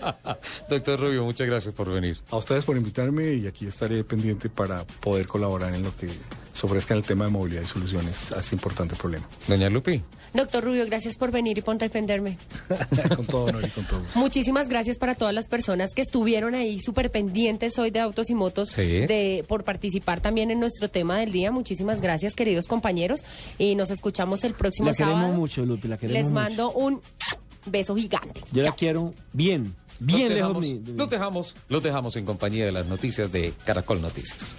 Doctor 0.69 0.99
Rubio, 0.99 1.25
muchas 1.25 1.47
gracias 1.47 1.73
por 1.73 1.89
venir. 1.93 2.19
A 2.33 2.37
ustedes 2.39 2.65
por 2.65 2.77
invitarme 2.77 3.35
y 3.35 3.47
aquí 3.47 3.69
estaré 3.69 4.03
pendiente 4.03 4.49
para 4.49 4.83
poder 4.99 5.29
colaborar 5.29 5.73
en 5.77 5.85
lo 5.85 5.95
que 5.97 6.09
se 6.57 6.67
ofrezca 6.67 6.95
en 6.95 6.99
el 6.99 7.05
tema 7.05 7.27
de 7.27 7.31
movilidad 7.31 7.63
y 7.63 7.67
soluciones 7.67 8.33
a 8.33 8.41
este 8.41 8.55
importante 8.55 8.95
problema. 8.97 9.29
Doña 9.47 9.69
Lupi. 9.69 10.03
Doctor 10.33 10.65
Rubio, 10.65 10.85
gracias 10.87 11.17
por 11.17 11.31
venir 11.31 11.57
y 11.59 11.61
ponte 11.63 11.85
a 11.85 11.89
defenderme. 11.89 12.37
con 13.17 13.27
todo 13.27 13.45
honor 13.45 13.65
y 13.67 13.71
con 13.71 13.87
todo 13.87 14.01
gusto. 14.01 14.19
Muchísimas 14.19 14.69
gracias 14.69 14.99
para 14.99 15.15
todas 15.15 15.35
las 15.35 15.49
personas 15.49 15.91
que 15.95 16.03
estuvieron 16.03 16.55
ahí 16.55 16.79
súper 16.81 17.11
pendientes 17.11 17.79
hoy 17.79 17.91
de 17.91 18.01
Autos 18.01 18.29
y 18.31 18.35
Motos 18.35 18.71
Sí. 18.71 18.83
de, 18.83 19.45
por 19.49 19.65
participar 19.65 20.21
también 20.21 20.51
en 20.51 20.59
nuestro 20.61 20.89
tema 20.91 21.19
del 21.19 21.33
día. 21.33 21.51
Muchísimas 21.53 22.01
gracias, 22.01 22.35
queridos 22.35 22.67
compañeros. 22.69 23.21
Y 23.59 23.75
nos 23.77 23.91
escuchamos 23.91 24.43
el 24.45 24.55
próximo 24.55 24.89
La 24.91 24.95
queremos 24.95 25.19
sábado. 25.21 25.35
mucho, 25.37 25.65
Lupi, 25.65 25.89
la 25.89 25.97
queremos 25.99 26.15
Les 26.15 26.25
mucho. 26.25 26.35
mando 26.35 26.73
un 26.73 27.01
beso 27.67 27.95
gigante. 27.97 28.43
Yo 28.53 28.63
la 28.63 28.73
quiero 28.73 29.15
bien, 29.33 29.75
bien 30.01 30.29
los 30.29 30.31
lejos 30.35 30.61
dejamos, 30.61 30.97
los 30.97 31.09
dejamos, 31.11 31.57
los 31.69 31.83
dejamos 31.83 32.17
en 32.17 32.25
compañía 32.27 32.65
de 32.67 32.73
las 32.73 32.87
noticias 32.87 33.31
de 33.33 33.53
Caracol 33.65 34.01
Noticias. 34.03 34.55